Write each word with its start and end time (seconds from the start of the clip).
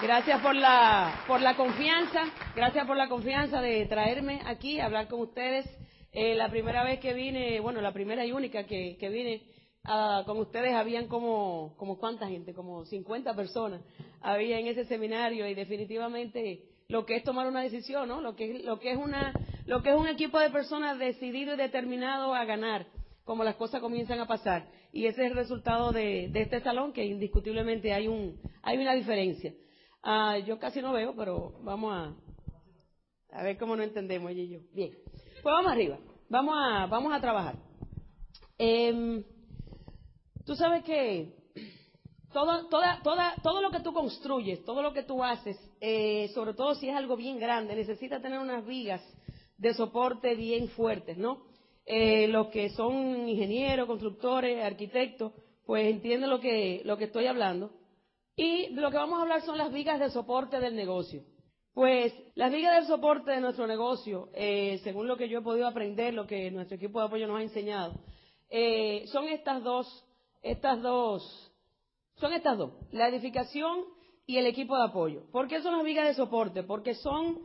Gracias 0.00 0.40
por 0.42 0.54
la, 0.54 1.24
por 1.26 1.40
la 1.40 1.56
confianza, 1.56 2.22
gracias 2.54 2.86
por 2.86 2.96
la 2.96 3.08
confianza 3.08 3.60
de 3.60 3.84
traerme 3.86 4.40
aquí 4.46 4.78
a 4.78 4.86
hablar 4.86 5.08
con 5.08 5.20
ustedes. 5.20 5.68
Eh, 6.12 6.36
la 6.36 6.48
primera 6.48 6.84
vez 6.84 7.00
que 7.00 7.12
vine, 7.14 7.58
bueno, 7.58 7.80
la 7.80 7.92
primera 7.92 8.24
y 8.24 8.30
única 8.30 8.64
que, 8.64 8.96
que 8.96 9.08
vine 9.08 9.42
ah, 9.82 10.22
con 10.24 10.38
ustedes, 10.38 10.72
habían 10.72 11.08
como, 11.08 11.74
como 11.76 11.98
cuánta 11.98 12.28
gente, 12.28 12.54
como 12.54 12.84
50 12.84 13.34
personas 13.34 13.82
había 14.20 14.60
en 14.60 14.68
ese 14.68 14.84
seminario 14.84 15.48
y 15.48 15.54
definitivamente 15.54 16.62
lo 16.86 17.04
que 17.04 17.16
es 17.16 17.24
tomar 17.24 17.48
una 17.48 17.62
decisión, 17.62 18.08
¿no? 18.08 18.20
Lo 18.20 18.36
que, 18.36 18.60
lo 18.60 18.78
que 18.78 18.92
es 18.92 18.96
una, 18.96 19.32
lo 19.66 19.82
que 19.82 19.90
es 19.90 19.96
un 19.96 20.06
equipo 20.06 20.38
de 20.38 20.50
personas 20.50 20.96
decidido 21.00 21.54
y 21.54 21.56
determinado 21.56 22.34
a 22.34 22.44
ganar, 22.44 22.86
como 23.24 23.42
las 23.42 23.56
cosas 23.56 23.80
comienzan 23.80 24.20
a 24.20 24.28
pasar. 24.28 24.68
Y 24.92 25.06
ese 25.06 25.24
es 25.24 25.32
el 25.32 25.36
resultado 25.36 25.90
de, 25.90 26.28
de 26.28 26.42
este 26.42 26.60
salón, 26.60 26.92
que 26.92 27.04
indiscutiblemente 27.04 27.92
hay 27.92 28.06
un, 28.06 28.40
hay 28.62 28.78
una 28.78 28.94
diferencia. 28.94 29.52
Ah, 30.02 30.38
yo 30.38 30.58
casi 30.58 30.80
no 30.80 30.92
veo, 30.92 31.14
pero 31.16 31.52
vamos 31.62 31.92
a, 31.92 32.14
a 33.36 33.42
ver 33.42 33.58
cómo 33.58 33.76
no 33.76 33.82
entendemos 33.82 34.30
ella 34.30 34.42
y 34.42 34.48
yo. 34.50 34.60
Bien, 34.72 34.92
pues 35.42 35.54
vamos 35.54 35.72
arriba, 35.72 35.98
vamos 36.28 36.54
a, 36.56 36.86
vamos 36.86 37.12
a 37.12 37.20
trabajar. 37.20 37.56
Eh, 38.58 39.24
tú 40.44 40.54
sabes 40.56 40.82
que 40.84 41.34
todo, 42.32 42.68
toda, 42.68 43.00
toda, 43.02 43.34
todo 43.42 43.62
lo 43.62 43.70
que 43.70 43.80
tú 43.80 43.92
construyes, 43.92 44.64
todo 44.64 44.82
lo 44.82 44.92
que 44.92 45.02
tú 45.02 45.24
haces, 45.24 45.56
eh, 45.80 46.28
sobre 46.34 46.54
todo 46.54 46.74
si 46.74 46.88
es 46.88 46.96
algo 46.96 47.16
bien 47.16 47.38
grande, 47.38 47.74
necesita 47.74 48.20
tener 48.20 48.38
unas 48.38 48.66
vigas 48.66 49.02
de 49.56 49.74
soporte 49.74 50.34
bien 50.34 50.68
fuertes, 50.68 51.16
¿no? 51.16 51.42
Eh, 51.86 52.28
los 52.28 52.48
que 52.48 52.68
son 52.70 53.28
ingenieros, 53.28 53.86
constructores, 53.86 54.62
arquitectos, 54.62 55.32
pues 55.64 55.88
entienden 55.88 56.30
lo 56.30 56.38
que, 56.38 56.82
lo 56.84 56.96
que 56.98 57.04
estoy 57.04 57.26
hablando. 57.26 57.72
Y 58.38 58.68
lo 58.68 58.92
que 58.92 58.96
vamos 58.96 59.18
a 59.18 59.22
hablar 59.22 59.42
son 59.42 59.58
las 59.58 59.72
vigas 59.72 59.98
de 59.98 60.10
soporte 60.10 60.60
del 60.60 60.76
negocio. 60.76 61.24
Pues 61.74 62.14
las 62.36 62.52
vigas 62.52 62.80
de 62.80 62.86
soporte 62.86 63.32
de 63.32 63.40
nuestro 63.40 63.66
negocio, 63.66 64.28
eh, 64.32 64.78
según 64.84 65.08
lo 65.08 65.16
que 65.16 65.28
yo 65.28 65.40
he 65.40 65.42
podido 65.42 65.66
aprender, 65.66 66.14
lo 66.14 66.24
que 66.24 66.48
nuestro 66.52 66.76
equipo 66.76 67.00
de 67.00 67.06
apoyo 67.06 67.26
nos 67.26 67.40
ha 67.40 67.42
enseñado, 67.42 67.94
eh, 68.48 69.02
son 69.08 69.26
estas 69.26 69.64
dos, 69.64 70.06
estas 70.40 70.80
dos, 70.80 71.52
son 72.14 72.32
estas 72.32 72.56
dos, 72.56 72.74
la 72.92 73.08
edificación 73.08 73.86
y 74.24 74.36
el 74.36 74.46
equipo 74.46 74.76
de 74.76 74.84
apoyo. 74.84 75.24
¿Por 75.32 75.48
qué 75.48 75.60
son 75.60 75.76
las 75.76 75.84
vigas 75.84 76.06
de 76.06 76.14
soporte? 76.14 76.62
Porque 76.62 76.94
son, 76.94 77.40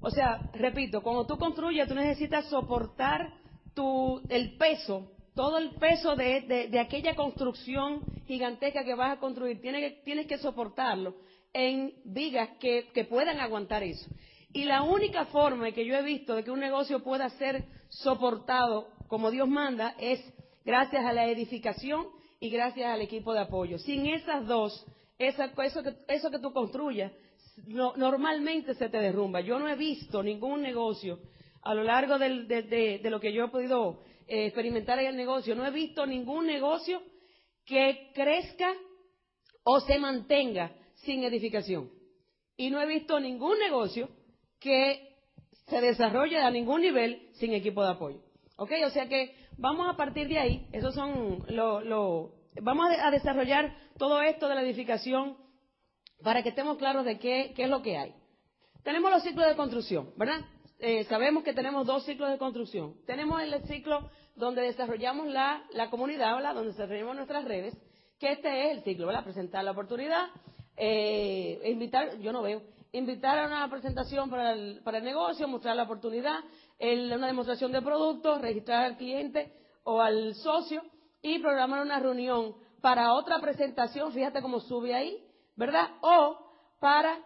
o 0.00 0.10
sea, 0.10 0.48
repito, 0.52 1.02
cuando 1.02 1.26
tú 1.26 1.38
construyes, 1.38 1.88
tú 1.88 1.96
necesitas 1.96 2.48
soportar 2.48 3.34
tu, 3.74 4.22
el 4.28 4.56
peso 4.56 5.10
todo 5.40 5.56
el 5.56 5.70
peso 5.70 6.16
de, 6.16 6.78
aquella 6.78 7.16
construcción 7.16 8.02
gigantesca 8.26 8.84
que 8.84 8.94
vas 8.94 9.16
a 9.16 9.20
construir, 9.20 9.58
tienes, 9.62 10.04
tienes 10.04 10.26
que 10.26 10.36
soportarlo 10.36 11.14
en 11.54 11.94
vigas 12.04 12.50
que, 12.60 12.88
que, 12.92 13.06
puedan 13.06 13.40
aguantar 13.40 13.82
eso. 13.82 14.06
Y 14.52 14.64
la 14.64 14.82
única 14.82 15.24
forma 15.24 15.72
que 15.72 15.86
yo 15.86 15.96
he 15.96 16.02
visto 16.02 16.34
de 16.34 16.44
que 16.44 16.50
un 16.50 16.60
negocio 16.60 17.02
pueda 17.02 17.30
ser 17.30 17.64
soportado 17.88 18.88
como 19.08 19.30
Dios 19.30 19.48
manda 19.48 19.94
es 19.98 20.20
gracias 20.62 21.06
a 21.06 21.14
la 21.14 21.26
edificación 21.28 22.08
y 22.38 22.50
gracias 22.50 22.92
al 22.92 23.00
equipo 23.00 23.32
de 23.32 23.40
apoyo. 23.40 23.78
Sin 23.78 24.08
esas 24.08 24.46
dos, 24.46 24.84
eso, 25.18 25.42
que, 25.82 25.94
eso 26.08 26.30
que 26.30 26.38
tú 26.38 26.52
construyas, 26.52 27.12
normalmente 27.66 28.74
se 28.74 28.90
te 28.90 28.98
derrumba. 28.98 29.40
Yo 29.40 29.58
no 29.58 29.68
he 29.68 29.76
visto 29.76 30.22
ningún 30.22 30.60
negocio 30.60 31.18
a 31.62 31.72
lo 31.72 31.82
largo 31.82 32.18
de, 32.18 33.00
lo 33.04 33.20
que 33.20 33.32
yo 33.32 33.46
he 33.46 33.48
podido 33.48 34.02
eh, 34.30 34.46
experimentar 34.46 34.96
en 35.00 35.06
el 35.06 35.16
negocio. 35.16 35.56
No 35.56 35.66
he 35.66 35.72
visto 35.72 36.06
ningún 36.06 36.46
negocio 36.46 37.02
que 37.64 38.12
crezca 38.14 38.72
o 39.64 39.80
se 39.80 39.98
mantenga 39.98 40.72
sin 40.94 41.24
edificación. 41.24 41.90
Y 42.56 42.70
no 42.70 42.80
he 42.80 42.86
visto 42.86 43.18
ningún 43.18 43.58
negocio 43.58 44.08
que 44.60 45.16
se 45.66 45.80
desarrolle 45.80 46.38
a 46.38 46.50
ningún 46.50 46.82
nivel 46.82 47.28
sin 47.34 47.54
equipo 47.54 47.82
de 47.82 47.90
apoyo. 47.90 48.22
¿Ok? 48.56 48.70
O 48.86 48.90
sea 48.90 49.08
que 49.08 49.34
vamos 49.58 49.88
a 49.92 49.96
partir 49.96 50.28
de 50.28 50.38
ahí, 50.38 50.68
esos 50.72 50.94
son 50.94 51.44
lo, 51.48 52.32
vamos 52.62 52.86
a 53.02 53.10
desarrollar 53.10 53.74
todo 53.98 54.22
esto 54.22 54.48
de 54.48 54.54
la 54.54 54.62
edificación 54.62 55.36
para 56.22 56.44
que 56.44 56.50
estemos 56.50 56.78
claros 56.78 57.04
de 57.04 57.18
qué, 57.18 57.52
qué 57.56 57.64
es 57.64 57.68
lo 57.68 57.82
que 57.82 57.96
hay. 57.96 58.14
Tenemos 58.84 59.10
los 59.10 59.24
ciclos 59.24 59.48
de 59.48 59.56
construcción, 59.56 60.12
¿verdad? 60.16 60.40
Eh, 60.82 61.04
sabemos 61.04 61.44
que 61.44 61.52
tenemos 61.52 61.86
dos 61.86 62.04
ciclos 62.04 62.30
de 62.30 62.38
construcción. 62.38 62.94
Tenemos 63.04 63.42
el 63.42 63.62
ciclo 63.64 64.10
donde 64.34 64.62
desarrollamos 64.62 65.26
la, 65.28 65.62
comunidad, 65.90 66.42
donde 66.54 66.70
desarrollamos 66.70 67.16
nuestras 67.16 67.44
redes, 67.44 67.76
que 68.18 68.32
este 68.32 68.70
es 68.70 68.78
el 68.78 68.82
ciclo, 68.82 69.06
¿verdad? 69.06 69.22
presentar 69.22 69.62
la 69.62 69.72
oportunidad, 69.72 70.28
eh, 70.78 71.60
invitar, 71.66 72.18
yo 72.20 72.32
no 72.32 72.40
veo, 72.40 72.62
invitar 72.92 73.38
a 73.38 73.46
una 73.46 73.68
presentación 73.68 74.30
para 74.30 74.52
el, 74.52 74.80
para 74.82 74.98
el 74.98 75.04
negocio, 75.04 75.46
mostrar 75.48 75.76
la 75.76 75.82
oportunidad, 75.82 76.38
una 76.80 77.26
demostración 77.26 77.72
de 77.72 77.82
producto, 77.82 78.38
registrar 78.38 78.86
al 78.86 78.96
cliente 78.96 79.52
o 79.84 80.00
al 80.00 80.34
socio 80.34 80.82
y 81.20 81.40
programar 81.40 81.82
una 81.82 82.00
reunión 82.00 82.54
para 82.80 83.12
otra 83.12 83.38
presentación, 83.38 84.12
fíjate 84.12 84.40
cómo 84.40 84.60
sube 84.60 84.94
ahí, 84.94 85.22
¿verdad? 85.56 85.90
O 86.00 86.38
para 86.80 87.18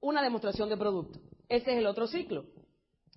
una 0.00 0.22
demostración 0.22 0.70
de 0.70 0.78
producto. 0.78 1.25
Ese 1.48 1.72
es 1.72 1.78
el 1.78 1.86
otro 1.86 2.06
ciclo. 2.06 2.44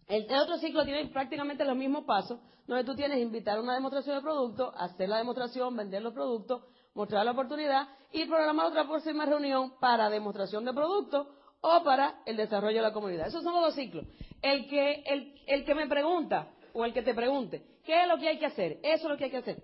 El, 0.08 0.26
otro 0.34 0.58
ciclo 0.58 0.84
tiene 0.86 1.08
prácticamente 1.08 1.64
los 1.66 1.78
mismos 1.78 2.06
pasos, 2.06 2.40
donde 2.68 2.84
tú 2.84 2.96
tienes 2.96 3.20
invitar 3.20 3.58
a 3.58 3.62
una 3.62 3.76
demostración 3.76 4.16
de 4.16 4.22
producto, 4.22 4.74
hacer 4.76 5.08
la 5.08 5.18
demostración, 5.18 5.76
vender 5.76 6.02
los 6.02 6.14
productos, 6.14 6.64
mostrar 6.96 7.26
la 7.26 7.32
oportunidad 7.32 7.88
y 8.12 8.26
programar 8.26 8.68
otra 8.68 8.88
próxima 8.88 9.26
reunión 9.26 9.74
para 9.80 10.10
demostración 10.10 10.66
de 10.66 10.74
producto 10.74 11.36
o 11.62 11.84
para 11.84 12.22
el 12.26 12.38
desarrollo 12.38 12.78
de 12.78 12.84
la 12.84 12.94
comunidad. 12.94 13.28
Esos 13.28 13.44
son 13.44 13.54
los 13.54 13.64
dos 13.64 13.76
ciclos. 13.76 14.06
El 14.42 14.68
que, 14.68 15.04
el, 15.06 15.36
el 15.46 15.66
que 15.66 15.76
me 15.76 15.88
pregunta 15.88 16.50
o 16.74 16.86
el 16.86 16.94
que 16.94 17.02
te 17.02 17.14
pregunte, 17.14 17.64
¿qué 17.86 18.02
es 18.02 18.08
lo 18.08 18.18
que 18.18 18.30
hay 18.30 18.40
que 18.40 18.48
hacer? 18.48 18.80
Eso 18.84 19.04
es 19.08 19.10
lo 19.10 19.18
que 19.18 19.26
hay 19.26 19.32
que 19.32 19.38
hacer. 19.38 19.64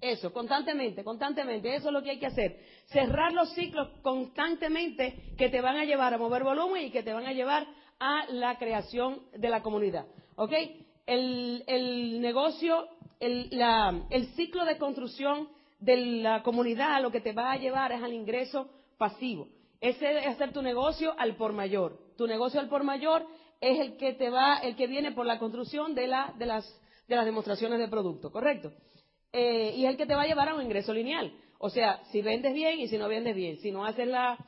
Eso, 0.00 0.30
constantemente, 0.30 1.02
constantemente, 1.02 1.74
eso 1.74 1.88
es 1.88 1.92
lo 1.92 2.02
que 2.02 2.10
hay 2.10 2.18
que 2.18 2.26
hacer. 2.26 2.60
Cerrar 2.86 3.32
los 3.32 3.54
ciclos 3.54 3.88
constantemente 4.02 5.34
que 5.38 5.48
te 5.48 5.62
van 5.62 5.76
a 5.76 5.86
llevar 5.86 6.12
a 6.12 6.18
mover 6.18 6.44
volumen 6.44 6.84
y 6.84 6.90
que 6.90 7.02
te 7.02 7.14
van 7.14 7.26
a 7.26 7.32
llevar 7.32 7.66
a 7.98 8.26
la 8.30 8.58
creación 8.58 9.22
de 9.36 9.48
la 9.48 9.62
comunidad. 9.62 10.06
¿Ok? 10.36 10.52
El, 11.06 12.20
negocio, 12.20 12.88
el, 13.20 13.50
el 14.10 14.26
ciclo 14.34 14.64
de 14.64 14.78
construcción 14.78 15.48
de 15.78 15.96
la 15.96 16.42
comunidad 16.42 17.00
lo 17.02 17.10
que 17.10 17.20
te 17.20 17.32
va 17.32 17.52
a 17.52 17.58
llevar 17.58 17.92
es 17.92 18.02
al 18.02 18.12
ingreso 18.12 18.68
pasivo. 18.98 19.48
Ese 19.80 20.18
es 20.18 20.26
hacer 20.26 20.52
tu 20.52 20.62
negocio 20.62 21.14
al 21.18 21.36
por 21.36 21.52
mayor. 21.52 21.98
Tu 22.16 22.26
negocio 22.26 22.60
al 22.60 22.68
por 22.68 22.82
mayor 22.82 23.26
es 23.60 23.78
el 23.78 23.96
que 23.96 24.14
te 24.14 24.30
va, 24.30 24.58
el 24.58 24.74
que 24.76 24.86
viene 24.86 25.12
por 25.12 25.26
la 25.26 25.38
construcción 25.38 25.94
de, 25.94 26.06
la, 26.06 26.34
de, 26.38 26.46
las, 26.46 26.80
de 27.08 27.16
las 27.16 27.24
demostraciones 27.24 27.78
de 27.78 27.88
producto, 27.88 28.30
¿correcto? 28.30 28.72
Eh, 29.32 29.74
y 29.76 29.84
es 29.84 29.90
el 29.90 29.96
que 29.96 30.06
te 30.06 30.14
va 30.14 30.22
a 30.22 30.26
llevar 30.26 30.48
a 30.48 30.54
un 30.54 30.62
ingreso 30.62 30.92
lineal. 30.92 31.32
O 31.58 31.70
sea, 31.70 32.02
si 32.10 32.22
vendes 32.22 32.54
bien 32.54 32.80
y 32.80 32.88
si 32.88 32.98
no 32.98 33.08
vendes 33.08 33.34
bien. 33.34 33.58
Si 33.58 33.70
no 33.70 33.84
haces 33.84 34.08
la, 34.08 34.38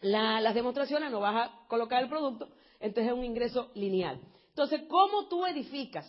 las 0.00 0.54
demostraciones, 0.54 1.10
no 1.10 1.20
vas 1.20 1.48
a 1.48 1.66
colocar 1.68 2.02
el 2.02 2.08
producto 2.08 2.48
entonces 2.80 3.12
es 3.12 3.18
un 3.18 3.24
ingreso 3.24 3.70
lineal. 3.74 4.20
Entonces, 4.48 4.82
¿cómo 4.88 5.28
tú 5.28 5.44
edificas? 5.46 6.06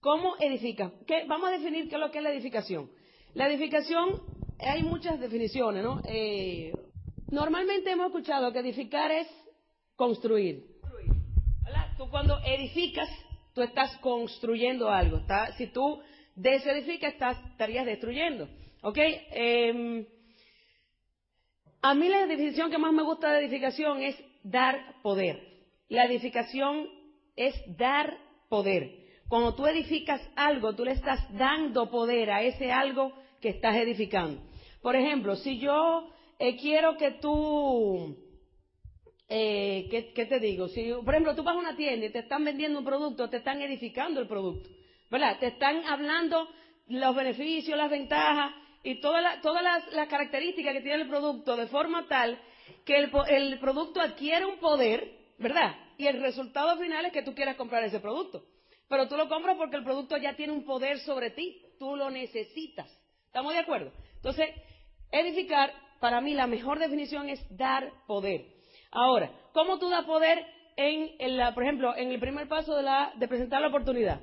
¿Cómo 0.00 0.36
edificas? 0.38 0.92
vamos 1.26 1.48
a 1.48 1.52
definir 1.52 1.88
qué 1.88 1.96
es 1.96 2.00
lo 2.00 2.10
que 2.10 2.18
es 2.18 2.24
la 2.24 2.32
edificación. 2.32 2.90
La 3.34 3.48
edificación, 3.48 4.22
hay 4.58 4.82
muchas 4.82 5.18
definiciones, 5.20 5.82
¿no? 5.82 6.00
Eh, 6.04 6.72
normalmente 7.30 7.90
hemos 7.90 8.06
escuchado 8.06 8.52
que 8.52 8.60
edificar 8.60 9.10
es 9.10 9.28
construir. 9.96 10.78
Tú 11.96 12.08
cuando 12.10 12.38
edificas, 12.44 13.10
tú 13.54 13.62
estás 13.62 13.96
construyendo 13.98 14.88
algo. 14.88 15.20
Si 15.56 15.66
tú 15.66 16.00
desedificas, 16.36 17.12
estás, 17.14 17.36
estarías 17.50 17.84
destruyendo. 17.84 18.48
¿Ok? 18.82 18.98
Em, 19.32 20.06
a 21.82 21.94
mí 21.94 22.08
la 22.08 22.26
definición 22.26 22.70
que 22.70 22.78
más 22.78 22.92
me 22.92 23.02
gusta 23.02 23.32
de 23.32 23.40
edificación 23.40 24.00
es 24.00 24.16
dar 24.44 25.00
poder. 25.02 25.47
La 25.88 26.04
edificación 26.04 26.88
es 27.36 27.54
dar 27.76 28.18
poder. 28.48 28.98
Cuando 29.28 29.54
tú 29.54 29.66
edificas 29.66 30.20
algo, 30.36 30.74
tú 30.74 30.84
le 30.84 30.92
estás 30.92 31.20
dando 31.36 31.90
poder 31.90 32.30
a 32.30 32.42
ese 32.42 32.72
algo 32.72 33.12
que 33.40 33.50
estás 33.50 33.76
edificando. 33.76 34.40
Por 34.82 34.96
ejemplo, 34.96 35.36
si 35.36 35.58
yo 35.58 36.10
eh, 36.38 36.56
quiero 36.56 36.96
que 36.96 37.12
tú, 37.12 38.16
eh, 39.28 39.88
¿qué, 40.14 40.26
te 40.26 40.40
digo? 40.40 40.68
Si, 40.68 40.92
por 41.04 41.14
ejemplo, 41.14 41.34
tú 41.34 41.42
vas 41.42 41.56
a 41.56 41.58
una 41.58 41.76
tienda 41.76 42.06
y 42.06 42.10
te 42.10 42.20
están 42.20 42.44
vendiendo 42.44 42.78
un 42.78 42.84
producto, 42.84 43.28
te 43.28 43.38
están 43.38 43.60
edificando 43.60 44.20
el 44.20 44.28
producto, 44.28 44.68
¿verdad? 45.10 45.38
Te 45.38 45.48
están 45.48 45.84
hablando 45.86 46.48
los 46.86 47.14
beneficios, 47.14 47.76
las 47.76 47.90
ventajas 47.90 48.54
y 48.82 49.00
todas 49.00 49.22
las, 49.22 50.08
características 50.08 50.72
que 50.74 50.80
tiene 50.80 51.02
el 51.02 51.08
producto 51.08 51.56
de 51.56 51.66
forma 51.66 52.06
tal 52.08 52.40
que 52.84 52.96
el, 52.96 53.10
el 53.28 53.58
producto 53.58 54.00
adquiere 54.00 54.46
un 54.46 54.58
poder 54.58 55.18
¿verdad? 55.38 55.76
Y 55.96 56.06
el 56.06 56.20
resultado 56.20 56.76
final 56.78 57.06
es 57.06 57.12
que 57.12 57.22
tú 57.22 57.34
quieras 57.34 57.56
comprar 57.56 57.82
ese 57.84 58.00
producto. 58.00 58.44
Pero 58.88 59.08
tú 59.08 59.16
lo 59.16 59.28
compras 59.28 59.56
porque 59.56 59.76
el 59.76 59.84
producto 59.84 60.16
ya 60.16 60.34
tiene 60.34 60.52
un 60.52 60.64
poder 60.64 60.98
sobre 61.00 61.30
ti, 61.30 61.62
tú 61.78 61.96
lo 61.96 62.10
necesitas. 62.10 62.90
¿Estamos 63.26 63.52
de 63.52 63.60
acuerdo? 63.60 63.92
Entonces, 64.16 64.48
edificar 65.12 65.72
para 66.00 66.20
mí 66.20 66.34
la 66.34 66.46
mejor 66.46 66.78
definición 66.78 67.28
es 67.28 67.44
dar 67.56 67.92
poder. 68.06 68.46
Ahora, 68.90 69.30
¿cómo 69.52 69.78
tú 69.78 69.90
das 69.90 70.04
poder 70.04 70.44
en, 70.76 71.36
la, 71.36 71.54
por 71.54 71.64
ejemplo, 71.64 71.94
en 71.96 72.10
el 72.10 72.20
primer 72.20 72.48
paso 72.48 72.74
de, 72.74 72.82
la, 72.82 73.12
de 73.16 73.28
presentar 73.28 73.60
la 73.60 73.68
oportunidad? 73.68 74.20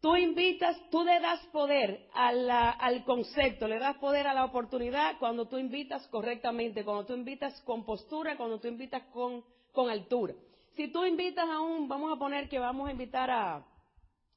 Tú 0.00 0.14
invitas, 0.14 0.76
tú 0.90 1.02
le 1.04 1.18
das 1.20 1.40
poder 1.46 2.06
al 2.12 3.04
concepto, 3.04 3.66
le 3.66 3.78
das 3.78 3.96
poder 3.96 4.26
a 4.26 4.34
la 4.34 4.44
oportunidad 4.44 5.18
cuando 5.18 5.48
tú 5.48 5.56
invitas 5.56 6.06
correctamente, 6.08 6.84
cuando 6.84 7.06
tú 7.06 7.14
invitas 7.14 7.60
con 7.62 7.84
postura, 7.84 8.36
cuando 8.36 8.60
tú 8.60 8.68
invitas 8.68 9.02
con, 9.12 9.42
con 9.76 9.90
altura. 9.90 10.32
Si 10.74 10.88
tú 10.88 11.04
invitas 11.04 11.46
a 11.46 11.60
un, 11.60 11.86
vamos 11.86 12.10
a 12.10 12.18
poner 12.18 12.48
que 12.48 12.58
vamos 12.58 12.88
a 12.88 12.92
invitar 12.92 13.30
a, 13.30 13.62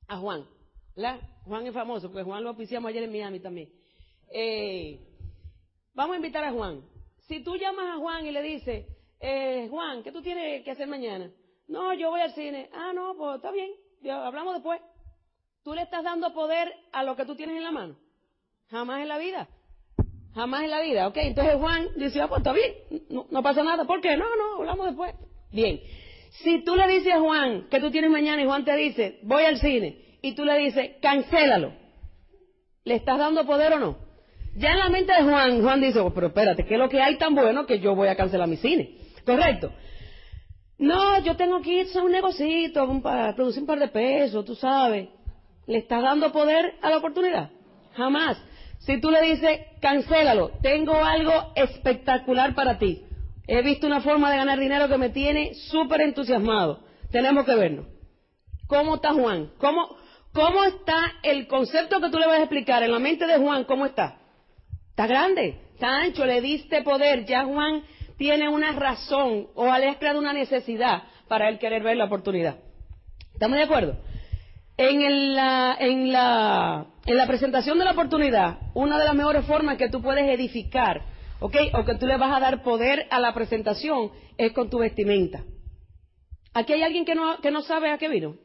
a 0.05 0.17
Juan, 0.17 0.45
¿verdad? 0.97 1.21
Juan 1.45 1.65
es 1.65 1.73
famoso, 1.73 2.09
porque 2.09 2.23
Juan 2.23 2.43
lo 2.43 2.51
oficiamos 2.51 2.89
ayer 2.89 3.03
en 3.03 3.11
Miami 3.11 3.39
también. 3.39 3.69
Eh, 4.33 4.99
vamos 5.93 6.15
a 6.15 6.17
invitar 6.17 6.43
a 6.43 6.51
Juan. 6.51 6.81
Si 7.29 7.41
tú 7.41 7.55
llamas 7.55 7.95
a 7.95 7.99
Juan 7.99 8.25
y 8.25 8.31
le 8.31 8.41
dices, 8.41 8.85
eh, 9.21 9.67
Juan, 9.69 10.03
¿qué 10.03 10.11
tú 10.11 10.21
tienes 10.21 10.61
que 10.65 10.71
hacer 10.71 10.89
mañana? 10.89 11.31
No, 11.69 11.93
yo 11.93 12.09
voy 12.09 12.19
al 12.19 12.33
cine. 12.33 12.69
Ah, 12.73 12.91
no, 12.93 13.15
pues 13.15 13.37
está 13.37 13.51
bien, 13.51 13.71
hablamos 14.11 14.55
después. 14.55 14.81
Tú 15.63 15.73
le 15.73 15.83
estás 15.83 16.03
dando 16.03 16.33
poder 16.33 16.69
a 16.91 17.03
lo 17.03 17.15
que 17.15 17.23
tú 17.23 17.37
tienes 17.37 17.55
en 17.55 17.63
la 17.63 17.71
mano. 17.71 17.95
Jamás 18.67 19.01
en 19.01 19.07
la 19.07 19.17
vida. 19.17 19.47
Jamás 20.35 20.63
en 20.63 20.69
la 20.69 20.81
vida. 20.81 21.07
Ok, 21.07 21.17
entonces 21.17 21.55
Juan 21.55 21.87
dice, 21.95 22.21
ah, 22.21 22.27
pues 22.27 22.39
está 22.39 22.51
bien, 22.51 22.73
no, 23.09 23.25
no 23.31 23.41
pasa 23.41 23.63
nada. 23.63 23.85
¿Por 23.85 24.01
qué? 24.01 24.17
No, 24.17 24.25
no, 24.35 24.57
hablamos 24.57 24.87
después. 24.87 25.15
Bien. 25.51 25.79
Si 26.43 26.63
tú 26.63 26.75
le 26.75 26.87
dices 26.87 27.13
a 27.13 27.19
Juan 27.19 27.67
que 27.69 27.79
tú 27.79 27.91
tienes 27.91 28.11
mañana 28.11 28.41
y 28.41 28.45
Juan 28.45 28.63
te 28.63 28.75
dice, 28.75 29.19
voy 29.23 29.43
al 29.43 29.57
cine, 29.57 30.09
y 30.21 30.33
tú 30.33 30.45
le 30.45 30.57
dices, 30.57 30.91
cancélalo, 31.01 31.73
¿le 32.83 32.95
estás 32.95 33.17
dando 33.17 33.45
poder 33.45 33.73
o 33.73 33.79
no? 33.79 33.97
Ya 34.55 34.71
en 34.71 34.79
la 34.79 34.89
mente 34.89 35.13
de 35.13 35.23
Juan, 35.23 35.61
Juan 35.61 35.81
dice, 35.81 35.99
oh, 35.99 36.13
pero 36.13 36.27
espérate, 36.27 36.65
¿qué 36.65 36.73
es 36.73 36.79
lo 36.79 36.89
que 36.89 37.01
hay 37.01 37.17
tan 37.17 37.35
bueno 37.35 37.65
que 37.65 37.79
yo 37.79 37.95
voy 37.95 38.07
a 38.07 38.15
cancelar 38.15 38.47
mi 38.47 38.57
cine? 38.57 38.97
¿Correcto? 39.25 39.71
No, 40.77 41.19
yo 41.23 41.35
tengo 41.35 41.61
que 41.61 41.81
ir 41.81 41.87
a 41.93 42.01
un 42.01 42.11
negocito 42.11 42.87
producir 43.35 43.61
un 43.61 43.67
par 43.67 43.79
de 43.79 43.87
pesos, 43.89 44.45
tú 44.45 44.55
sabes. 44.55 45.09
¿Le 45.67 45.77
estás 45.77 46.01
dando 46.01 46.31
poder 46.31 46.75
a 46.81 46.89
la 46.89 46.97
oportunidad? 46.97 47.51
Jamás. 47.95 48.41
Si 48.79 48.99
tú 48.99 49.11
le 49.11 49.21
dices, 49.21 49.59
cancélalo, 49.81 50.51
tengo 50.61 50.95
algo 50.95 51.51
espectacular 51.55 52.55
para 52.55 52.79
ti. 52.79 53.03
He 53.51 53.63
visto 53.63 53.87
una 53.87 54.01
forma 54.01 54.29
de 54.29 54.37
ganar 54.37 54.59
dinero 54.59 54.87
que 54.87 54.99
me 54.99 55.09
tiene 55.09 55.55
súper 55.55 56.01
entusiasmado. 56.01 56.81
Tenemos 57.09 57.45
que 57.47 57.55
vernos. 57.55 57.87
¿Cómo 58.67 58.95
está 58.95 59.11
Juan? 59.11 59.49
¿Cómo, 59.57 59.97
¿Cómo 60.33 60.63
está 60.65 61.13
el 61.23 61.47
concepto 61.47 61.99
que 61.99 62.11
tú 62.11 62.19
le 62.19 62.27
vas 62.27 62.37
a 62.37 62.43
explicar 62.43 62.83
en 62.83 62.91
la 62.91 62.99
mente 62.99 63.25
de 63.25 63.39
Juan? 63.39 63.63
¿Cómo 63.63 63.87
está? 63.87 64.19
Está 64.91 65.07
grande, 65.07 65.59
está 65.73 65.97
ancho, 65.97 66.27
le 66.27 66.41
diste 66.41 66.83
poder. 66.83 67.25
Ya 67.25 67.43
Juan 67.45 67.81
tiene 68.19 68.47
una 68.49 68.71
razón 68.73 69.47
o 69.55 69.65
has 69.65 69.97
creado 69.97 70.19
una 70.19 70.31
necesidad 70.31 71.01
para 71.27 71.49
él 71.49 71.57
querer 71.57 71.81
ver 71.81 71.97
la 71.97 72.05
oportunidad. 72.05 72.57
¿Estamos 73.33 73.57
de 73.57 73.63
acuerdo? 73.63 73.97
En 74.77 75.33
la, 75.33 75.75
en, 75.79 76.11
la, 76.11 76.85
en 77.03 77.17
la 77.17 77.25
presentación 77.25 77.79
de 77.79 77.85
la 77.85 77.91
oportunidad, 77.93 78.59
una 78.75 78.99
de 78.99 79.05
las 79.05 79.15
mejores 79.15 79.43
formas 79.45 79.77
que 79.77 79.89
tú 79.89 80.03
puedes 80.03 80.29
edificar 80.29 81.01
¿ok? 81.39 81.55
O 81.73 81.85
que 81.85 81.95
tú 81.95 82.05
le 82.05 82.17
vas 82.17 82.35
a 82.35 82.39
dar 82.39 82.63
poder 82.63 83.07
a 83.09 83.19
la 83.19 83.33
presentación 83.33 84.11
es 84.37 84.51
con 84.53 84.69
tu 84.69 84.79
vestimenta. 84.79 85.43
Aquí 86.53 86.73
hay 86.73 86.83
alguien 86.83 87.05
que 87.05 87.15
no, 87.15 87.39
que 87.41 87.51
no 87.51 87.61
sabe 87.61 87.91
a 87.91 87.97
qué 87.97 88.09
vino. 88.09 88.35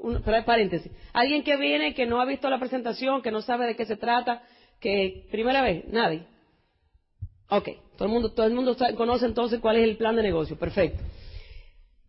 Un, 0.00 0.22
paréntesis. 0.22 0.90
Alguien 1.12 1.42
que 1.44 1.56
viene, 1.56 1.94
que 1.94 2.06
no 2.06 2.20
ha 2.20 2.24
visto 2.24 2.48
la 2.48 2.58
presentación, 2.58 3.22
que 3.22 3.30
no 3.30 3.42
sabe 3.42 3.66
de 3.66 3.76
qué 3.76 3.84
se 3.84 3.96
trata, 3.96 4.42
que 4.80 5.26
primera 5.30 5.62
vez, 5.62 5.84
nadie. 5.88 6.26
Ok, 7.48 7.68
todo 7.96 8.06
el 8.06 8.12
mundo, 8.12 8.32
todo 8.32 8.46
el 8.46 8.54
mundo 8.54 8.76
conoce 8.96 9.26
entonces 9.26 9.60
cuál 9.60 9.76
es 9.76 9.84
el 9.84 9.96
plan 9.96 10.16
de 10.16 10.22
negocio. 10.22 10.58
Perfecto. 10.58 11.02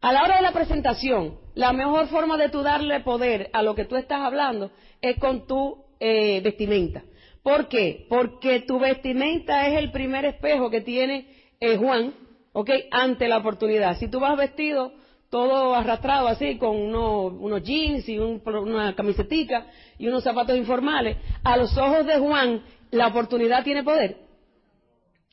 A 0.01 0.11
la 0.11 0.23
hora 0.23 0.37
de 0.37 0.41
la 0.41 0.51
presentación, 0.51 1.37
la 1.55 1.71
mejor 1.71 2.07
forma 2.07 2.37
de 2.37 2.49
tú 2.49 2.61
darle 2.61 2.99
poder 3.01 3.49
a 3.53 3.61
lo 3.61 3.75
que 3.75 3.85
tú 3.85 3.95
estás 3.95 4.21
hablando 4.21 4.71
es 5.01 5.17
con 5.17 5.47
tu 5.47 5.85
eh, 5.99 6.41
vestimenta. 6.41 7.03
¿Por 7.43 7.67
qué? 7.67 8.05
Porque 8.09 8.61
tu 8.61 8.79
vestimenta 8.79 9.67
es 9.67 9.77
el 9.77 9.91
primer 9.91 10.23
espejo 10.25 10.69
que 10.69 10.81
tiene 10.81 11.27
eh, 11.59 11.75
Juan, 11.75 12.13
¿ok? 12.53 12.69
Ante 12.89 13.27
la 13.27 13.37
oportunidad. 13.37 13.97
Si 13.97 14.07
tú 14.07 14.21
vas 14.21 14.37
vestido 14.37 14.93
todo 15.29 15.75
arrastrado 15.75 16.27
así, 16.27 16.57
con 16.57 16.77
unos, 16.77 17.63
jeans 17.63 18.07
y 18.07 18.17
una 18.17 18.95
camisetica 18.95 19.65
y 19.97 20.07
unos 20.07 20.23
zapatos 20.23 20.55
informales, 20.55 21.17
a 21.43 21.57
los 21.57 21.75
ojos 21.77 22.05
de 22.05 22.19
Juan, 22.19 22.63
¿la 22.91 23.07
oportunidad 23.07 23.63
tiene 23.63 23.83
poder? 23.83 24.17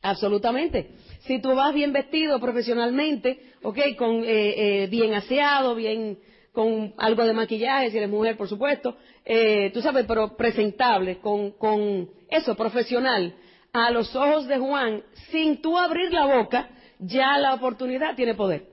Absolutamente. 0.03 0.89
Si 1.21 1.41
tú 1.41 1.55
vas 1.55 1.75
bien 1.75 1.93
vestido 1.93 2.41
profesionalmente, 2.41 3.39
¿ok? 3.63 3.79
Con, 3.99 4.25
eh, 4.25 4.85
eh, 4.85 4.87
bien 4.89 5.13
aseado, 5.15 5.75
bien 5.75 6.19
con 6.53 6.95
algo 6.97 7.25
de 7.25 7.33
maquillaje, 7.33 7.91
si 7.91 7.97
eres 7.97 8.11
mujer, 8.11 8.37
por 8.37 8.49
supuesto, 8.49 8.97
eh, 9.25 9.71
tú 9.73 9.81
sabes, 9.81 10.05
pero 10.07 10.37
presentable, 10.37 11.19
con, 11.19 11.53
con 11.53 12.09
eso, 12.29 12.55
profesional, 12.57 13.35
a 13.73 13.91
los 13.91 14.15
ojos 14.17 14.47
de 14.49 14.59
Juan, 14.59 15.03
sin 15.31 15.63
tú 15.63 15.79
abrir 15.79 16.13
la 16.13 16.27
boca, 16.27 16.69
ya 16.99 17.39
la 17.39 17.55
oportunidad 17.55 18.17
tiene 18.17 18.35
poder. 18.35 18.65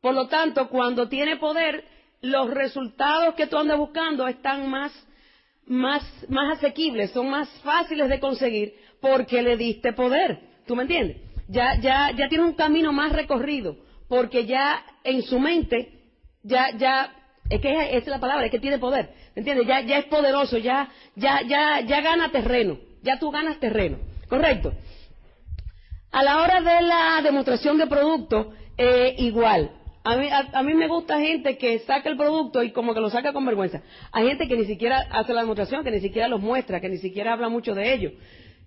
Por 0.00 0.14
lo 0.14 0.26
tanto, 0.26 0.68
cuando 0.68 1.08
tiene 1.08 1.36
poder, 1.36 1.84
los 2.20 2.50
resultados 2.50 3.34
que 3.34 3.46
tú 3.46 3.56
andas 3.56 3.78
buscando 3.78 4.26
están 4.26 4.68
más, 4.68 4.92
más, 5.66 6.02
más 6.28 6.58
asequibles, 6.58 7.10
son 7.12 7.30
más 7.30 7.48
fáciles 7.62 8.08
de 8.08 8.20
conseguir 8.20 8.74
porque 9.00 9.42
le 9.42 9.56
diste 9.56 9.92
poder. 9.92 10.40
¿Tú 10.66 10.74
me 10.74 10.82
entiendes? 10.82 11.18
Ya, 11.48 11.78
ya, 11.80 12.10
ya 12.16 12.28
tiene 12.28 12.44
un 12.44 12.54
camino 12.54 12.92
más 12.92 13.12
recorrido 13.12 13.76
porque 14.08 14.44
ya 14.44 14.84
en 15.04 15.22
su 15.22 15.38
mente 15.38 16.01
ya, 16.42 16.70
ya, 16.76 17.12
es 17.48 17.60
que 17.60 17.70
esa 17.70 17.96
es 17.96 18.06
la 18.06 18.20
palabra, 18.20 18.46
es 18.46 18.50
que 18.50 18.58
tiene 18.58 18.78
poder, 18.78 19.10
¿me 19.34 19.40
entiendes? 19.40 19.66
Ya, 19.66 19.80
ya 19.80 19.98
es 19.98 20.06
poderoso, 20.06 20.58
ya, 20.58 20.88
ya, 21.16 21.42
ya, 21.42 21.80
ya 21.80 22.00
gana 22.00 22.30
terreno, 22.30 22.78
ya 23.02 23.18
tú 23.18 23.30
ganas 23.30 23.58
terreno, 23.60 23.98
¿correcto? 24.28 24.72
A 26.10 26.22
la 26.22 26.42
hora 26.42 26.60
de 26.60 26.82
la 26.82 27.20
demostración 27.22 27.78
de 27.78 27.86
producto, 27.86 28.52
eh, 28.76 29.14
igual. 29.18 29.70
A 30.04 30.16
mí, 30.16 30.28
a, 30.30 30.62
mí 30.64 30.74
me 30.74 30.88
gusta 30.88 31.20
gente 31.20 31.56
que 31.56 31.78
saca 31.80 32.08
el 32.08 32.16
producto 32.16 32.62
y 32.62 32.72
como 32.72 32.92
que 32.92 33.00
lo 33.00 33.08
saca 33.08 33.32
con 33.32 33.46
vergüenza. 33.46 33.82
Hay 34.10 34.26
gente 34.26 34.48
que 34.48 34.56
ni 34.56 34.64
siquiera 34.64 35.06
hace 35.10 35.32
la 35.32 35.42
demostración, 35.42 35.84
que 35.84 35.92
ni 35.92 36.00
siquiera 36.00 36.26
los 36.26 36.40
muestra, 36.40 36.80
que 36.80 36.88
ni 36.88 36.98
siquiera 36.98 37.32
habla 37.32 37.48
mucho 37.48 37.72
de 37.74 37.94
ellos. 37.94 38.12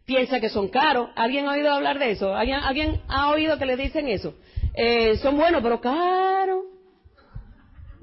Piensa 0.06 0.40
que 0.40 0.50
son 0.50 0.70
caros. 0.70 1.10
¿Alguien 1.16 1.48
ha 1.48 1.52
oído 1.52 1.74
hablar 1.74 2.00
de 2.00 2.12
eso? 2.12 2.34
¿Alguien, 2.34 2.60
¿alguien 2.64 3.02
ha 3.10 3.30
oído 3.32 3.58
que 3.58 3.66
le 3.66 3.76
dicen 3.76 4.08
eso? 4.08 4.34
Eh, 4.74 5.18
son 5.18 5.36
buenos, 5.36 5.62
pero 5.62 5.82
caros. 5.82 6.75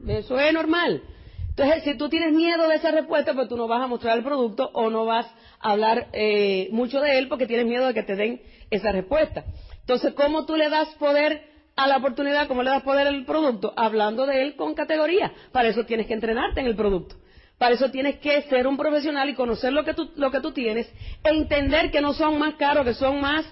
Eso 0.06 0.38
es 0.38 0.52
normal. 0.52 1.02
Entonces, 1.50 1.84
si 1.84 1.94
tú 1.98 2.08
tienes 2.08 2.32
miedo 2.32 2.66
de 2.66 2.76
esa 2.76 2.90
respuesta, 2.90 3.34
pues 3.34 3.48
tú 3.48 3.56
no 3.56 3.68
vas 3.68 3.82
a 3.82 3.86
mostrar 3.86 4.16
el 4.16 4.24
producto 4.24 4.70
o 4.72 4.88
no 4.88 5.04
vas 5.04 5.26
a 5.60 5.72
hablar 5.72 6.08
eh, 6.12 6.68
mucho 6.72 7.00
de 7.00 7.18
él 7.18 7.28
porque 7.28 7.46
tienes 7.46 7.66
miedo 7.66 7.86
de 7.86 7.94
que 7.94 8.02
te 8.02 8.16
den 8.16 8.40
esa 8.70 8.90
respuesta. 8.90 9.44
Entonces, 9.80 10.14
¿cómo 10.14 10.46
tú 10.46 10.56
le 10.56 10.70
das 10.70 10.88
poder 10.94 11.42
a 11.76 11.86
la 11.86 11.98
oportunidad? 11.98 12.48
¿Cómo 12.48 12.62
le 12.62 12.70
das 12.70 12.82
poder 12.82 13.06
al 13.06 13.24
producto? 13.26 13.74
Hablando 13.76 14.24
de 14.24 14.42
él 14.42 14.56
con 14.56 14.74
categoría. 14.74 15.32
Para 15.52 15.68
eso 15.68 15.84
tienes 15.84 16.06
que 16.06 16.14
entrenarte 16.14 16.60
en 16.60 16.66
el 16.66 16.76
producto. 16.76 17.16
Para 17.58 17.74
eso 17.74 17.90
tienes 17.90 18.18
que 18.18 18.42
ser 18.42 18.66
un 18.66 18.76
profesional 18.76 19.28
y 19.28 19.34
conocer 19.34 19.72
lo 19.72 19.84
que 19.84 19.94
tú, 19.94 20.10
lo 20.16 20.30
que 20.30 20.40
tú 20.40 20.52
tienes 20.52 20.90
e 21.22 21.28
entender 21.28 21.90
que 21.90 22.00
no 22.00 22.12
son 22.12 22.38
más 22.38 22.54
caros, 22.54 22.84
que 22.84 22.94
son 22.94 23.20
más, 23.20 23.44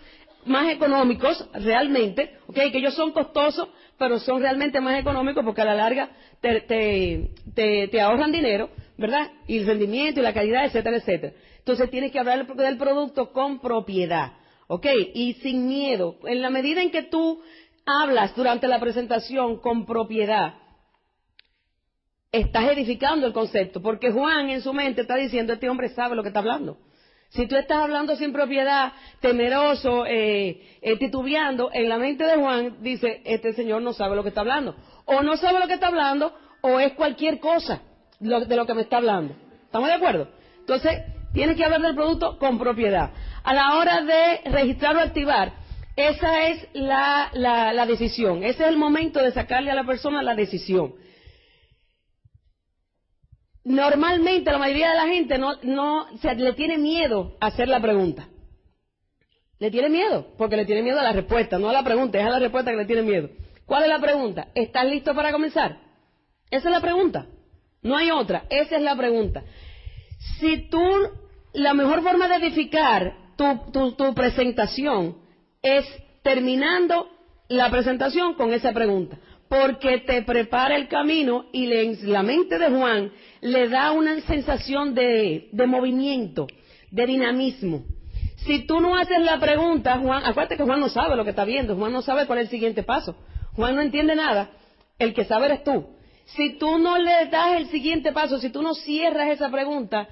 más 0.46 0.68
económicos 0.72 1.46
realmente, 1.52 2.38
¿okay? 2.48 2.72
que 2.72 2.78
ellos 2.78 2.94
son 2.94 3.12
costosos, 3.12 3.68
pero 4.00 4.18
son 4.18 4.40
realmente 4.40 4.80
más 4.80 4.98
económicos 4.98 5.44
porque 5.44 5.60
a 5.60 5.66
la 5.66 5.74
larga 5.74 6.08
te, 6.40 6.62
te, 7.54 8.00
ahorran 8.00 8.32
dinero, 8.32 8.70
¿verdad? 8.96 9.30
Y 9.46 9.58
el 9.58 9.66
rendimiento 9.66 10.20
y 10.20 10.22
la 10.22 10.32
calidad, 10.32 10.64
etcétera, 10.64 10.96
etcétera. 10.96 11.34
Entonces 11.58 11.90
tienes 11.90 12.10
que 12.10 12.18
hablar 12.18 12.46
del 12.46 12.78
producto 12.78 13.30
con 13.30 13.60
propiedad, 13.60 14.32
¿ok? 14.68 14.86
Y 15.12 15.34
sin 15.42 15.68
miedo. 15.68 16.16
En 16.24 16.40
la 16.40 16.48
medida 16.48 16.80
en 16.80 16.90
que 16.90 17.02
tú 17.02 17.42
hablas 17.84 18.34
durante 18.34 18.68
la 18.68 18.80
presentación 18.80 19.60
con 19.60 19.84
propiedad, 19.84 20.54
estás 22.32 22.70
edificando 22.70 23.26
el 23.26 23.34
concepto, 23.34 23.82
porque 23.82 24.10
Juan 24.10 24.48
en 24.48 24.62
su 24.62 24.72
mente 24.72 25.02
está 25.02 25.16
diciendo, 25.16 25.52
este 25.52 25.68
hombre 25.68 25.90
sabe 25.90 26.16
lo 26.16 26.22
que 26.22 26.28
está 26.28 26.40
hablando. 26.40 26.78
Si 27.30 27.46
tú 27.46 27.56
estás 27.56 27.78
hablando 27.78 28.16
sin 28.16 28.32
propiedad, 28.32 28.92
temeroso, 29.20 30.04
eh, 30.04 30.78
eh, 30.82 30.96
titubeando, 30.98 31.70
en 31.72 31.88
la 31.88 31.96
mente 31.96 32.24
de 32.24 32.34
Juan 32.34 32.82
dice, 32.82 33.22
este 33.24 33.52
señor 33.52 33.82
no 33.82 33.92
sabe 33.92 34.16
lo 34.16 34.24
que 34.24 34.30
está 34.30 34.40
hablando. 34.40 34.74
O 35.04 35.22
no 35.22 35.36
sabe 35.36 35.60
lo 35.60 35.68
que 35.68 35.74
está 35.74 35.88
hablando, 35.88 36.34
o 36.60 36.80
es 36.80 36.92
cualquier 36.94 37.38
cosa 37.38 37.82
de 38.18 38.56
lo 38.56 38.66
que 38.66 38.74
me 38.74 38.82
está 38.82 38.96
hablando. 38.96 39.34
¿Estamos 39.64 39.88
de 39.88 39.94
acuerdo? 39.94 40.28
Entonces, 40.58 41.02
tienes 41.32 41.56
que 41.56 41.64
hablar 41.64 41.80
del 41.82 41.94
producto 41.94 42.36
con 42.36 42.58
propiedad. 42.58 43.10
A 43.44 43.54
la 43.54 43.76
hora 43.76 44.02
de 44.02 44.50
registrar 44.50 44.96
o 44.96 45.00
activar, 45.00 45.52
esa 45.94 46.48
es 46.48 46.66
la, 46.72 47.30
la 47.32 47.86
decisión. 47.86 48.42
Ese 48.42 48.64
es 48.64 48.68
el 48.68 48.76
momento 48.76 49.20
de 49.20 49.30
sacarle 49.30 49.70
a 49.70 49.76
la 49.76 49.84
persona 49.84 50.20
la 50.22 50.34
decisión. 50.34 50.94
Normalmente 53.64 54.50
la 54.50 54.58
mayoría 54.58 54.90
de 54.90 54.96
la 54.96 55.06
gente 55.06 55.38
no, 55.38 55.54
no 55.62 56.06
se 56.18 56.34
le 56.34 56.52
tiene 56.54 56.78
miedo 56.78 57.36
a 57.40 57.46
hacer 57.46 57.68
la 57.68 57.80
pregunta. 57.80 58.28
Le 59.58 59.70
tiene 59.70 59.90
miedo, 59.90 60.28
porque 60.38 60.56
le 60.56 60.64
tiene 60.64 60.82
miedo 60.82 60.98
a 60.98 61.02
la 61.02 61.12
respuesta, 61.12 61.58
no 61.58 61.68
a 61.68 61.72
la 61.72 61.84
pregunta, 61.84 62.18
es 62.18 62.26
a 62.26 62.30
la 62.30 62.38
respuesta 62.38 62.70
que 62.70 62.78
le 62.78 62.86
tiene 62.86 63.02
miedo. 63.02 63.28
¿Cuál 63.66 63.82
es 63.82 63.88
la 63.90 64.00
pregunta? 64.00 64.48
¿Estás 64.54 64.86
listo 64.86 65.14
para 65.14 65.30
comenzar? 65.30 65.78
Esa 66.50 66.68
es 66.68 66.74
la 66.74 66.80
pregunta. 66.80 67.26
No 67.82 67.96
hay 67.96 68.10
otra, 68.10 68.44
esa 68.48 68.76
es 68.76 68.82
la 68.82 68.96
pregunta. 68.96 69.42
Si 70.38 70.68
tú, 70.70 70.82
la 71.52 71.74
mejor 71.74 72.02
forma 72.02 72.28
de 72.28 72.36
edificar 72.36 73.14
tu, 73.36 73.92
tu 73.92 74.14
presentación 74.14 75.18
es 75.62 75.84
terminando 76.22 77.10
la 77.48 77.70
presentación 77.70 78.34
con 78.34 78.52
esa 78.54 78.72
pregunta 78.72 79.18
porque 79.50 79.98
te 79.98 80.22
prepara 80.22 80.76
el 80.76 80.86
camino 80.86 81.46
y 81.52 81.66
la 82.06 82.22
mente 82.22 82.56
de 82.56 82.70
Juan 82.70 83.10
le 83.40 83.68
da 83.68 83.90
una 83.90 84.20
sensación 84.20 84.94
de, 84.94 85.48
de, 85.50 85.66
movimiento, 85.66 86.46
de 86.92 87.04
dinamismo. 87.04 87.84
Si 88.46 88.60
tú 88.60 88.78
no 88.78 88.96
haces 88.96 89.18
la 89.18 89.40
pregunta, 89.40 89.98
Juan, 89.98 90.24
acuérdate 90.24 90.56
que 90.56 90.62
Juan 90.62 90.78
no 90.78 90.88
sabe 90.88 91.16
lo 91.16 91.24
que 91.24 91.30
está 91.30 91.44
viendo, 91.44 91.74
Juan 91.74 91.92
no 91.92 92.00
sabe 92.00 92.28
cuál 92.28 92.38
es 92.38 92.44
el 92.44 92.50
siguiente 92.50 92.84
paso, 92.84 93.16
Juan 93.56 93.74
no 93.74 93.82
entiende 93.82 94.14
nada, 94.14 94.52
el 95.00 95.14
que 95.14 95.24
sabe 95.24 95.46
eres 95.46 95.64
tú. 95.64 95.96
Si 96.26 96.56
tú 96.56 96.78
no 96.78 96.96
le 96.96 97.26
das 97.26 97.56
el 97.56 97.66
siguiente 97.70 98.12
paso, 98.12 98.38
si 98.38 98.50
tú 98.50 98.62
no 98.62 98.74
cierras 98.74 99.30
esa 99.30 99.50
pregunta, 99.50 100.08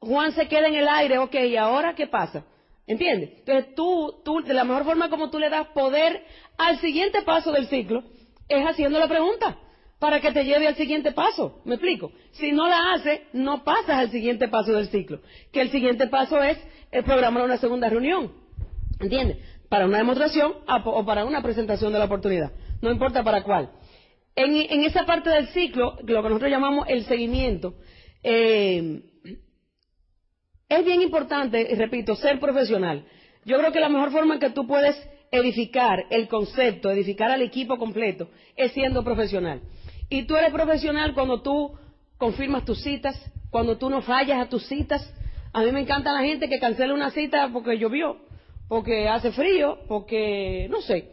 Juan 0.00 0.32
se 0.32 0.48
queda 0.48 0.66
en 0.66 0.74
el 0.74 0.88
aire, 0.88 1.18
ok, 1.18 1.34
¿y 1.34 1.56
ahora 1.56 1.94
qué 1.94 2.08
pasa? 2.08 2.44
¿Entiendes? 2.88 3.30
Entonces 3.38 3.76
tú, 3.76 4.20
tú, 4.24 4.42
de 4.42 4.54
la 4.54 4.64
mejor 4.64 4.84
forma 4.84 5.08
como 5.08 5.30
tú 5.30 5.38
le 5.38 5.50
das 5.50 5.68
poder 5.68 6.24
al 6.58 6.80
siguiente 6.80 7.22
paso 7.22 7.52
del 7.52 7.68
ciclo, 7.68 8.02
es 8.56 8.66
haciendo 8.66 8.98
la 8.98 9.08
pregunta 9.08 9.58
para 9.98 10.20
que 10.20 10.32
te 10.32 10.44
lleve 10.44 10.66
al 10.66 10.74
siguiente 10.74 11.12
paso. 11.12 11.62
¿Me 11.64 11.76
explico? 11.76 12.10
Si 12.32 12.50
no 12.50 12.68
la 12.68 12.92
hace, 12.92 13.26
no 13.32 13.62
pasas 13.62 13.98
al 13.98 14.10
siguiente 14.10 14.48
paso 14.48 14.72
del 14.72 14.88
ciclo. 14.88 15.20
Que 15.52 15.60
el 15.60 15.70
siguiente 15.70 16.08
paso 16.08 16.42
es 16.42 16.58
el 16.90 17.04
programar 17.04 17.44
una 17.44 17.56
segunda 17.58 17.88
reunión. 17.88 18.32
¿Entiendes? 18.98 19.38
Para 19.68 19.86
una 19.86 19.98
demostración 19.98 20.54
o 20.66 21.04
para 21.04 21.24
una 21.24 21.40
presentación 21.40 21.92
de 21.92 22.00
la 22.00 22.06
oportunidad. 22.06 22.50
No 22.80 22.90
importa 22.90 23.22
para 23.22 23.44
cuál. 23.44 23.70
En, 24.34 24.82
esa 24.82 25.04
parte 25.04 25.30
del 25.30 25.48
ciclo, 25.48 25.96
lo 26.02 26.22
que 26.22 26.28
nosotros 26.28 26.50
llamamos 26.50 26.86
el 26.88 27.04
seguimiento, 27.04 27.74
eh, 28.24 29.02
es 30.68 30.84
bien 30.84 31.02
importante, 31.02 31.68
repito, 31.76 32.16
ser 32.16 32.40
profesional. 32.40 33.06
Yo 33.44 33.58
creo 33.58 33.72
que 33.72 33.80
la 33.80 33.88
mejor 33.88 34.10
forma 34.10 34.34
en 34.34 34.40
que 34.40 34.50
tú 34.50 34.66
puedes 34.66 34.96
edificar 35.32 36.04
el 36.10 36.28
concepto, 36.28 36.90
edificar 36.90 37.30
al 37.30 37.42
equipo 37.42 37.78
completo, 37.78 38.28
es 38.54 38.72
siendo 38.72 39.02
profesional. 39.02 39.62
Y 40.10 40.24
tú 40.24 40.36
eres 40.36 40.52
profesional 40.52 41.14
cuando 41.14 41.40
tú 41.40 41.72
confirmas 42.18 42.66
tus 42.66 42.82
citas, 42.82 43.18
cuando 43.50 43.78
tú 43.78 43.88
no 43.90 44.02
fallas 44.02 44.40
a 44.40 44.48
tus 44.48 44.66
citas. 44.66 45.02
A 45.54 45.62
mí 45.62 45.72
me 45.72 45.80
encanta 45.80 46.12
la 46.12 46.20
gente 46.20 46.48
que 46.48 46.60
cancela 46.60 46.94
una 46.94 47.10
cita 47.10 47.48
porque 47.50 47.78
llovió, 47.78 48.18
porque 48.68 49.08
hace 49.08 49.32
frío, 49.32 49.78
porque 49.88 50.68
no 50.70 50.82
sé. 50.82 51.12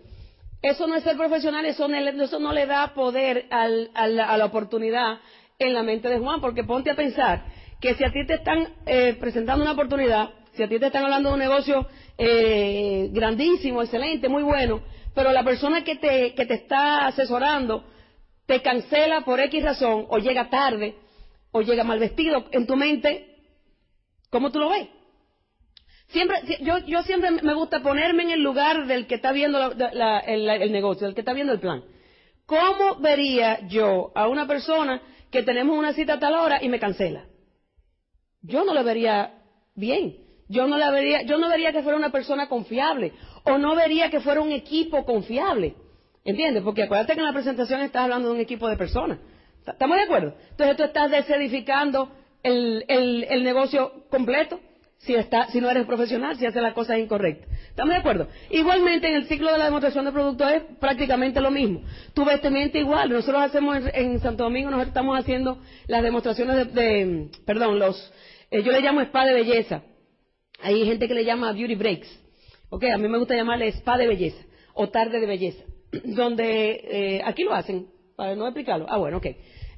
Eso 0.61 0.85
no 0.88 0.95
es 0.95 1.03
ser 1.03 1.15
profesional, 1.15 1.65
eso 1.65 1.88
no, 1.88 2.51
le 2.51 2.65
da 2.65 2.93
poder 2.93 3.47
a, 3.49 3.67
la, 3.67 4.45
oportunidad 4.45 5.19
en 5.57 5.73
la 5.73 5.83
mente 5.83 6.09
de 6.09 6.19
Juan, 6.19 6.41
porque 6.41 6.65
ponte 6.65 6.91
a 6.91 6.95
pensar 6.95 7.45
que 7.79 7.95
si 7.95 8.03
a 8.03 8.11
ti 8.11 8.25
te 8.25 8.33
están 8.33 8.67
eh, 8.85 9.15
presentando 9.17 9.63
una 9.63 9.71
oportunidad, 9.71 10.31
si 10.53 10.63
a 10.63 10.67
ti 10.67 10.77
te 10.77 10.88
están 10.88 11.05
hablando 11.05 11.29
de 11.29 11.35
un 11.35 11.39
negocio 11.39 11.88
eh, 12.21 13.09
grandísimo, 13.13 13.81
excelente, 13.81 14.27
muy 14.27 14.43
bueno, 14.43 14.81
pero 15.15 15.31
la 15.31 15.41
persona 15.41 15.85
que 15.85 15.95
te, 15.95 16.33
que 16.33 16.45
te 16.45 16.55
está 16.55 17.07
asesorando 17.07 17.85
te 18.45 18.61
cancela 18.61 19.21
por 19.21 19.39
X 19.39 19.63
razón, 19.63 20.05
o 20.09 20.17
llega 20.17 20.49
tarde, 20.49 20.95
o 21.51 21.61
llega 21.61 21.85
mal 21.85 21.97
vestido, 21.97 22.45
en 22.51 22.67
tu 22.67 22.75
mente, 22.75 23.38
¿cómo 24.29 24.51
tú 24.51 24.59
lo 24.59 24.69
ves? 24.69 24.89
Siempre, 26.07 26.38
yo, 26.59 26.79
yo 26.79 27.03
siempre 27.03 27.31
me 27.31 27.53
gusta 27.53 27.81
ponerme 27.81 28.23
en 28.23 28.31
el 28.31 28.43
lugar 28.43 28.85
del 28.85 29.07
que 29.07 29.15
está 29.15 29.31
viendo 29.31 29.71
el, 29.71 30.49
el 30.49 30.71
negocio, 30.73 31.07
del 31.07 31.15
que 31.15 31.21
está 31.21 31.33
viendo 31.33 31.53
el 31.53 31.59
plan. 31.61 31.85
¿Cómo 32.45 32.95
vería 32.99 33.65
yo 33.67 34.11
a 34.13 34.27
una 34.27 34.45
persona 34.45 35.01
que 35.31 35.43
tenemos 35.43 35.77
una 35.77 35.93
cita 35.93 36.15
a 36.15 36.19
tal 36.19 36.33
hora 36.33 36.61
y 36.61 36.67
me 36.67 36.79
cancela? 36.79 37.27
Yo 38.41 38.65
no 38.65 38.73
le 38.73 38.83
vería 38.83 39.35
bien 39.75 40.28
yo 40.50 40.68
no 40.68 40.77
la 40.77 40.91
vería, 40.91 41.22
yo 41.22 41.38
no 41.38 41.48
vería 41.48 41.72
que 41.72 41.84
fuera 41.84 41.98
una 41.98 42.12
persona 42.12 42.50
confiable 42.50 43.13
o 43.44 43.58
no 43.58 43.75
vería 43.75 44.10
que 44.10 44.20
fuera 44.20 44.41
un 44.41 44.51
equipo 44.51 45.06
confiable. 45.06 45.75
¿Entiendes? 46.25 46.63
Porque 46.63 46.84
acuérdate 46.84 47.13
que 47.13 47.20
en 47.20 47.25
la 47.25 47.34
presentación 47.34 47.82
estás 47.82 48.03
hablando 48.03 48.27
de 48.29 48.36
un 48.36 48.41
equipo 48.41 48.68
de 48.68 48.75
personas. 48.75 49.20
¿Estamos 49.65 49.98
de 49.98 50.03
acuerdo? 50.03 50.36
Entonces 50.50 50.75
tú 50.75 50.84
estás 50.84 51.12
desedificando 51.12 52.12
el, 52.44 52.84
el, 52.88 53.44
negocio 53.44 54.06
completo 54.10 54.60
si, 54.98 55.15
está, 55.15 55.48
si 55.48 55.62
no 55.62 55.70
eres 55.70 55.86
profesional, 55.86 56.36
si 56.36 56.46
haces 56.46 56.62
las 56.62 56.74
cosas 56.74 56.98
incorrectas. 56.98 57.48
¿Estamos 57.70 57.94
de 57.94 58.00
acuerdo? 58.00 58.27
Igualmente 58.50 59.08
en 59.08 59.15
el 59.15 59.27
ciclo 59.27 59.51
de 59.51 59.60
la 59.60 59.65
demostración 59.65 60.06
de 60.06 60.12
productos 60.12 60.51
es 60.51 60.63
prácticamente 60.79 61.39
lo 61.39 61.51
mismo. 61.51 61.82
Tu 62.13 62.25
vestimenta 62.25 62.77
igual. 62.77 63.10
Nosotros 63.10 63.44
hacemos 63.44 63.77
en, 63.94 64.20
Santo 64.20 64.44
Domingo, 64.44 64.72
nosotros 64.72 64.89
estamos 64.89 65.18
haciendo 65.18 65.60
las 65.88 66.03
demostraciones 66.03 66.74
de, 66.74 67.29
perdón, 67.46 67.79
los, 67.79 68.12
eh, 68.51 68.63
yo 68.63 68.72
le 68.72 68.82
llamo 68.82 69.01
spa 69.01 69.25
de 69.25 69.34
belleza. 69.34 69.84
Hay 70.61 70.85
gente 70.85 71.07
que 71.07 71.13
le 71.13 71.25
llama 71.25 71.51
beauty 71.53 71.75
breaks. 71.75 72.07
Ok, 72.69 72.83
a 72.85 72.97
mí 72.97 73.07
me 73.07 73.17
gusta 73.17 73.35
llamarle 73.35 73.69
spa 73.69 73.97
de 73.97 74.07
belleza 74.07 74.43
o 74.73 74.89
tarde 74.89 75.19
de 75.19 75.25
belleza. 75.25 75.63
Donde 76.03 76.71
eh, 76.83 77.21
aquí 77.25 77.43
lo 77.43 77.53
hacen, 77.53 77.87
para 78.15 78.35
no 78.35 78.45
explicarlo. 78.45 78.85
Ah, 78.89 78.97
bueno, 78.97 79.17
ok. 79.17 79.27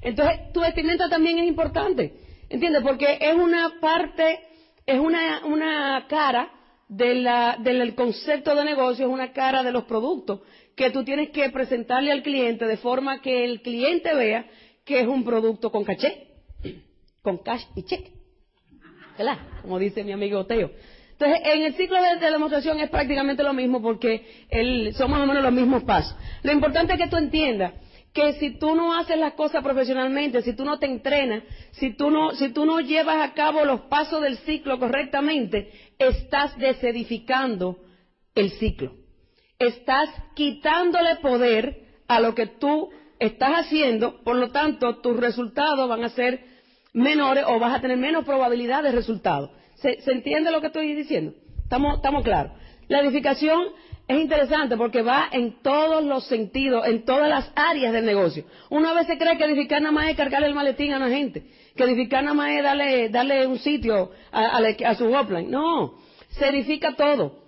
Entonces, 0.00 0.52
tu 0.52 0.60
vestimenta 0.60 1.08
también 1.08 1.38
es 1.38 1.46
importante. 1.46 2.14
¿Entiendes? 2.48 2.82
Porque 2.82 3.18
es 3.20 3.34
una 3.34 3.80
parte, 3.80 4.40
es 4.84 4.98
una, 4.98 5.46
una 5.46 6.06
cara 6.08 6.52
de 6.88 7.14
la, 7.14 7.56
del 7.58 7.94
concepto 7.94 8.54
de 8.54 8.64
negocio, 8.64 9.06
es 9.06 9.12
una 9.12 9.32
cara 9.32 9.62
de 9.62 9.72
los 9.72 9.84
productos 9.84 10.40
que 10.76 10.90
tú 10.90 11.04
tienes 11.04 11.30
que 11.30 11.48
presentarle 11.50 12.12
al 12.12 12.22
cliente 12.22 12.66
de 12.66 12.76
forma 12.76 13.22
que 13.22 13.44
el 13.44 13.62
cliente 13.62 14.14
vea 14.14 14.46
que 14.84 15.00
es 15.00 15.06
un 15.06 15.24
producto 15.24 15.70
con 15.70 15.84
caché, 15.84 16.26
con 17.22 17.38
cash 17.38 17.62
y 17.76 17.84
cheque. 17.84 18.21
Como 19.62 19.78
dice 19.78 20.04
mi 20.04 20.12
amigo 20.12 20.46
Teo. 20.46 20.70
Entonces, 21.12 21.40
en 21.44 21.62
el 21.62 21.74
ciclo 21.74 21.98
de, 22.02 22.30
demostración 22.30 22.80
es 22.80 22.90
prácticamente 22.90 23.42
lo 23.42 23.52
mismo 23.52 23.80
porque 23.80 24.26
son 24.94 25.10
más 25.10 25.20
o 25.20 25.26
menos 25.26 25.42
los 25.42 25.52
mismos 25.52 25.84
pasos. 25.84 26.16
Lo 26.42 26.52
importante 26.52 26.94
es 26.94 26.98
que 26.98 27.08
tú 27.08 27.16
entiendas 27.16 27.74
que 28.12 28.34
si 28.34 28.58
tú 28.58 28.74
no 28.74 28.94
haces 28.94 29.18
las 29.18 29.34
cosas 29.34 29.62
profesionalmente, 29.62 30.42
si 30.42 30.54
tú 30.54 30.64
no 30.64 30.78
te 30.78 30.86
entrenas, 30.86 31.44
si 31.72 31.94
no, 31.98 32.32
si 32.32 32.50
tú 32.50 32.66
no 32.66 32.80
llevas 32.80 33.18
a 33.18 33.34
cabo 33.34 33.64
los 33.64 33.82
pasos 33.82 34.20
del 34.20 34.36
ciclo 34.38 34.78
correctamente, 34.78 35.70
estás 35.98 36.58
desedificando 36.58 37.78
el 38.34 38.50
ciclo. 38.50 38.94
Estás 39.58 40.10
quitándole 40.34 41.16
poder 41.16 41.86
a 42.08 42.20
lo 42.20 42.34
que 42.34 42.46
tú 42.46 42.90
estás 43.18 43.52
haciendo, 43.52 44.22
por 44.24 44.36
lo 44.36 44.50
tanto, 44.50 45.00
tus 45.00 45.16
resultados 45.16 45.88
van 45.88 46.04
a 46.04 46.08
ser 46.10 46.51
menores 46.92 47.44
o 47.46 47.58
vas 47.58 47.76
a 47.76 47.80
tener 47.80 47.96
menos 47.96 48.24
probabilidad 48.24 48.82
de 48.82 48.92
resultado. 48.92 49.52
¿Se, 49.76 49.98
entiende 50.10 50.50
lo 50.50 50.60
que 50.60 50.68
estoy 50.68 50.94
diciendo? 50.94 51.34
Estamos, 51.62 51.96
estamos 51.96 52.22
claros. 52.22 52.52
La 52.88 53.00
edificación 53.00 53.60
es 54.06 54.20
interesante 54.20 54.76
porque 54.76 55.02
va 55.02 55.28
en 55.32 55.62
todos 55.62 56.04
los 56.04 56.26
sentidos, 56.26 56.86
en 56.86 57.04
todas 57.04 57.28
las 57.28 57.50
áreas 57.56 57.92
del 57.92 58.04
negocio. 58.04 58.44
Uno 58.70 58.88
a 58.88 58.94
veces 58.94 59.18
cree 59.18 59.38
que 59.38 59.44
edificar 59.44 59.80
nada 59.80 59.92
más 59.92 60.08
es 60.08 60.16
cargarle 60.16 60.48
el 60.48 60.54
maletín 60.54 60.92
a 60.92 60.98
la 60.98 61.08
gente, 61.08 61.46
que 61.74 61.84
edificar 61.84 62.22
nada 62.22 62.34
más 62.34 62.50
es 62.50 62.62
darle, 62.62 63.08
darle 63.08 63.46
un 63.46 63.58
sitio 63.58 64.10
a, 64.30 64.58
a, 64.58 64.94
su 64.94 65.06
upline. 65.06 65.50
No, 65.50 65.94
se 66.30 66.48
edifica 66.48 66.94
todo. 66.94 67.42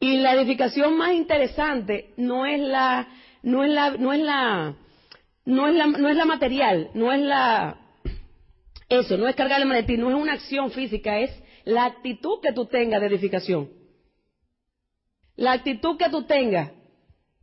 Y 0.00 0.18
la 0.18 0.34
edificación 0.34 0.96
más 0.96 1.12
interesante 1.12 2.14
no 2.16 2.46
es 2.46 2.60
la, 2.60 3.08
no 3.42 3.64
es 3.64 3.70
la, 3.70 3.90
no 3.92 4.12
es 4.12 4.20
la, 4.20 4.74
no 5.44 5.68
es 5.68 5.74
la, 5.74 5.86
no 5.86 6.08
es 6.08 6.16
la 6.16 6.24
material, 6.24 6.90
no 6.94 7.12
es 7.12 7.20
la, 7.20 7.85
eso, 8.88 9.16
no 9.16 9.26
es 9.28 9.34
cargar 9.34 9.60
el 9.60 9.66
maletín, 9.66 10.00
no 10.00 10.10
es 10.10 10.16
una 10.16 10.34
acción 10.34 10.70
física, 10.70 11.18
es 11.18 11.30
la 11.64 11.84
actitud 11.84 12.40
que 12.40 12.52
tú 12.52 12.66
tengas 12.66 13.00
de 13.00 13.08
edificación. 13.08 13.70
La 15.34 15.52
actitud 15.52 15.96
que 15.98 16.08
tú 16.08 16.24
tengas 16.24 16.72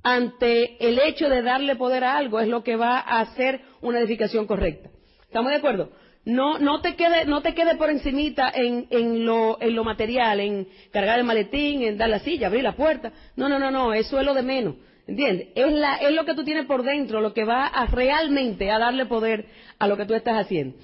ante 0.02 0.78
el 0.86 1.00
hecho 1.00 1.30
de 1.30 1.42
darle 1.42 1.76
poder 1.76 2.04
a 2.04 2.18
algo 2.18 2.40
es 2.40 2.48
lo 2.48 2.64
que 2.64 2.76
va 2.76 2.98
a 2.98 3.22
hacer 3.22 3.62
una 3.82 4.00
edificación 4.00 4.48
correcta. 4.48 4.90
¿Estamos 5.24 5.52
de 5.52 5.58
acuerdo? 5.58 5.92
No, 6.26 6.58
no 6.58 6.80
te 6.82 6.96
quede, 6.96 7.26
no 7.26 7.42
te 7.42 7.54
por 7.76 7.90
encimita 7.90 8.50
en, 8.54 8.88
en, 8.92 9.26
lo, 9.26 9.62
en 9.62 9.76
lo 9.76 9.84
material, 9.84 10.40
en 10.40 10.68
cargar 10.92 11.20
el 11.20 11.26
maletín, 11.26 11.84
en 11.84 11.98
dar 11.98 12.10
la 12.10 12.20
silla, 12.20 12.48
abrir 12.48 12.64
la 12.64 12.76
puerta. 12.76 13.12
No, 13.36 13.50
no, 13.50 13.60
no, 13.60 13.72
no, 13.72 13.94
eso 13.94 14.20
es 14.20 14.26
lo 14.26 14.34
de 14.34 14.44
menos. 14.44 14.76
¿Entiendes? 15.06 15.50
Es, 15.56 15.72
la, 15.74 15.98
es 15.98 16.14
lo 16.14 16.24
que 16.24 16.34
tú 16.34 16.46
tienes 16.46 16.66
por 16.66 16.84
dentro, 16.84 17.20
lo 17.20 17.34
que 17.34 17.44
va 17.44 17.68
a 17.68 17.88
realmente 17.88 18.72
a 18.72 18.80
darle 18.80 19.06
poder 19.06 19.48
a 19.78 19.88
lo 19.88 19.98
que 19.98 20.06
tú 20.06 20.14
estás 20.14 20.38
haciendo. 20.46 20.78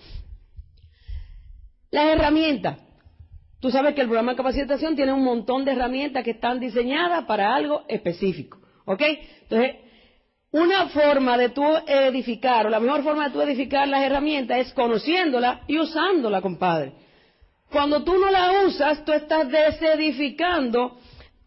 Las 1.91 2.05
herramientas. 2.05 2.77
Tú 3.59 3.71
sabes 3.71 3.93
que 3.93 4.01
el 4.01 4.07
programa 4.07 4.31
de 4.31 4.37
capacitación 4.37 4.95
tiene 4.95 5.11
un 5.11 5.23
montón 5.23 5.65
de 5.65 5.71
herramientas 5.71 6.23
que 6.23 6.31
están 6.31 6.59
diseñadas 6.59 7.25
para 7.25 7.53
algo 7.53 7.83
específico. 7.87 8.59
¿Ok? 8.85 9.01
Entonces, 9.41 9.75
una 10.51 10.87
forma 10.87 11.37
de 11.37 11.49
tú 11.49 11.63
edificar, 11.85 12.65
o 12.65 12.69
la 12.69 12.79
mejor 12.79 13.03
forma 13.03 13.25
de 13.25 13.33
tú 13.33 13.41
edificar 13.41 13.87
las 13.87 14.01
herramientas 14.01 14.59
es 14.59 14.73
conociéndola 14.73 15.61
y 15.67 15.77
usándola, 15.77 16.41
compadre. 16.41 16.93
Cuando 17.69 18.03
tú 18.03 18.17
no 18.17 18.31
la 18.31 18.63
usas, 18.65 19.05
tú 19.05 19.11
estás 19.11 19.47
desedificando 19.49 20.97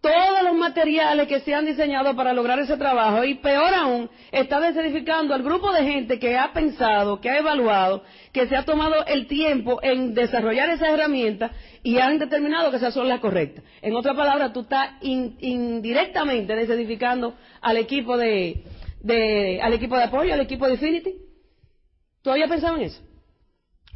todos 0.02 0.42
los 0.42 0.56
materiales 0.56 1.28
que 1.28 1.38
se 1.40 1.54
han 1.54 1.64
diseñado 1.64 2.16
para 2.16 2.32
lograr 2.32 2.58
ese 2.58 2.76
trabajo 2.76 3.22
y 3.22 3.36
peor 3.36 3.72
aún, 3.72 4.10
está 4.32 4.58
desedificando 4.58 5.32
al 5.32 5.44
grupo 5.44 5.72
de 5.72 5.84
gente 5.84 6.18
que 6.18 6.36
ha 6.36 6.52
pensado, 6.52 7.20
que 7.20 7.30
ha 7.30 7.38
evaluado, 7.38 8.02
que 8.32 8.48
se 8.48 8.56
ha 8.56 8.64
tomado 8.64 9.06
el 9.06 9.28
tiempo 9.28 9.78
en 9.80 10.12
desarrollar 10.12 10.70
esas 10.70 10.88
herramientas 10.88 11.52
y 11.84 11.98
han 11.98 12.18
determinado 12.18 12.72
que 12.72 12.78
esas 12.78 12.92
son 12.92 13.08
las 13.08 13.20
correctas. 13.20 13.62
En 13.80 13.94
otras 13.94 14.16
palabras, 14.16 14.52
tú 14.52 14.62
estás 14.62 14.90
indirectamente 15.00 16.56
desedificando 16.56 17.36
al 17.60 17.76
equipo 17.76 18.16
de, 18.16 18.64
al 19.62 19.72
equipo 19.72 19.96
de 19.96 20.02
apoyo, 20.02 20.34
al 20.34 20.40
equipo 20.40 20.66
de 20.66 20.72
Infinity. 20.72 21.14
¿Tú 22.22 22.30
habías 22.32 22.48
pensado 22.48 22.74
en 22.74 22.82
eso? 22.82 23.00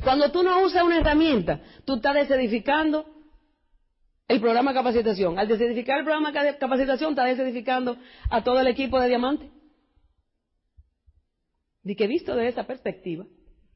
Cuando 0.04 0.30
tú 0.30 0.44
no 0.44 0.60
usas 0.62 0.84
una 0.84 0.98
herramienta, 0.98 1.62
tú 1.84 1.96
estás 1.96 2.14
desedificando 2.14 3.15
el 4.28 4.40
programa 4.40 4.72
de 4.72 4.78
capacitación. 4.78 5.38
Al 5.38 5.48
desedificar 5.48 5.98
el 5.98 6.04
programa 6.04 6.32
de 6.32 6.58
capacitación, 6.58 7.10
estás 7.10 7.26
desedificando 7.26 7.96
a 8.30 8.42
todo 8.42 8.60
el 8.60 8.66
equipo 8.66 9.00
de 9.00 9.08
Diamante. 9.08 9.50
¿De 11.82 11.94
que 11.94 12.06
visto 12.06 12.34
desde 12.34 12.48
esa 12.48 12.66
perspectiva. 12.66 13.24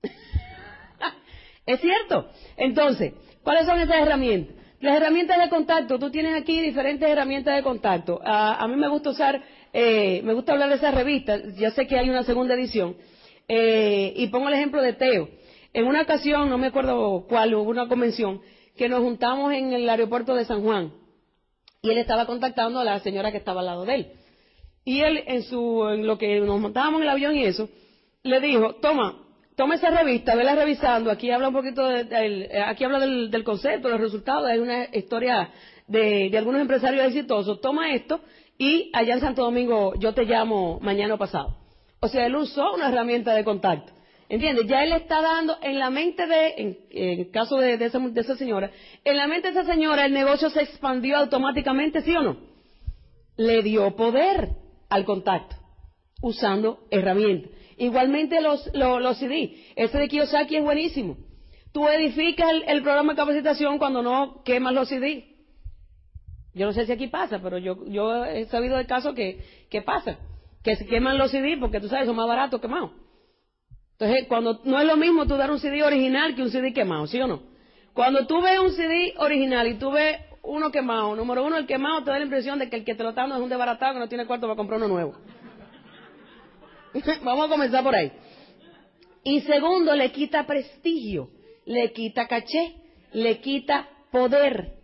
es 1.66 1.80
cierto. 1.80 2.28
Entonces, 2.56 3.12
¿cuáles 3.44 3.66
son 3.66 3.78
esas 3.78 3.96
herramientas? 3.96 4.56
Las 4.80 4.96
herramientas 4.96 5.38
de 5.38 5.50
contacto, 5.50 5.98
tú 5.98 6.10
tienes 6.10 6.34
aquí 6.40 6.60
diferentes 6.60 7.08
herramientas 7.08 7.54
de 7.54 7.62
contacto. 7.62 8.18
A, 8.24 8.66
mí 8.66 8.76
me 8.76 8.88
gusta 8.88 9.10
usar, 9.10 9.42
eh, 9.74 10.22
me 10.24 10.32
gusta 10.32 10.52
hablar 10.52 10.70
de 10.70 10.76
esas 10.76 10.94
revistas, 10.94 11.54
ya 11.56 11.70
sé 11.70 11.86
que 11.86 11.98
hay 11.98 12.08
una 12.08 12.22
segunda 12.22 12.54
edición, 12.54 12.96
eh, 13.46 14.14
y 14.16 14.28
pongo 14.28 14.48
el 14.48 14.54
ejemplo 14.54 14.80
de 14.80 14.94
Teo. 14.94 15.28
En 15.74 15.86
una 15.86 16.00
ocasión, 16.00 16.48
no 16.48 16.56
me 16.56 16.68
acuerdo 16.68 17.26
cuál, 17.28 17.54
hubo 17.54 17.70
una 17.70 17.88
convención, 17.88 18.40
que 18.80 18.88
nos 18.88 19.00
juntamos 19.00 19.52
en 19.52 19.74
el 19.74 19.86
aeropuerto 19.90 20.34
de 20.34 20.46
San 20.46 20.62
Juan, 20.62 20.90
y 21.82 21.90
él 21.90 21.98
estaba 21.98 22.24
contactando 22.24 22.80
a 22.80 22.84
la 22.84 22.98
señora 23.00 23.30
que 23.30 23.36
estaba 23.36 23.60
al 23.60 23.66
lado 23.66 23.84
de 23.84 23.94
él. 23.94 24.12
Y 24.86 25.00
él, 25.00 25.22
en, 25.26 25.42
su, 25.42 25.86
en 25.86 26.06
lo 26.06 26.16
que 26.16 26.40
nos 26.40 26.58
montábamos 26.58 27.02
en 27.02 27.02
el 27.02 27.10
avión 27.10 27.36
y 27.36 27.44
eso, 27.44 27.68
le 28.22 28.40
dijo, 28.40 28.76
toma, 28.76 29.18
toma 29.54 29.74
esa 29.74 29.90
revista, 29.90 30.34
vela 30.34 30.54
revisando, 30.54 31.10
aquí 31.10 31.30
habla 31.30 31.48
un 31.48 31.54
poquito, 31.54 31.86
de, 31.86 32.62
aquí 32.64 32.84
habla 32.84 33.00
del, 33.00 33.44
concepto, 33.44 33.88
de 33.88 33.92
los 33.92 34.00
resultados, 34.00 34.48
hay 34.48 34.60
una 34.60 34.84
historia 34.94 35.50
de, 35.86 36.34
algunos 36.38 36.62
empresarios 36.62 37.04
exitosos, 37.04 37.60
toma 37.60 37.92
esto 37.92 38.22
y 38.56 38.90
allá 38.94 39.12
en 39.12 39.20
Santo 39.20 39.42
Domingo 39.42 39.92
yo 39.98 40.14
te 40.14 40.24
llamo 40.24 40.80
mañana 40.80 41.18
pasado. 41.18 41.54
O 42.00 42.08
sea, 42.08 42.24
él 42.24 42.34
usó 42.34 42.72
una 42.72 42.88
herramienta 42.88 43.34
de 43.34 43.44
contacto. 43.44 43.92
¿Entiendes? 44.30 44.68
Ya 44.68 44.84
él 44.84 44.92
está 44.92 45.20
dando 45.20 45.58
en 45.60 45.80
la 45.80 45.90
mente 45.90 46.24
de, 46.24 46.54
en, 46.56 46.78
el 46.92 47.30
caso 47.32 47.56
de, 47.56 47.74
esa, 47.74 47.98
de 47.98 48.20
esa 48.20 48.36
señora, 48.36 48.70
en 49.02 49.16
la 49.16 49.26
mente 49.26 49.50
de 49.50 49.60
esa 49.60 49.70
señora 49.70 50.06
el 50.06 50.12
negocio 50.12 50.48
se 50.50 50.62
expandió 50.62 51.16
automáticamente, 51.16 52.00
¿sí 52.02 52.14
o 52.14 52.22
no? 52.22 52.36
Le 53.36 53.60
dio 53.62 53.96
poder 53.96 54.50
al 54.88 55.04
contacto, 55.04 55.56
usando 56.22 56.86
herramientas. 56.92 57.50
Igualmente 57.76 58.40
los, 58.40 58.70
los, 58.72 59.18
CD. 59.18 59.52
Ese 59.74 59.98
de 59.98 60.06
Kiyosaki 60.06 60.56
es 60.56 60.62
buenísimo. 60.62 61.16
Tú 61.72 61.88
edificas 61.88 62.52
el, 62.68 62.82
programa 62.82 63.14
de 63.14 63.16
capacitación 63.16 63.78
cuando 63.78 64.00
no 64.00 64.44
quemas 64.44 64.74
los 64.74 64.88
CD. 64.88 65.24
Yo 66.54 66.66
no 66.66 66.72
sé 66.72 66.86
si 66.86 66.92
aquí 66.92 67.08
pasa, 67.08 67.40
pero 67.42 67.58
yo, 67.58 67.84
yo 67.88 68.24
he 68.26 68.44
sabido 68.44 68.76
de 68.76 68.86
casos 68.86 69.12
que, 69.16 69.40
que 69.68 69.82
pasa. 69.82 70.18
Que 70.62 70.76
se 70.76 70.86
queman 70.86 71.18
los 71.18 71.32
CD 71.32 71.56
porque 71.58 71.80
tú 71.80 71.88
sabes, 71.88 72.06
son 72.06 72.14
más 72.14 72.28
baratos 72.28 72.60
quemados. 72.60 72.92
Entonces, 74.00 74.28
cuando 74.28 74.62
no 74.64 74.80
es 74.80 74.86
lo 74.86 74.96
mismo 74.96 75.26
tú 75.26 75.36
dar 75.36 75.50
un 75.50 75.58
CD 75.58 75.82
original 75.82 76.34
que 76.34 76.40
un 76.40 76.50
CD 76.50 76.72
quemado, 76.72 77.06
¿sí 77.06 77.20
o 77.20 77.26
no? 77.26 77.42
Cuando 77.92 78.26
tú 78.26 78.40
ves 78.40 78.58
un 78.58 78.72
CD 78.72 79.12
original 79.18 79.68
y 79.68 79.74
tú 79.74 79.90
ves 79.90 80.16
uno 80.42 80.70
quemado, 80.70 81.14
número 81.14 81.44
uno, 81.44 81.58
el 81.58 81.66
quemado 81.66 82.02
te 82.02 82.10
da 82.10 82.16
la 82.16 82.24
impresión 82.24 82.58
de 82.58 82.70
que 82.70 82.76
el 82.76 82.84
que 82.84 82.94
te 82.94 83.02
lo 83.02 83.10
está 83.10 83.20
dando 83.22 83.36
es 83.36 83.42
un 83.42 83.50
desbaratado 83.50 83.92
que 83.92 83.98
no 83.98 84.08
tiene 84.08 84.24
cuarto 84.24 84.46
para 84.46 84.56
comprar 84.56 84.78
uno 84.78 84.88
nuevo. 84.88 85.16
Vamos 87.22 87.44
a 87.44 87.48
comenzar 87.50 87.84
por 87.84 87.94
ahí. 87.94 88.10
Y 89.22 89.42
segundo, 89.42 89.94
le 89.94 90.10
quita 90.12 90.46
prestigio, 90.46 91.28
le 91.66 91.92
quita 91.92 92.26
caché, 92.26 92.76
le 93.12 93.38
quita 93.40 93.86
poder. 94.10 94.76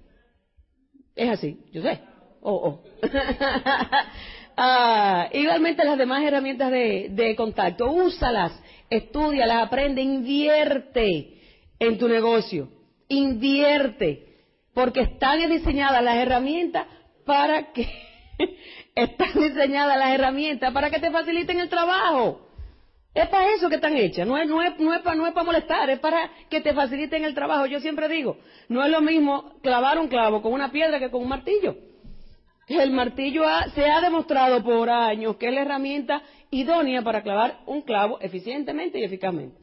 Es 1.15 1.31
así, 1.31 1.59
yo 1.73 1.81
sé. 1.81 2.03
Oh, 2.43 2.53
oh. 2.53 2.83
ah, 4.57 5.29
igualmente 5.33 5.85
las 5.85 5.99
demás 5.99 6.23
herramientas 6.23 6.71
de, 6.71 7.09
de 7.11 7.37
contacto, 7.37 7.91
úsalas, 7.91 8.53
estudialas, 8.91 9.63
aprende, 9.67 10.03
invierte 10.03 11.41
en 11.79 11.99
tu 11.99 12.09
negocio, 12.09 12.69
invierte, 13.09 14.27
porque 14.75 15.01
están 15.01 15.49
diseñadas 15.49 16.03
las 16.03 16.17
herramientas 16.17 16.87
para 17.25 17.73
que 17.73 17.89
están 18.95 19.33
diseñadas 19.35 19.99
las 19.99 20.15
herramientas 20.15 20.73
para 20.73 20.91
que 20.91 21.01
te 21.01 21.11
faciliten 21.11 21.61
el 21.61 21.69
trabajo. 21.69 22.43
Es 23.15 23.29
para 23.29 23.51
eso 23.55 23.71
que 23.71 23.77
están 23.77 23.97
hechas, 23.97 24.27
no 24.27 24.37
es, 24.37 24.47
no 24.47 24.63
es, 24.63 24.79
no 24.79 24.95
es, 24.95 25.01
para, 25.01 25.17
no 25.17 25.27
es 25.27 25.33
para 25.33 25.47
molestar, 25.47 25.89
es 25.89 25.99
para 26.01 26.31
que 26.51 26.61
te 26.61 26.75
faciliten 26.75 27.25
el 27.25 27.35
trabajo. 27.35 27.65
Yo 27.65 27.81
siempre 27.81 28.09
digo, 28.09 28.37
no 28.69 28.85
es 28.85 28.91
lo 28.91 29.01
mismo 29.01 29.55
clavar 29.63 29.99
un 29.99 30.09
clavo 30.09 30.43
con 30.43 30.53
una 30.53 30.71
piedra 30.71 30.99
que 30.99 31.11
con 31.11 31.23
un 31.23 31.29
martillo. 31.29 31.77
El 32.69 32.91
martillo 32.91 33.45
se 33.75 33.85
ha 33.85 34.01
demostrado 34.01 34.63
por 34.65 34.91
años 34.91 35.37
que 35.37 35.49
es 35.49 35.55
la 35.55 35.63
herramienta 35.63 36.23
idónea 36.51 37.03
para 37.03 37.23
clavar 37.23 37.61
un 37.67 37.83
clavo 37.83 38.19
eficientemente 38.21 38.99
y 38.99 39.05
eficazmente. 39.05 39.57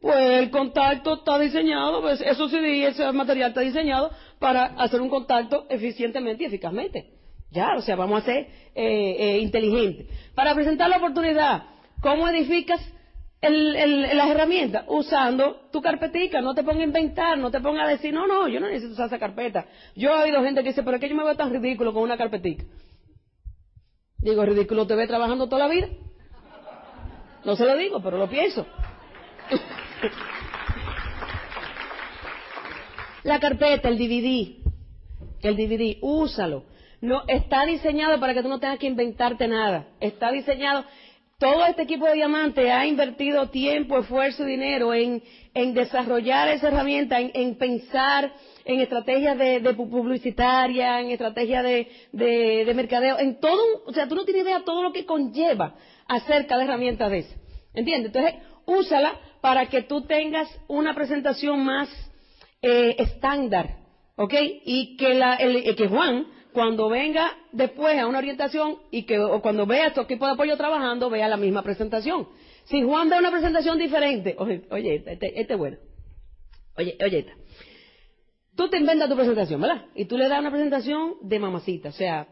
Pues 0.00 0.16
el 0.16 0.50
contacto 0.50 1.14
está 1.14 1.38
diseñado, 1.38 2.00
pues 2.00 2.20
eso 2.20 2.48
sí, 2.48 2.84
ese 2.84 3.10
material 3.12 3.50
está 3.50 3.60
diseñado 3.60 4.10
para 4.38 4.64
hacer 4.64 5.00
un 5.00 5.08
contacto 5.08 5.66
eficientemente 5.68 6.44
y 6.44 6.46
eficazmente. 6.46 7.10
Ya, 7.50 7.74
o 7.76 7.82
sea, 7.82 7.96
vamos 7.96 8.22
a 8.22 8.24
ser 8.24 8.46
eh, 8.74 9.16
eh, 9.18 9.38
inteligentes. 9.38 10.06
Para 10.34 10.54
presentar 10.54 10.88
la 10.88 10.98
oportunidad, 10.98 11.64
¿cómo 12.00 12.28
edificas 12.28 12.80
las 13.48 14.28
herramientas? 14.28 14.84
Usando 14.88 15.68
tu 15.72 15.80
carpetica, 15.80 16.40
no 16.40 16.54
te 16.54 16.62
pongas 16.62 16.82
a 16.82 16.84
inventar, 16.84 17.38
no 17.38 17.50
te 17.50 17.60
pongas 17.60 17.86
a 17.86 17.90
decir, 17.90 18.12
no, 18.12 18.26
no, 18.26 18.48
yo 18.48 18.60
no 18.60 18.66
necesito 18.66 18.94
usar 18.94 19.06
esa 19.06 19.18
carpeta. 19.18 19.66
Yo 19.94 20.10
he 20.10 20.24
oído 20.24 20.42
gente 20.42 20.62
que 20.62 20.70
dice, 20.70 20.82
pero 20.82 20.96
es 20.96 21.00
que 21.00 21.08
yo 21.08 21.16
me 21.16 21.24
veo 21.24 21.36
tan 21.36 21.50
ridículo 21.50 21.92
con 21.92 22.02
una 22.02 22.16
carpetica. 22.16 22.64
Digo, 24.18 24.44
ridículo, 24.44 24.86
te 24.86 24.94
ve 24.94 25.06
trabajando 25.06 25.48
toda 25.48 25.66
la 25.66 25.72
vida. 25.72 25.88
No 27.44 27.54
se 27.54 27.64
lo 27.64 27.76
digo, 27.76 28.02
pero 28.02 28.18
lo 28.18 28.28
pienso. 28.28 28.66
la 33.22 33.38
carpeta, 33.38 33.88
el 33.88 33.98
DVD, 33.98 34.56
el 35.42 35.56
DVD, 35.56 35.98
úsalo. 36.00 36.64
No, 37.00 37.22
está 37.28 37.66
diseñado 37.66 38.18
para 38.18 38.34
que 38.34 38.42
tú 38.42 38.48
no 38.48 38.58
tengas 38.58 38.78
que 38.78 38.86
inventarte 38.86 39.46
nada. 39.46 39.86
Está 40.00 40.32
diseñado. 40.32 40.84
Todo 41.38 41.66
este 41.66 41.82
equipo 41.82 42.06
de 42.06 42.14
diamantes 42.14 42.70
ha 42.70 42.86
invertido 42.86 43.50
tiempo, 43.50 43.98
esfuerzo 43.98 44.44
y 44.44 44.52
dinero 44.52 44.94
en, 44.94 45.22
desarrollar 45.74 46.48
esa 46.48 46.68
herramienta, 46.68 47.20
en, 47.20 47.58
pensar 47.58 48.32
en 48.64 48.80
estrategias 48.80 49.36
de, 49.36 49.60
publicitaria, 49.74 50.98
en 51.00 51.10
estrategias 51.10 51.62
de, 51.62 52.72
mercadeo, 52.74 53.18
en 53.18 53.38
todo, 53.38 53.62
o 53.84 53.92
sea, 53.92 54.08
tú 54.08 54.14
no 54.14 54.24
tienes 54.24 54.44
idea 54.44 54.64
todo 54.64 54.82
lo 54.82 54.94
que 54.94 55.04
conlleva 55.04 55.74
acerca 56.08 56.56
de 56.56 56.64
herramientas 56.64 57.10
de 57.10 57.18
esas. 57.18 57.38
¿Entiendes? 57.74 58.14
Entonces, 58.14 58.34
úsala 58.64 59.20
para 59.42 59.66
que 59.66 59.82
tú 59.82 60.06
tengas 60.06 60.48
una 60.68 60.94
presentación 60.94 61.62
más 61.62 61.90
eh, 62.62 62.96
estándar, 62.98 63.76
¿ok? 64.16 64.32
Y 64.64 64.96
que, 64.96 65.12
la, 65.12 65.34
el, 65.34 65.76
que 65.76 65.86
Juan 65.86 66.28
cuando 66.56 66.88
venga 66.88 67.36
después 67.52 67.98
a 67.98 68.06
una 68.06 68.16
orientación 68.16 68.78
y 68.90 69.02
que 69.02 69.18
o 69.18 69.42
cuando 69.42 69.66
vea 69.66 69.92
tu 69.92 70.00
equipo 70.00 70.24
de 70.24 70.32
apoyo 70.32 70.56
trabajando, 70.56 71.10
vea 71.10 71.28
la 71.28 71.36
misma 71.36 71.62
presentación. 71.62 72.28
Si 72.64 72.82
Juan 72.82 73.10
ve 73.10 73.18
una 73.18 73.30
presentación 73.30 73.78
diferente, 73.78 74.34
oye, 74.38 74.62
oye, 74.70 74.94
este, 74.94 75.12
este, 75.12 75.38
este 75.38 75.52
es 75.52 75.58
bueno. 75.58 75.76
Oye, 76.78 76.96
oye, 77.04 77.18
esta. 77.18 77.32
Tú 78.56 78.70
te 78.70 78.78
inventas 78.78 79.10
tu 79.10 79.16
presentación, 79.16 79.60
¿verdad? 79.60 79.84
Y 79.94 80.06
tú 80.06 80.16
le 80.16 80.30
das 80.30 80.40
una 80.40 80.50
presentación 80.50 81.16
de 81.20 81.38
mamacita, 81.38 81.90
o 81.90 81.92
sea, 81.92 82.26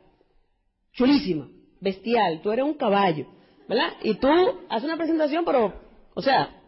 chulísima, 0.94 1.46
bestial, 1.82 2.40
tú 2.40 2.50
eres 2.50 2.64
un 2.64 2.78
caballo, 2.78 3.26
¿verdad? 3.68 3.92
Y 4.02 4.14
tú 4.14 4.28
haces 4.70 4.84
una 4.84 4.96
presentación, 4.96 5.44
pero, 5.44 5.74
o 6.14 6.22
sea, 6.22 6.62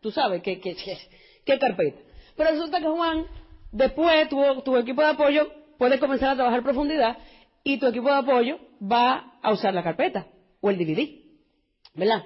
tú 0.00 0.10
sabes 0.10 0.40
qué, 0.40 0.60
qué, 0.60 0.74
qué, 1.44 1.58
carpeta. 1.58 2.00
Pero 2.38 2.52
resulta 2.52 2.80
que 2.80 2.88
Juan, 2.88 3.26
después, 3.70 4.30
tu, 4.30 4.62
tu 4.62 4.78
equipo 4.78 5.02
de 5.02 5.08
apoyo 5.08 5.61
puedes 5.78 6.00
comenzar 6.00 6.30
a 6.30 6.36
trabajar 6.36 6.62
profundidad 6.62 7.18
y 7.64 7.78
tu 7.78 7.86
equipo 7.86 8.08
de 8.08 8.16
apoyo 8.18 8.58
va 8.80 9.38
a 9.42 9.52
usar 9.52 9.74
la 9.74 9.82
carpeta 9.82 10.26
o 10.60 10.70
el 10.70 10.78
DVD, 10.78 11.08
¿verdad? 11.94 12.24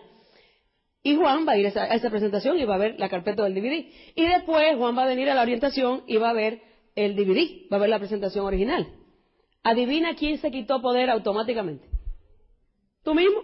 Y 1.02 1.14
Juan 1.14 1.46
va 1.46 1.52
a 1.52 1.56
ir 1.56 1.66
a 1.66 1.94
esa, 1.94 2.10
presentación 2.10 2.58
y 2.58 2.64
va 2.64 2.74
a 2.74 2.78
ver 2.78 2.98
la 2.98 3.08
carpeta 3.08 3.44
del 3.44 3.54
DVD. 3.54 3.86
Y 4.16 4.26
después 4.26 4.76
Juan 4.76 4.98
va 4.98 5.04
a 5.04 5.06
venir 5.06 5.30
a 5.30 5.34
la 5.34 5.42
orientación 5.42 6.02
y 6.08 6.16
va 6.16 6.30
a 6.30 6.32
ver 6.32 6.60
el 6.96 7.14
DVD, 7.14 7.70
va 7.72 7.76
a 7.76 7.80
ver 7.80 7.90
la 7.90 8.00
presentación 8.00 8.44
original. 8.44 8.88
Adivina 9.62 10.16
quién 10.16 10.38
se 10.38 10.50
quitó 10.50 10.82
poder 10.82 11.08
automáticamente. 11.10 11.88
Tú 13.04 13.14
mismo. 13.14 13.40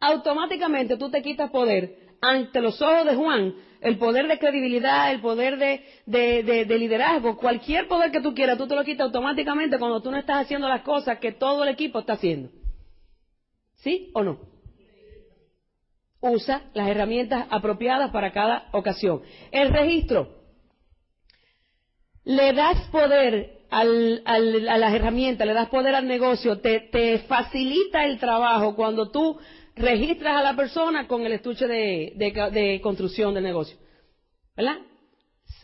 Automáticamente 0.00 0.96
tú 0.96 1.08
te 1.08 1.22
quitas 1.22 1.50
poder 1.52 1.98
ante 2.20 2.60
los 2.60 2.82
ojos 2.82 3.06
de 3.06 3.14
Juan 3.14 3.54
el 3.80 3.98
poder 3.98 4.26
de 4.28 4.38
credibilidad, 4.38 5.10
el 5.10 5.20
poder 5.20 5.58
de, 5.58 5.84
de, 6.06 6.78
liderazgo, 6.78 7.36
cualquier 7.36 7.88
poder 7.88 8.10
que 8.10 8.20
tú 8.20 8.34
quieras, 8.34 8.58
tú 8.58 8.66
te 8.66 8.74
lo 8.74 8.84
quitas 8.84 9.06
automáticamente 9.06 9.78
cuando 9.78 10.00
tú 10.00 10.10
no 10.10 10.16
estás 10.16 10.44
haciendo 10.44 10.68
las 10.68 10.82
cosas 10.82 11.18
que 11.18 11.32
todo 11.32 11.62
el 11.62 11.70
equipo 11.70 12.00
está 12.00 12.14
haciendo. 12.14 12.50
¿Sí 13.76 14.10
o 14.14 14.22
no? 14.22 14.38
Usa 16.20 16.62
las 16.74 16.88
herramientas 16.88 17.46
apropiadas 17.50 18.10
para 18.10 18.32
cada 18.32 18.68
ocasión. 18.72 19.22
El 19.52 19.70
registro. 19.70 20.34
Le 22.24 22.52
das 22.54 22.88
poder 22.90 23.56
al, 23.70 24.22
a 24.26 24.78
las 24.78 24.94
herramientas, 24.94 25.46
le 25.46 25.54
das 25.54 25.68
poder 25.68 25.94
al 25.94 26.06
negocio, 26.06 26.60
te, 26.60 26.80
te 26.80 27.20
facilita 27.20 28.04
el 28.04 28.18
trabajo 28.18 28.74
cuando 28.74 29.10
tú 29.10 29.38
registras 29.76 30.36
a 30.36 30.42
la 30.42 30.56
persona 30.56 31.06
con 31.06 31.24
el 31.24 31.32
estuche 31.32 31.66
de, 31.66 32.80
construcción 32.82 33.34
del 33.34 33.44
negocio. 33.44 33.76
¿Verdad? 34.56 34.78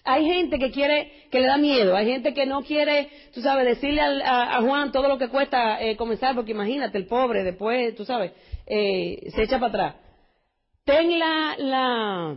Hay 0.05 0.27
gente 0.27 0.59
que 0.59 0.71
quiere, 0.71 1.29
que 1.31 1.41
le 1.41 1.47
da 1.47 1.57
miedo, 1.57 1.97
hay 1.97 2.07
gente 2.07 2.35
que 2.35 2.45
no 2.45 2.63
quiere, 2.63 3.09
tú 3.33 3.41
sabes, 3.41 3.65
decirle 3.65 4.01
a, 4.01 4.61
Juan 4.61 4.93
todo 4.93 5.09
lo 5.09 5.17
que 5.17 5.29
cuesta 5.29 5.81
eh, 5.81 5.97
comenzar, 5.97 6.35
porque 6.35 6.51
imagínate, 6.51 6.99
el 6.99 7.07
pobre 7.07 7.45
después, 7.45 7.95
tú 7.95 8.05
sabes, 8.05 8.33
eh, 8.67 9.31
se 9.35 9.43
echa 9.43 9.59
para 9.59 9.69
atrás. 9.69 9.95
Ten 10.85 11.19
la, 11.19 11.55
la, 11.57 12.37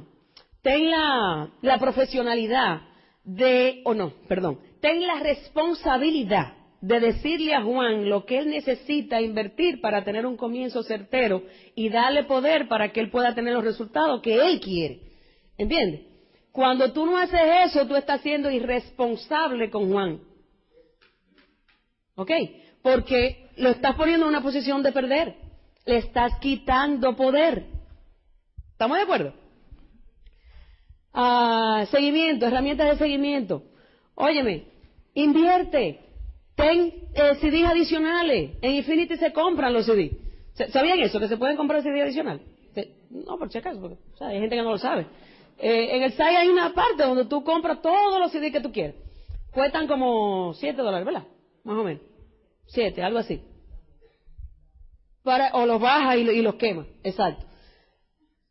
ten 0.62 0.90
la, 0.90 1.50
la 1.62 1.78
profesionalidad 1.80 2.82
de, 3.24 3.82
o 3.84 3.96
no, 3.96 4.14
perdón, 4.28 4.60
ten 4.80 5.06
la 5.06 5.16
responsabilidad 5.16 6.54
de 6.86 7.00
decirle 7.00 7.56
a 7.56 7.64
Juan 7.64 8.08
lo 8.08 8.26
que 8.26 8.38
él 8.38 8.48
necesita 8.48 9.20
invertir 9.20 9.82
para 9.82 10.04
tener 10.04 10.24
un 10.24 10.38
comienzo 10.38 10.84
certero 10.84 11.42
y 11.74 11.90
darle 11.90 12.26
poder 12.26 12.68
para 12.68 12.92
que 12.92 13.00
él 13.00 13.10
pueda 13.10 13.34
tener 13.34 13.56
los 13.56 13.64
resultados 13.64 14.22
que 14.22 14.36
él 14.36 14.60
quiere. 14.60 15.00
¿Entiendes? 15.58 16.02
Cuando 16.52 16.94
tú 16.94 17.08
no 17.08 17.18
haces 17.18 17.42
eso, 17.66 17.88
tú 17.88 17.96
estás 17.96 18.22
siendo 18.22 18.52
irresponsable 18.52 19.72
con 19.72 19.92
Juan. 19.92 20.22
¿Ok? 22.14 22.32
Porque 22.84 23.50
lo 23.58 23.70
estás 23.70 23.96
poniendo 23.96 24.26
en 24.26 24.30
una 24.30 24.44
posición 24.44 24.84
de 24.84 24.92
perder. 24.92 25.38
Le 25.88 25.98
estás 25.98 26.38
quitando 26.40 27.16
poder. 27.16 27.66
¿Estamos 28.74 28.98
de 28.98 29.04
acuerdo? 29.04 29.34
Ah, 31.14 31.88
seguimiento, 31.90 32.46
herramientas 32.46 32.92
de 32.92 32.98
seguimiento. 32.98 33.64
Óyeme, 34.14 34.68
invierte. 35.16 36.05
Ten 36.56 36.94
eh, 37.14 37.36
CDs 37.42 37.66
adicionales. 37.66 38.52
En 38.62 38.72
Infinity 38.72 39.18
se 39.18 39.34
compran 39.34 39.74
los 39.74 39.86
CDs. 39.86 40.12
¿Sabían 40.72 41.00
eso? 41.00 41.20
Que 41.20 41.28
se 41.28 41.38
pueden 41.38 41.58
comprar 41.58 41.84
CDs 41.84 42.04
adicionales. 42.04 42.42
No, 43.10 43.38
por 43.38 43.52
si 43.52 43.58
acaso, 43.58 43.80
porque 43.80 43.98
hay 44.20 44.40
gente 44.40 44.56
que 44.56 44.62
no 44.62 44.72
lo 44.72 44.78
sabe. 44.78 45.06
Eh, 45.58 45.96
en 45.96 46.04
el 46.04 46.12
site 46.12 46.24
hay 46.24 46.50
una 46.50 46.74
parte 46.74 47.04
donde 47.04 47.26
tú 47.26 47.44
compras 47.44 47.82
todos 47.82 48.20
los 48.20 48.32
CDs 48.32 48.52
que 48.52 48.62
tú 48.62 48.72
quieres. 48.72 48.96
Cuestan 49.52 49.88
como 49.88 50.54
7 50.54 50.82
dólares, 50.82 51.06
¿verdad? 51.06 51.24
Más 51.64 51.78
o 51.78 51.84
menos. 51.84 52.02
7, 52.68 53.02
algo 53.02 53.20
así. 53.20 53.42
Para, 55.24 55.54
o 55.54 55.66
los 55.66 55.80
bajas 55.80 56.18
y, 56.18 56.22
y 56.22 56.42
los 56.42 56.56
quemas. 56.56 56.88
Exacto. 57.04 57.46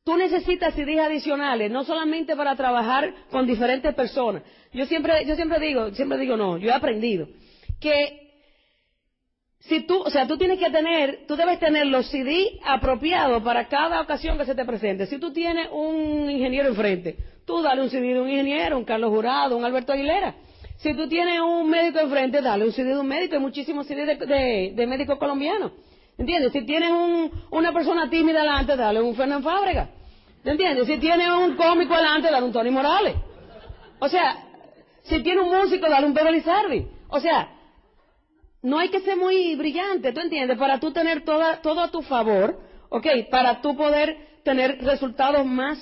Tú 0.05 0.17
necesitas 0.17 0.75
CDs 0.75 0.99
adicionales, 0.99 1.71
no 1.71 1.85
solamente 1.85 2.37
para 2.37 2.57
trabajar 2.57 3.15
con 3.31 3.47
diferentes 3.47 3.95
personas. 3.95 4.43
Yo 4.73 4.87
siempre, 4.87 5.25
yo 5.27 5.35
siempre 5.35 5.59
digo, 5.61 5.91
siempre 5.93 6.19
digo 6.19 6.37
no, 6.37 6.59
yo 6.59 6.69
he 6.69 6.73
aprendido 6.73 7.29
que 7.81 8.25
si 9.61 9.81
tú, 9.87 10.03
o 10.03 10.11
sea, 10.11 10.27
tú 10.27 10.37
tienes 10.37 10.59
que 10.59 10.71
tener, 10.71 11.21
tú 11.27 11.37
debes 11.37 11.59
tener 11.59 11.87
los 11.87 12.07
CD 12.11 12.59
apropiados 12.65 13.43
para 13.43 13.67
cada 13.69 14.01
ocasión 14.03 14.37
que 14.37 14.45
se 14.45 14.55
te 14.55 14.65
presente. 14.65 15.07
Si 15.07 15.19
tú 15.19 15.33
tienes 15.33 15.69
un 15.73 16.31
ingeniero 16.31 16.69
enfrente, 16.69 17.17
tú 17.47 17.63
dale 17.63 17.81
un 17.81 17.89
CD 17.89 18.13
de 18.13 18.21
un 18.21 18.29
ingeniero, 18.29 18.77
un 18.77 18.85
Carlos 18.85 19.11
Jurado, 19.11 19.57
un 19.57 19.65
Alberto 19.65 19.93
Aguilera. 19.93 20.35
Si 20.77 20.93
tú 20.93 21.09
tienes 21.09 21.41
un 21.41 21.71
médico 21.71 21.99
enfrente, 21.99 22.43
dale 22.43 22.67
un 22.67 22.73
CD 22.73 22.91
de 22.91 23.01
un 23.01 23.07
médico. 23.07 23.37
Hay 23.37 23.41
muchísimos 23.41 23.87
CD 23.87 24.05
de, 24.05 24.73
de, 24.75 24.87
médicos 24.87 25.19
colombianos. 25.19 25.73
¿Entiendes? 26.19 26.53
Si 26.53 26.63
tienes 26.67 26.91
un, 26.91 27.31
una 27.51 27.73
persona 27.73 28.11
tímida 28.11 28.41
delante, 28.41 28.77
dale 28.77 29.01
un 29.01 29.15
Fernando 29.15 29.49
Fábrega. 29.49 29.89
¿Entiendes? 30.45 30.87
Si 30.87 30.99
tienes 30.99 31.31
un 31.31 31.57
cómico 31.57 31.97
delante, 31.97 32.31
dale 32.31 32.45
un 32.45 32.53
Tony 32.53 32.71
Morales. 32.71 33.15
O 33.99 34.09
sea, 34.11 34.37
si 35.05 35.21
tienes 35.21 35.43
un 35.43 35.57
músico, 35.57 35.89
dale 35.89 36.07
un 36.07 36.13
Pedro 36.13 36.31
Lizardi. 36.31 36.87
O 37.09 37.19
sea, 37.19 37.49
no 38.65 38.79
hay 38.79 38.89
que 38.89 39.01
ser 39.01 39.19
muy 39.19 39.55
brillante, 39.57 40.11
¿tú 40.15 40.21
entiendes? 40.21 40.57
Para 40.57 40.81
tú 40.81 40.91
tener 40.91 41.23
toda, 41.23 41.61
todo 41.61 41.83
a 41.83 41.91
tu 41.91 42.01
favor, 42.01 42.59
¿ok? 42.89 43.07
Para 43.31 43.61
tú 43.61 43.77
poder 43.77 44.17
tener 44.43 44.83
resultados 44.83 45.45
más. 45.45 45.79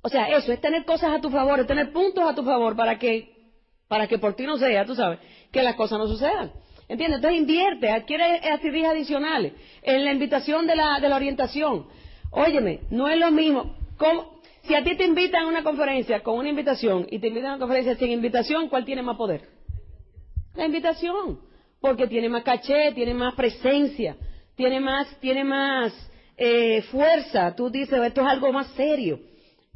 O 0.00 0.08
sea, 0.08 0.28
eso 0.28 0.54
es 0.54 0.60
tener 0.62 0.86
cosas 0.86 1.12
a 1.12 1.20
tu 1.20 1.28
favor, 1.28 1.60
es 1.60 1.66
tener 1.66 1.92
puntos 1.92 2.24
a 2.26 2.34
tu 2.34 2.42
favor 2.44 2.74
para 2.76 2.98
que, 2.98 3.52
para 3.88 4.06
que 4.06 4.16
por 4.16 4.34
ti 4.34 4.46
no 4.46 4.56
sea, 4.56 4.86
tú 4.86 4.94
sabes, 4.94 5.18
que 5.52 5.62
las 5.62 5.74
cosas 5.74 5.98
no 5.98 6.06
sucedan. 6.06 6.50
¿Entiendes? 6.88 7.16
Entonces 7.16 7.40
invierte, 7.40 7.90
adquiere 7.90 8.24
actividades 8.24 8.96
adicionales 8.96 9.52
en 9.82 10.02
la 10.02 10.12
invitación 10.12 10.66
de 10.66 10.76
la, 10.76 10.98
de 10.98 11.10
la 11.10 11.16
orientación. 11.16 11.88
Óyeme, 12.30 12.80
no 12.88 13.06
es 13.06 13.18
lo 13.18 13.30
mismo. 13.30 13.76
si 14.62 14.74
a 14.74 14.82
ti 14.82 14.96
te 14.96 15.04
invitan 15.04 15.42
a 15.42 15.48
una 15.48 15.62
conferencia 15.62 16.22
con 16.22 16.38
una 16.38 16.48
invitación 16.48 17.06
y 17.10 17.18
te 17.18 17.28
invitan 17.28 17.50
a 17.50 17.54
una 17.56 17.60
conferencia 17.60 17.96
sin 17.96 18.12
invitación, 18.12 18.70
¿cuál 18.70 18.86
tiene 18.86 19.02
más 19.02 19.18
poder? 19.18 19.42
La 20.54 20.64
invitación 20.64 21.44
porque 21.80 22.06
tiene 22.06 22.28
más 22.28 22.42
caché, 22.42 22.92
tiene 22.92 23.14
más 23.14 23.34
presencia, 23.34 24.16
tiene 24.54 24.80
más, 24.80 25.08
tiene 25.20 25.44
más 25.44 25.92
eh, 26.36 26.82
fuerza. 26.90 27.54
Tú 27.54 27.70
dices, 27.70 28.00
esto 28.00 28.22
es 28.22 28.26
algo 28.26 28.52
más 28.52 28.68
serio. 28.72 29.20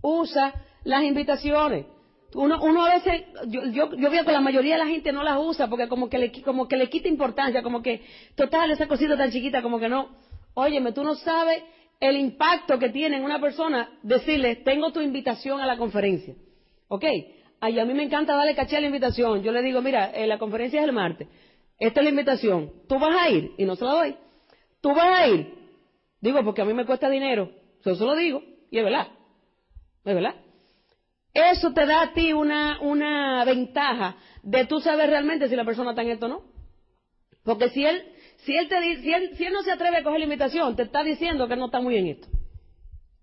Usa 0.02 0.54
las 0.84 1.02
invitaciones. 1.04 1.86
Uno, 2.34 2.60
uno 2.62 2.84
a 2.84 2.94
veces, 2.94 3.24
yo, 3.48 3.64
yo, 3.66 3.94
yo, 3.96 4.10
veo 4.10 4.24
que 4.24 4.32
la 4.32 4.40
mayoría 4.40 4.74
de 4.74 4.84
la 4.84 4.86
gente 4.86 5.10
no 5.10 5.24
las 5.24 5.38
usa 5.40 5.68
porque 5.68 5.88
como 5.88 6.08
que 6.08 6.18
le, 6.18 6.42
como 6.42 6.68
que 6.68 6.76
le 6.76 6.88
quita 6.88 7.08
importancia, 7.08 7.60
como 7.60 7.82
que, 7.82 8.02
total, 8.36 8.70
esa 8.70 8.86
cosita 8.86 9.16
tan 9.16 9.32
chiquita, 9.32 9.62
como 9.62 9.80
que 9.80 9.88
no. 9.88 10.08
Óyeme, 10.54 10.92
tú 10.92 11.02
no 11.02 11.16
sabes 11.16 11.62
el 11.98 12.16
impacto 12.16 12.78
que 12.78 12.88
tiene 12.88 13.16
en 13.16 13.24
una 13.24 13.40
persona 13.40 13.90
decirle, 14.02 14.56
tengo 14.56 14.92
tu 14.92 15.00
invitación 15.00 15.60
a 15.60 15.66
la 15.66 15.76
conferencia. 15.76 16.34
¿Ok? 16.88 17.04
Ay, 17.60 17.78
a 17.78 17.84
mí 17.84 17.94
me 17.94 18.04
encanta 18.04 18.34
darle 18.34 18.54
caché 18.54 18.76
a 18.76 18.80
la 18.80 18.86
invitación. 18.86 19.42
Yo 19.42 19.52
le 19.52 19.60
digo, 19.62 19.82
mira, 19.82 20.10
eh, 20.12 20.26
la 20.26 20.38
conferencia 20.38 20.80
es 20.80 20.86
el 20.86 20.92
martes. 20.92 21.28
Esta 21.81 22.01
es 22.01 22.05
la 22.05 22.11
invitación. 22.11 22.71
¿Tú 22.87 22.99
vas 22.99 23.16
a 23.16 23.31
ir? 23.31 23.53
Y 23.57 23.64
no 23.64 23.75
se 23.75 23.85
la 23.85 23.93
doy. 23.93 24.16
¿Tú 24.83 24.90
vas 24.90 25.21
a 25.21 25.27
ir? 25.27 25.55
Digo, 26.21 26.45
porque 26.45 26.61
a 26.61 26.66
mí 26.66 26.75
me 26.75 26.85
cuesta 26.85 27.09
dinero. 27.09 27.51
Yo 27.85 27.95
se 27.95 28.05
lo 28.05 28.14
digo. 28.14 28.43
Y 28.71 28.79
es 28.79 28.85
verdad. 28.85 29.09
Es 30.05 30.14
verdad. 30.14 30.35
Eso 31.33 31.73
te 31.73 31.87
da 31.87 32.03
a 32.03 32.12
ti 32.12 32.35
una, 32.35 32.81
una 32.81 33.45
ventaja 33.45 34.16
de 34.43 34.66
tú 34.66 34.81
saber 34.81 35.09
realmente 35.09 35.49
si 35.49 35.57
la 35.57 35.64
persona 35.64 35.90
está 35.90 36.03
en 36.03 36.11
esto 36.11 36.27
o 36.27 36.29
no. 36.29 36.43
Porque 37.45 37.71
si 37.71 37.85
él, 37.85 38.03
si 38.45 38.55
él, 38.55 38.69
te, 38.69 38.97
si 39.01 39.12
él, 39.12 39.31
si 39.37 39.45
él 39.45 39.53
no 39.53 39.62
se 39.62 39.73
atreve 39.73 39.99
a 39.99 40.03
coger 40.03 40.19
la 40.19 40.25
invitación, 40.25 40.77
te 40.77 40.83
está 40.83 41.03
diciendo 41.03 41.49
que 41.49 41.57
no 41.57 41.66
está 41.66 41.81
muy 41.81 41.97
en 41.97 42.09
esto. 42.09 42.29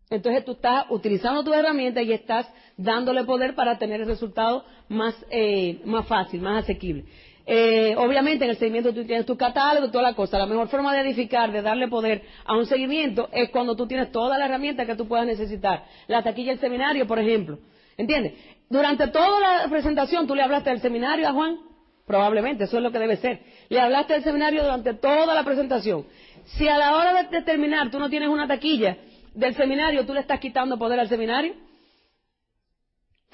Entonces 0.10 0.46
tú 0.46 0.54
estás 0.54 0.86
utilizando 0.90 1.44
tu 1.44 1.54
herramienta 1.54 2.02
y 2.02 2.14
estás 2.14 2.52
dándole 2.78 3.24
poder 3.26 3.54
para 3.54 3.78
tener 3.78 4.02
el 4.02 4.08
resultado 4.08 4.64
más, 4.88 5.14
eh, 5.30 5.82
más 5.86 6.08
fácil, 6.08 6.42
más 6.42 6.64
asequible. 6.64 7.06
Eh, 7.50 7.96
obviamente 7.98 8.44
en 8.44 8.52
el 8.52 8.58
seguimiento 8.58 8.94
tú 8.94 9.06
tienes 9.06 9.26
tu 9.26 9.38
catálogo, 9.38 9.90
toda 9.90 10.04
la 10.04 10.14
cosa. 10.14 10.38
La 10.38 10.46
mejor 10.46 10.68
forma 10.68 10.94
de 10.94 11.00
edificar, 11.00 11.50
de 11.50 11.62
darle 11.62 11.88
poder 11.88 12.24
a 12.44 12.58
un 12.58 12.66
seguimiento 12.66 13.30
es 13.32 13.50
cuando 13.52 13.74
tú 13.74 13.88
tienes 13.88 14.12
toda 14.12 14.38
la 14.38 14.46
herramienta 14.46 14.86
que 14.86 14.96
tú 14.96 15.08
puedas 15.08 15.26
necesitar. 15.26 15.86
La 16.08 16.22
taquilla 16.22 16.52
del 16.52 16.60
seminario, 16.60 17.08
por 17.08 17.20
ejemplo. 17.20 17.58
¿Entiendes? 17.96 18.34
Durante 18.70 19.08
toda 19.08 19.40
la 19.40 19.70
presentación 19.70 20.28
tú 20.28 20.36
le 20.36 20.44
hablaste 20.44 20.72
del 20.72 20.82
seminario 20.82 21.26
a 21.26 21.32
Juan. 21.32 21.58
Probablemente, 22.06 22.66
eso 22.66 22.78
es 22.78 22.84
lo 22.84 22.92
que 22.92 23.00
debe 23.00 23.16
ser. 23.16 23.40
Le 23.70 23.80
hablaste 23.80 24.14
del 24.14 24.24
seminario 24.24 24.64
durante 24.64 24.94
toda 24.94 25.34
la 25.34 25.44
presentación. 25.44 26.06
Si 26.44 26.68
a 26.68 26.78
la 26.78 26.96
hora 26.98 27.24
de 27.24 27.42
terminar 27.44 27.90
tú 27.92 27.98
no 27.98 28.10
tienes 28.10 28.28
una 28.28 28.46
taquilla 28.46 28.98
del 29.34 29.56
seminario, 29.56 30.06
tú 30.06 30.14
le 30.14 30.20
estás 30.20 30.40
quitando 30.42 30.78
poder 30.78 31.00
al 31.00 31.08
seminario. 31.08 31.54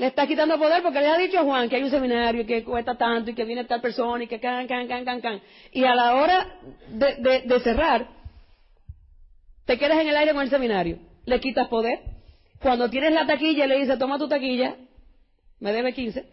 Le 0.04 0.10
está 0.10 0.28
quitando 0.28 0.60
poder 0.60 0.84
porque 0.84 1.00
le 1.00 1.08
ha 1.08 1.18
dicho 1.18 1.40
a 1.40 1.44
Juan 1.44 1.70
que 1.70 1.78
hay 1.78 1.84
un 1.84 1.90
seminario 1.90 2.46
que 2.46 2.62
cuesta 2.66 2.96
tanto 2.96 3.32
y 3.32 3.34
que 3.34 3.46
viene 3.46 3.64
tal 3.64 3.80
persona 3.80 4.22
y 4.22 4.28
que 4.28 4.38
can, 4.38 4.68
can, 4.68 4.86
can, 4.86 5.06
can, 5.06 5.22
can. 5.22 5.42
Y 5.72 5.86
a 5.86 5.96
la 5.96 6.16
hora 6.16 6.60
de, 6.90 7.60
cerrar, 7.62 8.10
te 9.66 9.80
quedas 9.80 10.02
en 10.02 10.10
el 10.10 10.18
aire 10.18 10.34
con 10.34 10.42
el 10.42 10.50
seminario. 10.50 11.00
Le 11.26 11.40
quitas 11.40 11.70
poder. 11.70 12.02
Cuando 12.60 12.90
tienes 12.90 13.14
la 13.14 13.26
taquilla, 13.26 13.66
le 13.66 13.80
dices, 13.80 13.98
toma 13.98 14.20
tu 14.20 14.28
taquilla, 14.28 14.76
me 15.62 15.72
debe 15.72 15.94
15, 15.94 16.26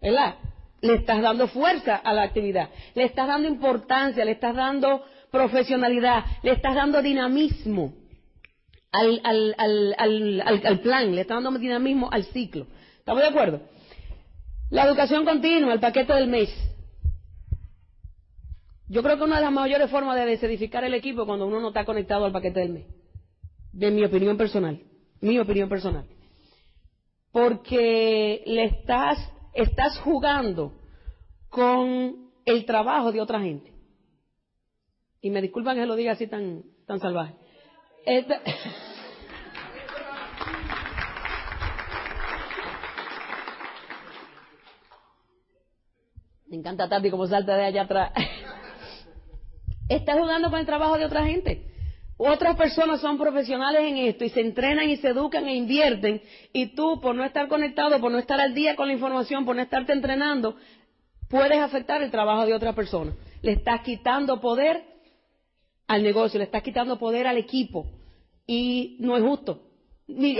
¿verdad? 0.00 0.36
Le 0.80 0.94
estás 0.94 1.20
dando 1.20 1.48
fuerza 1.48 1.96
a 1.96 2.12
la 2.12 2.22
actividad, 2.22 2.68
le 2.94 3.02
estás 3.02 3.26
dando 3.26 3.48
importancia, 3.48 4.24
le 4.24 4.30
estás 4.30 4.54
dando 4.54 5.04
profesionalidad, 5.32 6.24
le 6.44 6.52
estás 6.52 6.76
dando 6.76 7.02
dinamismo 7.02 7.94
al, 8.92 9.20
al, 9.24 9.56
al, 9.58 10.62
al 10.64 10.80
plan, 10.82 11.12
le 11.12 11.22
estás 11.22 11.42
dando 11.42 11.58
dinamismo 11.58 12.08
al 12.12 12.22
ciclo. 12.26 12.68
¿Estamos 13.08 13.22
de 13.22 13.28
acuerdo? 13.30 13.60
La 14.68 14.84
educación 14.84 15.24
continua, 15.24 15.72
el 15.72 15.80
paquete 15.80 16.12
del 16.12 16.28
mes. 16.28 16.50
Yo 18.86 19.02
creo 19.02 19.16
que 19.16 19.24
una 19.24 19.36
de 19.36 19.44
las 19.44 19.50
mayores 19.50 19.90
formas 19.90 20.14
de 20.16 20.26
desedificar 20.26 20.84
el 20.84 20.92
equipo 20.92 21.24
cuando 21.24 21.46
uno 21.46 21.58
no 21.58 21.68
está 21.68 21.86
conectado 21.86 22.26
al 22.26 22.32
paquete 22.32 22.60
del 22.60 22.68
mes. 22.68 22.86
De 23.72 23.90
mi 23.90 24.04
opinión 24.04 24.36
personal. 24.36 24.82
Mi 25.22 25.38
opinión 25.38 25.70
personal. 25.70 26.04
porque 27.32 28.42
le 28.44 28.64
estás, 28.64 29.16
estás 29.54 29.98
jugando 30.00 30.74
con 31.48 32.30
el 32.44 32.66
trabajo 32.66 33.10
de 33.10 33.22
otra 33.22 33.40
gente. 33.40 33.72
Y 35.22 35.30
me 35.30 35.40
disculpan 35.40 35.78
que 35.78 35.86
lo 35.86 35.96
diga 35.96 36.12
así 36.12 36.26
tan, 36.26 36.62
tan 36.86 37.00
salvaje. 37.00 37.36
Me 46.48 46.56
encanta 46.56 46.88
Tati 46.88 47.10
como 47.10 47.26
salta 47.26 47.56
de 47.56 47.66
allá 47.66 47.82
atrás. 47.82 48.12
Estás 49.88 50.18
jugando 50.18 50.50
con 50.50 50.58
el 50.58 50.66
trabajo 50.66 50.96
de 50.96 51.04
otra 51.04 51.24
gente. 51.24 51.64
Otras 52.16 52.56
personas 52.56 53.00
son 53.00 53.18
profesionales 53.18 53.82
en 53.82 53.98
esto 53.98 54.24
y 54.24 54.30
se 54.30 54.40
entrenan 54.40 54.88
y 54.88 54.96
se 54.96 55.08
educan 55.08 55.46
e 55.46 55.54
invierten 55.54 56.20
y 56.52 56.74
tú 56.74 57.00
por 57.00 57.14
no 57.14 57.24
estar 57.24 57.48
conectado, 57.48 58.00
por 58.00 58.10
no 58.10 58.18
estar 58.18 58.40
al 58.40 58.54
día 58.54 58.74
con 58.74 58.88
la 58.88 58.94
información, 58.94 59.44
por 59.44 59.54
no 59.54 59.62
estarte 59.62 59.92
entrenando, 59.92 60.56
puedes 61.28 61.58
afectar 61.58 62.02
el 62.02 62.10
trabajo 62.10 62.44
de 62.44 62.54
otra 62.54 62.72
persona. 62.74 63.14
Le 63.42 63.52
estás 63.52 63.82
quitando 63.82 64.40
poder 64.40 64.82
al 65.86 66.02
negocio, 66.02 66.38
le 66.38 66.46
estás 66.46 66.62
quitando 66.62 66.98
poder 66.98 67.26
al 67.26 67.36
equipo 67.36 67.86
y 68.46 68.96
no 69.00 69.16
es 69.16 69.22
justo. 69.22 69.62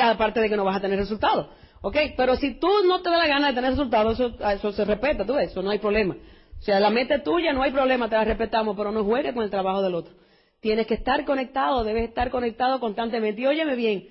Aparte 0.02 0.40
de 0.40 0.48
que 0.48 0.56
no 0.56 0.64
vas 0.64 0.78
a 0.78 0.80
tener 0.80 0.98
resultados. 0.98 1.48
¿Ok? 1.80 1.96
Pero 2.16 2.36
si 2.36 2.54
tú 2.58 2.68
no 2.86 3.00
te 3.02 3.10
da 3.10 3.18
la 3.18 3.26
gana 3.26 3.48
de 3.48 3.54
tener 3.54 3.70
resultados, 3.70 4.18
eso, 4.20 4.72
se 4.72 4.84
respeta, 4.84 5.24
tú 5.24 5.36
eso 5.38 5.62
no 5.62 5.70
hay 5.70 5.78
problema. 5.78 6.16
O 6.58 6.62
sea, 6.62 6.80
la 6.80 6.90
meta 6.90 7.16
es 7.16 7.24
tuya, 7.24 7.52
no 7.52 7.62
hay 7.62 7.70
problema, 7.70 8.08
te 8.08 8.16
la 8.16 8.24
respetamos, 8.24 8.76
pero 8.76 8.90
no 8.90 9.04
juegues 9.04 9.32
con 9.32 9.44
el 9.44 9.50
trabajo 9.50 9.82
del 9.82 9.94
otro. 9.94 10.14
Tienes 10.60 10.86
que 10.86 10.94
estar 10.94 11.24
conectado, 11.24 11.84
debes 11.84 12.08
estar 12.08 12.30
conectado 12.30 12.80
constantemente. 12.80 13.42
Y 13.42 13.46
óyeme 13.46 13.76
bien, 13.76 14.08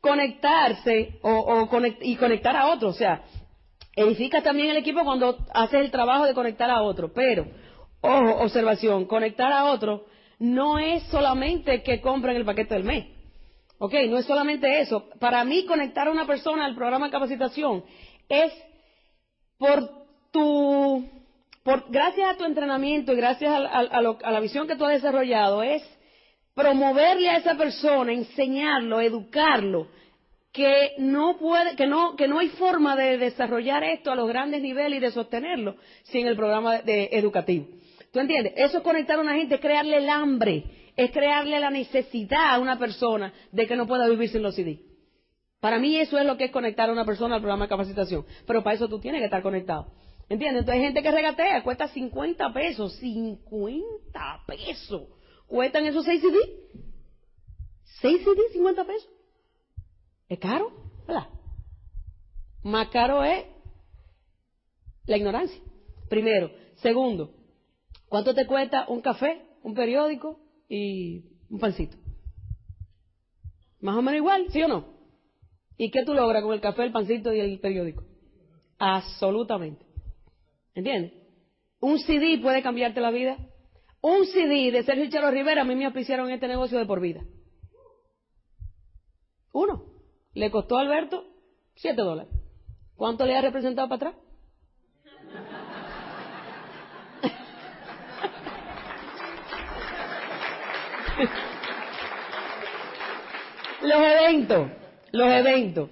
conectarse 0.00 1.18
o, 1.22 1.68
y 2.00 2.16
conectar 2.16 2.56
a 2.56 2.68
otro, 2.68 2.88
o 2.88 2.94
sea, 2.94 3.22
edificas 3.94 4.42
también 4.42 4.70
el 4.70 4.78
equipo 4.78 5.04
cuando 5.04 5.36
haces 5.52 5.80
el 5.80 5.90
trabajo 5.90 6.24
de 6.24 6.34
conectar 6.34 6.70
a 6.70 6.82
otro. 6.82 7.12
Pero, 7.12 7.46
ojo, 8.00 8.42
observación, 8.42 9.04
conectar 9.04 9.52
a 9.52 9.66
otro 9.66 10.06
no 10.38 10.78
es 10.78 11.02
solamente 11.04 11.82
que 11.82 12.00
compren 12.00 12.36
el 12.36 12.46
paquete 12.46 12.74
del 12.74 12.84
mes. 12.84 13.06
Ok, 13.82 13.94
no 14.10 14.18
es 14.18 14.26
solamente 14.26 14.80
eso. 14.80 15.08
Para 15.18 15.42
mí, 15.42 15.64
conectar 15.64 16.06
a 16.06 16.10
una 16.10 16.26
persona 16.26 16.66
al 16.66 16.74
programa 16.74 17.06
de 17.06 17.12
capacitación 17.12 17.82
es 18.28 18.52
por 19.56 19.90
tu 20.30 21.02
gracias 21.88 22.28
a 22.28 22.36
tu 22.36 22.44
entrenamiento 22.44 23.12
y 23.14 23.16
gracias 23.16 23.50
a, 23.50 24.02
la 24.02 24.40
visión 24.40 24.66
que 24.66 24.76
tú 24.76 24.84
has 24.84 24.92
desarrollado, 24.92 25.62
es 25.62 25.82
promoverle 26.54 27.30
a 27.30 27.38
esa 27.38 27.54
persona, 27.54 28.12
enseñarlo, 28.12 29.00
educarlo, 29.00 29.88
que 30.52 30.92
no 30.98 31.38
puede, 31.38 31.74
que 31.74 31.86
no, 31.86 32.16
que 32.16 32.28
no 32.28 32.40
hay 32.40 32.48
forma 32.48 32.96
de 32.96 33.16
desarrollar 33.16 33.82
esto 33.82 34.12
a 34.12 34.16
los 34.16 34.28
grandes 34.28 34.60
niveles 34.60 34.98
y 34.98 35.00
de 35.00 35.10
sostenerlo 35.10 35.76
sin 36.02 36.26
el 36.26 36.36
programa 36.36 36.80
educativo. 36.84 37.66
¿Tú 38.12 38.20
entiendes? 38.20 38.52
Eso 38.56 38.78
es 38.78 38.84
conectar 38.84 39.18
a 39.18 39.22
una 39.22 39.36
gente, 39.36 39.58
crearle 39.58 39.96
el 39.96 40.10
hambre, 40.10 40.64
es 41.04 41.12
crearle 41.12 41.58
la 41.60 41.70
necesidad 41.70 42.54
a 42.54 42.58
una 42.58 42.78
persona 42.78 43.32
de 43.52 43.66
que 43.66 43.74
no 43.74 43.86
pueda 43.86 44.06
vivir 44.06 44.28
sin 44.28 44.42
los 44.42 44.54
CD. 44.54 44.80
Para 45.58 45.78
mí 45.78 45.96
eso 45.96 46.18
es 46.18 46.26
lo 46.26 46.36
que 46.36 46.44
es 46.44 46.50
conectar 46.50 46.90
a 46.90 46.92
una 46.92 47.06
persona 47.06 47.36
al 47.36 47.40
programa 47.40 47.64
de 47.64 47.70
capacitación. 47.70 48.26
Pero 48.46 48.62
para 48.62 48.76
eso 48.76 48.88
tú 48.88 49.00
tienes 49.00 49.20
que 49.20 49.26
estar 49.26 49.42
conectado. 49.42 49.92
¿Entiendes? 50.28 50.60
Entonces 50.60 50.74
hay 50.74 50.86
gente 50.86 51.02
que 51.02 51.10
regatea, 51.10 51.62
cuesta 51.62 51.88
50 51.88 52.52
pesos. 52.52 52.96
50 52.96 54.44
pesos. 54.46 55.02
¿Cuestan 55.46 55.86
esos 55.86 56.04
6 56.04 56.20
CD? 56.20 56.38
6 58.00 58.20
CD, 58.22 58.42
50 58.52 58.84
pesos. 58.84 59.10
¿Es 60.28 60.38
caro? 60.38 60.70
¿Verdad? 61.06 61.28
Más 62.62 62.88
caro 62.88 63.24
es 63.24 63.46
la 65.06 65.16
ignorancia. 65.16 65.60
Primero. 66.08 66.50
Segundo, 66.76 67.34
¿cuánto 68.08 68.34
te 68.34 68.46
cuesta 68.46 68.86
un 68.88 69.00
café, 69.00 69.44
un 69.62 69.74
periódico 69.74 70.40
y 70.70 71.24
un 71.50 71.58
pancito? 71.58 71.98
Más 73.80 73.96
o 73.96 74.02
menos 74.02 74.18
igual, 74.18 74.46
¿sí 74.50 74.62
o 74.62 74.68
no? 74.68 74.86
¿Y 75.76 75.90
qué 75.90 76.04
tú 76.04 76.14
logras 76.14 76.42
con 76.42 76.54
el 76.54 76.60
café, 76.60 76.84
el 76.84 76.92
pancito 76.92 77.32
y 77.34 77.40
el 77.40 77.58
periódico? 77.58 78.04
Absolutamente. 78.78 79.84
¿Entiendes? 80.74 81.12
Un 81.80 81.98
CD 81.98 82.38
puede 82.40 82.62
cambiarte 82.62 83.00
la 83.00 83.10
vida. 83.10 83.36
Un 84.00 84.24
CD 84.26 84.70
de 84.70 84.84
Sergio 84.84 85.10
Charo 85.10 85.30
Rivera 85.30 85.62
a 85.62 85.64
mí 85.64 85.74
me 85.74 85.86
auspiciaron 85.86 86.30
este 86.30 86.46
negocio 86.46 86.78
de 86.78 86.86
por 86.86 87.00
vida. 87.00 87.22
Uno. 89.52 89.86
Le 90.32 90.50
costó 90.50 90.78
a 90.78 90.82
Alberto 90.82 91.24
7 91.74 92.00
dólares. 92.00 92.32
¿Cuánto 92.94 93.26
le 93.26 93.36
ha 93.36 93.40
representado 93.40 93.88
para 93.88 94.10
atrás? 94.10 94.29
los 103.82 104.00
eventos, 104.00 104.68
los 105.12 105.32
eventos. 105.32 105.90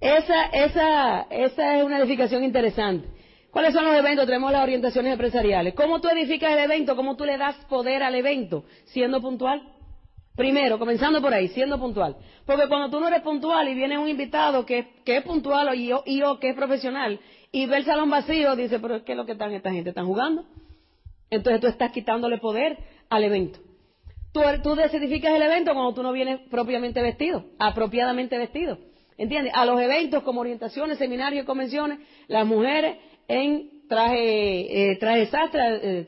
Esa, 0.00 0.46
esa, 0.46 1.26
esa 1.30 1.78
es 1.78 1.84
una 1.84 1.98
edificación 1.98 2.44
interesante. 2.44 3.08
¿Cuáles 3.50 3.72
son 3.72 3.86
los 3.86 3.94
eventos? 3.94 4.26
Tenemos 4.26 4.52
las 4.52 4.62
orientaciones 4.62 5.12
empresariales. 5.12 5.74
¿Cómo 5.74 6.00
tú 6.00 6.08
edificas 6.08 6.52
el 6.52 6.58
evento? 6.58 6.94
¿Cómo 6.94 7.16
tú 7.16 7.24
le 7.24 7.38
das 7.38 7.56
poder 7.66 8.02
al 8.02 8.14
evento? 8.14 8.64
Siendo 8.84 9.22
puntual. 9.22 9.62
Primero, 10.36 10.78
comenzando 10.78 11.22
por 11.22 11.32
ahí, 11.32 11.48
siendo 11.48 11.78
puntual. 11.78 12.16
Porque 12.44 12.68
cuando 12.68 12.90
tú 12.90 13.00
no 13.00 13.08
eres 13.08 13.22
puntual 13.22 13.68
y 13.68 13.74
viene 13.74 13.96
un 13.96 14.08
invitado 14.08 14.66
que, 14.66 14.86
es 15.06 15.24
puntual 15.24 15.74
y 15.74 15.86
yo, 15.86 16.38
que 16.38 16.50
es 16.50 16.54
profesional 16.54 17.18
y 17.50 17.64
ve 17.64 17.78
el 17.78 17.86
salón 17.86 18.10
vacío, 18.10 18.54
dice, 18.54 18.78
pero 18.78 19.02
¿qué 19.02 19.12
es 19.12 19.16
lo 19.16 19.24
que 19.24 19.32
están 19.32 19.52
esta 19.52 19.72
gente? 19.72 19.88
¿Están 19.88 20.06
jugando? 20.06 20.44
Entonces 21.30 21.62
tú 21.62 21.68
estás 21.68 21.90
quitándole 21.92 22.36
poder 22.36 22.76
al 23.08 23.24
evento. 23.24 23.60
Tú, 24.36 24.42
tú 24.62 24.74
desedificas 24.74 25.34
el 25.34 25.40
evento 25.40 25.72
cuando 25.72 25.94
tú 25.94 26.02
no 26.02 26.12
vienes 26.12 26.40
propiamente 26.50 27.00
vestido, 27.00 27.46
apropiadamente 27.58 28.36
vestido. 28.36 28.76
¿Entiendes? 29.16 29.54
A 29.56 29.64
los 29.64 29.80
eventos 29.80 30.22
como 30.24 30.42
orientaciones, 30.42 30.98
seminarios 30.98 31.44
y 31.44 31.46
convenciones, 31.46 32.00
las 32.28 32.46
mujeres 32.46 32.98
en 33.28 33.88
traje, 33.88 34.90
eh, 34.90 34.96
traje 34.96 35.24
sastre, 35.28 35.62
eh, 35.82 36.06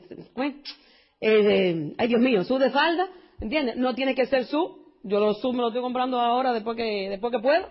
eh, 1.21 1.93
ay 1.97 2.07
Dios 2.07 2.21
mío, 2.21 2.43
su 2.43 2.59
de 2.59 2.69
falda, 2.69 3.07
¿entiendes? 3.41 3.77
No 3.77 3.95
tiene 3.95 4.13
que 4.13 4.27
ser 4.27 4.45
su, 4.45 4.77
yo 5.01 5.19
lo 5.19 5.33
su 5.33 5.51
me 5.51 5.61
lo 5.61 5.69
estoy 5.69 5.81
comprando 5.81 6.19
ahora 6.19 6.53
después 6.53 6.77
que, 6.77 7.09
después 7.09 7.31
que 7.31 7.39
puedo. 7.39 7.67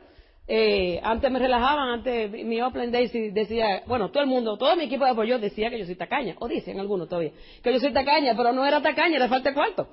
Eh, 0.49 0.99
antes 1.05 1.31
me 1.31 1.39
relajaban, 1.39 1.91
antes 1.91 2.33
mi 2.33 2.61
Open 2.61 2.91
Days 2.91 3.13
decía, 3.33 3.83
bueno, 3.87 4.11
todo 4.11 4.25
el 4.25 4.29
mundo, 4.29 4.57
todo 4.59 4.75
mi 4.75 4.85
equipo 4.85 5.05
de 5.05 5.11
apoyo 5.13 5.39
decía 5.39 5.71
que 5.71 5.79
yo 5.79 5.85
soy 5.85 5.95
tacaña, 5.95 6.35
o 6.41 6.49
dicen 6.49 6.81
algunos 6.81 7.09
todavía, 7.09 7.31
que 7.63 7.73
yo 7.73 7.79
soy 7.79 7.93
tacaña, 7.93 8.35
pero 8.37 8.53
no 8.53 8.67
era 8.67 8.83
tacaña, 8.83 9.21
le 9.21 9.29
falta 9.29 9.55
cuarto. 9.55 9.87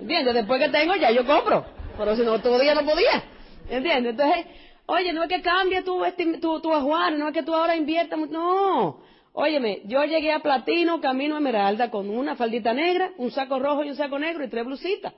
¿Entiendes? 0.00 0.34
Después 0.34 0.60
que 0.60 0.68
tengo 0.68 0.94
ya 0.96 1.10
yo 1.10 1.26
compro, 1.26 1.64
pero 1.96 2.16
si 2.16 2.22
no, 2.22 2.38
todavía 2.40 2.74
no 2.74 2.84
podía. 2.84 3.22
¿Entiendes? 3.68 4.12
Entonces, 4.12 4.46
Oye, 4.90 5.12
no 5.12 5.22
es 5.22 5.28
que 5.28 5.42
cambie 5.42 5.82
tu, 5.82 6.02
tu, 6.40 6.60
tu 6.60 6.72
ajuar, 6.72 7.12
no 7.12 7.28
es 7.28 7.34
que 7.34 7.42
tú 7.42 7.54
ahora 7.54 7.76
inviertas. 7.76 8.18
No. 8.30 9.02
Óyeme, 9.34 9.82
yo 9.84 10.02
llegué 10.04 10.32
a 10.32 10.40
Platino, 10.40 10.98
Camino 10.98 11.36
Esmeralda, 11.36 11.90
con 11.90 12.08
una 12.08 12.36
faldita 12.36 12.72
negra, 12.72 13.12
un 13.18 13.30
saco 13.30 13.58
rojo 13.58 13.84
y 13.84 13.90
un 13.90 13.96
saco 13.96 14.18
negro 14.18 14.44
y 14.44 14.48
tres 14.48 14.64
blusitas. 14.64 15.12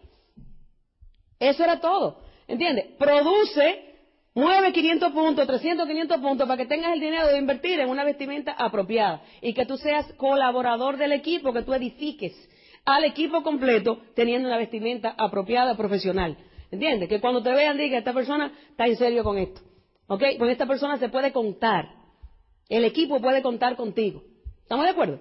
Eso 1.38 1.62
era 1.62 1.78
todo. 1.78 2.20
¿Entiendes? 2.48 2.96
Produce, 2.98 3.94
mueve 4.34 4.72
500 4.72 5.12
puntos, 5.12 5.46
300, 5.46 5.86
500 5.86 6.20
puntos 6.20 6.48
para 6.48 6.58
que 6.60 6.66
tengas 6.66 6.92
el 6.92 7.00
dinero 7.00 7.28
de 7.28 7.38
invertir 7.38 7.78
en 7.78 7.90
una 7.90 8.02
vestimenta 8.02 8.56
apropiada 8.58 9.22
y 9.40 9.54
que 9.54 9.66
tú 9.66 9.76
seas 9.76 10.12
colaborador 10.14 10.96
del 10.96 11.12
equipo, 11.12 11.52
que 11.52 11.62
tú 11.62 11.72
edifiques 11.74 12.34
al 12.84 13.04
equipo 13.04 13.42
completo 13.42 13.98
teniendo 14.14 14.48
una 14.48 14.58
vestimenta 14.58 15.14
apropiada, 15.16 15.76
profesional. 15.76 16.36
¿Entiendes? 16.70 17.08
Que 17.08 17.20
cuando 17.20 17.42
te 17.42 17.52
vean 17.52 17.76
diga, 17.76 17.98
esta 17.98 18.12
persona 18.12 18.52
está 18.70 18.86
en 18.86 18.96
serio 18.96 19.24
con 19.24 19.38
esto. 19.38 19.60
¿Ok? 20.06 20.22
Con 20.38 20.48
esta 20.48 20.66
persona 20.66 20.98
se 20.98 21.08
puede 21.08 21.32
contar. 21.32 21.88
El 22.68 22.84
equipo 22.84 23.20
puede 23.20 23.42
contar 23.42 23.76
contigo. 23.76 24.22
¿Estamos 24.62 24.84
de 24.84 24.90
acuerdo? 24.90 25.18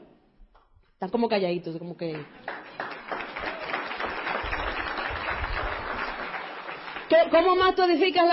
Están 0.93 1.09
como 1.09 1.27
calladitos, 1.27 1.77
como 1.77 1.97
que... 1.97 2.23
¿Cómo 7.31 7.55
más 7.55 7.75
tú 7.75 7.83
edificas 7.83 8.25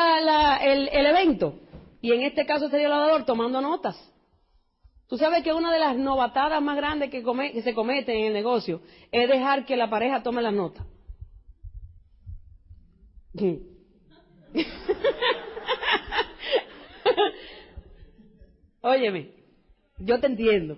el, 0.62 1.06
evento? 1.06 1.58
Y 2.02 2.12
en 2.12 2.22
este 2.22 2.44
caso 2.44 2.68
sería 2.68 2.86
el 2.86 2.92
lavador 2.92 3.24
tomando 3.24 3.60
notas. 3.60 3.96
Tú 5.08 5.16
sabes 5.18 5.42
que 5.44 5.52
una 5.52 5.72
de 5.72 5.78
las 5.78 5.96
novatadas 5.96 6.60
más 6.60 6.76
grandes 6.76 7.10
que, 7.10 7.22
se 7.62 7.74
cometen 7.74 8.16
en 8.16 8.26
el 8.26 8.32
negocio 8.32 8.80
es 9.12 9.28
dejar 9.28 9.64
que 9.64 9.76
la 9.76 9.88
pareja 9.88 10.22
tome 10.22 10.42
las 10.42 10.52
notas. 10.54 10.84
Óyeme, 18.80 19.30
yo 19.98 20.18
te 20.20 20.26
entiendo. 20.26 20.76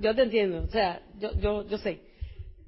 Yo 0.00 0.14
te 0.14 0.22
entiendo, 0.22 0.62
o 0.62 0.68
sea, 0.68 1.02
yo, 1.18 1.32
yo, 1.34 1.66
yo 1.68 1.78
sé. 1.78 2.00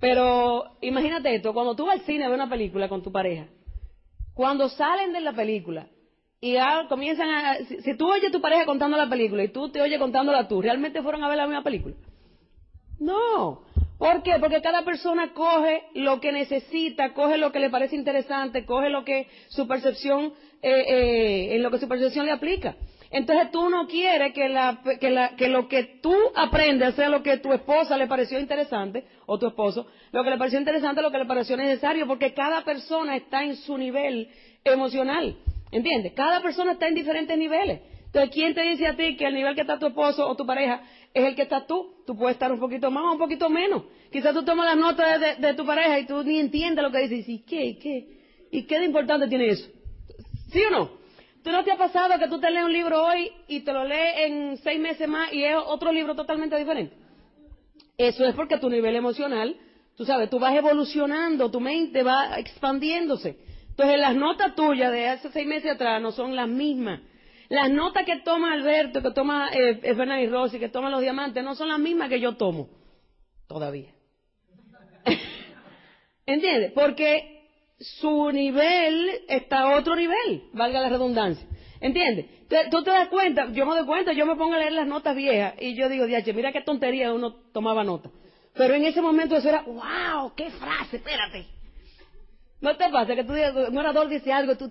Pero 0.00 0.76
imagínate 0.80 1.34
esto, 1.34 1.54
cuando 1.54 1.74
tú 1.74 1.86
vas 1.86 2.00
al 2.00 2.06
cine 2.06 2.24
a 2.24 2.28
ver 2.28 2.34
una 2.36 2.50
película 2.50 2.88
con 2.88 3.02
tu 3.02 3.10
pareja, 3.10 3.46
cuando 4.34 4.68
salen 4.68 5.12
de 5.12 5.20
la 5.20 5.32
película 5.32 5.88
y 6.42 6.54
ya 6.54 6.86
comienzan 6.88 7.30
a... 7.30 7.56
Si, 7.64 7.96
tú 7.96 8.10
oyes 8.10 8.28
a 8.28 8.32
tu 8.32 8.40
pareja 8.40 8.66
contando 8.66 8.96
la 8.96 9.08
película 9.08 9.44
y 9.44 9.48
tú 9.48 9.70
te 9.70 9.80
oyes 9.80 10.00
contándola 10.00 10.48
tú, 10.48 10.60
¿realmente 10.60 11.00
fueron 11.00 11.22
a 11.22 11.28
ver 11.28 11.36
la 11.36 11.46
misma 11.46 11.62
película? 11.62 11.94
No. 12.98 13.62
¿Por 13.96 14.24
qué? 14.24 14.32
Porque 14.40 14.60
cada 14.60 14.84
persona 14.84 15.34
coge 15.34 15.84
lo 15.94 16.20
que 16.20 16.32
necesita, 16.32 17.14
coge 17.14 17.38
lo 17.38 17.52
que 17.52 17.60
le 17.60 17.70
parece 17.70 17.94
interesante, 17.94 18.66
coge 18.66 18.90
lo 18.90 19.04
que 19.04 19.28
su 19.50 19.68
percepción, 19.68 20.32
eh, 20.62 20.84
eh, 20.88 21.54
en 21.54 21.62
lo 21.62 21.70
que 21.70 21.78
su 21.78 21.86
percepción 21.86 22.26
le 22.26 22.32
aplica. 22.32 22.74
Entonces 23.12 23.52
tú 23.52 23.70
no 23.70 23.86
quieres 23.86 24.32
que, 24.32 24.48
la, 24.48 24.80
que, 24.98 25.10
la, 25.10 25.36
que 25.36 25.46
lo 25.46 25.68
que 25.68 26.00
tú 26.02 26.12
aprendes 26.34 26.96
sea 26.96 27.08
lo 27.08 27.22
que 27.22 27.36
tu 27.36 27.52
esposa 27.52 27.96
le 27.96 28.08
pareció 28.08 28.40
interesante, 28.40 29.04
o 29.26 29.38
tu 29.38 29.46
esposo, 29.46 29.86
lo 30.10 30.24
que 30.24 30.30
le 30.30 30.38
pareció 30.38 30.58
interesante, 30.58 31.02
lo 31.02 31.12
que 31.12 31.18
le 31.18 31.26
pareció 31.26 31.56
necesario, 31.56 32.08
porque 32.08 32.34
cada 32.34 32.64
persona 32.64 33.14
está 33.14 33.44
en 33.44 33.54
su 33.54 33.78
nivel 33.78 34.28
emocional. 34.64 35.36
¿Entiendes? 35.72 36.12
Cada 36.12 36.40
persona 36.42 36.72
está 36.72 36.86
en 36.86 36.94
diferentes 36.94 37.36
niveles. 37.36 37.80
Entonces, 38.04 38.30
¿quién 38.30 38.54
te 38.54 38.60
dice 38.60 38.86
a 38.86 38.94
ti 38.94 39.16
que 39.16 39.24
el 39.24 39.34
nivel 39.34 39.54
que 39.54 39.62
está 39.62 39.78
tu 39.78 39.86
esposo 39.86 40.28
o 40.28 40.36
tu 40.36 40.44
pareja 40.44 40.82
es 41.14 41.24
el 41.24 41.34
que 41.34 41.42
estás 41.42 41.66
tú? 41.66 41.94
Tú 42.06 42.14
puedes 42.14 42.34
estar 42.34 42.52
un 42.52 42.60
poquito 42.60 42.90
más 42.90 43.04
o 43.04 43.12
un 43.12 43.18
poquito 43.18 43.48
menos. 43.48 43.84
Quizás 44.10 44.34
tú 44.34 44.44
tomas 44.44 44.66
las 44.66 44.76
notas 44.76 45.40
de, 45.40 45.54
tu 45.54 45.64
pareja 45.64 45.98
y 45.98 46.06
tú 46.06 46.22
ni 46.22 46.38
entiendes 46.38 46.84
lo 46.84 46.92
que 46.92 47.08
dices. 47.08 47.26
¿Y 47.26 47.38
qué? 47.38 47.64
¿Y 47.64 47.74
qué? 47.78 48.06
¿Y 48.50 48.62
qué 48.64 48.78
de 48.80 48.84
importante 48.84 49.28
tiene 49.28 49.48
eso? 49.48 49.66
¿Sí 50.50 50.60
o 50.62 50.70
no? 50.70 50.90
¿Tú 51.42 51.50
no 51.50 51.64
te 51.64 51.72
ha 51.72 51.78
pasado 51.78 52.18
que 52.18 52.28
tú 52.28 52.38
te 52.38 52.50
lees 52.50 52.66
un 52.66 52.72
libro 52.72 53.02
hoy 53.02 53.32
y 53.48 53.60
te 53.60 53.72
lo 53.72 53.84
lees 53.84 54.30
en 54.30 54.58
seis 54.58 54.78
meses 54.78 55.08
más 55.08 55.32
y 55.32 55.42
es 55.42 55.56
otro 55.56 55.90
libro 55.90 56.14
totalmente 56.14 56.58
diferente? 56.58 56.94
Eso 57.96 58.26
es 58.26 58.34
porque 58.34 58.58
tu 58.58 58.68
nivel 58.68 58.94
emocional, 58.94 59.56
tú 59.96 60.04
sabes, 60.04 60.28
tú 60.28 60.38
vas 60.38 60.54
evolucionando, 60.54 61.50
tu 61.50 61.60
mente 61.60 62.02
va 62.02 62.38
expandiéndose. 62.38 63.38
Entonces 63.82 64.00
las 64.00 64.14
notas 64.14 64.54
tuyas 64.54 64.92
de 64.92 65.08
hace 65.08 65.28
seis 65.32 65.44
meses 65.44 65.72
atrás 65.72 66.00
no 66.00 66.12
son 66.12 66.36
las 66.36 66.46
mismas. 66.46 67.00
Las 67.48 67.68
notas 67.68 68.06
que 68.06 68.20
toma 68.20 68.52
Alberto, 68.52 69.02
que 69.02 69.10
toma 69.10 69.50
eh, 69.52 69.80
y 69.82 70.26
Rossi, 70.28 70.60
que 70.60 70.68
toma 70.68 70.88
los 70.88 71.00
diamantes, 71.00 71.42
no 71.42 71.56
son 71.56 71.66
las 71.66 71.80
mismas 71.80 72.08
que 72.08 72.20
yo 72.20 72.36
tomo. 72.36 72.68
Todavía. 73.48 73.92
¿Entiendes? 76.26 76.70
Porque 76.76 77.48
su 77.80 78.30
nivel 78.30 79.24
está 79.26 79.62
a 79.62 79.76
otro 79.76 79.96
nivel, 79.96 80.44
valga 80.52 80.80
la 80.80 80.88
redundancia. 80.88 81.44
¿Entiendes? 81.80 82.26
Tú 82.70 82.84
te 82.84 82.90
das 82.90 83.08
cuenta, 83.08 83.50
yo 83.50 83.66
me 83.66 83.74
doy 83.74 83.84
cuenta, 83.84 84.12
yo 84.12 84.26
me 84.26 84.36
pongo 84.36 84.54
a 84.54 84.58
leer 84.58 84.74
las 84.74 84.86
notas 84.86 85.16
viejas 85.16 85.54
y 85.60 85.74
yo 85.74 85.88
digo, 85.88 86.06
diache, 86.06 86.32
mira 86.32 86.52
qué 86.52 86.60
tontería 86.60 87.12
uno 87.12 87.34
tomaba 87.52 87.82
nota. 87.82 88.12
Pero 88.54 88.74
en 88.74 88.84
ese 88.84 89.02
momento 89.02 89.36
eso 89.36 89.48
era, 89.48 89.62
wow, 89.62 90.32
qué 90.36 90.50
frase, 90.52 90.98
espérate. 90.98 91.61
¿No 92.62 92.76
te 92.76 92.88
pasa 92.90 93.16
que 93.16 93.24
tú 93.24 93.32
un 93.32 93.76
orador 93.76 94.08
dice 94.08 94.32
algo, 94.32 94.56
tú, 94.56 94.70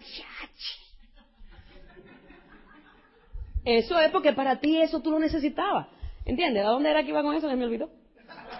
Eso 3.65 3.99
es 3.99 4.11
porque 4.11 4.31
para 4.31 4.59
ti 4.59 4.81
eso 4.81 5.01
tú 5.01 5.11
lo 5.11 5.19
necesitabas. 5.19 5.87
¿Entiendes? 6.25 6.63
¿A 6.63 6.69
dónde 6.69 6.89
era 6.89 7.03
que 7.03 7.09
iba 7.09 7.21
con 7.21 7.35
eso? 7.35 7.49
Se 7.49 7.55
me 7.55 7.65
olvidó. 7.65 7.89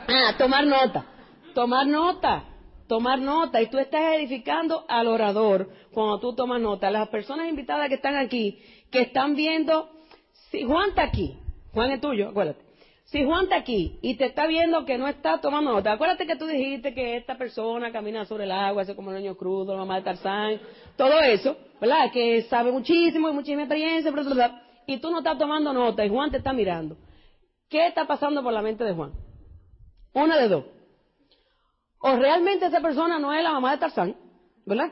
Ah, 0.09 0.35
tomar 0.37 0.65
nota. 0.65 1.05
Tomar 1.55 1.87
nota. 1.87 2.43
Tomar 2.89 3.19
nota. 3.19 3.61
Y 3.61 3.67
tú 3.67 3.77
estás 3.77 4.15
edificando 4.15 4.83
al 4.89 5.07
orador 5.07 5.69
cuando 5.93 6.19
tú 6.19 6.35
tomas 6.35 6.59
nota. 6.59 6.91
Las 6.91 7.07
personas 7.07 7.47
invitadas 7.47 7.87
que 7.87 7.95
están 7.95 8.17
aquí, 8.17 8.59
que 8.91 8.99
están 8.99 9.35
viendo, 9.35 9.89
si 10.51 10.63
Juan 10.63 10.89
está 10.89 11.03
aquí, 11.03 11.37
Juan 11.73 11.91
es 11.91 12.01
tuyo, 12.01 12.29
acuérdate. 12.29 12.70
Si 13.11 13.25
Juan 13.25 13.43
está 13.43 13.57
aquí 13.57 13.99
y 14.01 14.15
te 14.15 14.23
está 14.23 14.47
viendo 14.47 14.85
que 14.85 14.97
no 14.97 15.05
está 15.05 15.41
tomando 15.41 15.73
nota, 15.73 15.91
acuérdate 15.91 16.25
que 16.25 16.37
tú 16.37 16.45
dijiste 16.45 16.93
que 16.93 17.17
esta 17.17 17.37
persona 17.37 17.91
camina 17.91 18.23
sobre 18.23 18.45
el 18.45 18.51
agua, 18.51 18.83
hace 18.83 18.95
como 18.95 19.11
el 19.11 19.17
niño 19.17 19.35
crudo, 19.35 19.73
la 19.73 19.79
mamá 19.79 19.97
de 19.97 20.03
Tarzán, 20.03 20.61
todo 20.95 21.19
eso, 21.19 21.57
¿verdad? 21.81 22.09
Que 22.13 22.43
sabe 22.43 22.71
muchísimo 22.71 23.27
y 23.27 23.33
muchísima 23.33 23.63
experiencia, 23.63 24.13
y 24.87 24.97
tú 24.99 25.11
no 25.11 25.17
estás 25.17 25.37
tomando 25.37 25.73
nota 25.73 26.05
y 26.05 26.09
Juan 26.09 26.31
te 26.31 26.37
está 26.37 26.53
mirando. 26.53 26.95
¿Qué 27.67 27.85
está 27.85 28.07
pasando 28.07 28.41
por 28.41 28.53
la 28.53 28.61
mente 28.61 28.85
de 28.85 28.93
Juan? 28.93 29.11
Una 30.13 30.37
de 30.37 30.47
dos. 30.47 30.63
O 31.99 32.15
realmente 32.15 32.67
esa 32.67 32.79
persona 32.79 33.19
no 33.19 33.33
es 33.33 33.43
la 33.43 33.51
mamá 33.51 33.73
de 33.73 33.77
Tarzán, 33.79 34.15
¿verdad? 34.65 34.89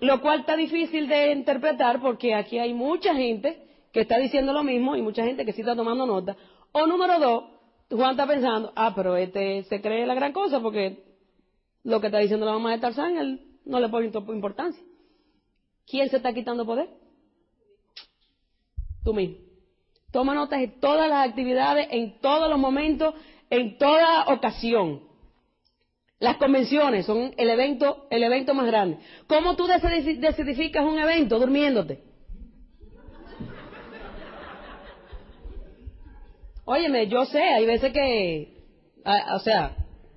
Lo 0.00 0.20
cual 0.20 0.40
está 0.40 0.54
difícil 0.54 1.08
de 1.08 1.32
interpretar 1.32 2.02
porque 2.02 2.34
aquí 2.34 2.58
hay 2.58 2.74
mucha 2.74 3.14
gente 3.14 3.64
que 3.90 4.00
está 4.00 4.18
diciendo 4.18 4.52
lo 4.52 4.62
mismo 4.62 4.96
y 4.96 5.02
mucha 5.02 5.24
gente 5.24 5.46
que 5.46 5.52
sí 5.52 5.62
está 5.62 5.74
tomando 5.74 6.04
nota. 6.04 6.36
O 6.72 6.86
número 6.86 7.18
dos, 7.18 7.44
Juan 7.90 8.12
está 8.12 8.26
pensando, 8.26 8.72
ah, 8.76 8.92
pero 8.94 9.16
este 9.16 9.62
se 9.64 9.80
cree 9.80 10.06
la 10.06 10.14
gran 10.14 10.32
cosa 10.32 10.60
porque 10.60 11.02
lo 11.84 12.00
que 12.00 12.08
está 12.08 12.18
diciendo 12.18 12.46
la 12.46 12.52
mamá 12.52 12.72
de 12.72 12.78
Tarzán, 12.78 13.16
él 13.16 13.58
no 13.64 13.80
le 13.80 13.88
pone 13.88 14.06
importancia. 14.06 14.82
¿Quién 15.86 16.08
se 16.10 16.16
está 16.18 16.32
quitando 16.32 16.66
poder? 16.66 16.88
Tú 19.04 19.14
mismo. 19.14 19.36
Toma 20.10 20.34
notas 20.34 20.60
de 20.60 20.68
todas 20.68 21.08
las 21.08 21.28
actividades, 21.28 21.88
en 21.90 22.18
todos 22.20 22.50
los 22.50 22.58
momentos, 22.58 23.14
en 23.50 23.78
toda 23.78 24.26
ocasión. 24.26 25.02
Las 26.18 26.36
convenciones 26.36 27.06
son 27.06 27.32
el 27.36 27.48
evento, 27.50 28.06
el 28.10 28.22
evento 28.22 28.52
más 28.54 28.66
grande. 28.66 28.98
¿Cómo 29.26 29.54
tú 29.54 29.66
decidificas 29.66 30.84
un 30.84 30.98
evento? 30.98 31.38
Durmiéndote. 31.38 32.07
Óyeme, 36.70 37.06
yo 37.06 37.24
sé, 37.24 37.42
hay 37.42 37.64
veces 37.64 37.94
que, 37.94 38.52
o 39.32 39.38
sea, 39.38 39.74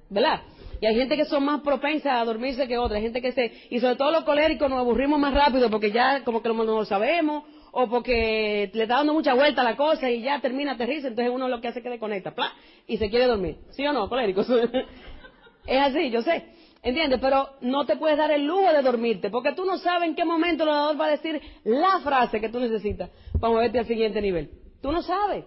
¿verdad? 0.09 0.41
Y 0.81 0.85
hay 0.85 0.95
gente 0.95 1.15
que 1.15 1.23
son 1.23 1.45
más 1.45 1.61
propensas 1.61 2.11
a 2.11 2.25
dormirse 2.25 2.67
que 2.67 2.77
otras, 2.77 2.97
hay 2.97 3.03
gente 3.03 3.21
que 3.21 3.31
se, 3.31 3.53
y 3.69 3.79
sobre 3.79 3.95
todo 3.95 4.11
los 4.11 4.25
coléricos 4.25 4.69
nos 4.69 4.79
aburrimos 4.79 5.17
más 5.17 5.33
rápido 5.33 5.69
porque 5.69 5.93
ya 5.93 6.25
como 6.25 6.43
que 6.43 6.49
no 6.49 6.65
lo 6.65 6.83
sabemos, 6.83 7.45
o 7.71 7.87
porque 7.87 8.69
le 8.73 8.83
está 8.83 8.95
dando 8.95 9.13
mucha 9.13 9.33
vuelta 9.33 9.61
a 9.61 9.63
la 9.63 9.77
cosa 9.77 10.09
y 10.09 10.23
ya 10.23 10.41
termina 10.41 10.73
aterriza, 10.73 11.07
entonces 11.07 11.33
uno 11.33 11.47
lo 11.47 11.61
que 11.61 11.69
hace 11.69 11.79
es 11.79 11.83
que 11.83 11.89
desconecta, 11.89 12.35
¡plá! 12.35 12.51
y 12.85 12.97
se 12.97 13.09
quiere 13.09 13.27
dormir. 13.27 13.55
¿Sí 13.69 13.87
o 13.87 13.93
no, 13.93 14.09
coléricos? 14.09 14.45
es 15.67 15.79
así, 15.79 16.09
yo 16.09 16.21
sé. 16.21 16.47
¿Entiendes? 16.83 17.21
Pero 17.21 17.47
no 17.61 17.85
te 17.85 17.95
puedes 17.95 18.17
dar 18.17 18.29
el 18.31 18.45
lujo 18.45 18.73
de 18.73 18.81
dormirte, 18.81 19.29
porque 19.29 19.53
tú 19.53 19.63
no 19.63 19.77
sabes 19.77 20.09
en 20.09 20.15
qué 20.15 20.25
momento 20.25 20.63
el 20.63 20.69
orador 20.69 20.99
va 20.99 21.05
a 21.05 21.11
decir 21.11 21.39
la 21.63 22.01
frase 22.03 22.41
que 22.41 22.49
tú 22.49 22.59
necesitas 22.59 23.09
para 23.39 23.53
moverte 23.53 23.79
al 23.79 23.85
siguiente 23.85 24.21
nivel. 24.21 24.49
Tú 24.81 24.91
no 24.91 25.01
sabes. 25.01 25.45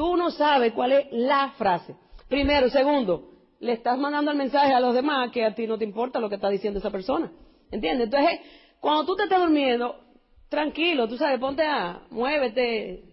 Tú 0.00 0.16
no 0.16 0.30
sabes 0.30 0.72
cuál 0.72 0.92
es 0.92 1.08
la 1.10 1.50
frase. 1.58 1.94
Primero, 2.26 2.70
segundo, 2.70 3.32
le 3.58 3.74
estás 3.74 3.98
mandando 3.98 4.30
el 4.30 4.38
mensaje 4.38 4.72
a 4.72 4.80
los 4.80 4.94
demás 4.94 5.30
que 5.30 5.44
a 5.44 5.54
ti 5.54 5.66
no 5.66 5.76
te 5.76 5.84
importa 5.84 6.18
lo 6.18 6.30
que 6.30 6.36
está 6.36 6.48
diciendo 6.48 6.78
esa 6.78 6.90
persona. 6.90 7.30
¿Entiendes? 7.70 8.06
Entonces, 8.06 8.40
cuando 8.80 9.04
tú 9.04 9.14
te 9.14 9.24
estás 9.24 9.40
durmiendo, 9.40 10.00
tranquilo, 10.48 11.06
tú 11.06 11.18
sabes, 11.18 11.38
ponte 11.38 11.64
a, 11.66 12.00
muévete, 12.08 13.04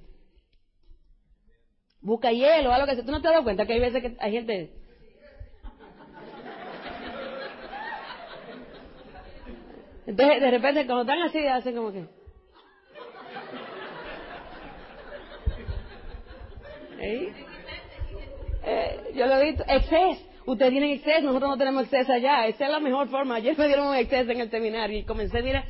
busca 1.99 2.31
hielo, 2.31 2.71
algo 2.71 2.87
que 2.87 2.95
sea. 2.95 3.05
¿Tú 3.05 3.11
no 3.11 3.21
te 3.21 3.27
has 3.27 3.33
dado 3.33 3.43
cuenta 3.43 3.65
que 3.65 3.73
hay 3.73 3.81
veces 3.81 4.01
que 4.01 4.15
hay 4.21 4.31
gente... 4.31 4.71
Entonces, 10.05 10.39
de 10.39 10.51
repente, 10.51 10.85
cuando 10.85 11.01
están 11.01 11.21
así, 11.23 11.45
hacen 11.47 11.75
como 11.75 11.91
que... 11.91 12.16
¿Eh? 16.99 17.33
yo 19.15 19.25
lo 19.27 19.35
he 19.37 19.45
visto. 19.45 19.63
Exceso. 19.67 20.27
Ustedes 20.45 20.71
tienen 20.71 20.91
exceso, 20.91 21.21
nosotros 21.21 21.49
no 21.51 21.57
tenemos 21.57 21.83
exceso 21.83 22.13
allá. 22.13 22.47
Esa 22.47 22.65
es 22.65 22.71
la 22.71 22.79
mejor 22.79 23.09
forma. 23.09 23.35
Ayer 23.35 23.57
me 23.57 23.67
dieron 23.67 23.87
un 23.87 23.95
exceso 23.95 24.31
en 24.31 24.39
el 24.39 24.49
seminario 24.49 24.97
y 24.97 25.03
comencé, 25.03 25.41
mira, 25.41 25.65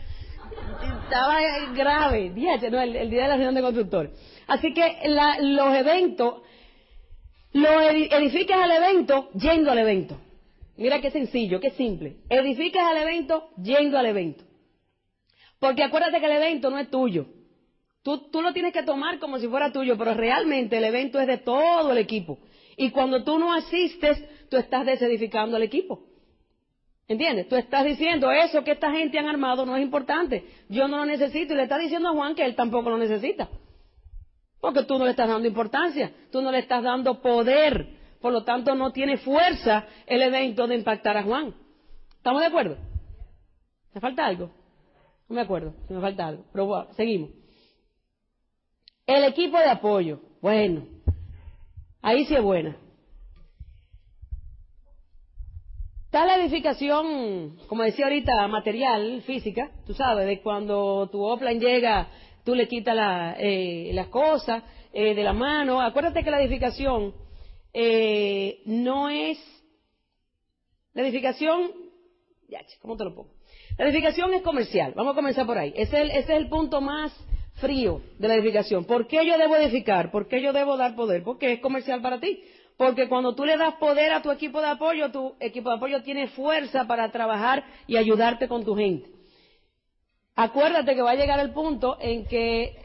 estaba 1.03 1.39
grave. 1.73 2.29
Día, 2.29 2.57
no, 2.69 2.79
el, 2.79 3.09
día 3.09 3.23
de 3.23 3.27
la 3.27 3.35
reunión 3.35 3.55
de 3.55 3.61
constructores. 3.61 4.11
Así 4.45 4.73
que 4.73 5.09
los 5.41 5.75
eventos, 5.75 6.41
lo 7.53 7.81
edificas 7.81 8.61
al 8.61 8.71
evento 8.71 9.29
yendo 9.33 9.71
al 9.71 9.79
evento. 9.79 10.19
Mira 10.77 11.01
qué 11.01 11.09
sencillo, 11.09 11.59
qué 11.59 11.71
simple. 11.71 12.17
Edificas 12.29 12.83
al 12.83 12.97
evento 12.97 13.49
yendo 13.61 13.97
al 13.97 14.05
evento. 14.05 14.43
Porque 15.59 15.83
acuérdate 15.83 16.19
que 16.19 16.25
el 16.27 16.33
evento 16.33 16.69
no 16.69 16.77
es 16.77 16.89
tuyo. 16.89 17.25
Tú, 18.15 18.41
lo 18.41 18.53
tienes 18.53 18.71
que 18.71 18.83
tomar 18.83 19.19
como 19.19 19.37
si 19.37 19.49
fuera 19.49 19.73
tuyo, 19.73 19.97
pero 19.97 20.13
realmente 20.13 20.77
el 20.77 20.85
evento 20.85 21.19
es 21.19 21.27
de 21.27 21.39
todo 21.39 21.91
el 21.91 21.97
equipo. 21.97 22.39
Y 22.77 22.91
cuando 22.91 23.25
tú 23.25 23.37
no 23.37 23.53
asistes, 23.53 24.23
tú 24.49 24.55
estás 24.55 24.85
desedificando 24.85 25.57
el 25.57 25.63
equipo. 25.63 26.05
¿Entiendes? 27.09 27.49
Tú 27.49 27.57
estás 27.57 27.83
diciendo 27.83 28.31
eso 28.31 28.63
que 28.63 28.71
esta 28.71 28.93
gente 28.93 29.19
han 29.19 29.27
armado 29.27 29.65
no 29.65 29.75
es 29.75 29.83
importante. 29.83 30.45
Yo 30.69 30.87
no 30.87 30.99
lo 30.99 31.05
necesito. 31.05 31.53
Y 31.53 31.57
le 31.57 31.63
estás 31.63 31.81
diciendo 31.81 32.07
a 32.07 32.13
Juan 32.13 32.33
que 32.33 32.45
él 32.45 32.55
tampoco 32.55 32.89
lo 32.89 32.97
necesita. 32.97 33.49
Porque 34.61 34.83
tú 34.83 34.97
no 34.97 35.03
le 35.03 35.11
estás 35.11 35.27
dando 35.27 35.45
importancia. 35.45 36.13
Tú 36.31 36.41
no 36.41 36.49
le 36.49 36.59
estás 36.59 36.83
dando 36.83 37.21
poder. 37.21 37.89
Por 38.21 38.31
lo 38.31 38.45
tanto, 38.45 38.73
no 38.73 38.93
tiene 38.93 39.17
fuerza 39.17 39.85
el 40.05 40.21
evento 40.21 40.65
de 40.65 40.75
impactar 40.75 41.17
a 41.17 41.23
Juan. 41.23 41.53
¿Estamos 42.15 42.39
de 42.39 42.47
acuerdo? 42.47 42.77
¿Me 43.93 43.99
falta 43.99 44.25
algo? 44.25 44.49
No 45.27 45.35
me 45.35 45.41
acuerdo 45.41 45.73
si 45.89 45.93
me 45.93 45.99
falta 45.99 46.25
algo. 46.25 46.45
Pero 46.53 46.67
bueno, 46.67 46.87
seguimos. 46.93 47.46
El 49.07 49.23
equipo 49.23 49.57
de 49.57 49.69
apoyo. 49.69 50.19
Bueno, 50.41 50.85
ahí 52.01 52.25
sí 52.25 52.35
es 52.35 52.41
buena. 52.41 52.75
Está 56.05 56.25
la 56.25 56.37
edificación, 56.37 57.57
como 57.67 57.83
decía 57.83 58.05
ahorita, 58.05 58.47
material, 58.49 59.21
física, 59.21 59.71
tú 59.85 59.93
sabes, 59.93 60.25
de 60.25 60.41
cuando 60.41 61.07
tu 61.09 61.23
offline 61.23 61.59
llega, 61.59 62.09
tú 62.43 62.53
le 62.53 62.67
quitas 62.67 62.95
la, 62.95 63.35
eh, 63.39 63.91
las 63.93 64.07
cosas 64.07 64.63
eh, 64.91 65.15
de 65.15 65.23
la 65.23 65.33
mano. 65.33 65.81
Acuérdate 65.81 66.23
que 66.23 66.31
la 66.31 66.41
edificación 66.41 67.13
eh, 67.73 68.61
no 68.65 69.09
es... 69.09 69.37
La 70.93 71.03
edificación... 71.03 71.71
Ya, 72.49 72.59
¿cómo 72.81 72.97
te 72.97 73.05
lo 73.05 73.15
pongo? 73.15 73.31
La 73.77 73.85
edificación 73.85 74.33
es 74.33 74.41
comercial. 74.41 74.93
Vamos 74.95 75.13
a 75.13 75.15
comenzar 75.15 75.45
por 75.45 75.57
ahí. 75.57 75.73
Ese 75.75 76.01
ese 76.01 76.19
es 76.19 76.29
el 76.29 76.49
punto 76.49 76.81
más 76.81 77.13
frío 77.57 78.01
de 78.17 78.27
la 78.27 78.35
edificación. 78.35 78.85
¿Por 78.85 79.07
qué 79.07 79.25
yo 79.25 79.37
debo 79.37 79.55
edificar? 79.55 80.11
¿Por 80.11 80.27
qué 80.27 80.41
yo 80.41 80.53
debo 80.53 80.77
dar 80.77 80.95
poder? 80.95 81.23
Porque 81.23 81.53
es 81.53 81.59
comercial 81.59 82.01
para 82.01 82.19
ti. 82.19 82.41
Porque 82.77 83.09
cuando 83.09 83.33
tú 83.33 83.43
le 83.43 83.57
das 83.57 83.75
poder 83.75 84.13
a 84.13 84.21
tu 84.21 84.31
equipo 84.31 84.61
de 84.61 84.67
apoyo, 84.67 85.11
tu 85.11 85.35
equipo 85.39 85.69
de 85.69 85.77
apoyo 85.77 86.03
tiene 86.03 86.27
fuerza 86.27 86.85
para 86.85 87.11
trabajar 87.11 87.63
y 87.87 87.97
ayudarte 87.97 88.47
con 88.47 88.63
tu 88.63 88.75
gente. 88.75 89.09
Acuérdate 90.35 90.93
que 90.93 91.01
va 91.01 91.11
a 91.11 91.15
llegar 91.15 91.39
el 91.39 91.51
punto 91.51 91.97
en 91.99 92.25
que 92.27 92.77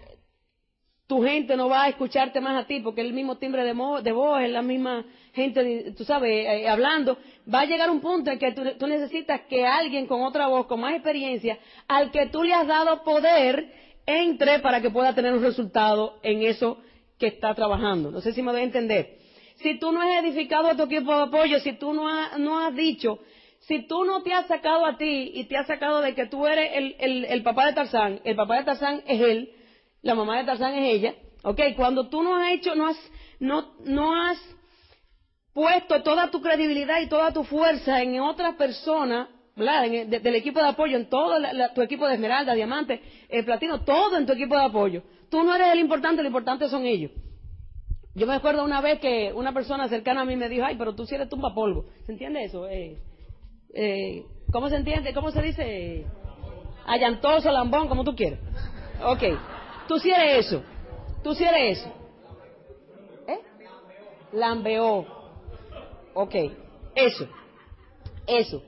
tu 1.07 1.23
gente 1.23 1.59
no 1.59 1.69
va 1.69 1.83
a 1.83 1.89
escucharte 1.91 2.41
más 2.41 2.65
a 2.65 2.67
ti 2.67 2.81
porque 2.81 3.03
es 3.03 3.07
el 3.07 3.13
mismo 3.13 3.37
timbre 3.37 3.65
de, 3.65 3.75
voz, 3.75 4.43
es 4.43 4.51
la 4.51 4.63
misma 4.63 5.05
gente, 5.35 5.93
tú 5.93 6.05
sabes, 6.05 6.47
eh, 6.47 6.67
hablando. 6.67 7.19
Va 7.53 7.61
a 7.61 7.67
llegar 7.67 7.91
un 7.91 8.01
punto 8.01 8.31
en 8.31 8.39
que 8.39 8.53
tú 8.53 8.87
necesitas 8.87 9.43
que 9.43 9.67
alguien 9.67 10.07
con 10.07 10.23
otra 10.23 10.47
voz, 10.47 10.67
con 10.67 10.81
más 10.81 10.95
experiencia, 10.95 11.59
al 11.87 12.11
que 12.11 12.29
tú 12.29 12.43
le 12.43 12.55
has 12.55 12.67
dado 12.67 13.03
poder, 13.03 13.71
entre 14.07 14.59
para 14.61 14.81
que 14.81 14.91
pueda 14.91 15.15
tener 15.15 15.33
un 15.33 15.43
resultado 15.43 16.19
en 16.23 16.43
eso 16.43 16.79
que 17.19 17.29
está 17.29 17.55
trabajando. 17.55 18.11
No 18.11 18.21
sé 18.21 18.33
si 18.33 18.43
me 18.43 18.53
voy 18.53 18.61
a 18.61 18.65
entender. 18.65 19.19
Si 19.57 19.79
tú 19.79 19.93
no 19.93 20.01
has 20.03 20.25
edificado 20.25 20.69
a 20.69 20.77
tu 20.77 20.85
equipo 20.85 21.15
de 21.15 21.23
apoyo, 21.23 21.61
si 21.61 21.75
tú 21.75 21.93
no, 21.93 22.09
has 22.09 22.75
dicho, 22.75 23.21
si 23.61 23.87
tú 23.87 24.05
no 24.05 24.23
te 24.23 24.33
has 24.33 24.47
sacado 24.47 24.85
a 24.85 24.97
ti 24.97 25.31
y 25.35 25.45
te 25.45 25.57
has 25.57 25.67
sacado 25.67 26.01
de 26.01 26.15
que 26.15 26.27
tú 26.27 26.47
eres 26.47 26.71
el, 26.99 27.43
papá 27.43 27.67
de 27.67 27.75
Tarzán, 27.75 28.21
el 28.25 28.35
papá 28.35 28.57
de 28.57 28.65
Tarzán 28.65 29.03
es 29.07 29.21
él, 29.21 29.53
la 30.03 30.15
mamá 30.15 30.39
de 30.39 30.45
Tarzán 30.45 30.75
es 30.75 30.95
ella, 30.95 31.15
ok, 31.45 31.61
cuando 31.77 32.09
tú 32.09 32.23
no 32.23 32.37
has 32.37 32.53
hecho, 32.53 32.75
no 32.75 32.89
has, 32.89 32.99
no, 33.39 33.75
no 33.85 34.21
has 34.21 34.39
puesto 35.53 36.03
toda 36.03 36.31
tu 36.31 36.41
credibilidad 36.41 37.01
y 37.01 37.09
toda 37.09 37.33
tu 37.33 37.45
fuerza 37.45 38.03
en 38.03 38.17
del 39.57 40.35
equipo 40.35 40.61
de 40.61 40.69
apoyo, 40.69 40.97
en 40.97 41.09
todo 41.09 41.37
tu 41.75 41.83
equipo 41.83 42.07
de 42.07 42.15
esmeralda, 42.15 42.55
diamante, 42.55 43.01
platino, 43.45 43.85
todo 43.85 44.17
en 44.17 44.27
tu 44.27 44.33
equipo 44.33 44.57
de 44.57 44.65
apoyo. 44.65 45.03
Tú 45.31 45.43
no 45.43 45.55
eres 45.55 45.69
el 45.73 45.81
importante, 45.81 46.23
lo 46.23 46.29
importante 46.29 46.69
son 46.69 46.85
ellos. 46.87 47.11
Yo 48.15 48.27
me 48.27 48.35
acuerdo 48.35 48.65
una 48.65 48.81
vez 48.81 49.01
que 49.01 49.33
una 49.35 49.55
persona 49.55 49.89
cercana 49.89 50.21
a 50.21 50.25
mí 50.25 50.37
me 50.37 50.49
dijo, 50.49 50.65
ay, 50.67 50.77
pero 50.77 50.95
tú 50.95 51.07
sí 51.07 51.15
eres 51.15 51.29
tumba 51.29 51.55
polvo. 51.55 51.87
¿Se 52.05 52.13
entiende 52.13 52.45
eso? 52.45 52.69
Eh, 52.69 52.99
eh, 53.75 54.25
¿Cómo 54.53 54.69
se 54.69 54.77
entiende? 54.77 55.15
¿Cómo 55.15 55.31
se 55.31 55.41
dice? 55.41 56.05
Allantoso, 56.85 57.51
lambón, 57.51 57.89
como 57.89 58.05
tú 58.05 58.15
quieras. 58.15 58.41
Ok. 59.03 59.23
Tú 59.89 59.99
sí 59.99 60.11
eres 60.11 60.47
eso. 60.47 60.63
Tú 61.25 61.35
sí 61.35 61.45
eres 61.45 61.79
eso. 61.79 61.93
¿Eh? 63.29 63.39
Lambeó. 64.33 65.07
Ok. 66.13 66.35
Eso. 66.95 67.27
Eso. 68.27 68.63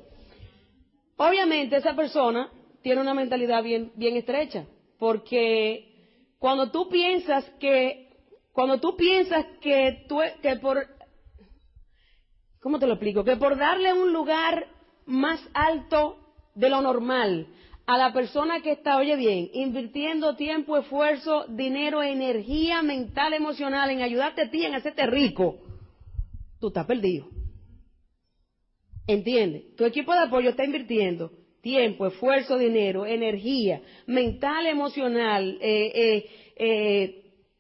Obviamente 1.17 1.77
esa 1.77 1.95
persona 1.95 2.51
tiene 2.83 3.01
una 3.01 3.15
mentalidad 3.15 3.63
bien, 3.63 3.93
bien 3.95 4.17
estrecha, 4.17 4.67
porque 4.99 5.95
cuando 6.39 6.71
tú 6.71 6.89
piensas 6.89 7.45
que, 7.61 8.11
cuando 8.53 8.81
tú 8.81 8.97
piensas 8.97 9.47
que 9.61 10.05
tú, 10.09 10.21
que 10.43 10.57
por, 10.57 10.87
¿cómo 12.61 12.79
te 12.79 12.87
lo 12.87 12.95
explico? 12.95 13.25
Que 13.25 13.37
por 13.37 13.57
darle 13.57 13.93
un 13.93 14.13
lugar 14.13 14.67
más 15.07 15.41
alto 15.55 16.17
de 16.55 16.69
lo 16.69 16.83
normal 16.83 17.49
a 17.87 17.99
la 17.99 18.13
persona 18.13 18.61
que 18.61 18.73
está, 18.73 18.97
oye 18.97 19.17
bien, 19.17 19.51
invirtiendo 19.53 20.37
tiempo, 20.37 20.77
esfuerzo, 20.77 21.45
dinero, 21.49 22.03
energía 22.03 22.83
mental, 22.83 23.35
emocional 23.35 23.91
en 23.91 24.03
ayudarte 24.03 24.43
a 24.43 24.51
ti, 24.51 24.65
en 24.65 24.75
hacerte 24.75 25.07
rico, 25.07 25.57
tú 26.61 26.69
estás 26.69 26.87
perdido. 26.87 27.27
¿Entiendes? 29.07 29.77
Tu 29.77 29.85
equipo 29.85 30.13
de 30.13 30.21
apoyo 30.21 30.51
está 30.51 30.65
invirtiendo 30.65 31.31
tiempo, 31.65 32.07
esfuerzo, 32.07 32.59
dinero, 32.59 33.07
energía, 33.07 33.81
mental, 34.07 34.67
emocional, 34.67 35.57
eh, 35.61 35.91
eh, 35.95 36.25
eh, 36.57 37.11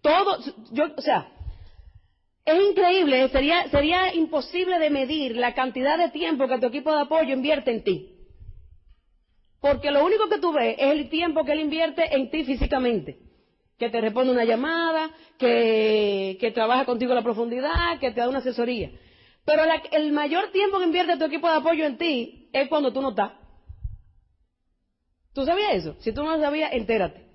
todo, 0.02 0.36
yo, 0.72 0.84
o 0.94 1.00
sea, 1.00 1.26
es 2.44 2.62
increíble, 2.68 3.26
sería, 3.30 3.66
sería 3.68 4.14
imposible 4.14 4.78
de 4.78 4.90
medir 4.90 5.36
la 5.36 5.54
cantidad 5.54 5.96
de 5.96 6.10
tiempo 6.10 6.46
que 6.46 6.58
tu 6.58 6.66
equipo 6.66 6.92
de 6.92 7.00
apoyo 7.00 7.32
invierte 7.32 7.70
en 7.70 7.82
ti. 7.82 8.10
Porque 9.62 9.90
lo 9.90 10.04
único 10.04 10.28
que 10.28 10.38
tú 10.38 10.52
ves 10.52 10.76
es 10.78 10.90
el 10.92 11.08
tiempo 11.08 11.42
que 11.42 11.52
él 11.52 11.60
invierte 11.60 12.14
en 12.14 12.28
ti 12.28 12.44
físicamente. 12.44 13.16
Que 13.78 13.88
te 13.88 13.98
responde 14.02 14.30
una 14.30 14.44
llamada, 14.44 15.10
que, 15.38 16.36
que 16.38 16.50
trabaja 16.50 16.84
contigo 16.84 17.12
a 17.12 17.14
la 17.14 17.22
profundidad, 17.22 17.98
que 17.98 18.10
te 18.10 18.20
da 18.20 18.28
una 18.28 18.40
asesoría. 18.40 18.90
Pero 19.44 19.62
el 19.92 20.12
mayor 20.12 20.50
tiempo 20.52 20.78
que 20.78 20.84
invierte 20.84 21.18
tu 21.18 21.24
equipo 21.24 21.48
de 21.48 21.56
apoyo 21.56 21.84
en 21.84 21.98
ti 21.98 22.48
es 22.52 22.68
cuando 22.68 22.92
tú 22.92 23.02
no 23.02 23.10
estás. 23.10 23.32
¿Tú 25.34 25.44
sabías 25.44 25.74
eso? 25.74 25.96
Si 26.00 26.12
tú 26.12 26.22
no 26.22 26.36
lo 26.36 26.40
sabías, 26.40 26.72
entérate. 26.72 27.26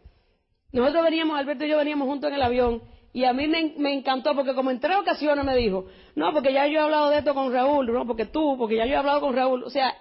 Nosotros 0.71 1.03
veníamos, 1.03 1.37
Alberto 1.37 1.65
y 1.65 1.69
yo 1.69 1.77
veníamos 1.77 2.07
juntos 2.07 2.29
en 2.29 2.35
el 2.35 2.41
avión 2.41 2.81
y 3.11 3.25
a 3.25 3.33
mí 3.33 3.47
me, 3.47 3.93
encantó 3.93 4.35
porque 4.35 4.53
como 4.53 4.71
en 4.71 4.79
tres 4.79 4.97
ocasiones 4.97 5.43
me 5.43 5.55
dijo, 5.55 5.87
no, 6.15 6.31
porque 6.31 6.53
ya 6.53 6.67
yo 6.67 6.79
he 6.79 6.83
hablado 6.83 7.09
de 7.09 7.19
esto 7.19 7.33
con 7.33 7.51
Raúl, 7.51 7.91
no, 7.91 8.05
porque 8.05 8.25
tú, 8.25 8.55
porque 8.57 8.77
ya 8.77 8.85
yo 8.85 8.93
he 8.93 8.97
hablado 8.97 9.19
con 9.21 9.35
Raúl. 9.35 9.63
O 9.63 9.69
sea, 9.69 9.93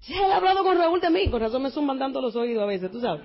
ya 0.00 0.16
he 0.16 0.32
hablado 0.32 0.64
con 0.64 0.78
Raúl 0.78 1.00
de 1.00 1.10
mí, 1.10 1.30
con 1.30 1.40
razón 1.40 1.62
me 1.62 1.70
zumban 1.70 1.98
dando 1.98 2.20
los 2.20 2.34
oídos 2.36 2.62
a 2.62 2.66
veces, 2.66 2.90
tú 2.90 3.00
sabes. 3.00 3.22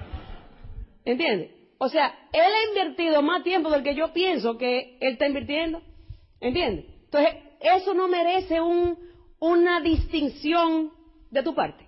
¿Entiendes? 1.06 1.52
O 1.78 1.90
sea, 1.90 2.14
él 2.32 2.42
ha 2.42 2.70
invertido 2.70 3.22
más 3.22 3.44
tiempo 3.44 3.70
del 3.70 3.82
que 3.82 3.96
yo 3.96 4.14
pienso 4.14 4.58
que 4.58 4.98
él 5.00 5.14
está 5.14 5.26
invirtiendo. 5.26 5.82
¿Entiendes? 6.40 6.86
Entonces, 7.06 7.36
eso 7.62 7.94
no 7.94 8.08
merece 8.08 8.60
una 9.40 9.82
distinción 9.82 10.92
de 11.30 11.44
tu 11.44 11.54
parte. 11.54 11.88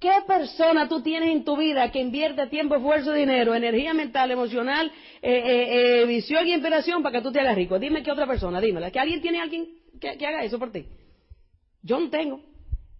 ¿Qué 0.00 0.12
persona 0.26 0.88
tú 0.88 1.00
tienes 1.00 1.30
en 1.30 1.44
tu 1.44 1.56
vida 1.56 1.90
que 1.90 2.00
invierte 2.00 2.46
tiempo, 2.48 2.74
esfuerzo, 2.74 3.12
dinero, 3.12 3.54
energía 3.54 3.94
mental, 3.94 4.30
emocional, 4.30 4.92
eh, 5.22 5.32
eh, 5.32 6.02
eh, 6.02 6.06
visión 6.06 6.46
y 6.46 6.52
inspiración 6.52 7.02
para 7.02 7.18
que 7.18 7.22
tú 7.22 7.32
te 7.32 7.40
hagas 7.40 7.56
rico? 7.56 7.78
Dime 7.78 8.02
qué 8.02 8.12
otra 8.12 8.26
persona, 8.26 8.60
dímela. 8.60 8.90
¿Que 8.90 9.00
alguien 9.00 9.22
tiene 9.22 9.40
alguien 9.40 9.68
que, 9.98 10.10
haga 10.26 10.42
eso 10.42 10.58
por 10.58 10.70
ti? 10.70 10.86
Yo 11.82 11.98
no 11.98 12.10
tengo. 12.10 12.40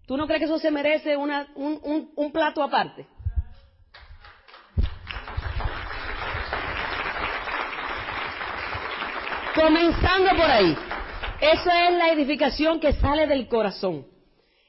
¿Tú 0.07 0.17
no 0.17 0.25
crees 0.25 0.39
que 0.39 0.45
eso 0.45 0.57
se 0.57 0.71
merece 0.71 1.15
un 1.17 2.31
plato 2.33 2.63
aparte? 2.63 3.05
Comenzando 9.53 10.29
por 10.35 10.49
ahí. 10.49 10.77
Esa 11.41 11.89
es 11.89 11.97
la 11.97 12.11
edificación 12.11 12.79
que 12.79 12.93
sale 12.93 13.27
del 13.27 13.47
corazón. 13.47 14.07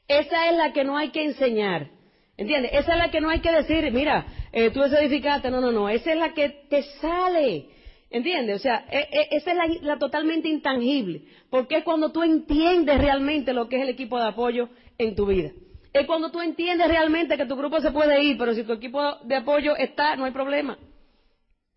Esa 0.07 0.49
es 0.49 0.57
la 0.57 0.71
que 0.73 0.83
no 0.83 0.97
hay 0.97 1.09
que 1.09 1.23
enseñar. 1.23 1.89
¿Entiendes? 2.37 2.71
Esa 2.73 2.93
es 2.93 2.97
la 2.97 3.11
que 3.11 3.21
no 3.21 3.29
hay 3.29 3.41
que 3.41 3.51
decir, 3.51 3.91
mira, 3.91 4.25
eh, 4.51 4.69
tú 4.69 4.81
edificaste. 4.83 5.51
No, 5.51 5.61
no, 5.61 5.71
no. 5.71 5.89
Esa 5.89 6.13
es 6.13 6.17
la 6.17 6.33
que 6.33 6.49
te 6.69 6.83
sale. 7.01 7.69
¿Entiendes? 8.09 8.55
O 8.55 8.59
sea, 8.59 8.85
e, 8.89 8.99
e, 9.11 9.27
esa 9.31 9.51
es 9.51 9.81
la, 9.81 9.97
totalmente 9.97 10.47
intangible. 10.47 11.23
Porque 11.49 11.77
es 11.77 11.83
cuando 11.83 12.11
tú 12.11 12.23
entiendes 12.23 12.97
realmente 12.97 13.53
lo 13.53 13.67
que 13.67 13.77
es 13.77 13.81
el 13.83 13.89
equipo 13.89 14.17
de 14.17 14.27
apoyo 14.27 14.69
en 14.97 15.15
tu 15.15 15.25
vida. 15.25 15.51
Es 15.91 16.05
cuando 16.05 16.31
tú 16.31 16.39
entiendes 16.39 16.87
realmente 16.87 17.35
que 17.35 17.45
tu 17.45 17.55
grupo 17.55 17.79
se 17.81 17.91
puede 17.91 18.23
ir, 18.23 18.37
pero 18.37 18.53
si 18.53 18.63
tu 18.63 18.73
equipo 18.73 19.15
de 19.23 19.35
apoyo 19.35 19.75
está, 19.75 20.15
no 20.15 20.25
hay 20.25 20.31
problema. 20.31 20.77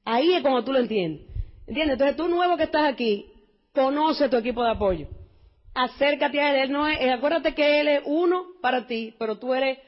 Ahí 0.04 0.34
es 0.34 0.42
cuando 0.42 0.64
tú 0.64 0.72
lo 0.72 0.78
entiendes. 0.78 1.26
¿Entiendes? 1.66 1.94
Entonces 1.94 2.16
tú 2.16 2.28
nuevo 2.28 2.56
que 2.56 2.64
estás 2.64 2.84
aquí, 2.84 3.31
Conoce 3.74 4.28
tu 4.28 4.36
equipo 4.36 4.62
de 4.62 4.70
apoyo. 4.70 5.08
Acércate 5.74 6.40
a 6.40 6.62
él. 6.62 6.70
No 6.70 6.86
es, 6.86 6.98
acuérdate 7.10 7.54
que 7.54 7.80
él 7.80 7.88
es 7.88 8.02
uno 8.04 8.44
para 8.60 8.86
ti, 8.86 9.14
pero 9.18 9.38
tú 9.38 9.54
eres 9.54 9.78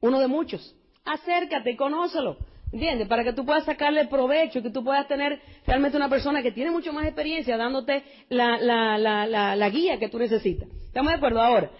uno 0.00 0.20
de 0.20 0.28
muchos. 0.28 0.74
Acércate, 1.04 1.76
conócelo. 1.76 2.36
¿Entiendes? 2.70 3.08
Para 3.08 3.24
que 3.24 3.32
tú 3.32 3.46
puedas 3.46 3.64
sacarle 3.64 4.06
provecho, 4.08 4.62
que 4.62 4.70
tú 4.70 4.84
puedas 4.84 5.08
tener 5.08 5.40
realmente 5.66 5.96
una 5.96 6.10
persona 6.10 6.42
que 6.42 6.52
tiene 6.52 6.70
mucho 6.70 6.92
más 6.92 7.06
experiencia 7.06 7.56
dándote 7.56 8.04
la, 8.28 8.58
la, 8.58 8.98
la, 8.98 9.56
la 9.56 9.70
guía 9.70 9.98
que 9.98 10.10
tú 10.10 10.18
necesitas. 10.18 10.68
¿Estamos 10.68 11.12
de 11.12 11.16
acuerdo? 11.16 11.40
Ahora, 11.40 11.70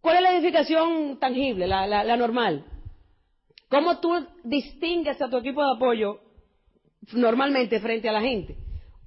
¿cuál 0.00 0.16
es 0.16 0.22
la 0.22 0.36
edificación 0.36 1.18
tangible, 1.18 1.66
la, 1.66 2.16
normal? 2.16 2.64
¿Cómo 3.68 3.98
tú 3.98 4.26
distingues 4.42 5.20
a 5.20 5.28
tu 5.28 5.36
equipo 5.36 5.62
de 5.62 5.72
apoyo 5.76 6.20
normalmente 7.12 7.78
frente 7.80 8.08
a 8.08 8.12
la 8.12 8.22
gente? 8.22 8.56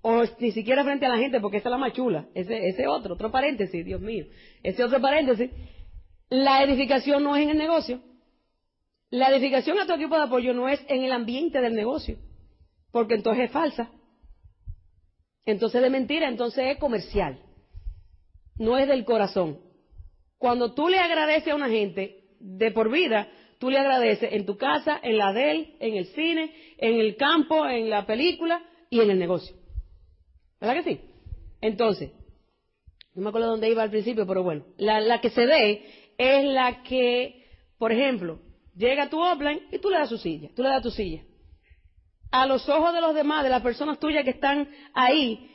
O 0.01 0.23
ni 0.39 0.51
siquiera 0.51 0.83
frente 0.83 1.05
a 1.05 1.09
la 1.09 1.17
gente, 1.17 1.39
porque 1.39 1.57
esa 1.57 1.69
es 1.69 1.71
la 1.71 1.77
más 1.77 1.93
chula. 1.93 2.27
Ese, 2.33 2.87
otro, 2.87 3.15
otro 3.15 3.31
paréntesis, 3.31 3.85
Dios 3.85 4.01
mío. 4.01 4.25
Ese 4.63 4.83
otro 4.83 5.01
paréntesis. 5.01 5.49
La 6.29 6.63
edificación 6.63 7.23
no 7.23 7.35
es 7.35 7.43
en 7.43 7.49
el 7.51 7.57
negocio. 7.57 8.01
La 9.09 9.29
edificación 9.29 9.79
a 9.79 9.85
tu 9.85 9.93
equipo 9.93 10.15
de 10.15 10.23
apoyo 10.23 10.53
no 10.53 10.67
es 10.67 10.83
en 10.89 11.03
el 11.03 11.11
ambiente 11.13 11.61
del 11.61 11.73
negocio, 11.73 12.17
porque 12.91 13.15
entonces 13.15 13.45
es 13.45 13.51
falsa. 13.51 13.89
Entonces 15.45 15.81
de 15.81 15.89
mentira, 15.89 16.27
entonces 16.27 16.65
es 16.67 16.77
comercial. 16.77 17.39
No 18.57 18.77
es 18.77 18.87
del 18.87 19.05
corazón. 19.05 19.59
Cuando 20.37 20.73
tú 20.73 20.89
le 20.89 20.99
agradeces 20.99 21.53
a 21.53 21.55
una 21.55 21.69
gente 21.69 22.25
de 22.39 22.71
por 22.71 22.91
vida, 22.91 23.29
tú 23.59 23.69
le 23.69 23.79
agradeces 23.79 24.33
en 24.33 24.45
tu 24.45 24.57
casa, 24.57 24.99
en 25.01 25.17
la 25.17 25.33
de 25.33 25.51
él, 25.51 25.75
en 25.79 25.95
el 25.95 26.05
cine, 26.07 26.53
en 26.77 26.99
el 26.99 27.15
campo, 27.15 27.67
en 27.67 27.89
la 27.89 28.05
película 28.05 28.61
y 28.89 28.99
en 28.99 29.09
el 29.09 29.19
negocio. 29.19 29.56
¿Verdad 30.59 30.83
que 30.83 30.95
sí? 30.95 31.01
Entonces, 31.61 32.11
no 33.13 33.21
me 33.23 33.29
acuerdo 33.29 33.49
dónde 33.49 33.69
iba 33.69 33.83
al 33.83 33.89
principio, 33.89 34.25
pero 34.27 34.43
bueno, 34.43 34.65
la, 34.77 34.99
la 34.99 35.21
que 35.21 35.29
se 35.29 35.45
ve 35.45 35.85
es 36.17 36.45
la 36.45 36.83
que, 36.83 37.45
por 37.77 37.91
ejemplo, 37.91 38.39
llega 38.75 39.09
tu 39.09 39.19
offline 39.19 39.61
y 39.71 39.79
tú 39.79 39.89
le 39.89 39.97
das 39.97 40.09
su 40.09 40.17
silla, 40.17 40.49
tú 40.55 40.63
le 40.63 40.69
das 40.69 40.83
tu 40.83 40.91
silla. 40.91 41.23
A 42.31 42.45
los 42.45 42.67
ojos 42.69 42.93
de 42.93 43.01
los 43.01 43.15
demás, 43.15 43.43
de 43.43 43.49
las 43.49 43.61
personas 43.61 43.99
tuyas 43.99 44.23
que 44.23 44.31
están 44.31 44.69
ahí, 44.93 45.51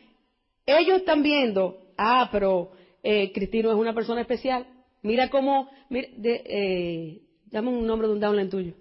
ellos 0.67 0.99
están 0.99 1.23
viendo, 1.23 1.79
ah, 1.97 2.29
pero 2.33 2.73
eh, 3.03 3.33
Cristino 3.33 3.71
es 3.71 3.77
una 3.77 3.95
persona 3.95 4.21
especial. 4.21 4.67
Mira 5.03 5.29
cómo, 5.29 5.69
mira, 5.91 6.09
de, 6.17 6.43
eh, 6.47 7.23
dame 7.47 7.69
un 7.69 7.87
nombre 7.87 8.07
de 8.07 8.15
un 8.15 8.21
downline 8.21 8.49
tuyo. 8.49 8.75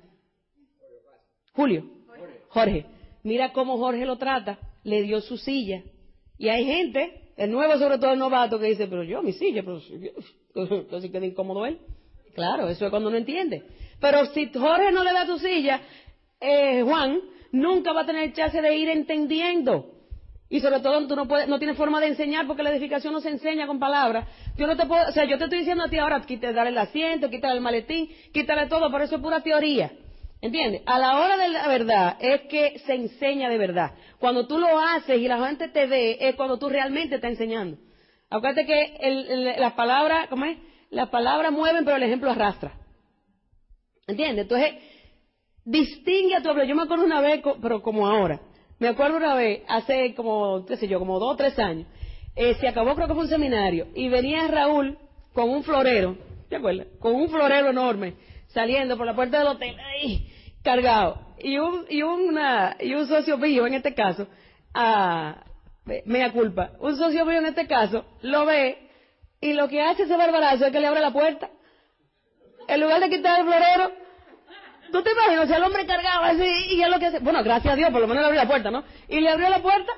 Julio. 1.54 1.86
Jorge. 2.50 2.86
Mira 3.24 3.52
cómo 3.54 3.78
Jorge 3.78 4.06
lo 4.06 4.18
trata. 4.18 4.60
Le 4.84 5.02
dio 5.02 5.22
su 5.22 5.38
silla. 5.38 5.84
Y 6.42 6.50
hay 6.50 6.66
gente, 6.66 7.22
el 7.38 7.52
nuevo 7.52 7.78
sobre 7.78 8.00
todo 8.00 8.14
el 8.14 8.18
novato, 8.18 8.60
que 8.60 8.66
dice, 8.66 8.88
pero 8.88 9.04
yo, 9.04 9.22
mi 9.22 9.32
silla, 9.32 9.62
pero 9.62 9.80
entonces 10.56 11.12
queda 11.12 11.24
incómodo 11.24 11.68
él. 11.68 11.78
Claro, 12.34 12.68
eso 12.68 12.84
es 12.84 12.89
cuando 12.89 13.12
no 13.12 13.18
entiende. 13.18 13.62
Pero 14.00 14.26
si 14.26 14.52
Jorge 14.52 14.92
no 14.92 15.04
le 15.04 15.14
da 15.14 15.28
tu 15.28 15.38
silla, 15.38 15.82
eh, 16.39 16.82
Juan 16.82 17.20
nunca 17.52 17.94
va 17.94 18.02
a 18.02 18.06
tener 18.08 18.34
chance 18.34 18.60
de 18.60 18.76
ir 18.76 18.89
entendiendo. 18.89 19.86
Y 20.50 20.62
sobre 20.62 20.80
todo 20.80 21.08
tú 21.08 21.16
no, 21.16 21.28
puedes, 21.28 21.48
no 21.48 21.60
tienes 21.60 21.78
forma 21.78 22.02
de 22.02 22.08
enseñar 22.08 22.48
porque 22.48 22.64
la 22.64 22.72
edificación 22.72 23.14
no 23.14 23.22
se 23.22 23.30
enseña 23.30 23.68
con 23.68 23.78
palabras. 23.78 24.28
Yo 24.58 24.66
no 24.66 24.76
te 24.76 24.88
puedo, 24.88 25.10
o 25.10 25.12
sea, 25.12 25.26
yo 25.26 25.38
te 25.38 25.44
estoy 25.44 25.60
diciendo 25.60 25.84
a 25.84 25.89
ti 25.89 26.00
ahora, 26.00 26.22
quítale 26.22 26.70
el 26.70 26.78
asiento, 26.80 27.30
quítale 27.30 27.54
el 27.54 27.62
maletín, 27.62 28.10
quítale 28.34 28.66
todo, 28.66 28.92
pero 28.92 29.04
eso 29.04 29.18
es 29.18 29.22
pura 29.22 29.42
teoría. 29.42 29.92
¿Entiendes? 30.42 30.82
A 30.88 30.98
la 30.98 31.20
hora 31.20 31.38
de 31.38 31.50
la 31.50 31.68
verdad 31.68 32.18
es 32.20 32.42
que 32.50 32.80
se 32.80 32.96
enseña 32.96 33.48
de 33.50 33.58
verdad. 33.60 33.92
Cuando 34.20 34.48
tú 34.48 34.58
lo 34.58 34.80
haces 34.80 35.20
y 35.20 35.28
la 35.28 35.46
gente 35.46 35.68
te 35.70 35.86
ve, 35.86 36.18
es 36.20 36.36
cuando 36.36 36.58
tú 36.58 36.68
realmente 36.68 37.16
estás 37.16 37.32
enseñando. 37.32 37.78
Acuérdate 38.30 38.66
que 38.66 38.98
el, 39.02 39.46
las 39.60 39.74
palabras, 39.74 40.28
¿cómo 40.30 40.46
es? 40.46 40.58
Las 40.89 41.10
palabras 41.10 41.52
mueven, 41.52 41.86
pero 41.86 41.98
el 41.98 42.04
ejemplo 42.04 42.32
arrastra. 42.32 42.74
¿Entiendes? 44.08 44.44
Entonces, 44.44 44.74
distingue 45.64 46.36
a 46.36 46.42
tu 46.42 46.50
Yo 46.64 46.76
me 46.76 46.84
acuerdo 46.84 47.06
una 47.06 47.22
vez, 47.22 47.42
pero 47.62 47.82
como 47.82 48.08
ahora. 48.08 48.42
Me 48.80 48.88
acuerdo 48.88 49.18
una 49.18 49.36
vez, 49.36 49.62
hace 49.68 50.16
como, 50.16 50.66
qué 50.66 50.76
sé 50.76 50.88
yo, 50.88 50.98
como 50.98 51.20
dos 51.20 51.34
o 51.34 51.38
tres 51.38 51.58
años, 51.60 51.86
eh, 52.36 52.56
se 52.56 52.68
acabó 52.68 52.96
creo 52.96 53.08
que 53.08 53.14
fue 53.14 53.24
un 53.24 53.30
seminario, 53.30 53.89
y 53.94 54.10
venía 54.10 54.48
Raúl 54.48 54.98
con 55.34 55.50
un 55.50 55.64
florero, 55.64 56.18
¿te 56.50 56.56
acuerdas? 56.56 56.88
Con 57.00 57.14
un 57.14 57.30
florero 57.30 57.70
enorme, 57.70 58.16
saliendo 58.48 58.98
por 58.98 59.06
la 59.06 59.16
puerta 59.16 59.38
del 59.38 59.50
hotel, 59.50 59.76
cargado. 60.64 61.20
Y 61.39 61.57
un, 61.57 61.86
y 61.89 62.03
una, 62.03 62.78
y 62.80 62.93
un 62.93 63.07
socio 63.07 63.38
mío, 63.38 63.66
en 63.66 63.74
este 63.74 63.93
caso, 63.93 64.28
a, 64.74 65.43
me 65.86 66.20
da 66.20 66.32
culpa, 66.32 66.72
un 66.80 66.95
socio 66.97 67.26
mío 67.26 67.39
en 67.39 67.47
este 67.47 67.68
caso, 67.68 68.05
lo 68.22 68.45
ve, 68.45 68.89
y 69.39 69.53
lo 69.53 69.68
que 69.68 69.82
hace 69.82 70.03
ese 70.03 70.16
barbarazo 70.16 70.66
es 70.66 70.72
que 70.72 70.80
le 70.80 70.88
abre 70.88 71.01
la 71.01 71.12
puerta. 71.12 71.49
En 72.68 72.80
lugar 72.80 72.99
de 73.01 73.09
quitar 73.09 73.39
el 73.39 73.45
florero, 73.47 73.91
¿Tú 74.91 75.01
te 75.03 75.12
imaginas? 75.12 75.45
O 75.45 75.47
sea, 75.47 75.57
el 75.57 75.64
hombre 75.64 75.86
cargaba 75.86 76.28
así 76.28 76.76
y 76.76 76.82
es 76.82 76.89
lo 76.89 76.99
que 76.99 77.07
hace. 77.07 77.20
Bueno, 77.20 77.43
gracias 77.43 77.74
a 77.74 77.78
Dios, 77.78 77.91
por 77.91 78.01
lo 78.01 78.07
menos 78.07 78.22
le 78.22 78.28
abrió 78.28 78.41
la 78.41 78.47
puerta, 78.47 78.72
¿no? 78.72 78.84
Y 79.07 79.22
le 79.22 79.30
abrió 79.30 79.49
la 79.49 79.62
puerta. 79.62 79.91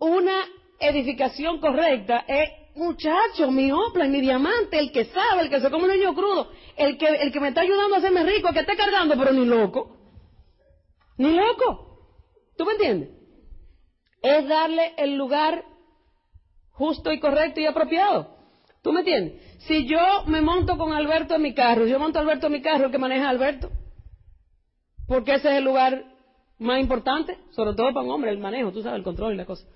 Una 0.00 0.44
edificación 0.80 1.60
correcta 1.60 2.24
es, 2.26 2.50
muchacho, 2.78 3.50
mi 3.50 3.70
opla, 3.70 4.06
mi 4.06 4.20
diamante, 4.20 4.78
el 4.78 4.92
que 4.92 5.06
sabe, 5.06 5.42
el 5.42 5.50
que 5.50 5.60
se 5.60 5.70
come 5.70 5.84
un 5.84 5.90
niño 5.90 6.14
crudo, 6.14 6.50
el 6.76 6.96
que, 6.96 7.06
el 7.06 7.32
que 7.32 7.40
me 7.40 7.48
está 7.48 7.60
ayudando 7.62 7.96
a 7.96 7.98
hacerme 7.98 8.22
rico, 8.22 8.48
el 8.48 8.54
que 8.54 8.60
está 8.60 8.76
cargando, 8.76 9.16
pero 9.18 9.32
ni 9.32 9.44
loco. 9.44 9.96
Ni 11.18 11.34
loco. 11.34 11.88
¿Tú 12.56 12.64
me 12.64 12.72
entiendes? 12.72 13.10
Es 14.22 14.48
darle 14.48 14.94
el 14.96 15.16
lugar 15.16 15.64
justo 16.70 17.12
y 17.12 17.20
correcto 17.20 17.60
y 17.60 17.66
apropiado. 17.66 18.36
¿Tú 18.82 18.92
me 18.92 19.00
entiendes? 19.00 19.42
Si 19.66 19.86
yo 19.86 20.24
me 20.26 20.40
monto 20.40 20.78
con 20.78 20.92
Alberto 20.92 21.34
en 21.34 21.42
mi 21.42 21.54
carro, 21.54 21.86
yo 21.86 21.98
monto 21.98 22.18
a 22.18 22.22
Alberto 22.22 22.46
en 22.46 22.52
mi 22.52 22.62
carro, 22.62 22.86
el 22.86 22.92
que 22.92 22.98
maneja 22.98 23.28
Alberto. 23.28 23.70
Porque 25.06 25.34
ese 25.34 25.50
es 25.50 25.58
el 25.58 25.64
lugar 25.64 26.04
más 26.58 26.80
importante, 26.80 27.38
sobre 27.50 27.74
todo 27.74 27.92
para 27.92 28.04
un 28.06 28.12
hombre, 28.12 28.30
el 28.30 28.38
manejo, 28.38 28.72
tú 28.72 28.82
sabes, 28.82 28.98
el 28.98 29.04
control 29.04 29.34
y 29.34 29.36
la 29.36 29.46
cosa. 29.46 29.66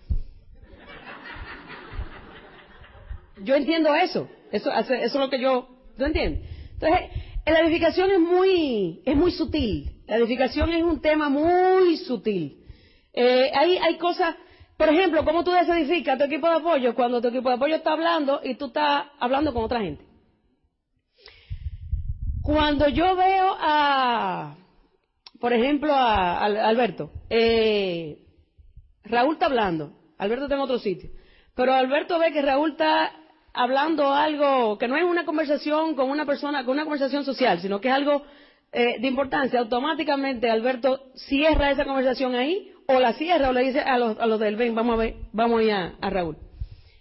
Yo 3.39 3.55
entiendo 3.55 3.95
eso. 3.95 4.29
Eso, 4.51 4.71
eso 4.71 4.95
es 4.95 5.15
lo 5.15 5.31
que 5.31 5.41
yo, 5.41 5.69
¿tú 5.97 6.05
entiendes? 6.05 6.49
Entonces, 6.75 7.09
la 7.47 7.61
edificación 7.61 8.11
es 8.11 8.21
muy, 8.21 9.03
es 9.05 9.17
muy 9.17 9.33
sutil. 9.33 10.03
La 10.07 10.17
edificación 10.17 10.71
es 10.71 10.83
un 10.83 11.01
tema 11.01 11.29
muy 11.29 11.97
sutil. 11.97 12.65
Eh, 13.13 13.51
hay, 13.55 13.79
hay 13.79 13.97
cosas, 13.97 14.37
por 14.77 14.89
ejemplo, 14.89 15.25
¿cómo 15.25 15.43
tú 15.43 15.51
desedificas 15.51 16.19
tu 16.19 16.25
equipo 16.25 16.49
de 16.49 16.57
apoyo 16.57 16.95
cuando 16.95 17.21
tu 17.21 17.29
equipo 17.29 17.49
de 17.49 17.57
apoyo 17.57 17.77
está 17.77 17.93
hablando 17.93 18.41
y 18.43 18.55
tú 18.55 18.67
estás 18.67 19.07
hablando 19.19 19.53
con 19.53 19.65
otra 19.65 19.81
gente? 19.81 20.05
Cuando 22.43 22.89
yo 22.89 23.15
veo 23.15 23.57
a, 23.59 24.57
por 25.41 25.53
ejemplo, 25.53 25.95
a, 25.95 26.45
Alberto, 26.45 27.11
eh, 27.31 28.19
Raúl 29.05 29.35
está 29.35 29.47
hablando, 29.47 29.93
Alberto 30.19 30.45
está 30.45 30.57
en 30.57 30.61
otro 30.61 30.79
sitio, 30.79 31.11
pero 31.55 31.73
Alberto 31.73 32.19
ve 32.19 32.33
que 32.33 32.43
Raúl 32.43 32.73
está 32.73 33.13
hablando 33.55 34.13
algo 34.13 34.79
que 34.79 34.89
no 34.89 34.97
es 34.97 35.05
una 35.05 35.25
conversación 35.25 35.95
con 35.95 36.11
una 36.11 36.25
persona, 36.25 36.65
con 36.65 36.73
una 36.73 36.85
conversación 36.85 37.25
social, 37.25 37.61
sino 37.61 37.81
que 37.81 37.89
es 37.89 37.95
algo 37.95 38.23
eh, 38.73 38.99
de 39.01 39.07
importancia, 39.07 39.61
automáticamente 39.61 40.51
Alberto 40.51 41.11
cierra 41.15 41.71
esa 41.71 41.85
conversación 41.85 42.35
ahí 42.35 42.73
o 42.87 42.99
la 42.99 43.13
cierra 43.13 43.51
o 43.51 43.53
le 43.53 43.65
dice 43.65 43.81
a 43.81 43.99
los, 43.99 44.19
a 44.19 44.27
los 44.27 44.41
del 44.41 44.57
ven, 44.57 44.75
vamos 44.75 44.95
a 44.95 44.97
ver, 44.97 45.15
vamos 45.33 45.61
a 45.61 45.63
ir 45.63 45.73
a, 45.73 46.11
Raúl. 46.11 46.37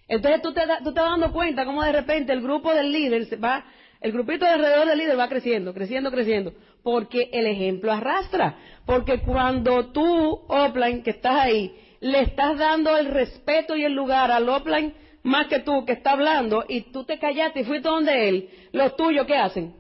Entonces 0.08 0.42
tú 0.42 0.54
te, 0.54 0.62
tú 0.84 0.94
te 0.94 1.00
dando 1.00 1.32
cuenta 1.32 1.66
cómo 1.66 1.84
de 1.84 1.94
repente 1.94 2.34
el 2.34 2.42
grupo 2.42 2.74
del 2.74 2.92
líder 2.92 3.42
va, 3.42 3.64
el 4.02 4.12
grupito 4.12 4.46
de 4.46 4.52
alrededor 4.52 4.88
del 4.88 4.98
líder 4.98 5.18
va 5.18 5.30
creciendo, 5.30 5.74
creciendo, 5.74 6.12
creciendo, 6.12 6.54
porque 6.84 7.30
el 7.32 7.48
ejemplo 7.48 7.94
arrastra, 7.94 8.58
porque 8.86 9.22
cuando 9.22 9.92
tú, 9.94 10.42
offline, 10.50 11.04
que 11.04 11.12
estás 11.12 11.36
ahí, 11.36 11.74
le 12.02 12.22
estás 12.22 12.58
dando 12.58 12.98
el 12.98 13.06
respeto 13.06 13.78
y 13.78 13.86
el 13.86 13.94
lugar 13.94 14.32
al 14.32 14.50
offline 14.50 14.94
más 15.24 15.48
que 15.48 15.60
tú 15.60 15.86
que 15.86 15.94
está 15.94 16.12
hablando 16.12 16.66
y 16.68 16.92
tú 16.92 17.04
te 17.04 17.20
callaste 17.20 17.62
y 17.62 17.64
fuiste 17.64 17.88
donde 17.88 18.30
él, 18.30 18.50
los 18.72 18.96
tuyos, 18.96 19.26
¿qué 19.26 19.36
hacen? 19.36 19.76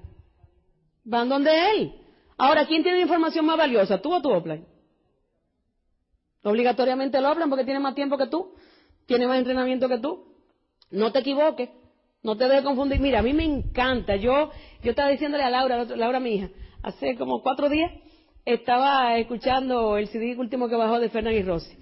Van 1.03 1.29
donde 1.29 1.51
él. 1.71 1.93
Ahora, 2.37 2.65
¿quién 2.65 2.83
tiene 2.83 3.01
información 3.01 3.45
más 3.45 3.57
valiosa, 3.57 4.01
tú 4.01 4.13
o 4.13 4.21
tu 4.21 4.31
offline? 4.31 4.65
Obligatoriamente 6.43 7.21
lo 7.21 7.27
hablan 7.27 7.49
porque 7.49 7.65
tiene 7.65 7.79
más 7.79 7.95
tiempo 7.95 8.17
que 8.17 8.27
tú, 8.27 8.53
tiene 9.05 9.27
más 9.27 9.37
entrenamiento 9.37 9.87
que 9.87 9.99
tú. 9.99 10.25
No 10.89 11.11
te 11.11 11.19
equivoques, 11.19 11.69
no 12.23 12.35
te 12.35 12.47
dejes 12.47 12.63
confundir. 12.63 12.99
Mira, 12.99 13.19
a 13.19 13.23
mí 13.23 13.33
me 13.33 13.43
encanta. 13.43 14.15
Yo, 14.15 14.51
yo 14.83 14.89
estaba 14.89 15.09
diciéndole 15.09 15.43
a 15.43 15.49
Laura, 15.49 15.83
Laura 15.85 16.19
mi 16.19 16.35
hija, 16.35 16.49
hace 16.83 17.15
como 17.15 17.41
cuatro 17.41 17.69
días 17.69 17.91
estaba 18.45 19.17
escuchando 19.17 19.97
el 19.97 20.07
CD 20.07 20.35
último 20.35 20.67
que 20.67 20.75
bajó 20.75 20.99
de 20.99 21.09
Fernández 21.09 21.45
Rossi. 21.45 21.77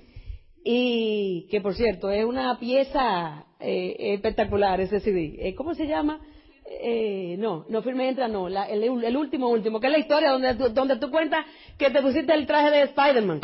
Y 0.63 1.47
que 1.49 1.61
por 1.61 1.73
cierto, 1.73 2.09
es 2.11 2.25
una 2.25 2.59
pieza 2.59 3.45
eh, 3.59 4.13
espectacular 4.13 4.79
ese 4.81 4.99
CD. 4.99 5.35
Eh, 5.39 5.55
¿Cómo 5.55 5.73
se 5.73 5.87
llama? 5.87 6.19
Eh, 6.65 7.35
no, 7.39 7.65
no 7.67 7.81
firme 7.81 8.07
entra, 8.07 8.27
no, 8.27 8.47
el, 8.47 8.83
el, 9.03 9.17
último, 9.17 9.49
último, 9.49 9.79
que 9.79 9.87
es 9.87 9.93
la 9.93 9.99
historia 9.99 10.31
donde, 10.31 10.53
donde 10.53 10.97
tú 10.97 11.09
cuentas 11.09 11.45
que 11.77 11.89
te 11.89 12.01
pusiste 12.01 12.33
el 12.33 12.45
traje 12.45 12.69
de 12.69 12.81
Spider-Man 12.83 13.41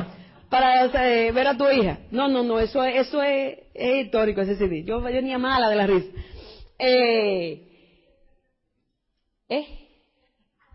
para 0.49 0.85
eh, 0.85 1.31
ver 1.31 1.47
a 1.47 1.57
tu 1.57 1.69
hija. 1.69 1.99
No, 2.11 2.27
no, 2.27 2.43
no, 2.43 2.59
eso, 2.59 2.83
eso 2.83 3.21
es, 3.23 3.57
histórico 3.73 4.41
ese 4.41 4.55
CD. 4.55 4.83
Yo 4.83 5.01
venía 5.01 5.37
mala 5.37 5.69
de 5.69 5.75
la 5.75 5.87
risa. 5.87 6.07
Eh, 6.77 7.61
¿eh? 9.49 9.67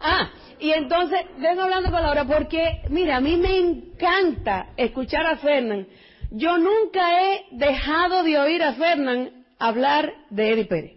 Ah, 0.01 0.31
y 0.59 0.73
entonces 0.73 1.21
vengo 1.39 1.63
hablando 1.63 1.91
con 1.91 2.03
Laura 2.03 2.25
porque, 2.25 2.83
mira, 2.89 3.17
a 3.17 3.21
mí 3.21 3.37
me 3.37 3.57
encanta 3.57 4.73
escuchar 4.77 5.27
a 5.27 5.37
Fernán. 5.37 5.87
Yo 6.31 6.59
nunca 6.59 7.23
he 7.23 7.45
dejado 7.53 8.23
de 8.23 8.39
oír 8.39 8.63
a 8.63 8.75
Fernán 8.75 9.45
hablar 9.59 10.13
de 10.31 10.53
Eddie 10.53 10.65
Pérez. 10.65 10.93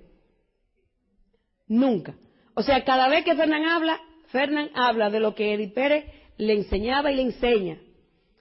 Nunca. 1.67 2.15
O 2.55 2.61
sea, 2.61 2.83
cada 2.83 3.07
vez 3.07 3.25
que 3.25 3.35
Fernán 3.35 3.65
habla, 3.65 3.99
Fernán 4.27 4.69
habla 4.75 5.09
de 5.09 5.19
lo 5.19 5.33
que 5.33 5.53
Eddie 5.53 5.69
Pérez 5.69 6.05
le 6.37 6.53
enseñaba 6.53 7.11
y 7.11 7.15
le 7.15 7.23
enseña. 7.23 7.79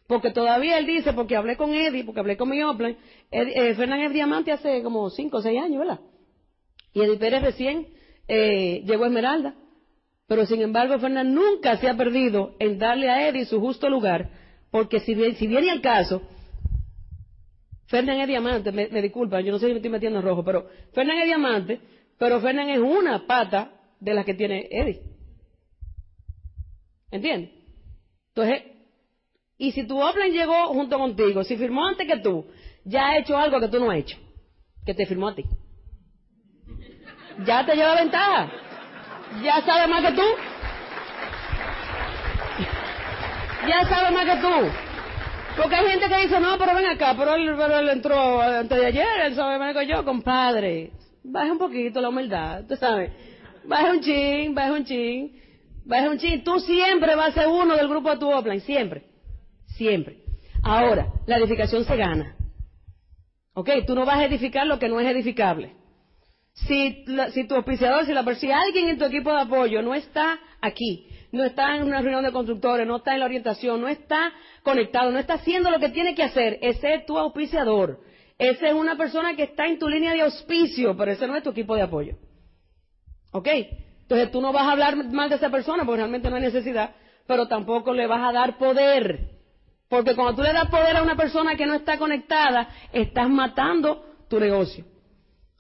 Porque 0.06 0.30
todavía 0.30 0.78
él 0.78 0.86
dice, 0.86 1.14
porque 1.14 1.36
hablé 1.36 1.56
con 1.56 1.72
Eddie, 1.72 2.04
porque 2.04 2.20
hablé 2.20 2.36
con 2.36 2.50
mi 2.50 2.62
Oplan, 2.62 2.96
eh, 3.30 3.74
Fernández 3.74 4.08
es 4.08 4.12
diamante 4.12 4.52
hace 4.52 4.82
como 4.82 5.08
5 5.08 5.36
o 5.36 5.40
6 5.40 5.62
años, 5.62 5.78
¿verdad? 5.78 6.00
Y 6.92 7.00
Eddie 7.00 7.16
Pérez 7.16 7.42
recién 7.42 7.86
eh, 8.28 8.82
llegó 8.84 9.04
a 9.04 9.06
Esmeralda. 9.06 9.54
Pero 10.26 10.44
sin 10.44 10.60
embargo, 10.60 10.98
Fernández 10.98 11.32
nunca 11.32 11.78
se 11.78 11.88
ha 11.88 11.96
perdido 11.96 12.54
en 12.58 12.78
darle 12.78 13.08
a 13.08 13.28
Eddie 13.28 13.46
su 13.46 13.60
justo 13.60 13.88
lugar, 13.88 14.30
porque 14.70 15.00
si, 15.00 15.14
si 15.34 15.46
viene 15.46 15.70
al 15.70 15.80
caso, 15.80 16.22
Fernández 17.92 18.22
es 18.22 18.28
diamante, 18.28 18.72
me, 18.72 19.02
disculpa, 19.02 19.40
yo 19.40 19.52
no 19.52 19.58
sé 19.60 19.66
si 19.66 19.72
me 19.72 19.78
estoy 19.78 19.90
metiendo 19.92 20.18
en 20.18 20.24
rojo, 20.24 20.42
pero 20.42 20.66
Fernández 20.92 21.22
es 21.22 21.28
diamante 21.28 21.80
pero 22.22 22.40
Fernan 22.40 22.68
es 22.68 22.78
una 22.78 23.26
pata 23.26 23.72
de 23.98 24.14
las 24.14 24.24
que 24.24 24.34
tiene 24.34 24.68
Eddie. 24.70 25.02
¿Entiendes? 27.10 27.50
Entonces, 28.28 28.62
y 29.58 29.72
si 29.72 29.84
tu 29.88 30.00
Oplan 30.00 30.30
llegó 30.30 30.68
junto 30.68 30.98
contigo, 30.98 31.42
si 31.42 31.56
firmó 31.56 31.84
antes 31.84 32.06
que 32.06 32.18
tú, 32.18 32.46
ya 32.84 33.08
ha 33.08 33.18
hecho 33.18 33.36
algo 33.36 33.58
que 33.58 33.66
tú 33.66 33.80
no 33.80 33.90
has 33.90 33.98
hecho, 33.98 34.18
que 34.86 34.94
te 34.94 35.04
firmó 35.04 35.30
a 35.30 35.34
ti. 35.34 35.42
Ya 37.44 37.66
te 37.66 37.74
lleva 37.74 37.96
ventaja. 37.96 38.52
Ya 39.42 39.60
sabe 39.62 39.88
más 39.88 40.02
que 40.08 40.12
tú. 40.12 40.22
Ya 43.66 43.88
sabe 43.88 44.14
más 44.14 44.24
que 44.26 44.40
tú. 44.40 44.91
Porque 45.56 45.74
hay 45.74 45.90
gente 45.90 46.08
que 46.08 46.22
dice, 46.22 46.40
no, 46.40 46.56
pero 46.58 46.74
ven 46.74 46.86
acá, 46.86 47.14
pero 47.16 47.34
él, 47.34 47.54
pero 47.56 47.78
él 47.78 47.88
entró 47.90 48.40
antes 48.40 48.78
de 48.78 48.86
ayer, 48.86 49.20
él 49.26 49.34
sabe 49.34 49.58
más 49.58 49.76
que 49.76 49.86
yo, 49.86 50.04
compadre. 50.04 50.92
Baja 51.24 51.52
un 51.52 51.58
poquito 51.58 52.00
la 52.00 52.08
humildad, 52.08 52.64
tú 52.66 52.76
sabes. 52.76 53.12
Baja 53.64 53.90
un 53.90 54.00
chin, 54.00 54.54
baja 54.54 54.72
un 54.72 54.84
chin, 54.84 55.32
baja 55.84 56.10
un 56.10 56.18
chin. 56.18 56.42
Tú 56.42 56.58
siempre 56.60 57.14
vas 57.14 57.28
a 57.28 57.40
ser 57.40 57.48
uno 57.48 57.76
del 57.76 57.88
grupo 57.88 58.10
de 58.10 58.16
tu 58.18 58.30
offline, 58.30 58.60
siempre. 58.60 59.04
Siempre. 59.76 60.18
Ahora, 60.62 61.08
la 61.26 61.36
edificación 61.36 61.84
se 61.84 61.96
gana. 61.96 62.36
¿Ok? 63.54 63.68
Tú 63.86 63.94
no 63.94 64.06
vas 64.06 64.18
a 64.18 64.24
edificar 64.24 64.66
lo 64.66 64.78
que 64.78 64.88
no 64.88 65.00
es 65.00 65.06
edificable. 65.06 65.74
Si, 66.54 67.04
si 67.32 67.46
tu 67.46 67.54
auspiciador, 67.54 68.06
si, 68.06 68.12
la, 68.12 68.22
si 68.34 68.50
alguien 68.50 68.88
en 68.88 68.98
tu 68.98 69.04
equipo 69.04 69.30
de 69.32 69.42
apoyo 69.42 69.82
no 69.82 69.94
está 69.94 70.38
aquí, 70.60 71.06
no 71.32 71.44
está 71.44 71.74
en 71.76 71.84
una 71.84 72.00
reunión 72.00 72.22
de 72.22 72.30
constructores, 72.30 72.86
no 72.86 72.96
está 72.96 73.14
en 73.14 73.20
la 73.20 73.24
orientación, 73.24 73.80
no 73.80 73.88
está 73.88 74.32
conectado, 74.62 75.10
no 75.10 75.18
está 75.18 75.34
haciendo 75.34 75.70
lo 75.70 75.80
que 75.80 75.88
tiene 75.88 76.14
que 76.14 76.22
hacer, 76.22 76.58
ese 76.60 76.94
es 76.94 77.06
tu 77.06 77.18
auspiciador. 77.18 78.00
Esa 78.38 78.68
es 78.68 78.74
una 78.74 78.96
persona 78.96 79.34
que 79.34 79.44
está 79.44 79.66
en 79.66 79.78
tu 79.78 79.88
línea 79.88 80.12
de 80.12 80.22
auspicio, 80.22 80.96
pero 80.96 81.12
ese 81.12 81.26
no 81.26 81.36
es 81.36 81.42
tu 81.42 81.50
equipo 81.50 81.74
de 81.74 81.82
apoyo. 81.82 82.16
¿Ok? 83.32 83.48
Entonces 84.02 84.30
tú 84.30 84.42
no 84.42 84.52
vas 84.52 84.64
a 84.64 84.72
hablar 84.72 84.96
mal 85.10 85.30
de 85.30 85.36
esa 85.36 85.48
persona 85.48 85.84
porque 85.84 85.98
realmente 85.98 86.28
no 86.28 86.36
hay 86.36 86.42
necesidad, 86.42 86.94
pero 87.26 87.48
tampoco 87.48 87.94
le 87.94 88.06
vas 88.06 88.28
a 88.28 88.32
dar 88.32 88.58
poder. 88.58 89.30
Porque 89.88 90.14
cuando 90.14 90.34
tú 90.34 90.42
le 90.42 90.52
das 90.52 90.68
poder 90.68 90.96
a 90.96 91.02
una 91.02 91.16
persona 91.16 91.54
que 91.56 91.66
no 91.66 91.74
está 91.74 91.98
conectada, 91.98 92.68
estás 92.92 93.28
matando 93.28 94.04
tu 94.28 94.38
negocio. 94.38 94.84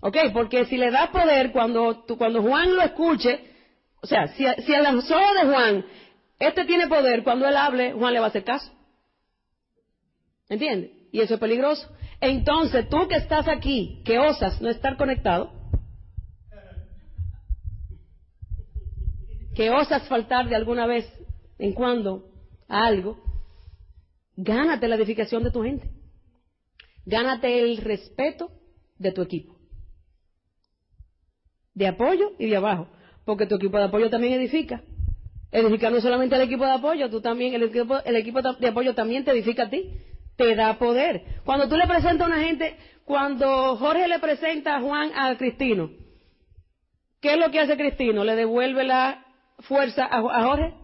¿Ok? 0.00 0.16
Porque 0.34 0.66
si 0.66 0.76
le 0.76 0.90
das 0.90 1.08
poder, 1.10 1.52
cuando, 1.52 2.04
cuando 2.18 2.42
Juan 2.42 2.74
lo 2.74 2.82
escuche, 2.82 3.51
o 4.02 4.06
sea, 4.06 4.28
si, 4.28 4.44
si 4.64 4.72
el 4.74 5.02
solo 5.02 5.34
de 5.34 5.52
Juan, 5.52 5.86
este 6.38 6.64
tiene 6.64 6.88
poder, 6.88 7.22
cuando 7.22 7.48
él 7.48 7.56
hable, 7.56 7.92
Juan 7.92 8.12
le 8.12 8.18
va 8.18 8.26
a 8.26 8.28
hacer 8.28 8.44
caso. 8.44 8.70
¿Entiendes? 10.48 10.90
Y 11.12 11.20
eso 11.20 11.34
es 11.34 11.40
peligroso. 11.40 11.88
Entonces, 12.20 12.88
tú 12.88 13.08
que 13.08 13.16
estás 13.16 13.48
aquí, 13.48 14.02
que 14.04 14.18
osas 14.18 14.60
no 14.60 14.68
estar 14.68 14.96
conectado, 14.96 15.52
que 19.54 19.70
osas 19.70 20.08
faltar 20.08 20.48
de 20.48 20.56
alguna 20.56 20.86
vez 20.86 21.10
en 21.58 21.72
cuando 21.72 22.30
a 22.68 22.86
algo, 22.86 23.22
gánate 24.36 24.88
la 24.88 24.96
edificación 24.96 25.44
de 25.44 25.50
tu 25.50 25.62
gente. 25.62 25.88
Gánate 27.06 27.60
el 27.60 27.76
respeto 27.78 28.50
de 28.98 29.12
tu 29.12 29.22
equipo 29.22 29.62
de 31.74 31.86
apoyo 31.86 32.32
y 32.38 32.48
de 32.48 32.56
abajo, 32.56 32.88
porque 33.24 33.46
tu 33.46 33.56
equipo 33.56 33.78
de 33.78 33.84
apoyo 33.84 34.10
también 34.10 34.34
edifica. 34.34 34.82
Edifica 35.50 35.90
no 35.90 36.00
solamente 36.00 36.34
el 36.36 36.42
equipo 36.42 36.64
de 36.64 36.72
apoyo, 36.72 37.10
tú 37.10 37.20
también, 37.20 37.54
el 37.54 37.64
equipo, 37.64 37.98
el 38.04 38.16
equipo 38.16 38.40
de 38.42 38.68
apoyo 38.68 38.94
también 38.94 39.24
te 39.24 39.32
edifica 39.32 39.64
a 39.64 39.70
ti, 39.70 39.90
te 40.36 40.54
da 40.54 40.78
poder. 40.78 41.22
Cuando 41.44 41.68
tú 41.68 41.76
le 41.76 41.86
presentas 41.86 42.22
a 42.22 42.30
una 42.30 42.42
gente, 42.42 42.76
cuando 43.04 43.76
Jorge 43.76 44.08
le 44.08 44.18
presenta 44.18 44.76
a 44.76 44.80
Juan 44.80 45.10
a 45.14 45.36
Cristino, 45.36 45.90
¿qué 47.20 47.34
es 47.34 47.38
lo 47.38 47.50
que 47.50 47.60
hace 47.60 47.76
Cristino? 47.76 48.24
¿Le 48.24 48.34
devuelve 48.34 48.84
la 48.84 49.24
fuerza 49.58 50.06
a, 50.06 50.18
a 50.18 50.42
Jorge? 50.44 50.74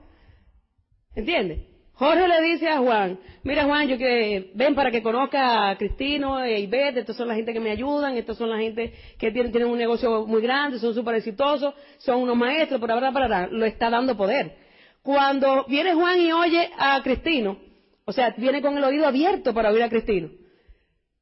¿Entiendes? 1.14 1.67
Jorge 1.98 2.28
le 2.28 2.40
dice 2.42 2.68
a 2.68 2.78
Juan, 2.78 3.18
mira 3.42 3.64
Juan, 3.64 3.88
yo 3.88 3.98
que 3.98 4.52
ven 4.54 4.76
para 4.76 4.92
que 4.92 5.02
conozca 5.02 5.68
a 5.68 5.76
Cristino 5.76 6.44
e 6.44 6.60
Ivette, 6.60 6.98
estos 6.98 7.16
son 7.16 7.26
la 7.26 7.34
gente 7.34 7.52
que 7.52 7.58
me 7.58 7.72
ayudan, 7.72 8.16
estos 8.16 8.38
son 8.38 8.50
la 8.50 8.58
gente 8.58 8.92
que 9.18 9.32
tienen, 9.32 9.50
tienen 9.50 9.68
un 9.68 9.78
negocio 9.78 10.24
muy 10.24 10.40
grande, 10.40 10.78
son 10.78 10.94
súper 10.94 11.16
exitosos, 11.16 11.74
son 11.98 12.20
unos 12.22 12.36
maestros, 12.36 12.80
por 12.80 12.92
ahora, 12.92 13.10
para 13.10 13.48
lo 13.48 13.64
está 13.64 13.90
dando 13.90 14.16
poder. 14.16 14.54
Cuando 15.02 15.64
viene 15.64 15.92
Juan 15.94 16.20
y 16.20 16.30
oye 16.30 16.70
a 16.78 17.02
Cristino, 17.02 17.58
o 18.04 18.12
sea, 18.12 18.32
viene 18.36 18.62
con 18.62 18.78
el 18.78 18.84
oído 18.84 19.04
abierto 19.04 19.52
para 19.52 19.70
oír 19.70 19.82
a 19.82 19.88
Cristino. 19.88 20.30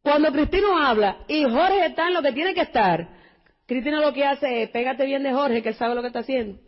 Cuando 0.03 0.31
Cristino 0.31 0.77
habla 0.77 1.25
y 1.27 1.43
Jorge 1.45 1.87
está 1.87 2.09
en 2.09 2.15
lo 2.15 2.21
que 2.21 2.33
tiene 2.33 2.53
que 2.53 2.61
estar, 2.61 3.09
Cristino 3.65 4.03
lo 4.03 4.13
que 4.13 4.27
hace 4.27 4.65
es, 4.65 4.69
pégate 4.69 5.07
bien 5.07 5.23
de 5.23 5.33
Jorge, 5.33 5.63
que 5.63 5.71
él 5.71 5.75
sabe 5.75 5.95
lo 5.95 6.03
que 6.03 6.09
está 6.09 6.19
haciendo. 6.19 6.59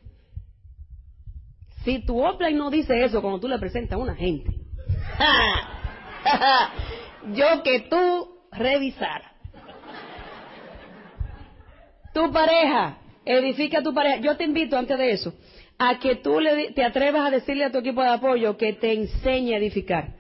Si 1.89 2.01
tu 2.01 2.23
offline 2.23 2.55
no 2.55 2.69
dice 2.69 3.03
eso 3.03 3.23
cuando 3.23 3.41
tú 3.41 3.49
le 3.49 3.59
presentas 3.59 3.93
a 3.93 3.97
una 3.97 4.15
gente, 4.15 4.51
yo 7.33 7.63
que 7.63 7.81
tú 7.89 8.29
revisara. 8.53 9.33
Tu 12.13 12.31
pareja, 12.31 12.99
edifica 13.25 13.83
tu 13.83 13.95
pareja. 13.95 14.19
Yo 14.19 14.37
te 14.37 14.45
invito 14.45 14.77
antes 14.77 14.99
de 14.99 15.13
eso 15.13 15.33
a 15.79 15.99
que 15.99 16.17
tú 16.17 16.41
le, 16.41 16.73
te 16.73 16.85
atrevas 16.85 17.27
a 17.27 17.31
decirle 17.31 17.65
a 17.65 17.73
tu 17.73 17.79
equipo 17.79 18.03
de 18.03 18.11
apoyo 18.11 18.59
que 18.59 18.75
te 18.75 18.93
enseñe 18.93 19.55
a 19.55 19.57
edificar, 19.57 20.15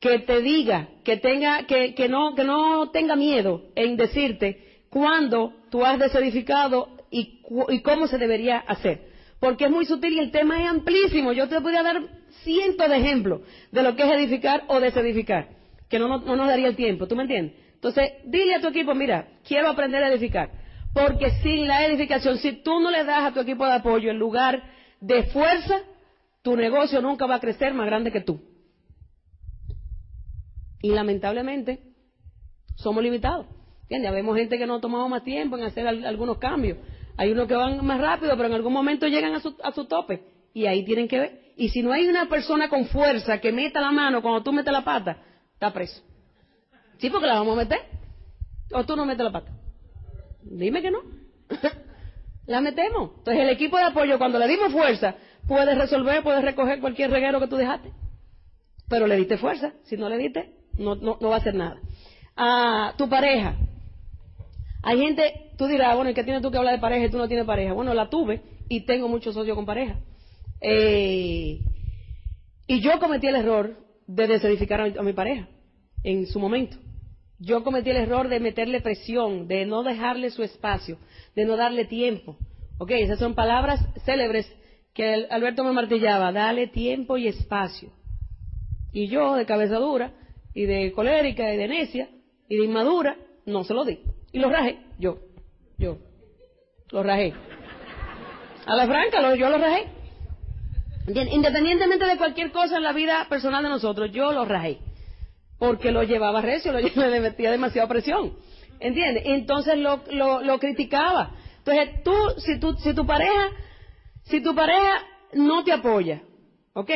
que 0.00 0.18
te 0.18 0.42
diga, 0.42 0.88
que 1.04 1.16
tenga, 1.16 1.62
que, 1.62 1.94
que 1.94 2.10
no, 2.10 2.34
que 2.34 2.44
no 2.44 2.90
tenga 2.90 3.16
miedo 3.16 3.62
en 3.76 3.96
decirte 3.96 4.82
cuándo 4.90 5.54
tú 5.70 5.86
has 5.86 5.98
desedificado 5.98 6.98
y, 7.10 7.40
y 7.70 7.80
cómo 7.80 8.08
se 8.08 8.18
debería 8.18 8.58
hacer 8.58 9.07
porque 9.40 9.66
es 9.66 9.70
muy 9.70 9.84
sutil 9.86 10.14
y 10.14 10.18
el 10.18 10.30
tema 10.30 10.62
es 10.62 10.68
amplísimo. 10.68 11.32
Yo 11.32 11.48
te 11.48 11.60
podría 11.60 11.82
dar 11.82 12.02
cientos 12.42 12.88
de 12.88 12.96
ejemplos 12.96 13.40
de 13.70 13.82
lo 13.82 13.94
que 13.94 14.02
es 14.02 14.10
edificar 14.10 14.64
o 14.68 14.80
desedificar, 14.80 15.48
que 15.88 15.98
no, 15.98 16.08
no, 16.08 16.36
nos 16.36 16.46
daría 16.48 16.68
el 16.68 16.76
tiempo, 16.76 17.06
¿tú 17.06 17.16
me 17.16 17.22
entiendes? 17.22 17.56
Entonces, 17.74 18.10
dile 18.24 18.56
a 18.56 18.60
tu 18.60 18.68
equipo, 18.68 18.94
mira, 18.94 19.28
quiero 19.46 19.68
aprender 19.68 20.02
a 20.02 20.08
edificar, 20.08 20.50
porque 20.92 21.30
sin 21.42 21.68
la 21.68 21.86
edificación, 21.86 22.38
si 22.38 22.62
tú 22.62 22.80
no 22.80 22.90
le 22.90 23.04
das 23.04 23.24
a 23.24 23.32
tu 23.32 23.40
equipo 23.40 23.64
de 23.66 23.74
apoyo 23.74 24.10
en 24.10 24.18
lugar 24.18 24.62
de 25.00 25.24
fuerza, 25.24 25.80
tu 26.42 26.56
negocio 26.56 27.00
nunca 27.00 27.26
va 27.26 27.36
a 27.36 27.40
crecer 27.40 27.74
más 27.74 27.86
grande 27.86 28.10
que 28.10 28.20
tú. 28.20 28.40
Y 30.80 30.90
lamentablemente, 30.90 31.80
somos 32.76 33.02
limitados. 33.02 33.46
¿Entiendes? 33.82 34.12
Vemos 34.12 34.36
gente 34.36 34.58
que 34.58 34.66
no 34.66 34.76
ha 34.76 34.80
tomado 34.80 35.08
más 35.08 35.24
tiempo 35.24 35.56
en 35.56 35.64
hacer 35.64 35.86
algunos 35.86 36.38
cambios. 36.38 36.78
Hay 37.18 37.32
unos 37.32 37.48
que 37.48 37.54
van 37.54 37.84
más 37.84 38.00
rápido, 38.00 38.30
pero 38.36 38.46
en 38.46 38.54
algún 38.54 38.72
momento 38.72 39.08
llegan 39.08 39.34
a 39.34 39.40
su, 39.40 39.54
a 39.64 39.72
su 39.72 39.86
tope. 39.86 40.22
Y 40.54 40.66
ahí 40.66 40.84
tienen 40.84 41.08
que 41.08 41.18
ver. 41.18 41.52
Y 41.56 41.68
si 41.70 41.82
no 41.82 41.92
hay 41.92 42.06
una 42.06 42.28
persona 42.28 42.68
con 42.68 42.86
fuerza 42.86 43.40
que 43.40 43.50
meta 43.50 43.80
la 43.80 43.90
mano 43.90 44.22
cuando 44.22 44.44
tú 44.44 44.52
metes 44.52 44.72
la 44.72 44.84
pata, 44.84 45.18
está 45.52 45.72
preso. 45.72 46.00
Sí, 46.98 47.10
porque 47.10 47.26
la 47.26 47.34
vamos 47.34 47.58
a 47.58 47.62
meter. 47.62 47.80
O 48.72 48.84
tú 48.84 48.94
no 48.94 49.04
metes 49.04 49.24
la 49.24 49.32
pata. 49.32 49.50
Dime 50.42 50.80
que 50.80 50.92
no. 50.92 51.00
la 52.46 52.60
metemos. 52.60 53.10
Entonces 53.18 53.42
el 53.42 53.48
equipo 53.48 53.76
de 53.76 53.84
apoyo, 53.84 54.16
cuando 54.16 54.38
le 54.38 54.46
dimos 54.46 54.72
fuerza, 54.72 55.16
puede 55.48 55.74
resolver, 55.74 56.22
puede 56.22 56.40
recoger 56.40 56.80
cualquier 56.80 57.10
reguero 57.10 57.40
que 57.40 57.48
tú 57.48 57.56
dejaste. 57.56 57.90
Pero 58.88 59.08
le 59.08 59.16
diste 59.16 59.38
fuerza. 59.38 59.72
Si 59.82 59.96
no 59.96 60.08
le 60.08 60.18
diste, 60.18 60.54
no, 60.78 60.94
no, 60.94 61.18
no 61.20 61.28
va 61.30 61.34
a 61.34 61.38
hacer 61.38 61.56
nada. 61.56 61.80
A 62.36 62.94
tu 62.96 63.08
pareja. 63.08 63.56
Hay 64.82 64.98
gente 64.98 65.48
Tú 65.58 65.66
dirás, 65.66 65.96
bueno, 65.96 66.10
¿y 66.10 66.14
qué 66.14 66.22
tienes 66.22 66.40
tú 66.40 66.52
que 66.52 66.56
hablar 66.56 66.74
de 66.74 66.80
pareja 66.80 67.06
y 67.06 67.10
tú 67.10 67.18
no 67.18 67.26
tienes 67.26 67.44
pareja? 67.44 67.72
Bueno, 67.72 67.92
la 67.92 68.08
tuve 68.08 68.42
y 68.68 68.86
tengo 68.86 69.08
muchos 69.08 69.34
socios 69.34 69.56
con 69.56 69.66
pareja. 69.66 69.98
Eh, 70.60 71.58
y 72.68 72.80
yo 72.80 73.00
cometí 73.00 73.26
el 73.26 73.34
error 73.34 73.76
de 74.06 74.28
desedificar 74.28 74.80
a 74.80 75.02
mi, 75.02 75.12
pareja 75.12 75.48
en 76.04 76.28
su 76.28 76.38
momento. 76.38 76.76
Yo 77.40 77.64
cometí 77.64 77.90
el 77.90 77.96
error 77.96 78.28
de 78.28 78.38
meterle 78.38 78.80
presión, 78.80 79.48
de 79.48 79.66
no 79.66 79.82
dejarle 79.82 80.30
su 80.30 80.44
espacio, 80.44 80.96
de 81.34 81.44
no 81.44 81.56
darle 81.56 81.86
tiempo. 81.86 82.38
Ok, 82.78 82.92
esas 82.92 83.18
son 83.18 83.34
palabras 83.34 83.84
célebres 84.04 84.46
que 84.94 85.26
Alberto 85.28 85.64
me 85.64 85.72
martillaba, 85.72 86.30
dale 86.30 86.68
tiempo 86.68 87.16
y 87.16 87.26
espacio. 87.26 87.90
Y 88.92 89.08
yo, 89.08 89.34
de 89.34 89.44
cabeza 89.44 89.78
dura, 89.78 90.14
y 90.54 90.66
de 90.66 90.92
colérica, 90.92 91.52
y 91.52 91.56
de 91.56 91.66
necia, 91.66 92.08
y 92.48 92.58
de 92.58 92.64
inmadura, 92.64 93.16
no 93.44 93.64
se 93.64 93.74
lo 93.74 93.84
di. 93.84 93.98
Y 94.32 94.38
lo 94.38 94.50
rajé, 94.50 94.78
yo. 94.98 95.18
Yo. 95.78 95.98
Lo 96.90 97.02
rajé. 97.02 97.34
A 98.66 98.76
la 98.76 98.86
franca, 98.86 99.34
yo 99.34 99.48
lo 99.48 99.58
rajé. 99.58 99.86
Independientemente 101.06 102.04
de 102.04 102.18
cualquier 102.18 102.52
cosa 102.52 102.76
en 102.76 102.82
la 102.82 102.92
vida 102.92 103.26
personal 103.28 103.62
de 103.62 103.70
nosotros, 103.70 104.10
yo 104.12 104.32
lo 104.32 104.44
rajé. 104.44 104.78
Porque 105.58 105.90
lo 105.90 106.02
llevaba 106.02 106.40
recio, 106.40 106.72
lo 106.72 106.80
le 107.08 107.20
metía 107.20 107.50
demasiada 107.50 107.88
presión. 107.88 108.34
¿Entiendes? 108.80 109.24
Entonces 109.26 109.78
lo, 109.78 110.02
lo, 110.10 110.42
lo 110.42 110.58
criticaba. 110.58 111.32
Entonces 111.58 112.02
tú, 112.04 112.14
si 112.38 112.58
tu, 112.60 112.74
si 112.74 112.94
tu 112.94 113.06
pareja, 113.06 113.50
si 114.24 114.42
tu 114.42 114.54
pareja 114.54 115.02
no 115.32 115.64
te 115.64 115.72
apoya, 115.72 116.22
¿ok? 116.74 116.90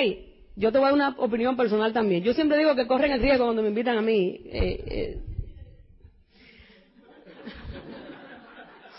Yo 0.57 0.71
te 0.71 0.79
voy 0.79 0.89
a 0.89 0.91
dar 0.91 0.95
una 0.95 1.09
opinión 1.19 1.57
personal 1.57 1.93
también. 1.93 2.23
Yo 2.23 2.35
siempre 2.35 2.59
digo 2.59 2.75
que 2.77 2.87
corren 2.87 3.13
el 3.13 3.21
riesgo 3.21 3.47
cuando 3.47 3.63
me 3.63 3.69
invitan 3.69 3.97
a 3.97 4.03
mí. 4.03 4.41
Eh, 4.45 4.85
eh, 4.87 5.19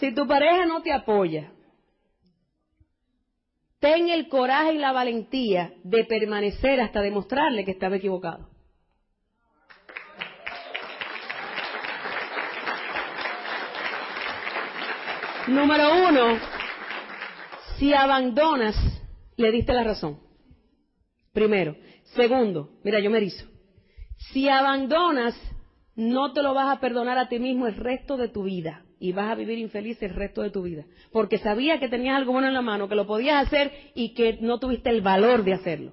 Si 0.04 0.14
tu 0.14 0.28
pareja 0.28 0.66
no 0.66 0.82
te 0.82 0.92
apoya, 0.92 1.54
ten 3.80 4.10
el 4.10 4.28
coraje 4.28 4.74
y 4.74 4.78
la 4.78 4.92
valentía 4.92 5.76
de 5.82 6.04
permanecer 6.04 6.82
hasta 6.82 7.00
demostrarle 7.00 7.64
que 7.64 7.72
estaba 7.72 7.96
equivocado. 7.96 8.50
Número 15.48 16.10
uno, 16.10 16.38
si 17.78 17.94
abandonas, 17.94 18.76
le 19.38 19.52
diste 19.54 19.72
la 19.72 19.86
razón. 19.86 20.20
Primero. 21.32 21.78
Segundo, 22.14 22.72
mira, 22.84 23.00
yo 23.00 23.10
me 23.10 23.20
erizo. 23.20 23.48
Si 24.34 24.50
abandonas, 24.50 25.34
no 25.96 26.34
te 26.34 26.44
lo 26.44 26.54
vas 26.54 26.76
a 26.76 26.82
perdonar 26.82 27.18
a 27.18 27.30
ti 27.30 27.40
mismo 27.40 27.68
el 27.68 27.78
resto 27.78 28.18
de 28.18 28.28
tu 28.28 28.44
vida 28.44 28.84
y 29.04 29.12
vas 29.12 29.30
a 29.30 29.36
vivir 29.36 29.58
infeliz 29.58 30.02
el 30.02 30.16
resto 30.16 30.44
de 30.44 30.50
tu 30.50 30.62
vida. 30.62 30.86
Porque 31.12 31.38
sabías 31.38 31.78
que 31.82 31.90
tenías 31.90 32.16
algo 32.16 32.32
bueno 32.32 32.48
en 32.48 32.54
la 32.54 32.62
mano, 32.62 32.88
que 32.88 32.96
lo 32.96 33.06
podías 33.06 33.46
hacer 33.46 33.92
y 33.94 34.14
que 34.14 34.38
no 34.40 34.60
tuviste 34.60 34.90
el 34.92 35.02
valor 35.02 35.44
de 35.44 35.56
hacerlo. 35.56 35.92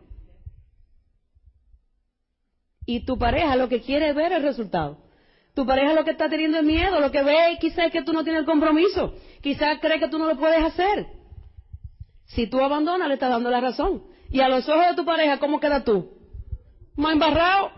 Y 2.86 3.04
tu 3.04 3.18
pareja 3.18 3.56
lo 3.56 3.68
que 3.68 3.80
quiere 3.80 4.12
ver 4.12 4.30
es 4.30 4.38
el 4.38 4.44
resultado. 4.44 4.98
Tu 5.54 5.66
pareja 5.66 5.92
lo 5.92 6.04
que 6.04 6.12
está 6.12 6.28
teniendo 6.28 6.58
es 6.58 6.64
miedo, 6.64 7.00
lo 7.00 7.10
que 7.10 7.24
ve 7.24 7.58
quizás 7.60 7.86
es 7.86 7.92
que 7.92 8.02
tú 8.04 8.12
no 8.12 8.22
tienes 8.22 8.42
el 8.42 8.46
compromiso, 8.46 9.12
quizás 9.40 9.80
cree 9.80 9.98
que 9.98 10.06
tú 10.06 10.16
no 10.16 10.26
lo 10.26 10.36
puedes 10.36 10.62
hacer. 10.62 11.08
Si 12.26 12.46
tú 12.46 12.60
abandonas, 12.60 13.08
le 13.08 13.14
estás 13.14 13.30
dando 13.30 13.50
la 13.50 13.60
razón. 13.60 14.04
Y 14.30 14.38
a 14.38 14.48
los 14.48 14.68
ojos 14.68 14.86
de 14.86 14.94
tu 14.94 15.04
pareja, 15.04 15.40
¿cómo 15.40 15.58
queda 15.58 15.82
tú? 15.82 16.12
¿Más 16.94 17.14
embarrado? 17.14 17.72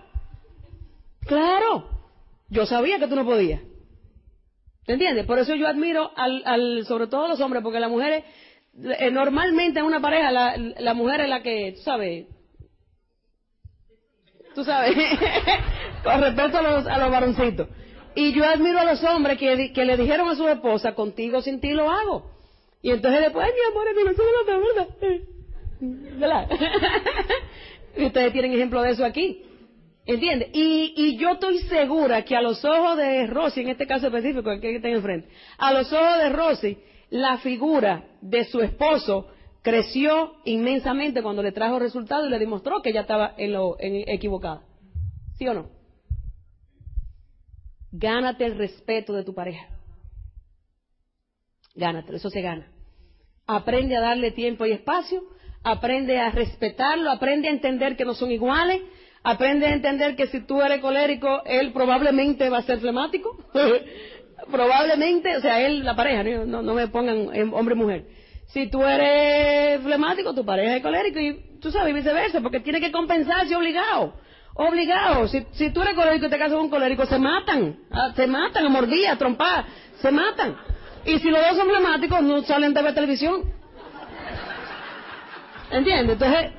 Claro. 1.21 1.89
Yo 2.51 2.67
sabía 2.67 2.99
que 2.99 3.07
tú 3.07 3.17
no 3.17 3.25
podías. 3.25 3.63
¿Te 4.87 4.95
entiendes? 4.95 5.27
Por 5.27 5.39
eso 5.39 5.55
yo 5.55 5.69
admiro 5.69 6.11
al, 6.17 6.43
al 6.45 6.85
sobre 6.87 7.07
todo 7.07 7.27
a 7.27 7.29
los 7.29 7.41
hombres, 7.41 7.63
porque 7.63 7.79
las 7.79 7.91
mujeres, 7.91 8.25
eh, 8.99 9.11
normalmente 9.11 9.79
en 9.79 9.87
una 9.87 10.01
pareja, 10.01 10.31
la, 10.31 10.95
mujer 10.95 11.21
es 11.21 11.29
la 11.29 11.43
que, 11.43 11.73
tú 11.77 11.83
sabes, 11.83 12.27
tú 14.55 14.65
sabes, 14.65 14.97
con 16.05 16.21
respecto 16.21 16.59
a 16.59 16.63
los, 16.63 16.87
a 16.87 16.99
los 16.99 17.11
varoncitos. 17.11 17.69
Y 18.15 18.33
yo 18.33 18.45
admiro 18.45 18.79
a 18.79 18.85
los 18.85 19.03
hombres 19.05 19.39
que, 19.39 19.57
le 19.57 19.97
dijeron 19.97 20.29
a 20.29 20.35
su 20.35 20.49
esposa, 20.49 20.95
contigo 20.95 21.41
sin 21.43 21.61
ti 21.61 21.71
lo 21.71 21.89
hago. 21.91 22.31
Y 22.83 22.91
entonces 22.91 23.21
después, 23.23 23.47
mi 23.47 23.61
amor, 23.71 23.87
no 23.95 25.21
¿verdad? 26.19 26.49
¿Verdad? 26.49 26.49
ustedes 27.97 28.33
tienen 28.33 28.53
ejemplo 28.53 28.83
de 28.83 28.91
eso 28.91 29.05
aquí. 29.05 29.45
¿Entiendes? 30.05 30.49
Y, 30.53 30.95
y 30.97 31.17
yo 31.17 31.33
estoy 31.33 31.59
segura 31.61 32.25
que 32.25 32.35
a 32.37 32.43
los 32.43 32.65
ojos 32.65 32.97
de 32.97 33.27
Rosy, 33.27 33.61
en 33.61 33.69
este 33.69 33.87
caso 33.87 34.07
específico, 34.09 34.51
el 34.51 34.61
que 34.61 34.81
tengo 34.81 34.97
enfrente, 34.97 35.29
a 35.59 35.73
los 35.73 35.93
ojos 35.93 36.19
de 36.19 36.29
Rosy, 36.31 36.79
la 37.11 37.39
figura 37.39 38.05
de 38.21 38.45
su 38.45 38.61
esposo 38.61 39.29
creció 39.63 40.35
inmensamente 40.45 41.23
cuando 41.23 41.43
le 41.43 41.53
trajo 41.53 41.79
resultados 41.79 42.27
y 42.27 42.31
le 42.31 42.39
demostró 42.39 42.83
que 42.83 42.91
ella 42.91 43.03
estaba 43.03 43.35
en 43.39 43.53
lo 43.53 43.77
en, 43.79 44.09
equivocada. 44.09 44.63
¿Sí 45.37 45.47
o 45.47 45.55
no? 45.55 45.71
Gánate 47.93 48.45
el 48.45 48.57
respeto 48.57 49.13
de 49.13 49.23
tu 49.23 49.35
pareja. 49.35 49.69
Gánate, 51.75 52.17
eso 52.17 52.29
se 52.29 52.41
gana. 52.41 52.73
Aprende 53.47 53.97
a 53.97 54.01
darle 54.01 54.33
tiempo 54.33 54.67
y 54.67 54.73
espacio, 54.73 55.23
aprende 55.63 56.19
a 56.19 56.31
respetarlo, 56.31 57.11
aprende 57.11 57.49
a 57.49 57.53
entender 57.53 57.97
que 57.97 58.05
no 58.05 58.15
son 58.15 58.31
iguales, 58.31 58.83
aprende 59.23 59.67
a 59.67 59.73
entender 59.73 60.17
que 60.17 60.27
si 60.27 60.41
tú 60.41 60.61
eres 60.63 60.81
colérico, 60.81 61.43
él 61.45 61.73
probablemente 61.73 62.49
va 62.49 62.59
a 62.59 62.63
ser 62.63 62.81
flemático. 62.81 63.37
probablemente, 64.51 65.37
o 65.37 65.41
sea, 65.41 65.61
él, 65.61 65.85
la 65.85 65.95
pareja, 65.95 66.23
no, 66.45 66.63
no 66.63 66.75
me 66.75 66.89
pongan 66.89 67.29
hombre 67.53 67.75
y 67.75 67.79
mujer. 67.79 68.05
Si 68.49 68.69
tú 68.69 68.83
eres 68.83 69.81
flemático, 69.83 70.35
tu 70.35 70.45
pareja 70.45 70.77
es 70.77 70.83
colérico 70.83 71.19
y 71.19 71.59
tú 71.61 71.71
sabes, 71.71 71.95
viceversa, 71.95 72.41
porque 72.41 72.61
tiene 72.61 72.81
que 72.81 72.93
compensarse 72.93 73.57
obligado. 73.57 74.15
Obligado. 74.55 75.29
Si, 75.29 75.47
si 75.53 75.71
tú 75.71 75.81
eres 75.81 75.95
colérico 75.95 76.27
y 76.27 76.31
te 76.31 76.39
casas 76.39 76.55
con 76.55 76.65
un 76.65 76.71
colérico, 76.71 77.07
se 77.07 77.19
matan. 77.19 77.79
Ah, 77.91 78.13
se 78.15 78.27
matan 78.27 78.67
a 78.67 78.69
mordida, 78.69 79.13
a. 79.13 79.65
Se 79.97 80.11
matan. 80.11 80.57
Y 81.07 81.19
si 81.19 81.31
los 81.31 81.41
dos 81.41 81.57
son 81.57 81.69
flemáticos, 81.69 82.23
no 82.23 82.43
salen 82.43 82.75
de 82.75 82.83
ver 82.83 82.95
televisión. 82.95 83.43
¿Entiendes? 85.71 86.13
Entonces, 86.13 86.51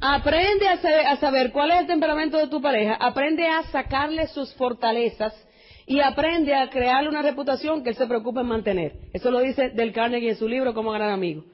aprende 0.00 0.68
a 0.68 1.12
a 1.12 1.16
saber 1.16 1.52
cuál 1.52 1.70
es 1.72 1.80
el 1.80 1.86
temperamento 1.86 2.36
de 2.38 2.48
tu 2.48 2.60
pareja, 2.60 2.94
aprende 2.94 3.46
a 3.46 3.62
sacarle 3.64 4.26
sus 4.28 4.54
fortalezas 4.54 5.34
y 5.86 6.00
aprende 6.00 6.54
a 6.54 6.70
crearle 6.70 7.08
una 7.08 7.22
reputación 7.22 7.82
que 7.82 7.90
él 7.90 7.96
se 7.96 8.06
preocupe 8.06 8.40
en 8.40 8.46
mantener. 8.46 8.92
Eso 9.12 9.30
lo 9.30 9.40
dice 9.40 9.70
Del 9.70 9.92
Carnegie 9.92 10.30
en 10.30 10.36
su 10.36 10.48
libro 10.48 10.74
Como 10.74 10.92
gran 10.92 11.10
amigo. 11.10 11.44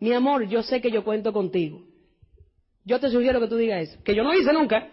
Mi 0.00 0.12
amor, 0.12 0.48
yo 0.48 0.62
sé 0.62 0.80
que 0.80 0.90
yo 0.90 1.04
cuento 1.04 1.32
contigo. 1.32 1.82
Yo 2.84 2.98
te 2.98 3.10
sugiero 3.10 3.40
que 3.40 3.46
tú 3.46 3.56
digas 3.56 3.82
eso, 3.82 4.02
que 4.02 4.14
yo 4.14 4.24
no 4.24 4.34
hice 4.34 4.52
nunca. 4.52 4.88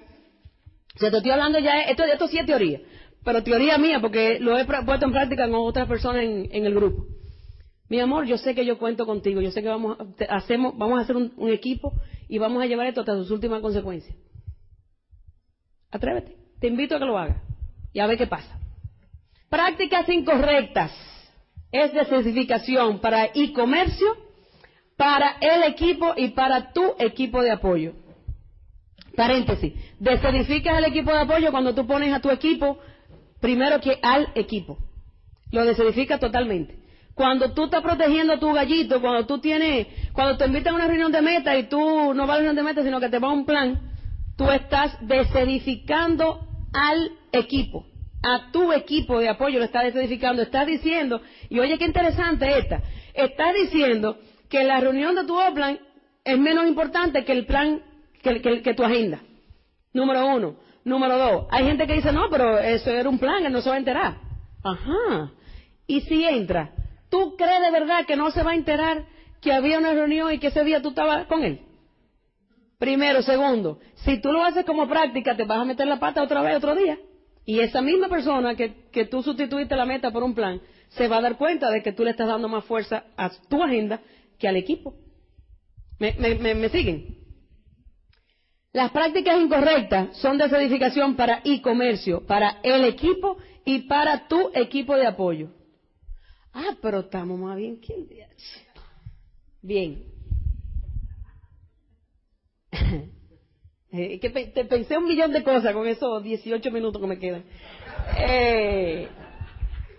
Se 0.96 1.10
te 1.10 1.18
estoy 1.18 1.32
hablando 1.32 1.60
ya, 1.60 1.82
esto, 1.82 2.04
esto 2.04 2.28
sí 2.28 2.38
es 2.38 2.46
teoría 2.46 2.80
pero 3.24 3.44
teoría 3.44 3.78
mía, 3.78 4.00
porque 4.00 4.40
lo 4.40 4.58
he 4.58 4.66
puesto 4.66 5.06
en 5.06 5.12
práctica 5.12 5.50
con 5.50 5.60
otras 5.60 5.88
personas 5.88 6.24
en, 6.24 6.66
el 6.66 6.74
grupo. 6.74 7.06
Mi 7.90 8.00
amor, 8.00 8.26
yo 8.26 8.38
sé 8.38 8.56
que 8.56 8.66
yo 8.66 8.78
cuento 8.78 9.06
contigo, 9.06 9.42
yo 9.42 9.52
sé 9.52 9.62
que 9.62 9.68
vamos, 9.68 9.98
hacemos, 10.30 10.78
vamos 10.78 11.00
a 11.00 11.04
hacer 11.04 11.16
un, 11.16 11.50
equipo 11.50 11.94
y 12.30 12.38
vamos 12.38 12.64
a 12.64 12.68
llevar 12.68 12.88
esto 12.88 13.02
hasta 13.02 13.16
sus 13.16 13.32
últimas 13.32 13.62
consecuencias. 13.62 14.16
Atrévete, 15.92 16.38
te 16.60 16.68
invito 16.68 16.96
a 16.96 17.00
que 17.00 17.06
lo 17.06 17.18
hagas 17.18 17.42
y 17.92 18.00
a 18.00 18.08
ver 18.08 18.18
qué 18.18 18.28
pasa. 18.28 18.58
Prácticas 19.50 20.08
incorrectas 20.08 20.94
es 21.72 21.92
de 21.92 23.00
para 23.02 23.26
e-comercio, 23.34 24.08
para 24.96 25.38
el 25.42 25.64
equipo 25.64 26.14
y 26.16 26.30
para 26.30 26.72
tu 26.72 26.94
equipo 27.00 27.42
de 27.42 27.52
apoyo. 27.52 27.94
Paréntesis, 29.16 29.74
desedificas 30.00 30.78
el 30.78 30.86
equipo 30.86 31.12
de 31.12 31.22
apoyo 31.22 31.52
cuando 31.52 31.74
tú 31.74 31.88
pones 31.88 32.14
a 32.14 32.22
tu 32.22 32.30
equipo 32.30 32.78
primero 33.40 33.82
que 33.82 33.98
al 34.02 34.32
equipo. 34.36 34.78
Lo 35.52 35.66
desedifica 35.66 36.20
totalmente. 36.20 36.79
Cuando 37.20 37.52
tú 37.52 37.66
estás 37.66 37.82
protegiendo 37.82 38.32
a 38.32 38.40
tu 38.40 38.54
gallito, 38.54 39.02
cuando 39.02 39.26
tú 39.26 39.40
tienes, 39.40 39.88
cuando 40.14 40.38
te 40.38 40.46
invitan 40.46 40.72
a 40.72 40.78
una 40.78 40.88
reunión 40.88 41.12
de 41.12 41.22
meta 41.22 41.58
y 41.58 41.64
tú 41.64 42.14
no 42.14 42.26
vas 42.26 42.30
a 42.30 42.34
la 42.36 42.36
reunión 42.36 42.56
de 42.56 42.64
meta, 42.64 42.82
sino 42.82 42.98
que 43.02 43.10
te 43.10 43.20
va 43.20 43.28
a 43.28 43.34
un 43.34 43.46
plan, 43.46 43.92
tú 44.38 44.50
estás 44.50 44.98
desedificando 45.02 46.40
al 46.72 47.12
equipo, 47.34 47.86
a 48.24 48.54
tu 48.54 48.72
equipo 48.72 49.20
de 49.20 49.28
apoyo 49.28 49.60
lo 49.60 49.66
estás 49.66 49.84
desedificando, 49.84 50.42
estás 50.42 50.66
diciendo, 50.66 51.22
y 51.50 51.60
oye 51.60 51.78
qué 51.78 51.84
interesante 51.84 52.58
esta, 52.58 52.84
estás 53.14 53.54
diciendo 53.54 54.18
que 54.50 54.64
la 54.64 54.80
reunión 54.80 55.14
de 55.14 55.26
tu 55.26 55.36
plan 55.54 55.78
es 56.24 56.40
menos 56.40 56.70
importante 56.70 57.26
que 57.26 57.34
el 57.34 57.46
plan, 57.46 57.82
que, 58.24 58.62
que 58.62 58.74
tu 58.74 58.86
agenda. 58.86 59.20
Número 59.92 60.26
uno. 60.26 60.56
Número 60.86 61.18
dos, 61.18 61.48
hay 61.52 61.66
gente 61.66 61.86
que 61.86 61.96
dice, 61.96 62.14
no, 62.14 62.30
pero 62.30 62.60
eso 62.60 62.92
era 62.92 63.10
un 63.10 63.20
plan, 63.20 63.46
él 63.46 63.52
no 63.52 63.60
se 63.60 63.68
va 63.68 63.76
a 63.76 63.80
enterar. 63.80 64.18
Ajá. 64.64 65.34
Y 65.86 66.00
si 66.00 66.24
entra, 66.24 66.72
¿tú 67.10 67.36
crees 67.38 67.62
de 67.62 67.72
verdad 67.72 68.06
que 68.06 68.16
no 68.16 68.32
se 68.32 68.44
va 68.44 68.52
a 68.52 68.56
enterar 68.56 69.06
que 69.42 69.54
había 69.54 69.78
una 69.80 69.94
reunión 69.94 70.34
y 70.34 70.40
que 70.40 70.48
ese 70.48 70.64
día 70.64 70.82
tú 70.82 70.90
estabas 70.90 71.26
con 71.28 71.44
él? 71.44 71.62
Primero, 72.78 73.22
segundo, 73.22 73.80
si 74.06 74.22
tú 74.22 74.32
lo 74.32 74.44
haces 74.44 74.66
como 74.66 74.88
práctica, 74.88 75.36
te 75.36 75.44
vas 75.44 75.60
a 75.60 75.66
meter 75.66 75.86
la 75.88 76.00
pata 76.00 76.24
otra 76.24 76.42
vez 76.42 76.56
otro 76.56 76.76
día. 76.76 76.98
Y 77.46 77.60
esa 77.60 77.82
misma 77.82 78.08
persona 78.08 78.56
que, 78.56 78.90
que 78.92 79.06
tú 79.06 79.22
sustituiste 79.22 79.76
la 79.76 79.86
meta 79.86 80.12
por 80.12 80.24
un 80.24 80.34
plan, 80.34 80.62
se 80.90 81.08
va 81.08 81.18
a 81.18 81.22
dar 81.22 81.38
cuenta 81.38 81.70
de 81.72 81.82
que 81.82 81.92
tú 81.92 82.04
le 82.04 82.12
estás 82.12 82.28
dando 82.28 82.48
más 82.48 82.64
fuerza 82.66 83.04
a 83.18 83.30
tu 83.50 83.62
agenda 83.62 84.02
que 84.38 84.48
al 84.48 84.56
equipo. 84.56 84.94
¿Me, 86.00 86.14
me, 86.14 86.56
me 86.56 86.70
siguen? 86.70 87.18
Las 88.72 88.92
prácticas 88.92 89.42
incorrectas 89.42 90.16
son 90.18 90.38
de 90.38 90.46
edificación 90.46 91.16
para 91.16 91.42
e-comercio, 91.44 92.26
para 92.26 92.60
el 92.64 92.86
equipo 92.86 93.38
y 93.66 93.88
para 93.88 94.28
tu 94.28 94.52
equipo 94.54 94.96
de 94.96 95.08
apoyo. 95.08 95.50
Ah, 96.54 96.76
pero 96.82 97.02
estamos 97.02 97.40
más 97.40 97.58
bien 97.58 97.80
que 97.80 97.94
el 97.94 98.08
día. 98.08 98.30
Bien. 99.62 100.04
Eh, 103.92 104.20
te 104.20 104.66
pensé 104.66 105.00
un 105.00 105.06
millón 105.06 105.34
de 105.34 105.42
cosas 105.42 105.74
con 105.74 105.88
esos 105.88 106.22
18 106.22 106.70
minutos 106.70 107.02
que 107.02 107.08
me 107.08 107.18
quedan. 107.18 107.44
Eh, 108.20 109.08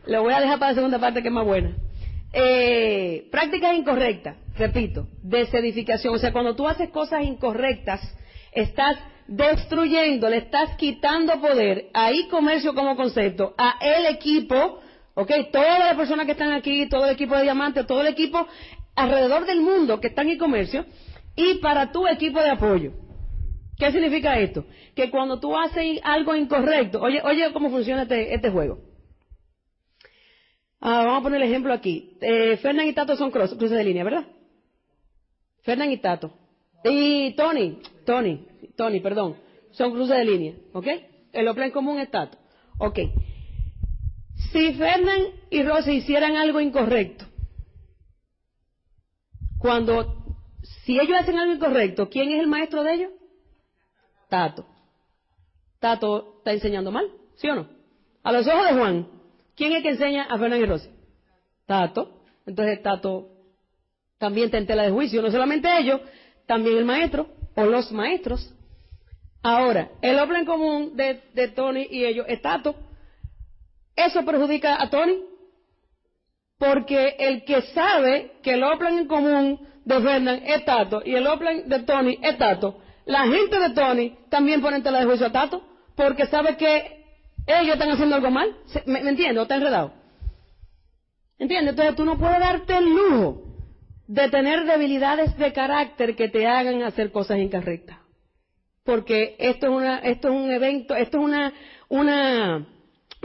lo 0.06 0.22
voy 0.22 0.32
a 0.32 0.40
dejar 0.40 0.60
para 0.60 0.70
la 0.70 0.76
segunda 0.76 1.00
parte 1.00 1.22
que 1.22 1.26
es 1.26 1.34
más 1.34 1.44
buena. 1.44 1.76
Eh, 2.32 3.28
prácticas 3.32 3.74
incorrectas, 3.74 4.36
repito, 4.56 5.08
desedificación. 5.22 6.14
O 6.14 6.18
sea, 6.18 6.32
cuando 6.32 6.54
tú 6.54 6.68
haces 6.68 6.90
cosas 6.90 7.24
incorrectas, 7.24 8.00
estás 8.52 8.96
destruyendo, 9.26 10.28
le 10.28 10.38
estás 10.38 10.76
quitando 10.76 11.40
poder 11.40 11.88
a 11.92 12.10
e-comercio 12.12 12.74
como 12.74 12.96
concepto, 12.96 13.54
a 13.58 13.76
el 13.80 14.06
equipo, 14.14 14.80
ok, 15.20 15.30
todas 15.52 15.78
las 15.78 15.94
personas 15.96 16.26
que 16.26 16.32
están 16.32 16.52
aquí, 16.52 16.88
todo 16.88 17.04
el 17.04 17.12
equipo 17.12 17.36
de 17.36 17.42
diamantes, 17.42 17.86
todo 17.86 18.00
el 18.00 18.06
equipo 18.06 18.46
alrededor 18.96 19.46
del 19.46 19.60
mundo 19.60 20.00
que 20.00 20.08
está 20.08 20.22
en 20.22 20.30
e-comercio, 20.30 20.86
y 21.36 21.54
para 21.56 21.92
tu 21.92 22.06
equipo 22.06 22.40
de 22.40 22.50
apoyo. 22.50 22.92
¿Qué 23.76 23.92
significa 23.92 24.38
esto? 24.38 24.64
Que 24.94 25.10
cuando 25.10 25.38
tú 25.40 25.56
haces 25.56 26.00
algo 26.02 26.34
incorrecto, 26.34 27.00
oye, 27.00 27.20
oye 27.24 27.52
cómo 27.52 27.70
funciona 27.70 28.02
este, 28.02 28.34
este 28.34 28.50
juego. 28.50 28.78
Ah, 30.80 31.04
vamos 31.04 31.20
a 31.20 31.22
poner 31.22 31.42
el 31.42 31.48
ejemplo 31.48 31.72
aquí. 31.72 32.16
Eh, 32.20 32.56
Fernán 32.56 32.88
y 32.88 32.94
Tato 32.94 33.16
son 33.16 33.30
cruces 33.30 33.70
de 33.70 33.84
línea, 33.84 34.04
¿verdad? 34.04 34.24
Fernán 35.62 35.90
y 35.92 35.98
Tato. 35.98 36.32
Y 36.84 37.32
Tony, 37.34 37.78
Tony, 38.06 38.46
Tony, 38.76 39.00
perdón, 39.00 39.36
son 39.72 39.92
cruces 39.92 40.16
de 40.16 40.24
línea, 40.24 40.54
¿ok? 40.72 40.86
El 41.32 41.46
en 41.46 41.70
común 41.70 42.00
es 42.00 42.10
Tato. 42.10 42.38
Ok. 42.78 42.98
Si 44.52 44.74
Fernán 44.74 45.26
y 45.50 45.62
Rosy 45.62 45.92
hicieran 45.92 46.36
algo 46.36 46.60
incorrecto, 46.60 47.24
cuando, 49.58 50.36
si 50.84 50.98
ellos 50.98 51.20
hacen 51.20 51.38
algo 51.38 51.54
incorrecto, 51.54 52.08
¿quién 52.08 52.32
es 52.32 52.40
el 52.40 52.46
maestro 52.46 52.82
de 52.82 52.94
ellos? 52.94 53.10
Tato. 54.28 54.66
Tato 55.78 56.38
está 56.38 56.52
enseñando 56.52 56.90
mal, 56.90 57.06
¿sí 57.36 57.48
o 57.48 57.54
no? 57.54 57.68
A 58.22 58.32
los 58.32 58.46
ojos 58.46 58.66
de 58.66 58.74
Juan, 58.74 59.08
¿quién 59.54 59.72
es 59.72 59.82
que 59.82 59.90
enseña 59.90 60.24
a 60.24 60.38
Fernán 60.38 60.60
y 60.60 60.66
Rosy? 60.66 60.90
Tato. 61.66 62.22
Entonces 62.46 62.82
Tato 62.82 63.28
también 64.18 64.46
está 64.46 64.58
en 64.58 64.66
tela 64.66 64.82
de 64.82 64.90
juicio, 64.90 65.22
no 65.22 65.30
solamente 65.30 65.68
ellos, 65.78 66.00
también 66.46 66.76
el 66.76 66.84
maestro 66.84 67.28
o 67.54 67.64
los 67.64 67.92
maestros. 67.92 68.52
Ahora, 69.42 69.90
el 70.02 70.18
hombre 70.18 70.40
en 70.40 70.44
común 70.44 70.96
de, 70.96 71.22
de 71.32 71.48
Tony 71.48 71.86
y 71.90 72.04
ellos 72.04 72.26
es 72.28 72.42
Tato. 72.42 72.74
¿Eso 74.06 74.24
perjudica 74.24 74.82
a 74.82 74.88
Tony? 74.88 75.22
Porque 76.58 77.16
el 77.18 77.44
que 77.44 77.62
sabe 77.74 78.32
que 78.42 78.52
el 78.52 78.62
Oplan 78.62 78.98
en 78.98 79.06
común 79.06 79.68
de 79.84 80.00
Fernán 80.00 80.42
es 80.44 80.64
Tato 80.64 81.02
y 81.04 81.14
el 81.14 81.26
Oplan 81.26 81.68
de 81.68 81.80
Tony 81.80 82.18
es 82.22 82.38
Tato, 82.38 82.80
la 83.06 83.24
gente 83.24 83.58
de 83.58 83.70
Tony 83.70 84.16
también 84.28 84.60
pone 84.60 84.76
en 84.76 84.82
tela 84.82 85.00
de 85.00 85.06
juicio 85.06 85.26
a 85.26 85.32
Tato 85.32 85.62
porque 85.96 86.26
sabe 86.26 86.56
que 86.56 87.04
ellos 87.46 87.74
están 87.74 87.90
haciendo 87.90 88.16
algo 88.16 88.30
mal. 88.30 88.54
¿Me, 88.86 89.02
me 89.02 89.10
entiendes? 89.10 89.38
¿O 89.38 89.42
está 89.42 89.56
enredado? 89.56 89.92
¿Entiendes? 91.38 91.70
Entonces 91.70 91.96
tú 91.96 92.04
no 92.04 92.18
puedes 92.18 92.38
darte 92.38 92.76
el 92.76 92.84
lujo 92.84 93.42
de 94.06 94.28
tener 94.28 94.64
debilidades 94.64 95.36
de 95.36 95.52
carácter 95.52 96.16
que 96.16 96.28
te 96.28 96.46
hagan 96.46 96.82
hacer 96.82 97.10
cosas 97.10 97.38
incorrectas. 97.38 97.98
Porque 98.84 99.36
esto 99.38 99.66
es 99.66 99.72
una, 99.72 99.98
esto 99.98 100.28
es 100.28 100.34
un 100.34 100.50
evento, 100.50 100.94
esto 100.94 101.18
es 101.18 101.24
una, 101.24 101.52
una, 101.88 102.66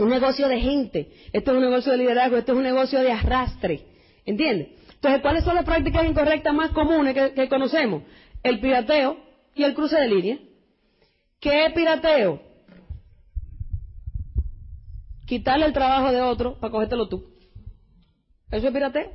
un 0.04 0.10
negocio 0.10 0.48
de 0.48 0.60
gente, 0.60 1.10
esto 1.32 1.52
es 1.52 1.58
un 1.58 1.64
negocio 1.64 1.92
de 1.92 2.00
liderazgo, 2.00 2.38
esto 2.38 2.52
es 2.52 2.58
un 2.58 2.64
negocio 2.64 3.00
de 3.00 3.12
arrastre. 3.12 3.86
¿Entiendes? 4.26 4.70
Entonces, 4.96 5.22
¿cuáles 5.22 5.44
son 5.44 5.56
las 5.56 5.66
prácticas 5.66 6.06
incorrectas 6.06 6.54
más 6.54 6.72
comunes 6.72 7.14
que, 7.34 7.48
conocemos? 7.48 8.04
El 8.44 8.60
pirateo 8.60 9.18
y 9.54 9.64
el 9.64 9.74
cruce 9.74 9.96
de 9.96 10.08
línea. 10.08 10.40
¿Qué 11.40 11.68
es 11.68 11.74
pirateo? 11.74 12.42
Quitarle 15.26 15.66
el 15.66 15.74
trabajo 15.74 16.12
de 16.12 16.22
otro 16.22 16.60
para 16.60 16.72
cogértelo 16.72 17.08
tú. 17.08 17.34
Eso 18.52 18.68
es 18.68 18.74
pirateo. 18.74 19.12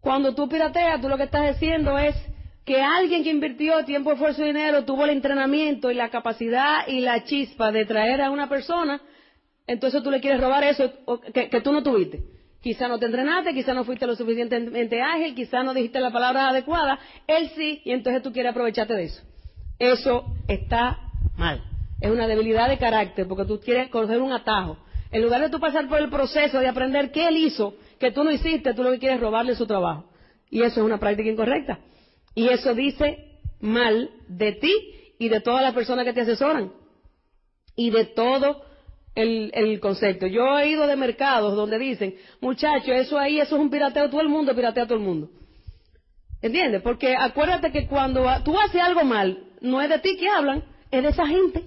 Cuando 0.00 0.34
tú 0.34 0.48
pirateas, 0.48 1.00
tú 1.00 1.08
lo 1.08 1.16
que 1.16 1.24
estás 1.24 1.54
diciendo 1.54 1.96
es 1.98 2.14
que 2.64 2.82
alguien 2.82 3.22
que 3.22 3.30
invirtió 3.30 3.84
tiempo, 3.84 4.12
esfuerzo 4.12 4.42
y 4.42 4.48
dinero 4.48 4.84
tuvo 4.84 5.04
el 5.04 5.10
entrenamiento 5.10 5.90
y 5.90 5.94
la 5.94 6.10
capacidad 6.10 6.86
y 6.88 7.00
la 7.00 7.24
chispa 7.24 7.72
de 7.72 7.86
traer 7.86 8.20
a 8.20 8.30
una 8.30 8.48
persona 8.48 9.00
entonces 9.66 10.02
tú 10.02 10.10
le 10.10 10.20
quieres 10.20 10.40
robar 10.40 10.64
eso 10.64 10.92
que, 11.32 11.60
tú 11.62 11.72
no 11.72 11.82
tuviste. 11.82 12.22
Quizá 12.60 12.88
no 12.88 12.98
te 12.98 13.06
entrenaste, 13.06 13.52
quizá 13.52 13.74
no 13.74 13.84
fuiste 13.84 14.06
lo 14.06 14.16
suficientemente 14.16 15.00
ágil, 15.02 15.34
quizá 15.34 15.62
no 15.62 15.74
dijiste 15.74 16.00
la 16.00 16.10
palabra 16.10 16.48
adecuada, 16.48 16.98
él 17.26 17.50
sí, 17.54 17.82
y 17.84 17.92
entonces 17.92 18.22
tú 18.22 18.32
quieres 18.32 18.52
aprovecharte 18.52 18.94
de 18.94 19.04
eso. 19.04 19.22
Eso 19.78 20.24
está 20.48 20.98
mal. 21.36 21.62
Es 22.00 22.10
una 22.10 22.26
debilidad 22.26 22.68
de 22.68 22.78
carácter, 22.78 23.26
porque 23.26 23.44
tú 23.44 23.60
quieres 23.60 23.88
coger 23.88 24.20
un 24.20 24.32
atajo. 24.32 24.78
En 25.10 25.22
lugar 25.22 25.42
de 25.42 25.50
tú 25.50 25.60
pasar 25.60 25.88
por 25.88 26.00
el 26.00 26.10
proceso 26.10 26.58
de 26.58 26.68
aprender 26.68 27.12
qué 27.12 27.28
él 27.28 27.36
hizo, 27.36 27.74
que 27.98 28.10
tú 28.10 28.24
no 28.24 28.30
hiciste, 28.30 28.74
tú 28.74 28.82
lo 28.82 28.90
que 28.92 28.98
quieres 28.98 29.16
es 29.16 29.22
robarle 29.22 29.54
su 29.54 29.66
trabajo. 29.66 30.10
Y 30.50 30.62
eso 30.62 30.80
es 30.80 30.86
una 30.86 30.98
práctica 30.98 31.28
incorrecta. 31.28 31.78
Y 32.34 32.48
eso 32.48 32.74
dice 32.74 33.40
mal 33.60 34.10
de 34.28 34.52
ti 34.52 34.72
y 35.18 35.28
de 35.28 35.40
todas 35.40 35.62
las 35.62 35.74
personas 35.74 36.04
que 36.04 36.12
te 36.12 36.22
asesoran. 36.22 36.72
Y 37.76 37.90
de 37.90 38.06
todo 38.06 38.62
el, 39.14 39.80
concepto. 39.80 40.26
Yo 40.26 40.58
he 40.58 40.68
ido 40.68 40.86
de 40.86 40.96
mercados 40.96 41.54
donde 41.54 41.78
dicen, 41.78 42.14
muchachos, 42.40 42.88
eso 42.88 43.18
ahí, 43.18 43.40
eso 43.40 43.56
es 43.56 43.60
un 43.60 43.70
pirateo, 43.70 44.10
todo 44.10 44.20
el 44.20 44.28
mundo 44.28 44.54
piratea 44.54 44.84
a 44.84 44.86
todo 44.86 44.98
el 44.98 45.04
mundo. 45.04 45.30
¿Entiendes? 46.42 46.82
Porque 46.82 47.14
acuérdate 47.16 47.72
que 47.72 47.86
cuando 47.86 48.26
tú 48.44 48.58
haces 48.58 48.80
algo 48.80 49.04
mal, 49.04 49.44
no 49.60 49.80
es 49.80 49.88
de 49.88 49.98
ti 50.00 50.16
que 50.16 50.28
hablan, 50.28 50.64
es 50.90 51.02
de 51.02 51.08
esa 51.08 51.26
gente. 51.26 51.62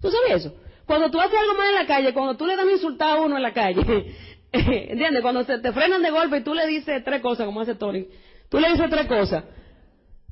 ¿Tú 0.00 0.10
sabes 0.10 0.44
eso? 0.44 0.56
Cuando 0.86 1.10
tú 1.10 1.20
haces 1.20 1.38
algo 1.38 1.54
mal 1.54 1.68
en 1.68 1.74
la 1.74 1.86
calle, 1.86 2.12
cuando 2.12 2.36
tú 2.36 2.44
le 2.44 2.56
das 2.56 2.64
un 2.64 2.72
insultado 2.72 3.12
a 3.12 3.24
uno 3.24 3.36
en 3.36 3.42
la 3.42 3.52
calle, 3.52 3.80
¿entiendes? 4.52 5.22
Cuando 5.22 5.44
se 5.44 5.58
te 5.58 5.72
frenan 5.72 6.02
de 6.02 6.10
golpe 6.10 6.38
y 6.38 6.42
tú 6.42 6.54
le 6.54 6.66
dices 6.66 7.04
tres 7.04 7.22
cosas, 7.22 7.46
como 7.46 7.60
hace 7.60 7.76
Tony, 7.76 8.06
tú 8.48 8.58
le 8.58 8.70
dices 8.70 8.90
tres 8.90 9.06
cosas. 9.06 9.44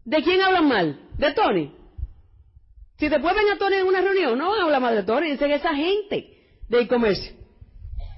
¿De 0.05 0.23
quién 0.23 0.41
hablan 0.41 0.67
mal? 0.67 1.01
¿De 1.19 1.33
Tony? 1.33 1.73
Si 3.01 3.09
después 3.09 3.35
ven 3.35 3.49
a 3.49 3.57
Tony 3.57 3.77
en 3.77 3.87
una 3.87 4.03
reunión, 4.03 4.39
no 4.39 4.51
van 4.51 4.75
a 4.75 4.79
más 4.79 4.95
de 4.95 5.03
Tony, 5.05 5.31
dicen 5.31 5.51
esa 5.51 5.75
gente 5.75 6.37
de 6.69 6.81
e-comercio. 6.83 7.33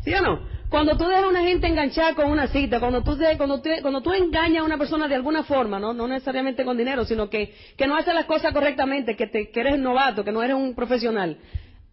¿Sí 0.04 0.12
o 0.12 0.20
no? 0.20 0.40
Cuando 0.68 0.96
tú 0.96 1.04
dejas 1.04 1.22
a 1.22 1.28
una 1.28 1.44
gente 1.44 1.68
enganchada 1.68 2.16
con 2.16 2.28
una 2.28 2.48
cita, 2.48 2.80
cuando 2.80 3.04
tú, 3.04 3.16
cuando, 3.36 3.62
cuando 3.80 4.00
tú 4.00 4.12
engañas 4.12 4.62
a 4.62 4.64
una 4.64 4.78
persona 4.78 5.06
de 5.06 5.14
alguna 5.14 5.44
forma, 5.44 5.78
¿no? 5.78 5.92
no 5.92 6.08
necesariamente 6.08 6.64
con 6.64 6.76
dinero, 6.76 7.04
sino 7.04 7.30
que, 7.30 7.54
que 7.76 7.86
no 7.86 7.94
hace 7.94 8.12
las 8.12 8.24
cosas 8.24 8.52
correctamente, 8.52 9.14
que, 9.14 9.28
te, 9.28 9.50
que 9.50 9.60
eres 9.60 9.78
novato, 9.78 10.24
que 10.24 10.32
no 10.32 10.42
eres 10.42 10.56
un 10.56 10.74
profesional, 10.74 11.38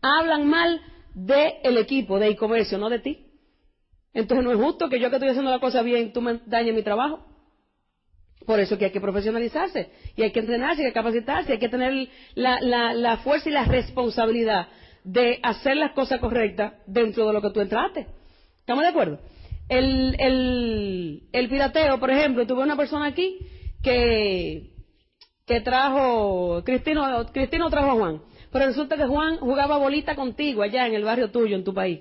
hablan 0.02 0.48
mal 0.48 0.82
del 1.14 1.78
equipo 1.78 2.18
de 2.18 2.30
e-comercio, 2.30 2.80
no 2.80 2.90
de 2.90 3.00
ti. 3.00 3.28
Entonces 4.16 4.44
no 4.44 4.52
es 4.52 4.58
justo 4.58 4.90
que 4.90 5.00
yo 5.00 5.12
que 5.12 5.18
estoy 5.18 5.30
haciendo 5.30 5.52
la 5.52 5.60
cosa 5.60 5.84
bien, 5.84 6.12
tú 6.12 6.22
me 6.22 6.40
dañes 6.48 6.74
mi 6.74 6.82
trabajo. 6.82 7.24
Por 8.46 8.60
eso 8.60 8.78
que 8.78 8.86
hay 8.86 8.92
que 8.92 9.02
profesionalizarse 9.02 9.92
y 10.16 10.24
hay 10.24 10.32
que 10.32 10.40
entrenarse, 10.40 10.82
hay 10.82 10.90
que 10.90 10.94
capacitarse, 10.94 11.54
hay 11.54 11.60
que 11.60 11.70
tener 11.70 12.08
la, 12.36 13.18
fuerza 13.24 13.50
y 13.50 13.52
la 13.52 13.66
responsabilidad 13.66 14.68
de 15.04 15.40
hacer 15.44 15.78
las 15.78 15.92
cosas 15.92 16.20
correctas 16.20 16.74
dentro 16.88 17.28
de 17.28 17.34
lo 17.34 17.42
que 17.42 17.52
tú 17.52 17.62
entraste. 17.62 18.08
¿Estamos 18.60 18.84
de 18.84 18.90
acuerdo? 18.90 19.20
El, 19.68 20.16
el, 20.20 21.24
el 21.32 21.50
pirateo, 21.50 22.00
por 22.00 22.10
ejemplo, 22.12 22.48
tuve 22.48 22.64
una 22.64 22.76
persona 22.76 23.08
aquí 23.08 23.40
que, 23.84 24.72
que 25.46 25.62
trajo, 25.62 26.64
Cristino, 26.66 27.26
Cristino 27.32 27.70
trajo 27.70 27.92
a 27.92 27.96
Juan, 27.96 28.22
pero 28.52 28.66
resulta 28.66 28.98
que 28.98 29.06
Juan 29.06 29.38
jugaba 29.38 29.78
bolita 29.78 30.16
contigo 30.16 30.64
allá 30.64 30.88
en 30.88 30.96
el 30.96 31.04
barrio 31.04 31.30
tuyo, 31.30 31.56
en 31.56 31.64
tu 31.64 31.74
país. 31.74 32.00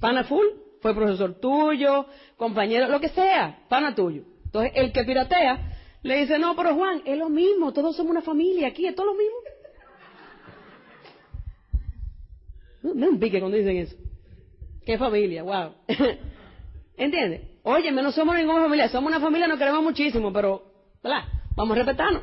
Pana 0.00 0.24
full, 0.24 0.46
fue 0.80 0.94
profesor 0.94 1.38
tuyo, 1.40 2.06
compañero, 2.36 2.88
lo 2.88 3.00
que 3.00 3.08
sea, 3.08 3.64
pana 3.68 3.94
tuyo. 3.94 4.24
Entonces, 4.52 4.72
el 4.74 4.92
que 4.92 5.04
piratea 5.04 5.78
le 6.02 6.16
dice, 6.18 6.38
no, 6.38 6.54
pero 6.54 6.74
Juan, 6.74 7.00
es 7.06 7.16
lo 7.16 7.30
mismo, 7.30 7.72
todos 7.72 7.96
somos 7.96 8.10
una 8.10 8.20
familia 8.20 8.68
aquí, 8.68 8.86
es 8.86 8.94
todo 8.94 9.06
lo 9.06 9.14
mismo. 9.14 9.36
No, 12.82 13.08
un 13.08 13.18
pique 13.18 13.40
cuando 13.40 13.56
dicen 13.56 13.78
eso. 13.78 13.96
¿Qué 14.84 14.98
familia? 14.98 15.42
Wow. 15.42 15.74
¿Entiendes? 16.98 17.40
Oye, 17.62 17.90
no 17.92 18.12
somos 18.12 18.36
ninguna 18.36 18.60
familia, 18.60 18.88
somos 18.90 19.08
una 19.08 19.20
familia, 19.20 19.46
nos 19.46 19.58
queremos 19.58 19.82
muchísimo, 19.82 20.30
pero. 20.34 20.70
Vamos 21.56 21.74
a 21.74 21.78
respetarnos. 21.78 22.22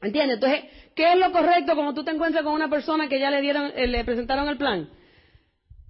¿Entiendes? 0.00 0.34
Entonces, 0.34 0.64
¿qué 0.94 1.14
es 1.14 1.18
lo 1.18 1.32
correcto 1.32 1.74
cuando 1.74 1.94
tú 1.94 2.04
te 2.04 2.12
encuentras 2.12 2.44
con 2.44 2.52
una 2.52 2.70
persona 2.70 3.08
que 3.08 3.18
ya 3.18 3.30
le 3.30 3.40
dieron, 3.40 3.72
eh, 3.74 3.88
le 3.88 4.04
presentaron 4.04 4.48
el 4.48 4.56
plan? 4.56 4.88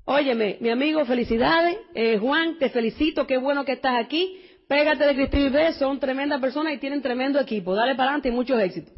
Óyeme, 0.07 0.57
mi 0.61 0.71
amigo, 0.71 1.05
felicidades. 1.05 1.77
Eh, 1.95 2.19
Juan, 2.19 2.59
te 2.59 2.71
felicito, 2.71 3.27
qué 3.27 3.37
bueno 3.37 3.65
que 3.65 3.73
estás 3.73 3.97
aquí. 3.97 4.41
Pégate 4.69 5.05
de 5.05 5.15
Cristina 5.15 5.47
y 5.47 5.49
B, 5.51 5.73
son 5.75 6.01
tremendas 6.01 6.41
personas 6.41 6.73
y 6.73 6.79
tienen 6.79 7.03
tremendo 7.03 7.39
equipo. 7.39 7.75
Dale 7.75 7.95
para 7.95 8.11
adelante 8.11 8.29
y 8.29 8.33
muchos 8.33 8.61
éxitos. 8.61 8.95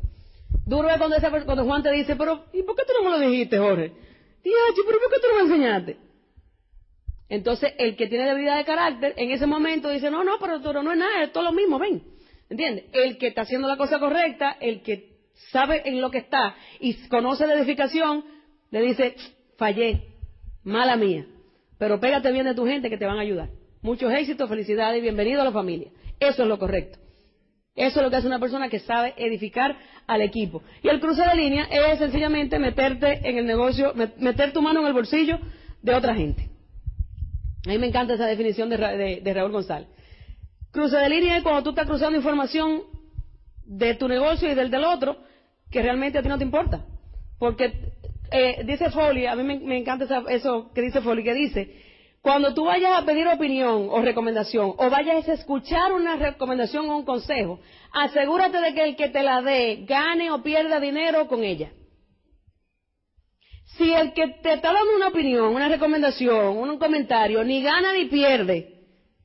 Duro 0.64 0.88
es 0.90 0.98
cuando, 1.44 1.64
Juan 1.64 1.82
te 1.82 1.92
dice, 1.92 2.16
pero 2.16 2.44
¿y 2.52 2.62
por 2.62 2.76
qué 2.76 2.82
tú 2.84 2.92
no 2.98 3.10
me 3.10 3.16
lo 3.16 3.28
dijiste, 3.28 3.58
Jorge? 3.58 3.92
Dios, 4.42 4.56
pero 4.86 4.98
¿por 4.98 5.10
qué 5.12 5.20
tú 5.20 5.28
no 5.28 5.36
me 5.36 5.52
enseñaste? 5.52 5.96
Entonces, 7.28 7.72
el 7.78 7.96
que 7.96 8.06
tiene 8.06 8.26
debilidad 8.26 8.56
de 8.56 8.64
carácter, 8.64 9.14
en 9.16 9.30
ese 9.30 9.46
momento 9.46 9.90
dice, 9.90 10.10
no, 10.10 10.22
no, 10.22 10.38
pero, 10.40 10.60
pero 10.62 10.82
no 10.82 10.92
es 10.92 10.98
nada, 10.98 11.24
es 11.24 11.32
todo 11.32 11.44
lo 11.44 11.52
mismo, 11.52 11.78
ven. 11.78 12.02
¿Entiendes? 12.48 12.84
El 12.92 13.18
que 13.18 13.28
está 13.28 13.42
haciendo 13.42 13.66
la 13.66 13.76
cosa 13.76 13.98
correcta, 13.98 14.56
el 14.60 14.82
que 14.82 15.16
sabe 15.50 15.82
en 15.88 16.00
lo 16.00 16.10
que 16.10 16.18
está 16.18 16.54
y 16.78 16.94
conoce 17.08 17.46
la 17.46 17.54
edificación, 17.54 18.24
le 18.70 18.80
dice, 18.82 19.16
fallé, 19.56 20.14
mala 20.62 20.96
mía, 20.96 21.26
pero 21.78 22.00
pégate 22.00 22.30
bien 22.30 22.44
de 22.44 22.54
tu 22.54 22.66
gente 22.66 22.88
que 22.88 22.98
te 22.98 23.06
van 23.06 23.18
a 23.18 23.22
ayudar. 23.22 23.50
Muchos 23.86 24.12
éxitos, 24.12 24.48
felicidades 24.48 24.98
y 24.98 25.00
bienvenido 25.00 25.40
a 25.42 25.44
la 25.44 25.52
familia. 25.52 25.92
Eso 26.18 26.42
es 26.42 26.48
lo 26.48 26.58
correcto. 26.58 26.98
Eso 27.76 28.00
es 28.00 28.04
lo 28.04 28.10
que 28.10 28.16
hace 28.16 28.26
una 28.26 28.40
persona 28.40 28.68
que 28.68 28.80
sabe 28.80 29.14
edificar 29.16 29.78
al 30.08 30.22
equipo. 30.22 30.60
Y 30.82 30.88
el 30.88 30.98
cruce 30.98 31.22
de 31.24 31.36
línea 31.36 31.68
es 31.70 32.00
sencillamente 32.00 32.58
meterte 32.58 33.20
en 33.22 33.38
el 33.38 33.46
negocio, 33.46 33.94
meter 34.18 34.52
tu 34.52 34.60
mano 34.60 34.80
en 34.80 34.88
el 34.88 34.92
bolsillo 34.92 35.38
de 35.82 35.94
otra 35.94 36.16
gente. 36.16 36.50
A 37.64 37.68
mí 37.68 37.78
me 37.78 37.86
encanta 37.86 38.14
esa 38.14 38.26
definición 38.26 38.68
de, 38.70 39.32
Raúl 39.32 39.52
González. 39.52 39.86
Cruce 40.72 40.96
de 40.96 41.08
línea 41.08 41.36
es 41.36 41.44
cuando 41.44 41.62
tú 41.62 41.70
estás 41.70 41.86
cruzando 41.86 42.18
información 42.18 42.82
de 43.66 43.94
tu 43.94 44.08
negocio 44.08 44.50
y 44.50 44.56
del 44.56 44.68
del 44.68 44.82
otro 44.82 45.18
que 45.70 45.80
realmente 45.80 46.18
a 46.18 46.22
ti 46.22 46.28
no 46.28 46.38
te 46.38 46.44
importa. 46.44 46.84
Porque 47.38 47.72
eh, 48.32 48.64
dice 48.64 48.90
Foley, 48.90 49.26
a 49.26 49.36
mí 49.36 49.44
me, 49.44 49.78
encanta 49.78 50.24
eso 50.30 50.72
que 50.74 50.82
dice 50.82 51.00
Foley, 51.02 51.22
que 51.22 51.34
dice, 51.34 51.86
Cuando 52.26 52.54
tú 52.54 52.64
vayas 52.64 52.90
a 53.00 53.06
pedir 53.06 53.24
opinión 53.28 53.86
o 53.88 54.02
recomendación, 54.02 54.74
o 54.78 54.90
vayas 54.90 55.28
a 55.28 55.34
escuchar 55.34 55.92
una 55.92 56.16
recomendación 56.16 56.90
o 56.90 56.96
un 56.96 57.04
consejo, 57.04 57.60
asegúrate 57.92 58.60
de 58.60 58.74
que 58.74 58.82
el 58.82 58.96
que 58.96 59.10
te 59.10 59.22
la 59.22 59.42
dé 59.42 59.84
gane 59.86 60.32
o 60.32 60.42
pierda 60.42 60.80
dinero 60.80 61.28
con 61.28 61.44
ella. 61.44 61.70
Si 63.76 63.92
el 63.92 64.12
que 64.12 64.26
te 64.42 64.54
está 64.54 64.72
dando 64.72 64.96
una 64.96 65.06
opinión, 65.06 65.54
una 65.54 65.68
recomendación, 65.68 66.56
un 66.56 66.78
comentario, 66.78 67.44
ni 67.44 67.62
gana 67.62 67.92
ni 67.92 68.06
pierde 68.06 68.74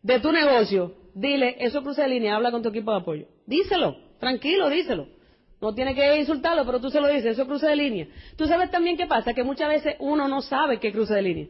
de 0.04 0.20
tu 0.20 0.32
negocio, 0.32 0.94
dile, 1.16 1.56
eso 1.58 1.82
cruce 1.82 2.04
de 2.04 2.08
línea, 2.08 2.36
habla 2.36 2.52
con 2.52 2.62
tu 2.62 2.70
equipo 2.70 2.92
de 2.92 3.00
apoyo. 3.00 3.26
Díselo, 3.48 3.98
tranquilo, 4.20 4.70
díselo. 4.70 5.08
No 5.60 5.74
tiene 5.74 5.96
que 5.96 6.18
insultarlo, 6.18 6.68
pero 6.68 6.80
tú 6.80 6.92
se 6.92 7.02
lo 7.02 7.08
dices, 7.08 7.26
eso 7.34 7.48
cruce 7.48 7.66
de 7.66 7.76
línea. 7.76 8.08
Tú 8.38 8.46
sabes 8.46 8.70
también 8.70 8.96
qué 8.96 9.08
pasa, 9.08 9.34
que 9.34 9.44
muchas 9.44 9.70
veces 9.70 9.96
uno 9.98 10.28
no 10.28 10.44
sabe 10.44 10.80
qué 10.80 10.92
cruce 10.92 11.16
de 11.16 11.22
línea. 11.24 11.48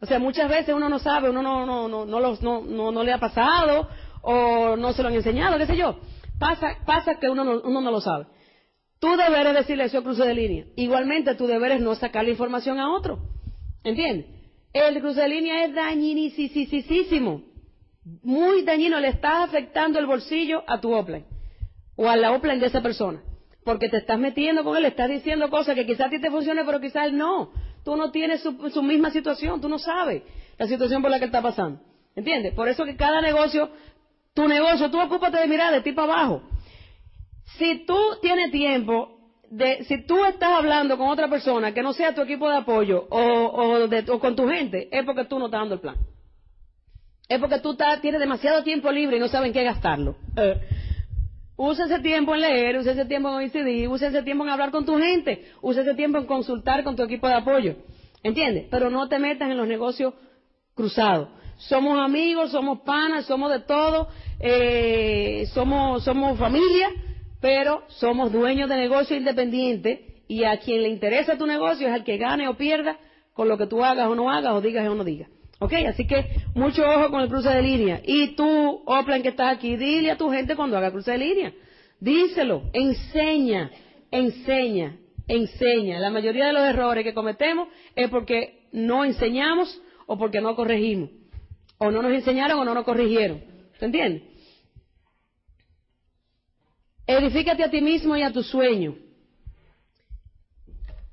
O 0.00 0.06
sea, 0.06 0.18
muchas 0.18 0.48
veces 0.48 0.74
uno 0.74 0.88
no 0.88 0.98
sabe, 0.98 1.28
uno 1.28 1.42
no, 1.42 1.66
no, 1.66 1.88
no, 1.88 2.06
no, 2.06 2.62
no, 2.62 2.92
no, 2.92 3.04
le 3.04 3.12
ha 3.12 3.18
pasado, 3.18 3.88
o 4.22 4.76
no 4.76 4.92
se 4.92 5.02
lo 5.02 5.08
han 5.08 5.14
enseñado, 5.14 5.58
qué 5.58 5.66
sé 5.66 5.76
yo. 5.76 5.98
Pasa, 6.38 6.78
pasa 6.86 7.18
que 7.20 7.28
uno 7.28 7.44
no, 7.44 7.60
uno 7.62 7.80
no 7.80 7.90
lo 7.90 8.00
sabe. 8.00 8.26
Tu 8.98 9.08
deber 9.16 9.46
es 9.48 9.54
decirle 9.54 9.84
eso 9.84 10.02
cruce 10.02 10.24
de 10.24 10.34
línea. 10.34 10.64
Igualmente, 10.76 11.34
tu 11.34 11.46
deber 11.46 11.72
es 11.72 11.80
no 11.80 11.94
sacar 11.94 12.24
la 12.24 12.30
información 12.30 12.78
a 12.78 12.90
otro. 12.90 13.18
¿Entiendes? 13.84 14.26
El 14.72 15.00
cruce 15.00 15.20
de 15.22 15.28
línea 15.28 15.64
es 15.64 15.74
dañinísimo. 15.74 17.42
Muy 18.22 18.62
dañino. 18.62 19.00
Le 19.00 19.08
estás 19.08 19.48
afectando 19.48 19.98
el 19.98 20.06
bolsillo 20.06 20.62
a 20.66 20.80
tu 20.80 20.92
offline. 20.92 21.24
O 21.96 22.08
a 22.08 22.16
la 22.16 22.32
offline 22.32 22.60
de 22.60 22.66
esa 22.66 22.82
persona 22.82 23.22
porque 23.64 23.88
te 23.88 23.98
estás 23.98 24.18
metiendo 24.18 24.64
con 24.64 24.76
él, 24.76 24.82
le 24.82 24.88
estás 24.88 25.08
diciendo 25.08 25.50
cosas 25.50 25.74
que 25.74 25.86
quizás 25.86 26.06
a 26.06 26.10
ti 26.10 26.20
te 26.20 26.30
funcione, 26.30 26.64
pero 26.64 26.80
quizás 26.80 27.12
no. 27.12 27.52
Tú 27.84 27.96
no 27.96 28.10
tienes 28.10 28.42
su, 28.42 28.82
misma 28.82 29.10
situación, 29.10 29.60
tú 29.60 29.68
no 29.68 29.78
sabes 29.78 30.22
la 30.58 30.66
situación 30.66 31.02
por 31.02 31.10
la 31.10 31.18
que 31.18 31.26
está 31.26 31.40
pasando. 31.40 31.80
¿Entiendes? 32.14 32.54
Por 32.54 32.68
eso 32.68 32.84
que 32.84 32.96
cada 32.96 33.20
negocio, 33.20 33.70
tu 34.34 34.46
negocio, 34.46 34.90
tú 34.90 35.00
ocúpate 35.00 35.38
de 35.38 35.46
mirar 35.46 35.72
de 35.72 35.80
ti 35.80 35.92
para 35.92 36.12
abajo. 36.12 36.42
Si 37.58 37.86
tú 37.86 37.98
tienes 38.20 38.50
tiempo, 38.50 39.18
de, 39.50 39.84
si 39.84 40.04
tú 40.06 40.24
estás 40.24 40.50
hablando 40.50 40.96
con 40.98 41.08
otra 41.08 41.28
persona 41.28 41.72
que 41.72 41.82
no 41.82 41.92
sea 41.92 42.14
tu 42.14 42.22
equipo 42.22 42.48
de 42.48 42.58
apoyo 42.58 43.06
o, 43.10 43.88
o, 43.88 44.20
con 44.20 44.36
tu 44.36 44.48
gente, 44.48 44.88
es 44.90 45.04
porque 45.04 45.24
tú 45.24 45.38
no 45.38 45.46
estás 45.46 45.60
dando 45.60 45.74
el 45.74 45.80
plan. 45.80 45.96
Es 47.28 47.38
porque 47.38 47.60
tú 47.60 47.76
tienes 48.02 48.20
demasiado 48.20 48.62
tiempo 48.62 48.90
libre 48.90 49.16
y 49.16 49.20
no 49.20 49.28
sabes 49.28 49.48
en 49.48 49.52
qué 49.52 49.62
gastarlo. 49.62 50.16
Eh, 50.36 50.60
Usa 51.62 51.84
ese 51.84 51.98
tiempo 51.98 52.34
en 52.34 52.40
leer, 52.40 52.78
usa 52.78 52.92
ese 52.92 53.04
tiempo 53.04 53.28
en 53.28 53.34
OECD, 53.34 53.86
usa 53.86 54.08
ese 54.08 54.22
tiempo 54.22 54.44
en 54.44 54.48
hablar 54.48 54.70
con 54.70 54.86
tu 54.86 54.96
gente, 54.96 55.44
usa 55.60 55.82
ese 55.82 55.92
tiempo 55.92 56.16
en 56.16 56.24
consultar 56.24 56.82
con 56.84 56.96
tu 56.96 57.02
equipo 57.02 57.28
de 57.28 57.34
apoyo. 57.34 57.74
¿Entiendes? 58.22 58.68
Pero 58.70 58.88
no 58.88 59.10
te 59.10 59.18
metas 59.18 59.50
en 59.50 59.58
los 59.58 59.68
negocios 59.68 60.14
cruzados. 60.74 61.28
Somos 61.58 62.00
amigos, 62.00 62.50
somos 62.50 62.80
panas, 62.80 63.26
somos 63.26 63.50
de 63.52 63.60
todo, 63.60 64.08
eh, 64.38 65.44
somos, 65.52 66.02
somos 66.02 66.38
familia, 66.38 66.88
pero 67.42 67.82
somos 67.88 68.32
dueños 68.32 68.70
de 68.70 68.76
negocio 68.76 69.14
independiente 69.14 70.22
y 70.28 70.44
a 70.44 70.56
quien 70.60 70.82
le 70.82 70.88
interesa 70.88 71.36
tu 71.36 71.46
negocio 71.46 71.88
es 71.88 71.92
al 71.92 72.04
que 72.04 72.16
gane 72.16 72.48
o 72.48 72.54
pierda 72.54 72.96
con 73.34 73.50
lo 73.50 73.58
que 73.58 73.66
tú 73.66 73.84
hagas 73.84 74.06
o 74.06 74.14
no 74.14 74.30
hagas 74.30 74.54
o 74.54 74.62
digas 74.62 74.88
o 74.88 74.94
no 74.94 75.04
digas. 75.04 75.28
¿Ok? 75.60 75.74
Así 75.88 76.06
que 76.06 76.24
mucho 76.54 76.82
ojo 76.88 77.10
con 77.10 77.20
el 77.20 77.28
cruce 77.28 77.50
de 77.50 77.62
línea. 77.62 78.00
Y 78.04 78.28
tú, 78.34 78.82
Oplan, 78.86 79.22
que 79.22 79.28
estás 79.28 79.54
aquí, 79.56 79.76
dile 79.76 80.10
a 80.10 80.16
tu 80.16 80.30
gente 80.30 80.56
cuando 80.56 80.76
haga 80.76 80.90
cruce 80.90 81.12
de 81.12 81.18
línea. 81.18 81.52
Díselo, 82.00 82.62
enseña, 82.72 83.70
enseña, 84.10 84.96
enseña. 85.28 85.98
La 85.98 86.08
mayoría 86.10 86.46
de 86.46 86.54
los 86.54 86.62
errores 86.62 87.04
que 87.04 87.12
cometemos 87.12 87.68
es 87.94 88.08
porque 88.08 88.68
no 88.72 89.04
enseñamos 89.04 89.80
o 90.06 90.16
porque 90.16 90.40
no 90.40 90.56
corregimos. 90.56 91.10
O 91.76 91.90
no 91.90 92.00
nos 92.00 92.12
enseñaron 92.12 92.58
o 92.58 92.64
no 92.64 92.74
nos 92.74 92.84
corrigieron. 92.84 93.42
¿Se 93.78 93.84
entiende? 93.84 94.30
Edifícate 97.06 97.64
a 97.64 97.70
ti 97.70 97.82
mismo 97.82 98.16
y 98.16 98.22
a 98.22 98.32
tu 98.32 98.42
sueño. 98.42 98.96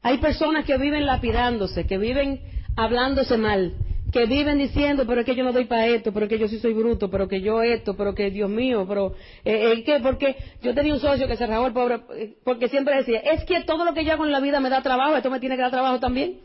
Hay 0.02 0.20
personas 0.20 0.64
que 0.64 0.78
viven 0.78 1.06
lapidándose, 1.06 1.86
que 1.86 1.98
viven 1.98 2.40
hablándose 2.78 3.38
mal 3.38 3.74
que 4.12 4.26
viven 4.26 4.58
diciendo, 4.58 5.06
pero 5.06 5.22
es 5.22 5.26
que 5.26 5.36
yo 5.36 5.44
no 5.44 5.52
doy 5.52 5.66
para 5.66 5.88
esto, 5.88 6.14
pero 6.14 6.26
es 6.26 6.30
que 6.30 6.40
yo 6.40 6.48
sí 6.48 6.60
soy 6.60 6.74
bruto, 6.74 7.10
pero 7.10 7.28
que 7.28 7.42
yo 7.42 7.62
esto, 7.62 7.96
pero 7.98 8.16
que 8.16 8.32
Dios 8.32 8.50
mío, 8.50 8.86
pero 8.88 9.14
eh, 9.44 9.74
eh 9.74 9.84
que 9.84 10.00
porque 10.00 10.36
yo 10.62 10.74
tenía 10.74 10.94
un 10.94 11.00
socio 11.00 11.28
que 11.28 11.36
se 11.36 11.46
rajó 11.46 11.68
el 11.68 11.74
pobre, 11.74 12.00
eh, 12.16 12.38
porque 12.44 12.70
siempre 12.70 12.96
decía, 12.96 13.20
es 13.20 13.44
que 13.44 13.64
todo 13.64 13.84
lo 13.84 13.94
que 13.94 14.06
yo 14.06 14.14
hago 14.14 14.26
en 14.26 14.32
la 14.32 14.40
vida 14.40 14.60
me 14.60 14.70
da 14.70 14.82
trabajo, 14.82 15.18
esto 15.18 15.30
me 15.30 15.40
tiene 15.40 15.56
que 15.56 15.62
dar 15.62 15.72
trabajo 15.72 16.00
también. 16.00 16.40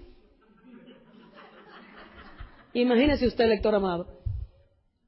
Imagínese 2.74 3.26
usted, 3.26 3.48
lector 3.48 3.74
amado. 3.74 4.22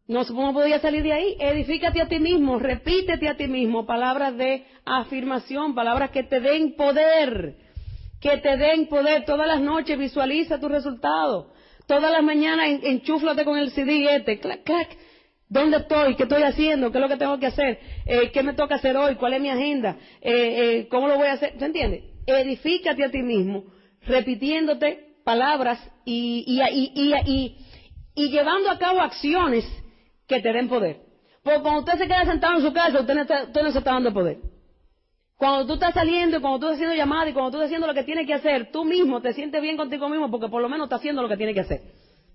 No, 0.07 0.23
no 0.23 0.53
podía 0.53 0.81
salir 0.81 1.03
de 1.03 1.13
ahí. 1.13 1.37
Edifícate 1.41 2.03
a 2.03 2.09
ti 2.09 2.19
mismo, 2.19 2.59
repítete 2.59 3.27
a 3.27 3.37
ti 3.37 3.49
mismo 3.49 3.87
palabras 3.87 4.37
de 4.37 4.67
afirmación, 4.85 5.75
palabras 5.75 6.11
que 6.11 6.25
te 6.25 6.41
den 6.41 6.77
poder, 6.77 7.57
que 8.21 8.37
te 8.37 8.59
den 8.59 8.87
poder. 8.87 9.25
Todas 9.25 9.47
las 9.47 9.63
noches 9.63 9.99
visualiza 9.99 10.61
tu 10.61 10.69
resultado. 10.69 11.54
Todas 11.87 12.11
las 12.11 12.23
mañanas 12.23 12.81
enchúflate 12.83 13.45
con 13.45 13.59
el 13.59 13.71
CD 13.71 14.17
este, 14.17 14.39
clac, 14.39 14.63
clac. 14.65 14.89
¿Dónde 15.49 15.77
estoy? 15.77 16.17
¿Qué 16.17 16.23
estoy 16.23 16.43
haciendo? 16.43 16.91
¿Qué 16.91 16.99
es 16.99 17.03
lo 17.03 17.09
que 17.09 17.17
tengo 17.17 17.39
que 17.39 17.47
hacer? 17.47 17.79
Eh, 18.07 18.31
¿Qué 18.33 18.43
me 18.43 18.55
toca 18.55 18.77
hacer 18.77 18.97
hoy? 18.97 19.17
¿Cuál 19.17 19.35
es 19.35 19.41
mi 19.41 19.51
agenda? 19.51 19.97
Eh, 20.21 20.33
eh, 20.81 20.89
¿Cómo 20.89 21.07
lo 21.07 21.17
voy 21.17 21.29
a 21.29 21.35
hacer? 21.35 21.55
¿Se 21.59 21.65
entiende? 21.65 22.03
Edifícate 22.27 23.05
a 23.05 23.11
ti 23.11 23.23
mismo, 23.23 23.65
repitiéndote 24.07 25.17
palabras 25.25 25.79
y, 26.05 26.45
y, 26.47 27.55
y, 28.15 28.31
llevando 28.31 28.71
a 28.71 28.79
cabo 28.79 29.01
acciones 29.01 29.65
que 30.27 30.41
te 30.41 30.53
den 30.53 30.69
poder. 30.69 31.01
Porque 31.43 31.61
cuando 31.61 31.81
usted 31.81 31.99
se 31.99 32.07
queda 32.07 32.25
sentado 32.25 32.57
en 32.57 32.63
su 32.63 32.73
casa, 32.73 33.01
usted 33.01 33.21
usted 33.21 33.63
no 33.63 33.73
se 33.73 33.79
está 33.79 33.93
dando 33.93 34.13
poder. 34.13 34.39
Cuando 35.37 35.67
tú 35.67 35.75
estás 35.75 35.95
saliendo, 35.95 36.41
cuando 36.41 36.61
tú 36.61 36.67
estás 36.67 36.77
haciendo 36.77 36.95
llamadas 36.95 37.31
y 37.31 37.33
cuando 37.33 37.51
tú 37.51 37.57
estás 37.57 37.67
haciendo 37.67 37.87
lo 37.87 37.95
que 37.95 38.05
tienes 38.05 38.27
que 38.27 38.35
hacer, 38.35 38.71
tú 38.71 38.85
mismo 38.85 39.21
te 39.21 39.33
sientes 39.33 39.61
bien 39.61 39.77
contigo 39.77 40.09
mismo 40.09 40.31
porque 40.31 40.49
por 40.49 40.63
lo 40.63 40.69
menos 40.69 40.87
estás 40.87 41.01
haciendo 41.01 41.23
lo 41.23 41.29
que 41.29 41.37
tienes 41.37 41.55
que 41.55 41.63
hacer. 41.63 41.83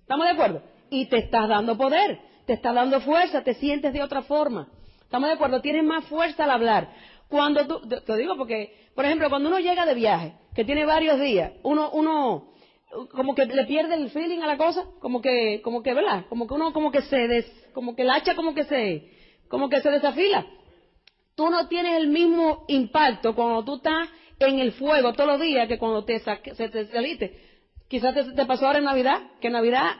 ¿Estamos 0.01 0.25
de 0.25 0.31
acuerdo? 0.33 0.61
Y 0.89 1.05
te 1.05 1.17
estás 1.17 1.47
dando 1.47 1.77
poder, 1.77 2.19
te 2.45 2.53
estás 2.53 2.75
dando 2.75 2.99
fuerza, 2.99 3.41
te 3.43 3.53
sientes 3.53 3.93
de 3.93 4.03
otra 4.03 4.23
forma. 4.23 4.67
¿Estamos 5.01 5.29
de 5.29 5.35
acuerdo? 5.35 5.61
Tienes 5.61 5.83
más 5.85 6.05
fuerza 6.05 6.43
al 6.43 6.51
hablar. 6.51 6.89
Cuando 7.29 7.65
tú, 7.67 7.87
te 7.87 8.17
digo 8.17 8.35
porque, 8.35 8.89
por 8.95 9.05
ejemplo, 9.05 9.29
cuando 9.29 9.47
uno 9.47 9.59
llega 9.59 9.85
de 9.85 9.93
viaje, 9.93 10.33
que 10.53 10.65
tiene 10.65 10.85
varios 10.85 11.19
días, 11.21 11.53
uno, 11.63 11.91
uno, 11.91 12.51
como 13.11 13.33
que 13.33 13.45
le 13.45 13.65
pierde 13.65 13.95
el 13.95 14.09
feeling 14.09 14.41
a 14.41 14.47
la 14.47 14.57
cosa, 14.57 14.85
como 14.99 15.21
que, 15.21 15.61
como 15.63 15.83
que, 15.83 15.93
¿verdad? 15.93 16.25
Como 16.27 16.47
que 16.47 16.53
uno, 16.53 16.73
como 16.73 16.91
que 16.91 17.01
se 17.03 17.27
des, 17.27 17.45
como 17.73 17.95
que 17.95 18.01
el 18.01 18.09
hacha 18.09 18.35
como 18.35 18.53
que 18.53 18.65
se, 18.65 19.09
como 19.47 19.69
que 19.69 19.79
se 19.79 19.89
desafila 19.89 20.45
tú 21.39 21.49
no 21.49 21.69
tienes 21.69 21.95
el 21.95 22.09
mismo 22.09 22.65
impacto 22.67 23.33
cuando 23.33 23.63
tú 23.63 23.75
estás 23.75 24.09
en 24.39 24.59
el 24.59 24.73
fuego 24.73 25.13
todos 25.13 25.29
los 25.29 25.39
días 25.39 25.69
que 25.69 25.79
cuando 25.79 26.03
te, 26.03 26.19
se 26.19 26.67
te 26.67 26.87
saliste. 26.87 27.39
Quizás 27.87 28.13
te, 28.35 28.45
pasó 28.45 28.67
ahora 28.67 28.79
en 28.79 28.83
Navidad, 28.83 29.21
que 29.39 29.47
en 29.47 29.53
Navidad 29.53 29.91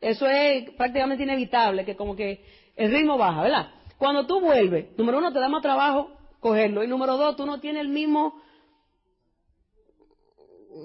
eso 0.00 0.26
es 0.26 0.70
prácticamente 0.78 1.24
inevitable, 1.24 1.84
que 1.84 1.94
como 1.94 2.16
que 2.16 2.42
el 2.74 2.90
ritmo 2.90 3.18
baja, 3.18 3.42
¿verdad? 3.42 3.70
Cuando 3.98 4.26
tú 4.26 4.40
vuelves, 4.40 4.96
número 4.96 5.18
uno, 5.18 5.30
te 5.30 5.38
da 5.38 5.50
más 5.50 5.60
trabajo 5.60 6.10
cogerlo, 6.40 6.82
y 6.82 6.88
número 6.88 7.18
dos, 7.18 7.36
tú 7.36 7.44
no 7.44 7.60
tienes 7.60 7.82
el 7.82 7.88
mismo, 7.88 8.40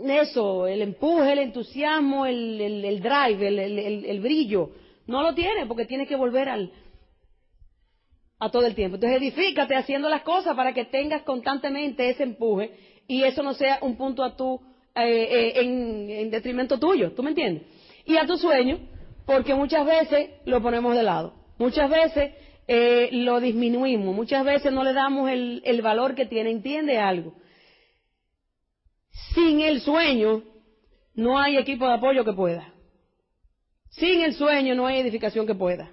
eso, 0.06 0.68
el 0.68 0.82
empuje, 0.82 1.32
el 1.32 1.40
entusiasmo, 1.40 2.26
el, 2.26 2.60
el 2.60 3.00
drive, 3.00 3.48
el, 4.12 4.20
brillo, 4.20 4.72
no 5.08 5.22
lo 5.22 5.34
tienes 5.34 5.66
porque 5.66 5.86
tienes 5.86 6.10
que 6.10 6.18
volver 6.18 6.50
al, 6.50 6.74
a 8.44 8.52
todo 8.52 8.66
el 8.66 8.76
tiempo. 8.76 8.96
Entonces 8.96 9.22
edifícate 9.22 9.76
haciendo 9.76 10.10
las 10.10 10.24
cosas 10.24 10.56
para 10.56 10.74
que 10.74 10.86
tengas 10.86 11.22
constantemente 11.24 12.10
ese 12.10 12.24
empuje 12.24 12.72
y 13.08 13.24
eso 13.24 13.42
no 13.42 13.54
sea 13.54 13.80
un 13.82 13.96
punto 13.96 14.24
a 14.24 14.36
tu, 14.36 14.60
eh, 14.96 15.54
eh, 15.56 15.62
en, 15.62 16.30
detrimento 16.30 16.78
tuyo, 16.78 17.14
¿tú 17.14 17.24
me 17.24 17.30
entiendes? 17.30 17.64
Y 18.06 18.18
a 18.18 18.26
tu 18.26 18.38
sueño, 18.38 18.80
porque 19.26 19.56
muchas 19.56 19.86
veces 19.86 20.32
lo 20.46 20.62
ponemos 20.62 20.94
de 20.96 21.04
lado, 21.04 21.34
muchas 21.58 21.90
veces 21.90 22.34
eh, 22.68 23.10
lo 23.12 23.40
disminuimos, 23.40 24.14
muchas 24.14 24.44
veces 24.44 24.74
no 24.74 24.84
le 24.84 24.92
damos 24.92 25.30
el, 25.30 25.62
el 25.64 25.82
valor 25.82 26.14
que 26.14 26.26
tiene, 26.26 26.52
entiende 26.52 26.98
algo. 26.98 27.34
Sin 29.34 29.62
el 29.62 29.80
sueño 29.80 30.44
no 31.16 31.40
hay 31.40 31.58
equipo 31.58 31.88
de 31.88 31.94
apoyo 31.94 32.26
que 32.26 32.34
pueda. 32.34 32.74
Sin 33.92 34.22
el 34.22 34.34
sueño 34.34 34.76
no 34.76 34.88
hay 34.88 35.00
edificación 35.00 35.48
que 35.48 35.56
pueda. 35.56 35.92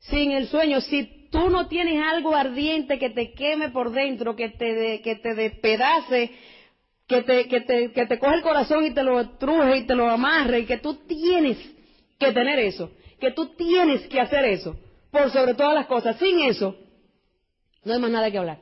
Sin 0.00 0.32
el 0.32 0.46
sueño, 0.46 0.80
si 0.82 1.17
tú 1.30 1.50
no 1.50 1.68
tienes 1.68 2.02
algo 2.02 2.34
ardiente 2.34 2.98
que 2.98 3.10
te 3.10 3.32
queme 3.32 3.70
por 3.70 3.92
dentro, 3.92 4.36
que 4.36 4.50
te, 4.50 5.00
que 5.02 5.16
te 5.16 5.34
despedace, 5.34 6.30
que 7.06 7.22
te, 7.22 7.48
que, 7.48 7.60
te, 7.62 7.92
que 7.92 8.06
te 8.06 8.18
coge 8.18 8.36
el 8.36 8.42
corazón 8.42 8.84
y 8.84 8.92
te 8.92 9.02
lo 9.02 9.36
truje 9.38 9.78
y 9.78 9.86
te 9.86 9.94
lo 9.94 10.08
amarre, 10.08 10.60
y 10.60 10.66
que 10.66 10.78
tú 10.78 10.94
tienes 11.06 11.58
que 12.18 12.32
tener 12.32 12.58
eso, 12.58 12.90
que 13.20 13.32
tú 13.32 13.54
tienes 13.56 14.06
que 14.08 14.20
hacer 14.20 14.44
eso, 14.44 14.76
por 15.10 15.30
sobre 15.30 15.54
todas 15.54 15.74
las 15.74 15.86
cosas. 15.86 16.16
Sin 16.18 16.40
eso, 16.40 16.76
no 17.84 17.92
hay 17.92 18.00
más 18.00 18.10
nada 18.10 18.30
que 18.30 18.38
hablar. 18.38 18.60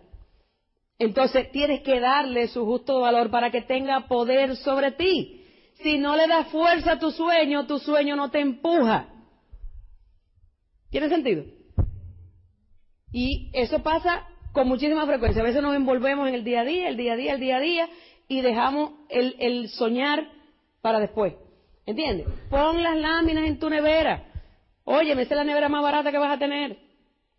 Entonces 0.98 1.50
tienes 1.52 1.82
que 1.82 2.00
darle 2.00 2.48
su 2.48 2.64
justo 2.64 3.00
valor 3.00 3.30
para 3.30 3.50
que 3.50 3.62
tenga 3.62 4.06
poder 4.08 4.56
sobre 4.56 4.92
ti. 4.92 5.42
Si 5.82 5.98
no 5.98 6.16
le 6.16 6.26
das 6.26 6.48
fuerza 6.48 6.92
a 6.92 6.98
tu 6.98 7.10
sueño, 7.10 7.66
tu 7.66 7.78
sueño 7.78 8.16
no 8.16 8.30
te 8.30 8.40
empuja. 8.40 9.08
¿Tiene 10.90 11.08
sentido? 11.10 11.44
Y 13.12 13.50
eso 13.52 13.82
pasa 13.82 14.26
con 14.52 14.68
muchísima 14.68 15.06
frecuencia. 15.06 15.42
A 15.42 15.44
veces 15.44 15.62
nos 15.62 15.76
envolvemos 15.76 16.28
en 16.28 16.34
el 16.34 16.44
día 16.44 16.60
a 16.60 16.64
día, 16.64 16.88
el 16.88 16.96
día 16.96 17.12
a 17.12 17.16
día, 17.16 17.34
el 17.34 17.40
día 17.40 17.56
a 17.56 17.60
día, 17.60 17.88
y 18.28 18.40
dejamos 18.40 18.92
el, 19.10 19.36
el 19.38 19.68
soñar 19.68 20.28
para 20.80 20.98
después. 20.98 21.34
¿Entiendes? 21.84 22.26
Pon 22.50 22.82
las 22.82 22.96
láminas 22.96 23.44
en 23.44 23.58
tu 23.58 23.70
nevera. 23.70 24.24
Oye, 24.84 25.14
me 25.14 25.22
es 25.22 25.30
la 25.30 25.44
nevera 25.44 25.68
más 25.68 25.82
barata 25.82 26.10
que 26.10 26.18
vas 26.18 26.34
a 26.34 26.38
tener. 26.38 26.78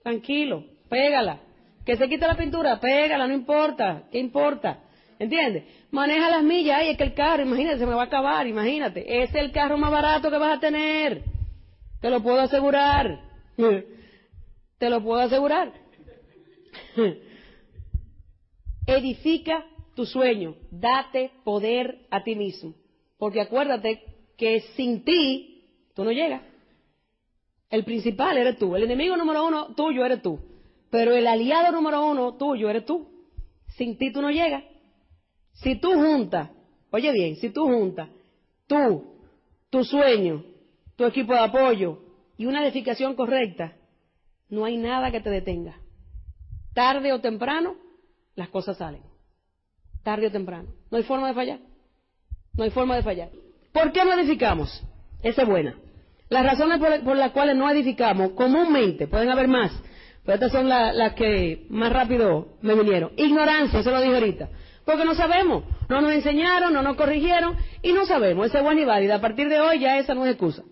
Tranquilo, 0.03 0.63
pégala. 0.89 1.39
Que 1.85 1.95
se 1.95 2.07
quite 2.07 2.27
la 2.27 2.35
pintura, 2.35 2.79
pégala, 2.79 3.27
no 3.27 3.33
importa. 3.33 4.03
¿Qué 4.11 4.19
importa? 4.19 4.79
¿Entiendes? 5.19 5.63
Maneja 5.91 6.29
las 6.29 6.43
millas, 6.43 6.77
ay, 6.79 6.89
es 6.89 6.97
que 6.97 7.03
el 7.03 7.13
carro, 7.13 7.43
imagínate, 7.43 7.79
se 7.79 7.85
me 7.85 7.93
va 7.93 8.03
a 8.03 8.05
acabar, 8.05 8.45
imagínate. 8.47 9.23
Es 9.23 9.33
el 9.33 9.51
carro 9.51 9.77
más 9.77 9.91
barato 9.91 10.29
que 10.29 10.37
vas 10.37 10.57
a 10.57 10.59
tener. 10.59 11.23
Te 12.01 12.09
lo 12.09 12.21
puedo 12.21 12.39
asegurar. 12.39 13.19
Te 14.77 14.89
lo 14.89 15.01
puedo 15.03 15.21
asegurar. 15.21 15.73
Edifica 18.87 19.65
tu 19.95 20.05
sueño. 20.05 20.55
Date 20.71 21.31
poder 21.43 22.07
a 22.09 22.23
ti 22.23 22.35
mismo. 22.35 22.73
Porque 23.17 23.41
acuérdate 23.41 24.03
que 24.37 24.61
sin 24.75 25.03
ti, 25.03 25.65
tú 25.95 26.03
no 26.03 26.11
llegas. 26.11 26.41
El 27.69 27.83
principal 27.83 28.37
eres 28.37 28.57
tú. 28.57 28.75
El 28.75 28.83
enemigo 28.83 29.17
número 29.17 29.45
uno 29.45 29.73
tuyo 29.75 30.05
eres 30.05 30.21
tú. 30.21 30.39
Pero 30.89 31.13
el 31.13 31.27
aliado 31.27 31.71
número 31.71 32.05
uno 32.05 32.37
tuyo 32.37 32.69
eres 32.69 32.85
tú. 32.85 33.07
Sin 33.77 33.97
ti 33.97 34.11
tú 34.11 34.21
no 34.21 34.31
llegas. 34.31 34.63
Si 35.53 35.75
tú 35.75 35.91
juntas, 35.93 36.51
oye 36.91 37.11
bien, 37.11 37.35
si 37.37 37.49
tú 37.49 37.65
juntas 37.65 38.09
tú, 38.67 39.03
tu 39.69 39.83
sueño, 39.83 40.43
tu 40.95 41.05
equipo 41.05 41.33
de 41.33 41.39
apoyo 41.39 41.99
y 42.37 42.45
una 42.45 42.63
edificación 42.63 43.15
correcta, 43.15 43.75
no 44.49 44.65
hay 44.65 44.77
nada 44.77 45.11
que 45.11 45.21
te 45.21 45.29
detenga. 45.29 45.75
Tarde 46.73 47.11
o 47.13 47.21
temprano, 47.21 47.75
las 48.35 48.49
cosas 48.49 48.77
salen. 48.77 49.01
Tarde 50.03 50.27
o 50.27 50.31
temprano. 50.31 50.69
No 50.91 50.97
hay 50.97 51.03
forma 51.03 51.27
de 51.27 51.33
fallar. 51.33 51.59
No 52.53 52.63
hay 52.63 52.69
forma 52.69 52.95
de 52.95 53.03
fallar. 53.03 53.29
¿Por 53.71 53.91
qué 53.91 54.05
no 54.05 54.13
edificamos? 54.13 54.83
Esa 55.21 55.41
es 55.43 55.47
buena. 55.47 55.75
Las 56.29 56.45
razones 56.45 56.79
por, 56.79 57.15
las 57.15 57.31
cuales 57.31 57.55
no 57.55 57.69
edificamos, 57.69 58.31
comúnmente, 58.31 59.07
pueden 59.07 59.29
haber 59.29 59.47
más, 59.47 59.71
pero 60.25 60.35
estas 60.35 60.51
son 60.51 60.67
las 60.67 61.13
que 61.13 61.65
más 61.69 61.91
rápido 61.91 62.57
me 62.61 62.75
vinieron. 62.75 63.11
Ignorancia, 63.15 63.79
eso 63.79 63.91
lo 63.91 64.01
dije 64.01 64.13
ahorita. 64.13 64.49
Porque 64.83 65.05
no 65.05 65.15
sabemos, 65.15 65.63
no 65.89 66.01
nos 66.01 66.11
enseñaron, 66.11 66.73
no 66.73 66.81
nos 66.81 66.97
corrigieron 66.97 67.55
y 67.81 67.93
no 67.93 68.05
sabemos. 68.05 68.47
Esa 68.47 68.59
es 68.59 68.63
buena 68.63 68.81
y 68.81 68.85
válida. 68.85 69.15
A 69.15 69.21
partir 69.21 69.47
de 69.47 69.59
hoy 69.59 69.79
ya 69.79 69.97
esa 69.97 70.15
no 70.15 70.25
es 70.25 70.31
excusa. 70.31 70.63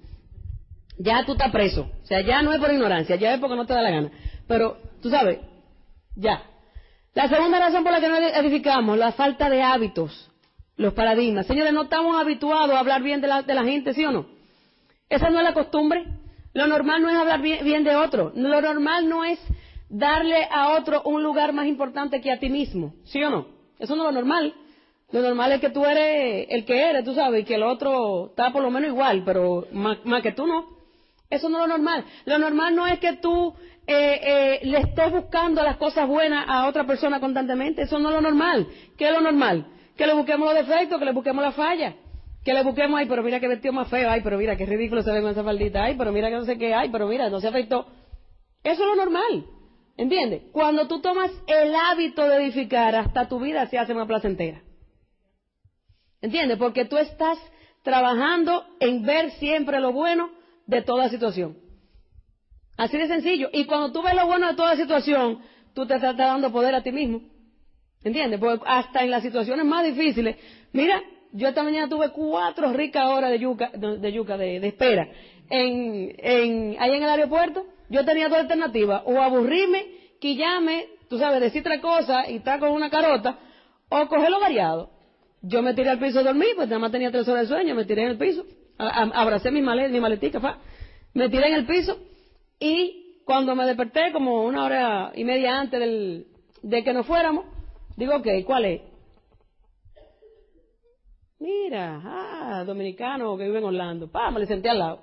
Ya 0.97 1.25
tú 1.25 1.33
estás 1.33 1.51
preso. 1.51 1.89
O 2.03 2.05
sea, 2.05 2.21
ya 2.21 2.41
no 2.41 2.53
es 2.53 2.59
por 2.59 2.71
ignorancia, 2.71 3.15
ya 3.15 3.33
es 3.33 3.39
porque 3.39 3.55
no 3.55 3.65
te 3.65 3.73
da 3.73 3.81
la 3.81 3.91
gana. 3.91 4.11
Pero, 4.47 4.77
tú 5.01 5.09
sabes, 5.09 5.39
ya. 6.15 6.43
La 7.13 7.27
segunda 7.27 7.59
razón 7.59 7.83
por 7.83 7.91
la 7.91 8.01
que 8.01 8.09
no 8.09 8.17
edificamos, 8.17 8.97
la 8.97 9.11
falta 9.13 9.49
de 9.49 9.61
hábitos, 9.61 10.31
los 10.77 10.93
paradigmas. 10.93 11.47
Señores, 11.47 11.73
no 11.73 11.83
estamos 11.83 12.17
habituados 12.17 12.75
a 12.75 12.79
hablar 12.79 13.01
bien 13.01 13.21
de 13.21 13.27
la, 13.27 13.41
de 13.41 13.53
la 13.53 13.63
gente, 13.63 13.93
¿sí 13.93 14.03
o 14.05 14.11
no? 14.11 14.25
Esa 15.09 15.29
no 15.29 15.39
es 15.39 15.43
la 15.43 15.53
costumbre. 15.53 16.05
Lo 16.53 16.67
normal 16.67 17.01
no 17.01 17.09
es 17.09 17.17
hablar 17.17 17.41
bien, 17.41 17.83
de 17.83 17.95
otro. 17.95 18.31
Lo 18.33 18.61
normal 18.61 19.09
no 19.09 19.25
es 19.25 19.39
darle 19.89 20.47
a 20.49 20.69
otro 20.77 21.01
un 21.03 21.21
lugar 21.21 21.53
más 21.53 21.67
importante 21.67 22.21
que 22.21 22.31
a 22.31 22.39
ti 22.39 22.49
mismo, 22.49 22.93
¿sí 23.03 23.21
o 23.23 23.29
no? 23.29 23.47
Eso 23.77 23.95
no 23.95 24.07
es 24.07 24.13
lo 24.13 24.21
normal. 24.21 24.53
Lo 25.11 25.21
normal 25.21 25.51
es 25.51 25.61
que 25.61 25.69
tú 25.69 25.85
eres 25.85 26.47
el 26.49 26.65
que 26.65 26.89
eres, 26.89 27.03
tú 27.03 27.13
sabes, 27.13 27.41
y 27.41 27.45
que 27.45 27.55
el 27.55 27.63
otro 27.63 28.27
está 28.29 28.51
por 28.51 28.63
lo 28.63 28.71
menos 28.71 28.89
igual, 28.89 29.23
pero 29.25 29.67
más, 29.71 29.97
que 30.23 30.31
tú 30.31 30.47
no. 30.47 30.74
Eso 31.29 31.49
no 31.49 31.61
es 31.61 31.67
lo 31.67 31.77
normal. 31.77 32.05
Lo 32.25 32.37
normal 32.37 32.75
no 32.75 32.87
es 32.87 32.99
que 32.99 33.13
tú 33.17 33.55
eh, 33.87 34.19
eh, 34.23 34.59
le 34.63 34.79
estés 34.79 35.11
buscando 35.11 35.63
las 35.63 35.77
cosas 35.77 36.07
buenas 36.07 36.45
a 36.47 36.67
otra 36.67 36.85
persona 36.85 37.19
constantemente. 37.19 37.83
Eso 37.83 37.99
no 37.99 38.09
es 38.09 38.15
lo 38.15 38.21
normal. 38.21 38.67
¿Qué 38.97 39.07
es 39.07 39.13
lo 39.13 39.21
normal? 39.21 39.67
Que 39.95 40.07
le 40.07 40.13
busquemos 40.13 40.53
los 40.53 40.65
defectos, 40.65 40.99
que 40.99 41.05
le 41.05 41.13
busquemos 41.13 41.43
la 41.43 41.51
falla. 41.51 41.95
Que 42.43 42.53
le 42.53 42.63
busquemos, 42.63 42.99
ay, 42.99 43.07
pero 43.07 43.23
mira 43.23 43.39
qué 43.39 43.47
vestido 43.47 43.73
más 43.73 43.89
feo, 43.89 44.09
ay, 44.09 44.21
pero 44.23 44.37
mira 44.37 44.55
qué 44.55 44.65
ridículo 44.65 45.01
se 45.01 45.11
ve 45.11 45.21
con 45.21 45.31
esa 45.31 45.43
faldita, 45.43 45.83
ay, 45.83 45.95
pero 45.97 46.11
mira 46.11 46.29
que 46.29 46.35
no 46.35 46.45
sé 46.45 46.57
qué, 46.59 46.75
ay, 46.75 46.89
pero 46.91 47.07
mira, 47.07 47.29
no 47.29 47.39
se 47.39 47.47
afectó. 47.47 47.87
Eso 48.63 48.83
es 48.83 48.87
lo 48.87 48.95
normal. 48.95 49.45
¿Entiendes? 49.97 50.43
Cuando 50.51 50.87
tú 50.87 51.01
tomas 51.01 51.31
el 51.47 51.73
hábito 51.73 52.27
de 52.27 52.37
edificar, 52.37 52.95
hasta 52.95 53.27
tu 53.27 53.39
vida 53.39 53.65
se 53.67 53.79
hace 53.79 53.93
más 53.93 54.07
placentera. 54.07 54.61
¿Entiendes? 56.21 56.57
Porque 56.57 56.85
tú 56.85 56.97
estás 56.97 57.37
trabajando 57.83 58.65
en 58.79 59.03
ver 59.03 59.31
siempre 59.31 59.79
lo 59.79 59.91
bueno 59.93 60.29
de 60.67 60.81
toda 60.81 61.09
situación. 61.09 61.57
Así 62.77 62.97
de 62.97 63.07
sencillo. 63.07 63.49
Y 63.53 63.65
cuando 63.65 63.91
tú 63.91 64.01
ves 64.01 64.15
lo 64.15 64.25
bueno 64.25 64.47
de 64.47 64.55
toda 64.55 64.75
situación, 64.75 65.39
tú 65.73 65.85
te 65.85 65.95
estás 65.95 66.17
dando 66.17 66.51
poder 66.51 66.75
a 66.75 66.83
ti 66.83 66.91
mismo. 66.91 67.21
¿Entiendes? 68.03 68.39
Porque 68.39 68.63
hasta 68.67 69.03
en 69.03 69.11
las 69.11 69.23
situaciones 69.23 69.65
más 69.65 69.83
difíciles, 69.83 70.35
mira, 70.73 71.01
yo 71.31 71.47
esta 71.47 71.63
mañana 71.63 71.89
tuve 71.89 72.11
cuatro 72.11 72.71
ricas 72.71 73.07
horas 73.07 73.31
de 73.31 73.39
yuca, 73.39 73.71
de, 73.73 74.11
yuca, 74.11 74.37
de, 74.37 74.57
espera, 74.67 75.09
en, 75.49 76.15
en, 76.17 76.75
ahí 76.79 76.93
en 76.93 77.03
el 77.03 77.09
aeropuerto, 77.09 77.65
yo 77.89 78.05
tenía 78.05 78.29
dos 78.29 78.37
alternativas, 78.37 79.01
o 79.05 79.19
aburrirme, 79.19 79.85
quillarme, 80.19 80.85
tú 81.09 81.17
sabes, 81.17 81.41
decir 81.41 81.63
tres 81.63 81.81
cosas 81.81 82.29
y 82.29 82.35
estar 82.35 82.59
con 82.59 82.71
una 82.71 82.89
carota, 82.89 83.39
o 83.89 84.07
cogerlo 84.07 84.39
variado. 84.39 84.91
Yo 85.41 85.61
me 85.61 85.73
tiré 85.73 85.89
al 85.89 85.99
piso 85.99 86.19
a 86.19 86.23
dormir, 86.23 86.49
pues 86.55 86.67
nada 86.69 86.79
más 86.79 86.91
tenía 86.91 87.11
tres 87.11 87.27
horas 87.27 87.49
de 87.49 87.55
sueño, 87.55 87.75
me 87.75 87.85
tiré 87.85 88.03
en 88.03 88.11
el 88.11 88.17
piso, 88.17 88.45
abracé 88.77 89.51
mi, 89.51 89.61
malet, 89.61 89.91
mi 89.91 89.99
maletica, 89.99 90.39
fa, 90.39 90.57
me 91.13 91.29
tiré 91.29 91.47
en 91.47 91.53
el 91.55 91.65
piso 91.65 91.97
y 92.59 93.21
cuando 93.25 93.55
me 93.55 93.65
desperté, 93.65 94.11
como 94.11 94.45
una 94.45 94.63
hora 94.63 95.11
y 95.15 95.23
media 95.23 95.59
antes 95.59 95.79
del, 95.79 96.27
de 96.61 96.83
que 96.83 96.93
nos 96.93 97.05
fuéramos, 97.05 97.45
digo, 97.97 98.15
ok, 98.15 98.27
¿cuál 98.45 98.65
es? 98.65 98.81
Mira, 101.39 102.01
ah, 102.03 102.63
dominicano 102.65 103.37
que 103.37 103.43
vive 103.43 103.59
en 103.59 103.65
Orlando. 103.65 104.09
Pa, 104.09 104.31
me 104.31 104.39
le 104.39 104.45
senté 104.45 104.69
al 104.69 104.79
lado. 104.79 105.01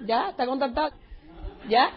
Ya, 0.00 0.30
está 0.30 0.46
contactado. 0.46 0.90
¿Ya? 1.68 1.90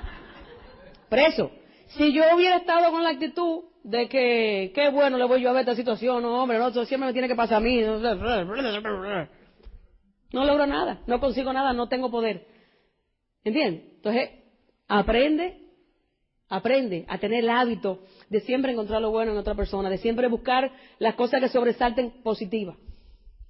Preso. 1.10 1.52
Si 1.88 2.14
yo 2.14 2.24
hubiera 2.36 2.58
estado 2.58 2.92
con 2.92 3.04
la 3.04 3.10
actitud 3.10 3.64
de 3.84 4.08
que, 4.08 4.72
qué 4.76 4.90
bueno 4.90 5.18
le 5.18 5.26
voy 5.26 5.42
yo 5.42 5.50
a 5.50 5.54
ver 5.54 5.62
esta 5.62 5.76
situación, 5.76 6.24
hombre, 6.24 6.60
no, 6.60 6.72
siempre 6.72 7.08
me 7.08 7.14
tiene 7.14 7.28
que 7.28 7.36
pasar 7.36 7.58
a 7.58 7.60
mí. 7.62 7.82
No, 10.32 10.46
logro 10.46 10.68
nada, 10.68 11.02
no 11.08 11.20
consigo 11.20 11.52
nada, 11.54 11.74
no 11.74 11.88
tengo 11.88 12.12
poder. 12.12 12.46
¿Entiendes? 13.44 13.84
Entonces, 13.96 14.30
aprende, 14.88 15.58
aprende 16.50 17.06
a 17.08 17.18
tener 17.18 17.44
el 17.44 17.50
hábito 17.50 18.04
de 18.30 18.42
siempre 18.42 18.72
encontrar 18.72 19.02
lo 19.02 19.12
bueno 19.12 19.32
en 19.32 19.38
otra 19.38 19.56
persona, 19.56 19.90
de 19.90 19.98
siempre 19.98 20.28
buscar 20.28 20.72
las 21.00 21.16
cosas 21.16 21.42
que 21.42 21.50
sobresalten 21.50 22.22
positivas. 22.22 22.78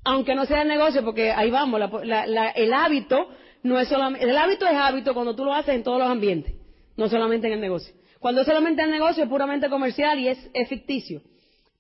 Aunque 0.06 0.36
no 0.36 0.46
sea 0.46 0.62
el 0.62 0.70
negocio, 0.70 1.04
porque 1.04 1.32
ahí 1.32 1.52
vamos, 1.52 1.82
el 2.02 2.74
hábito 2.74 3.28
no 3.64 3.80
es 3.80 3.90
solamente, 3.90 4.30
el 4.30 4.38
hábito 4.38 4.66
es 4.66 4.76
hábito 4.76 5.14
cuando 5.14 5.36
tú 5.36 5.44
lo 5.44 5.54
haces 5.54 5.76
en 5.76 5.84
todos 5.84 6.00
los 6.00 6.08
ambientes, 6.08 6.56
no 6.96 7.10
solamente 7.10 7.48
en 7.48 7.54
el 7.54 7.62
negocio. 7.62 7.94
Cuando 8.20 8.42
es 8.42 8.48
solamente 8.48 8.82
el 8.82 8.92
negocio 8.92 9.24
es 9.24 9.30
puramente 9.30 9.70
comercial 9.70 10.20
y 10.20 10.28
es, 10.28 10.50
ficticio. 10.68 11.22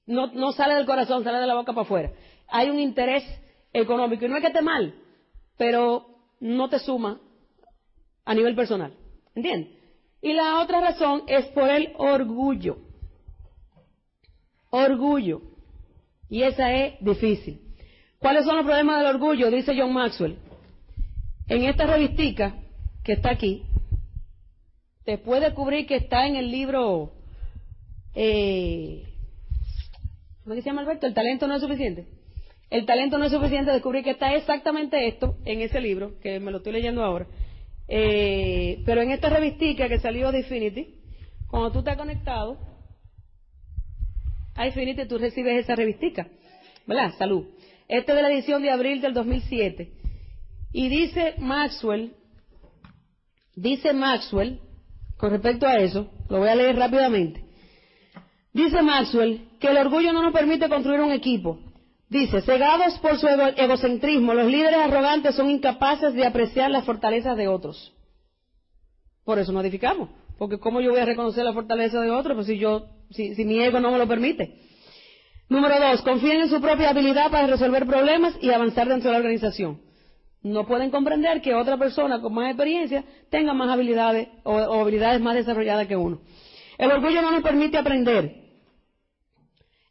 No, 0.06 0.28
no 0.28 0.52
sale 0.52 0.74
del 0.76 0.86
corazón, 0.86 1.24
sale 1.24 1.38
de 1.38 1.48
la 1.48 1.56
boca 1.56 1.74
para 1.74 1.84
afuera. 1.84 2.12
Hay 2.48 2.70
un 2.70 2.80
interés 2.80 3.24
económico 3.74 4.26
y 4.26 4.30
no 4.30 4.36
es 4.36 4.42
que 4.42 4.48
esté 4.48 4.62
mal, 4.62 4.94
pero 5.58 6.06
no 6.40 6.70
te 6.70 6.80
suma 6.80 7.20
a 8.26 8.34
nivel 8.34 8.56
personal. 8.56 8.94
¿Entiendes? 9.36 9.78
Y 10.22 10.34
la 10.34 10.60
otra 10.62 10.82
razón 10.82 11.24
es 11.28 11.46
por 11.48 11.70
el 11.70 11.94
orgullo. 11.98 12.78
Orgullo. 14.70 15.42
Y 16.30 16.44
esa 16.44 16.74
es 16.74 16.94
difícil. 17.00 17.62
¿Cuáles 18.20 18.46
son 18.46 18.58
los 18.58 18.66
problemas 18.66 19.00
del 19.00 19.16
orgullo? 19.16 19.50
Dice 19.50 19.74
John 19.78 19.94
Maxwell. 19.94 20.38
En 21.48 21.64
esta 21.64 21.88
revistica 21.88 22.56
que 23.04 23.14
está 23.14 23.32
aquí, 23.32 23.64
te 25.06 25.18
puede 25.18 25.46
descubrir 25.46 25.88
que 25.88 25.96
está 25.96 26.28
en 26.28 26.36
el 26.36 26.52
libro, 26.52 27.14
eh, 28.14 29.04
¿cómo 30.44 30.54
se 30.54 30.62
llama 30.62 30.82
Alberto? 30.82 31.08
El 31.08 31.16
talento 31.16 31.48
no 31.48 31.56
es 31.56 31.62
suficiente. 31.62 32.19
El 32.70 32.86
talento 32.86 33.18
no 33.18 33.26
es 33.26 33.32
suficiente, 33.32 33.72
descubrir 33.72 34.04
que 34.04 34.12
está 34.12 34.34
exactamente 34.34 35.08
esto 35.08 35.38
en 35.46 35.62
ese 35.62 35.82
libro, 35.82 36.20
que 36.22 36.40
me 36.40 36.52
lo 36.52 36.58
estoy 36.58 36.74
leyendo 36.74 37.04
ahora. 37.04 37.28
Eh, 37.88 38.84
pero 38.86 39.02
en 39.02 39.12
esta 39.12 39.30
revistica 39.30 39.90
que 39.90 40.00
salió 40.00 40.32
de 40.32 40.40
Infinity, 40.40 40.96
cuando 41.48 41.72
tú 41.72 41.80
estás 41.80 41.98
conectado 41.98 42.60
a 44.56 44.68
Infinity, 44.68 45.08
tú 45.08 45.18
recibes 45.18 45.64
esa 45.64 45.76
revistica. 45.76 46.28
¿Verdad? 46.86 47.14
Salud. 47.18 47.48
Esta 47.88 48.12
es 48.12 48.16
de 48.18 48.22
la 48.22 48.32
edición 48.32 48.62
de 48.62 48.70
abril 48.70 49.02
del 49.02 49.14
2007. 49.14 49.92
Y 50.72 50.90
dice 50.90 51.34
Maxwell, 51.40 52.14
dice 53.56 53.94
Maxwell, 53.94 54.60
con 55.18 55.32
respecto 55.32 55.66
a 55.66 55.78
eso, 55.78 56.12
lo 56.30 56.40
voy 56.40 56.50
a 56.50 56.56
leer 56.56 56.76
rápidamente. 56.76 57.44
Dice 58.54 58.82
Maxwell 58.84 59.50
que 59.60 59.68
el 59.68 59.78
orgullo 59.78 60.14
no 60.14 60.22
nos 60.22 60.34
permite 60.34 60.70
construir 60.70 61.02
un 61.02 61.12
equipo. 61.12 61.60
Dice, 62.10 62.42
cegados 62.42 62.98
por 63.00 63.20
su 63.20 63.28
egocentrismo, 63.28 64.34
los 64.34 64.48
líderes 64.48 64.80
arrogantes 64.80 65.36
son 65.36 65.50
incapaces 65.50 66.14
de 66.16 66.26
apreciar 66.26 66.72
las 66.72 66.84
fortalezas 66.84 67.38
de 67.38 67.48
otros. 67.48 67.94
Por 69.24 69.38
eso 69.38 69.52
nos 69.52 69.64
edificamos. 69.64 70.10
Porque 70.40 70.58
¿cómo 70.58 70.82
yo 70.82 70.92
voy 70.92 71.02
a 71.02 71.06
reconocer 71.06 71.46
la 71.46 71.54
fortaleza 71.54 72.02
de 72.02 72.10
otro? 72.10 72.34
Pues 72.34 72.48
si 72.48 72.58
yo, 72.58 72.88
si, 73.12 73.36
si 73.36 73.46
mi 73.46 73.60
ego 73.60 73.80
no 73.80 73.92
me 73.92 74.00
lo 74.00 74.08
permite. 74.08 74.56
Número 75.50 75.80
dos, 75.80 76.02
confíen 76.02 76.42
en 76.42 76.50
su 76.50 76.60
propia 76.62 76.90
habilidad 76.90 77.30
para 77.30 77.46
resolver 77.46 77.86
problemas 77.86 78.36
y 78.42 78.50
avanzar 78.50 78.88
dentro 78.88 79.10
de 79.10 79.14
la 79.14 79.20
organización. 79.20 79.80
No 80.42 80.66
pueden 80.66 80.90
comprender 80.90 81.42
que 81.42 81.54
otra 81.54 81.78
persona 81.78 82.22
con 82.22 82.34
más 82.34 82.48
experiencia 82.48 83.04
tenga 83.30 83.54
más 83.54 83.70
habilidades 83.70 84.30
o, 84.44 84.54
o 84.54 84.82
habilidades 84.82 85.20
más 85.22 85.36
desarrolladas 85.36 85.88
que 85.88 85.98
uno. 85.98 86.22
El 86.78 86.92
orgullo 86.92 87.22
no 87.22 87.32
nos 87.32 87.44
permite 87.44 87.78
aprender. 87.78 88.39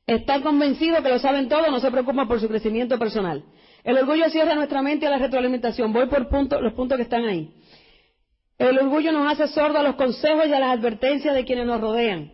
Estar 0.08 0.42
convencido 0.42 1.02
que 1.02 1.10
lo 1.10 1.18
saben 1.18 1.50
todo 1.50 1.70
no 1.70 1.80
se 1.80 1.90
preocupa 1.90 2.26
por 2.26 2.40
su 2.40 2.48
crecimiento 2.48 2.98
personal. 2.98 3.44
El 3.84 3.98
orgullo 3.98 4.30
cierra 4.30 4.54
nuestra 4.54 4.80
mente 4.80 5.06
a 5.06 5.10
la 5.10 5.18
retroalimentación. 5.18 5.92
Voy 5.92 6.06
por 6.06 6.30
punto, 6.30 6.62
los 6.62 6.72
puntos 6.72 6.96
que 6.96 7.02
están 7.02 7.26
ahí. 7.26 7.52
El 8.56 8.78
orgullo 8.78 9.12
nos 9.12 9.30
hace 9.30 9.48
sordo 9.48 9.78
a 9.78 9.82
los 9.82 9.96
consejos 9.96 10.46
y 10.46 10.52
a 10.54 10.60
las 10.60 10.78
advertencias 10.78 11.34
de 11.34 11.44
quienes 11.44 11.66
nos 11.66 11.78
rodean. 11.82 12.32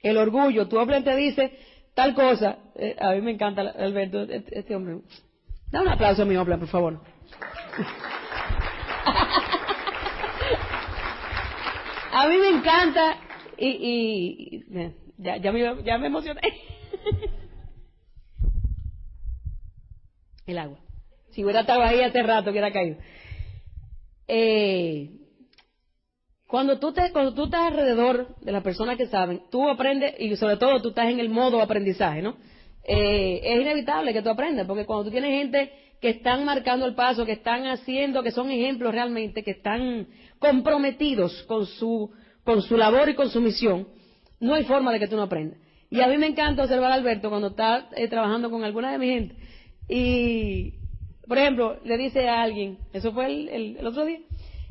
El 0.00 0.16
orgullo, 0.16 0.66
tu 0.66 0.78
hombre 0.78 1.02
te 1.02 1.14
dice 1.14 1.52
tal 1.94 2.14
cosa. 2.14 2.56
Eh, 2.74 2.96
a 2.98 3.10
mí 3.10 3.20
me 3.20 3.32
encanta, 3.32 3.60
Alberto, 3.60 4.22
este, 4.22 4.58
este 4.58 4.74
hombre. 4.74 5.00
Da 5.70 5.82
un 5.82 5.88
aplauso 5.88 6.22
a 6.22 6.24
mi 6.24 6.38
hombre, 6.38 6.56
por 6.56 6.68
favor. 6.68 7.02
a 12.12 12.28
mí 12.28 12.36
me 12.38 12.48
encanta 12.48 13.18
y, 13.58 13.68
y, 13.68 14.64
ya, 15.18 15.52
me, 15.52 15.82
ya 15.84 15.98
me 15.98 16.06
emocioné. 16.06 16.40
El 20.46 20.58
agua. 20.58 20.78
Si 21.30 21.42
hubiera 21.42 21.60
estado 21.60 21.82
ahí 21.82 22.00
hace 22.00 22.22
rato, 22.22 22.50
hubiera 22.50 22.70
caído. 22.70 22.96
Eh, 24.28 25.10
cuando 26.46 26.78
tú, 26.78 26.92
te, 26.92 27.10
cuando 27.12 27.34
tú 27.34 27.44
estás 27.44 27.72
alrededor 27.72 28.36
de 28.40 28.52
las 28.52 28.62
personas 28.62 28.96
que 28.96 29.06
saben, 29.06 29.42
tú 29.50 29.68
aprendes, 29.68 30.14
y 30.18 30.36
sobre 30.36 30.56
todo 30.56 30.80
tú 30.80 30.90
estás 30.90 31.08
en 31.08 31.18
el 31.18 31.28
modo 31.28 31.60
aprendizaje, 31.60 32.22
¿no? 32.22 32.36
Eh, 32.86 33.40
es 33.42 33.60
inevitable 33.60 34.12
que 34.12 34.22
tú 34.22 34.28
aprendas, 34.28 34.66
porque 34.66 34.84
cuando 34.84 35.06
tú 35.06 35.10
tienes 35.10 35.30
gente 35.30 35.72
que 36.00 36.10
están 36.10 36.44
marcando 36.44 36.86
el 36.86 36.94
paso, 36.94 37.24
que 37.24 37.32
están 37.32 37.66
haciendo, 37.66 38.22
que 38.22 38.30
son 38.30 38.50
ejemplos 38.50 38.92
realmente, 38.92 39.42
que 39.42 39.52
están 39.52 40.06
comprometidos 40.38 41.42
con 41.44 41.66
su, 41.66 42.12
con 42.44 42.62
su 42.62 42.76
labor 42.76 43.08
y 43.08 43.14
con 43.14 43.30
su 43.30 43.40
misión, 43.40 43.88
no 44.38 44.54
hay 44.54 44.64
forma 44.64 44.92
de 44.92 45.00
que 45.00 45.08
tú 45.08 45.16
no 45.16 45.22
aprendas. 45.22 45.58
Y 45.94 46.00
a 46.00 46.08
mí 46.08 46.18
me 46.18 46.26
encanta 46.26 46.64
observar 46.64 46.90
a 46.90 46.94
Alberto 46.94 47.30
cuando 47.30 47.48
está 47.50 47.88
eh, 47.94 48.08
trabajando 48.08 48.50
con 48.50 48.64
alguna 48.64 48.90
de 48.90 48.98
mi 48.98 49.06
gente. 49.10 49.36
Y, 49.88 50.74
por 51.28 51.38
ejemplo, 51.38 51.78
le 51.84 51.96
dice 51.96 52.28
a 52.28 52.42
alguien, 52.42 52.78
eso 52.92 53.12
fue 53.12 53.26
el, 53.26 53.76
el, 53.78 53.86
otro 53.86 54.04
día, 54.04 54.18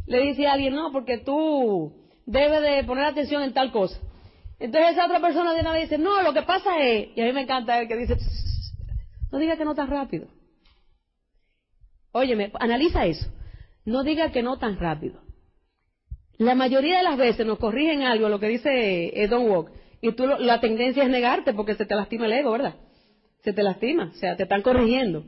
le 0.06 0.20
dice 0.20 0.48
a 0.48 0.52
alguien, 0.52 0.76
no, 0.76 0.92
porque 0.92 1.20
tú 1.20 1.94
debes 2.26 2.62
de 2.62 2.84
poner 2.84 3.06
atención 3.06 3.42
en 3.42 3.54
tal 3.54 3.72
cosa. 3.72 4.02
Entonces 4.60 4.92
esa 4.92 5.06
otra 5.06 5.22
persona 5.22 5.54
de 5.54 5.62
una 5.62 5.72
vez 5.72 5.90
dice, 5.90 5.98
no, 5.98 6.22
lo 6.24 6.34
que 6.34 6.42
pasa 6.42 6.78
es, 6.82 7.16
y 7.16 7.22
a 7.22 7.24
mí 7.24 7.32
me 7.32 7.44
encanta 7.44 7.80
el 7.80 7.88
que 7.88 7.96
dice, 7.96 8.18
no 9.32 9.40
diga 9.40 9.56
que 9.56 9.64
no 9.64 9.76
tan 9.76 9.90
rápido. 9.90 10.28
Óyeme, 12.12 12.52
analiza 12.60 13.06
eso. 13.06 13.32
No 13.86 14.04
diga 14.04 14.30
que 14.34 14.44
no 14.44 14.60
tan 14.60 14.78
rápido. 14.78 15.22
La 16.38 16.54
mayoría 16.54 16.98
de 16.98 17.04
las 17.04 17.18
veces 17.18 17.46
nos 17.46 17.60
corrigen 17.60 18.04
algo, 18.04 18.28
lo 18.28 18.42
que 18.42 18.50
dice 18.50 19.24
eh, 19.24 19.28
Don 19.30 19.50
Walk, 19.50 19.72
y 20.04 20.12
tú 20.12 20.28
la 20.28 20.60
tendencia 20.60 21.02
es 21.02 21.10
negarte 21.10 21.54
porque 21.54 21.76
se 21.76 21.86
te 21.86 21.96
lastima 21.96 22.26
el 22.26 22.34
ego, 22.34 22.52
¿verdad? 22.52 22.76
Se 23.42 23.54
te 23.54 23.64
lastima, 23.64 24.12
o 24.14 24.16
sea, 24.16 24.36
te 24.36 24.44
están 24.44 24.62
corrigiendo. 24.62 25.24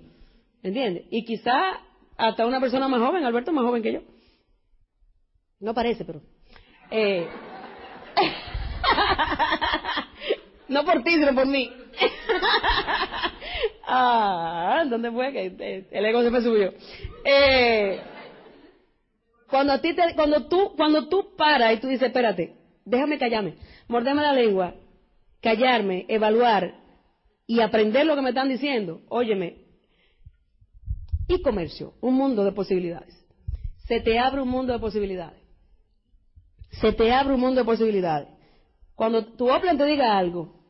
¿Entiendes? 0.64 1.06
Y 1.12 1.24
quizá 1.24 1.80
hasta 2.18 2.46
una 2.46 2.60
persona 2.60 2.90
más 2.90 3.00
joven, 3.00 3.24
Alberto 3.24 3.54
más 3.54 3.64
joven 3.64 3.82
que 3.82 3.94
yo. 3.94 4.02
No 5.62 5.74
parece, 5.74 6.04
pero. 6.04 6.22
Eh, 6.92 7.26
no 10.68 10.84
por 10.84 11.04
ti, 11.04 11.12
sino 11.12 11.34
por 11.34 11.48
mí. 11.48 11.72
ah, 13.88 14.84
¿dónde 14.90 15.10
fue? 15.10 15.32
Que 15.32 15.86
el 15.90 16.06
ego 16.06 16.22
se 16.22 16.32
me 16.32 16.42
subió. 16.42 16.74
Eh, 17.24 18.02
cuando 19.50 19.72
a 19.72 19.80
ti 19.80 19.94
te, 19.94 20.16
cuando 20.16 20.50
tú, 20.50 20.74
cuando 20.76 21.08
tú 21.08 21.34
paras 21.38 21.76
y 21.76 21.78
tú 21.78 21.88
dices, 21.88 22.08
espérate, 22.08 22.56
déjame 22.84 23.18
callarme, 23.18 23.56
morderme 23.88 24.22
la 24.22 24.34
lengua, 24.34 24.76
callarme, 25.42 26.06
evaluar 26.08 26.74
y 27.48 27.62
aprender 27.62 28.06
lo 28.06 28.16
que 28.16 28.22
me 28.22 28.30
están 28.30 28.50
diciendo, 28.50 29.02
óyeme, 29.10 29.64
y 31.28 31.42
comercio, 31.42 31.94
un 32.02 32.16
mundo 32.16 32.44
de 32.44 32.52
posibilidades. 32.52 33.14
Se 33.88 34.00
te 34.00 34.18
abre 34.20 34.42
un 34.42 34.50
mundo 34.50 34.74
de 34.74 34.80
posibilidades. 34.80 35.40
Se 36.82 36.92
te 36.92 37.12
abre 37.12 37.34
un 37.34 37.40
mundo 37.40 37.62
de 37.62 37.66
posibilidades. 37.66 38.28
Cuando 38.96 39.26
tu 39.26 39.50
Oplan 39.52 39.78
te 39.78 39.86
diga 39.86 40.18
algo, 40.18 40.64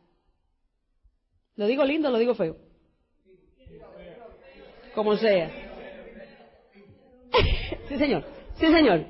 ¿lo 1.55 1.67
digo 1.67 1.83
lindo 1.85 2.09
lo 2.09 2.17
digo 2.17 2.35
feo? 2.35 2.57
Como 4.93 5.15
sea. 5.17 5.51
sí, 7.89 7.97
señor. 7.97 8.25
Sí, 8.55 8.67
señor. 8.67 9.05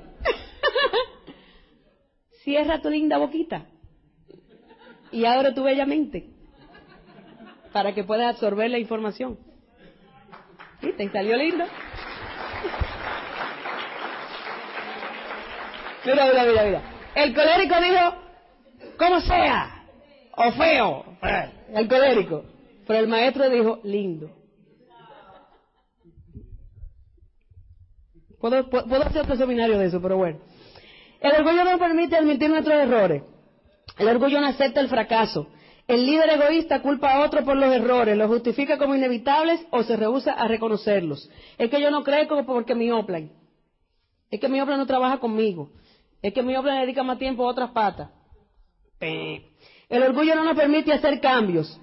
Cierra 2.42 2.80
tu 2.80 2.90
linda 2.90 3.18
boquita 3.18 3.66
y 5.12 5.24
abre 5.24 5.52
tu 5.52 5.62
bella 5.62 5.86
mente 5.86 6.26
para 7.72 7.94
que 7.94 8.04
puedas 8.04 8.34
absorber 8.34 8.70
la 8.70 8.78
información. 8.78 9.38
¿Viste? 10.80 11.10
¿Salió 11.10 11.36
lindo? 11.36 11.64
Mira, 16.04 16.26
mira, 16.26 16.44
mira, 16.44 16.64
mira. 16.64 16.82
El 17.14 17.34
colérico 17.34 17.74
dijo, 17.80 18.96
como 18.96 19.20
sea, 19.20 19.84
o 20.36 20.52
feo, 20.52 21.04
el 21.74 21.88
colérico. 21.88 22.44
Pero 22.86 23.00
el 23.00 23.08
maestro 23.08 23.50
dijo, 23.50 23.80
lindo. 23.82 24.30
Puedo, 28.40 28.68
puedo 28.68 29.02
hacer 29.02 29.22
otro 29.22 29.36
seminario 29.36 29.78
de 29.78 29.86
eso, 29.86 30.00
pero 30.00 30.16
bueno. 30.16 30.38
El 31.20 31.32
orgullo 31.32 31.64
no 31.64 31.78
permite 31.78 32.16
admitir 32.16 32.48
nuestros 32.50 32.76
errores. 32.76 33.22
El 33.98 34.08
orgullo 34.08 34.40
no 34.40 34.46
acepta 34.46 34.80
el 34.80 34.88
fracaso. 34.88 35.48
El 35.88 36.04
líder 36.04 36.30
egoísta 36.30 36.82
culpa 36.82 37.12
a 37.12 37.24
otro 37.24 37.44
por 37.44 37.56
los 37.56 37.72
errores, 37.72 38.16
los 38.16 38.28
justifica 38.28 38.76
como 38.76 38.96
inevitables 38.96 39.64
o 39.70 39.84
se 39.84 39.96
rehúsa 39.96 40.32
a 40.32 40.48
reconocerlos. 40.48 41.30
Es 41.58 41.70
que 41.70 41.80
yo 41.80 41.90
no 41.90 42.02
creo 42.02 42.26
porque 42.44 42.74
mi 42.74 42.90
Oplan. 42.90 43.30
Es 44.30 44.40
que 44.40 44.48
mi 44.48 44.60
Oplan 44.60 44.78
no 44.78 44.86
trabaja 44.86 45.18
conmigo. 45.18 45.70
Es 46.22 46.34
que 46.34 46.42
mi 46.42 46.56
Oplan 46.56 46.80
dedica 46.80 47.04
más 47.04 47.18
tiempo 47.18 47.44
a 47.44 47.50
otras 47.50 47.70
patas. 47.70 48.10
El 49.00 50.02
orgullo 50.02 50.34
no 50.34 50.44
nos 50.44 50.56
permite 50.56 50.92
hacer 50.92 51.20
cambios. 51.20 51.80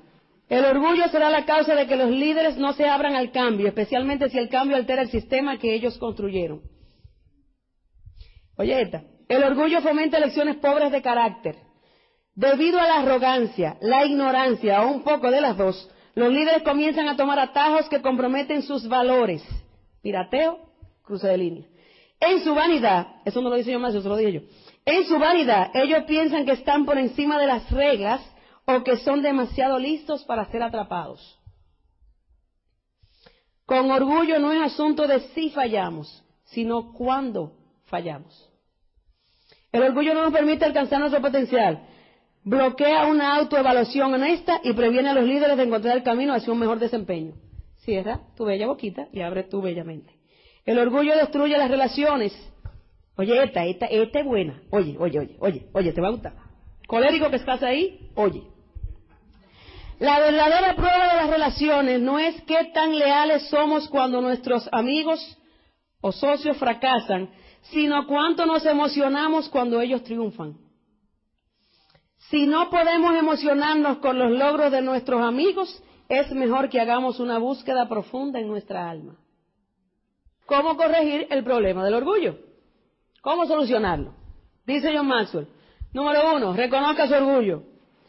El 0.50 0.66
orgullo 0.66 1.08
será 1.08 1.30
la 1.30 1.46
causa 1.46 1.74
de 1.74 1.88
que 1.88 1.96
los 1.96 2.10
líderes 2.12 2.58
no 2.58 2.74
se 2.74 2.88
abran 2.88 3.16
al 3.16 3.32
cambio, 3.32 3.68
especialmente 3.68 4.30
si 4.30 4.38
el 4.38 4.50
cambio 4.50 4.76
altera 4.76 5.02
el 5.02 5.10
sistema 5.10 5.58
que 5.58 5.74
ellos 5.74 5.98
construyeron. 5.98 6.62
Oye, 8.58 8.82
esta. 8.82 9.04
El 9.30 9.44
orgullo 9.44 9.82
fomenta 9.82 10.18
elecciones 10.18 10.58
pobres 10.58 10.92
de 10.92 11.02
carácter. 11.02 11.56
Debido 12.36 12.80
a 12.80 12.88
la 12.88 13.00
arrogancia, 13.00 13.78
la 13.82 14.06
ignorancia 14.06 14.82
o 14.82 14.92
un 14.92 15.04
poco 15.04 15.30
de 15.30 15.42
las 15.42 15.56
dos, 15.56 15.90
los 16.16 16.32
líderes 16.32 16.64
comienzan 16.64 17.08
a 17.08 17.16
tomar 17.16 17.40
atajos 17.40 17.88
que 17.90 18.02
comprometen 18.02 18.64
sus 18.64 18.88
valores. 18.88 19.44
Pirateo, 20.02 20.60
cruce 21.04 21.28
de 21.28 21.38
línea. 21.38 21.68
En 22.20 22.44
su 22.44 22.56
vanidad, 22.56 23.08
eso 23.26 23.42
no 23.42 23.50
lo 23.50 23.56
dice 23.56 23.72
yo 23.72 23.80
más, 23.80 23.94
eso 23.94 24.10
lo 24.10 24.16
dije 24.16 24.34
yo. 24.34 24.42
En 24.86 25.06
su 25.06 25.20
vanidad, 25.20 25.72
ellos 25.74 26.04
piensan 26.06 26.46
que 26.46 26.54
están 26.54 26.86
por 26.86 26.98
encima 26.98 27.40
de 27.40 27.48
las 27.48 27.70
reglas 27.70 28.22
o 28.66 28.84
que 28.84 28.98
son 28.98 29.22
demasiado 29.22 29.78
listos 29.78 30.24
para 30.24 30.46
ser 30.46 30.64
atrapados. 30.64 31.40
Con 33.66 33.92
orgullo 33.92 34.40
no 34.40 34.52
es 34.52 34.62
asunto 34.62 35.08
de 35.08 35.20
si 35.34 35.50
fallamos, 35.52 36.24
sino 36.46 36.94
cuándo 36.94 37.54
fallamos. 37.86 38.50
El 39.72 39.84
orgullo 39.84 40.14
no 40.14 40.24
nos 40.24 40.34
permite 40.34 40.66
alcanzar 40.66 41.00
nuestro 41.00 41.22
potencial. 41.22 41.88
Bloquea 42.46 43.06
una 43.06 43.36
autoevaluación 43.36 44.14
honesta 44.14 44.60
y 44.64 44.74
previene 44.74 45.10
a 45.10 45.14
los 45.14 45.24
líderes 45.24 45.56
de 45.56 45.64
encontrar 45.64 45.96
el 45.96 46.04
camino 46.04 46.34
hacia 46.34 46.52
un 46.52 46.60
mejor 46.60 46.78
desempeño. 46.78 47.36
Cierra 47.78 48.20
tu 48.36 48.46
bella 48.46 48.68
boquita 48.68 49.08
y 49.14 49.22
abre 49.22 49.44
tu 49.44 49.62
bella 49.62 49.84
mente. 49.84 50.14
El 50.66 50.78
orgullo 50.78 51.16
destruye 51.16 51.58
las 51.58 51.70
relaciones. 51.70 52.34
Oye, 53.16 53.44
esta, 53.44 53.66
esta, 53.66 53.86
esta 53.86 54.20
es 54.20 54.26
buena. 54.26 54.62
Oye, 54.72 54.96
oye, 55.00 55.20
oye, 55.20 55.36
oye, 55.40 55.68
oye, 55.74 55.94
te 55.94 56.02
va 56.02 56.08
a 56.08 56.12
gustar. 56.12 56.34
Colérico 56.88 57.30
que 57.30 57.38
estás 57.38 57.64
ahí, 57.64 58.10
oye. 58.16 58.44
La 60.00 60.20
verdadera 60.20 60.76
prueba 60.76 61.08
de 61.12 61.16
las 61.16 61.30
relaciones 61.30 62.02
no 62.02 62.20
es 62.20 62.42
qué 62.42 62.72
tan 62.74 62.98
leales 62.98 63.48
somos 63.50 63.88
cuando 63.88 64.20
nuestros 64.20 64.68
amigos 64.72 65.38
o 66.02 66.12
socios 66.12 66.58
fracasan, 66.58 67.30
sino 67.72 68.06
cuánto 68.06 68.46
nos 68.46 68.66
emocionamos 68.66 69.48
cuando 69.48 69.80
ellos 69.80 70.04
triunfan. 70.04 70.63
Si 72.34 72.48
no 72.48 72.72
podemos 72.72 73.16
emocionarnos 73.16 74.00
con 74.00 74.18
los 74.18 74.32
logros 74.32 74.72
de 74.72 74.82
nuestros 74.82 75.22
amigos, 75.22 75.84
es 76.10 76.32
mejor 76.32 76.68
que 76.68 76.82
hagamos 76.82 77.20
una 77.20 77.38
búsqueda 77.38 77.88
profunda 77.88 78.40
en 78.40 78.48
nuestra 78.48 78.90
alma. 78.90 79.18
¿Cómo 80.48 80.76
corregir 80.76 81.28
el 81.30 81.44
problema 81.44 81.86
del 81.86 81.94
orgullo? 81.94 82.40
¿Cómo 83.22 83.46
solucionarlo? 83.46 84.16
Dice 84.66 84.92
John 84.98 85.10
Maxwell, 85.10 85.48
número 85.94 86.36
uno, 86.36 86.54
reconozca 86.54 87.06
su 87.06 87.14
orgullo. 87.14 87.66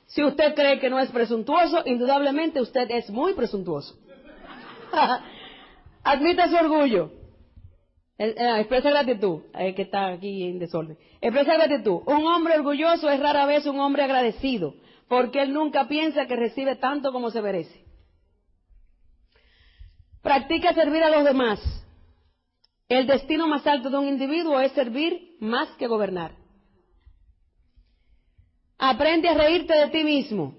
Si 0.07 0.25
usted 0.25 0.55
cree 0.55 0.81
que 0.81 0.89
no 0.89 0.99
es 0.99 1.11
presuntuoso, 1.11 1.83
indudablemente 1.85 2.63
usted 2.63 2.91
es 2.93 3.11
muy 3.11 3.35
presuntuoso. 3.35 3.95
Admita 6.03 6.49
su 6.49 6.57
orgullo. 6.57 7.11
Eh, 8.17 8.61
expresa 8.61 8.91
gratitud, 8.91 9.43
eh, 9.55 9.75
que 9.75 9.83
está 9.83 10.07
aquí 10.07 10.45
en 10.45 10.59
desorden. 10.59 10.97
Expresa 11.21 11.55
gratitud. 11.55 12.03
Un 12.07 12.27
hombre 12.27 12.55
orgulloso 12.55 13.11
es 13.11 13.19
rara 13.19 13.45
vez 13.47 13.67
un 13.67 13.81
hombre 13.81 14.05
agradecido, 14.05 14.75
porque 15.09 15.43
él 15.43 15.53
nunca 15.53 15.89
piensa 15.89 16.27
que 16.27 16.37
recibe 16.37 16.77
tanto 16.77 17.13
como 17.13 17.31
se 17.31 17.43
merece. 17.43 17.85
Practica 20.23 20.73
servir 20.75 21.03
a 21.03 21.11
los 21.11 21.25
demás. 21.25 21.61
El 22.89 23.07
destino 23.07 23.49
más 23.49 23.67
alto 23.67 23.91
de 23.91 23.99
un 23.99 24.09
individuo 24.09 24.61
es 24.61 24.73
servir 24.73 25.37
más 25.41 25.69
que 25.77 25.89
gobernar. 25.89 26.37
Aprende 28.79 29.29
a 29.29 29.35
reírte 29.35 29.75
de 29.75 29.89
ti 29.89 30.05
mismo. 30.05 30.57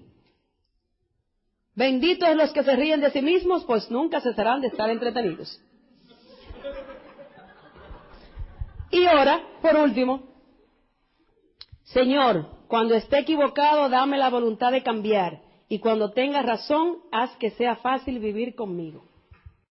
Benditos 1.74 2.34
los 2.36 2.52
que 2.52 2.64
se 2.64 2.76
ríen 2.76 3.00
de 3.00 3.10
sí 3.10 3.22
mismos, 3.22 3.64
pues 3.64 3.90
nunca 3.90 4.20
cesarán 4.20 4.60
de 4.60 4.68
estar 4.68 4.90
entretenidos. 4.90 5.60
Y 8.96 9.04
ahora, 9.04 9.42
por 9.60 9.76
último, 9.76 10.22
Señor, 11.82 12.46
cuando 12.66 12.94
esté 12.94 13.18
equivocado, 13.18 13.90
dame 13.90 14.16
la 14.16 14.30
voluntad 14.30 14.72
de 14.72 14.82
cambiar, 14.82 15.42
y 15.68 15.80
cuando 15.80 16.12
tenga 16.12 16.40
razón, 16.40 17.00
haz 17.12 17.36
que 17.36 17.50
sea 17.50 17.76
fácil 17.76 18.20
vivir 18.20 18.54
conmigo. 18.54 19.04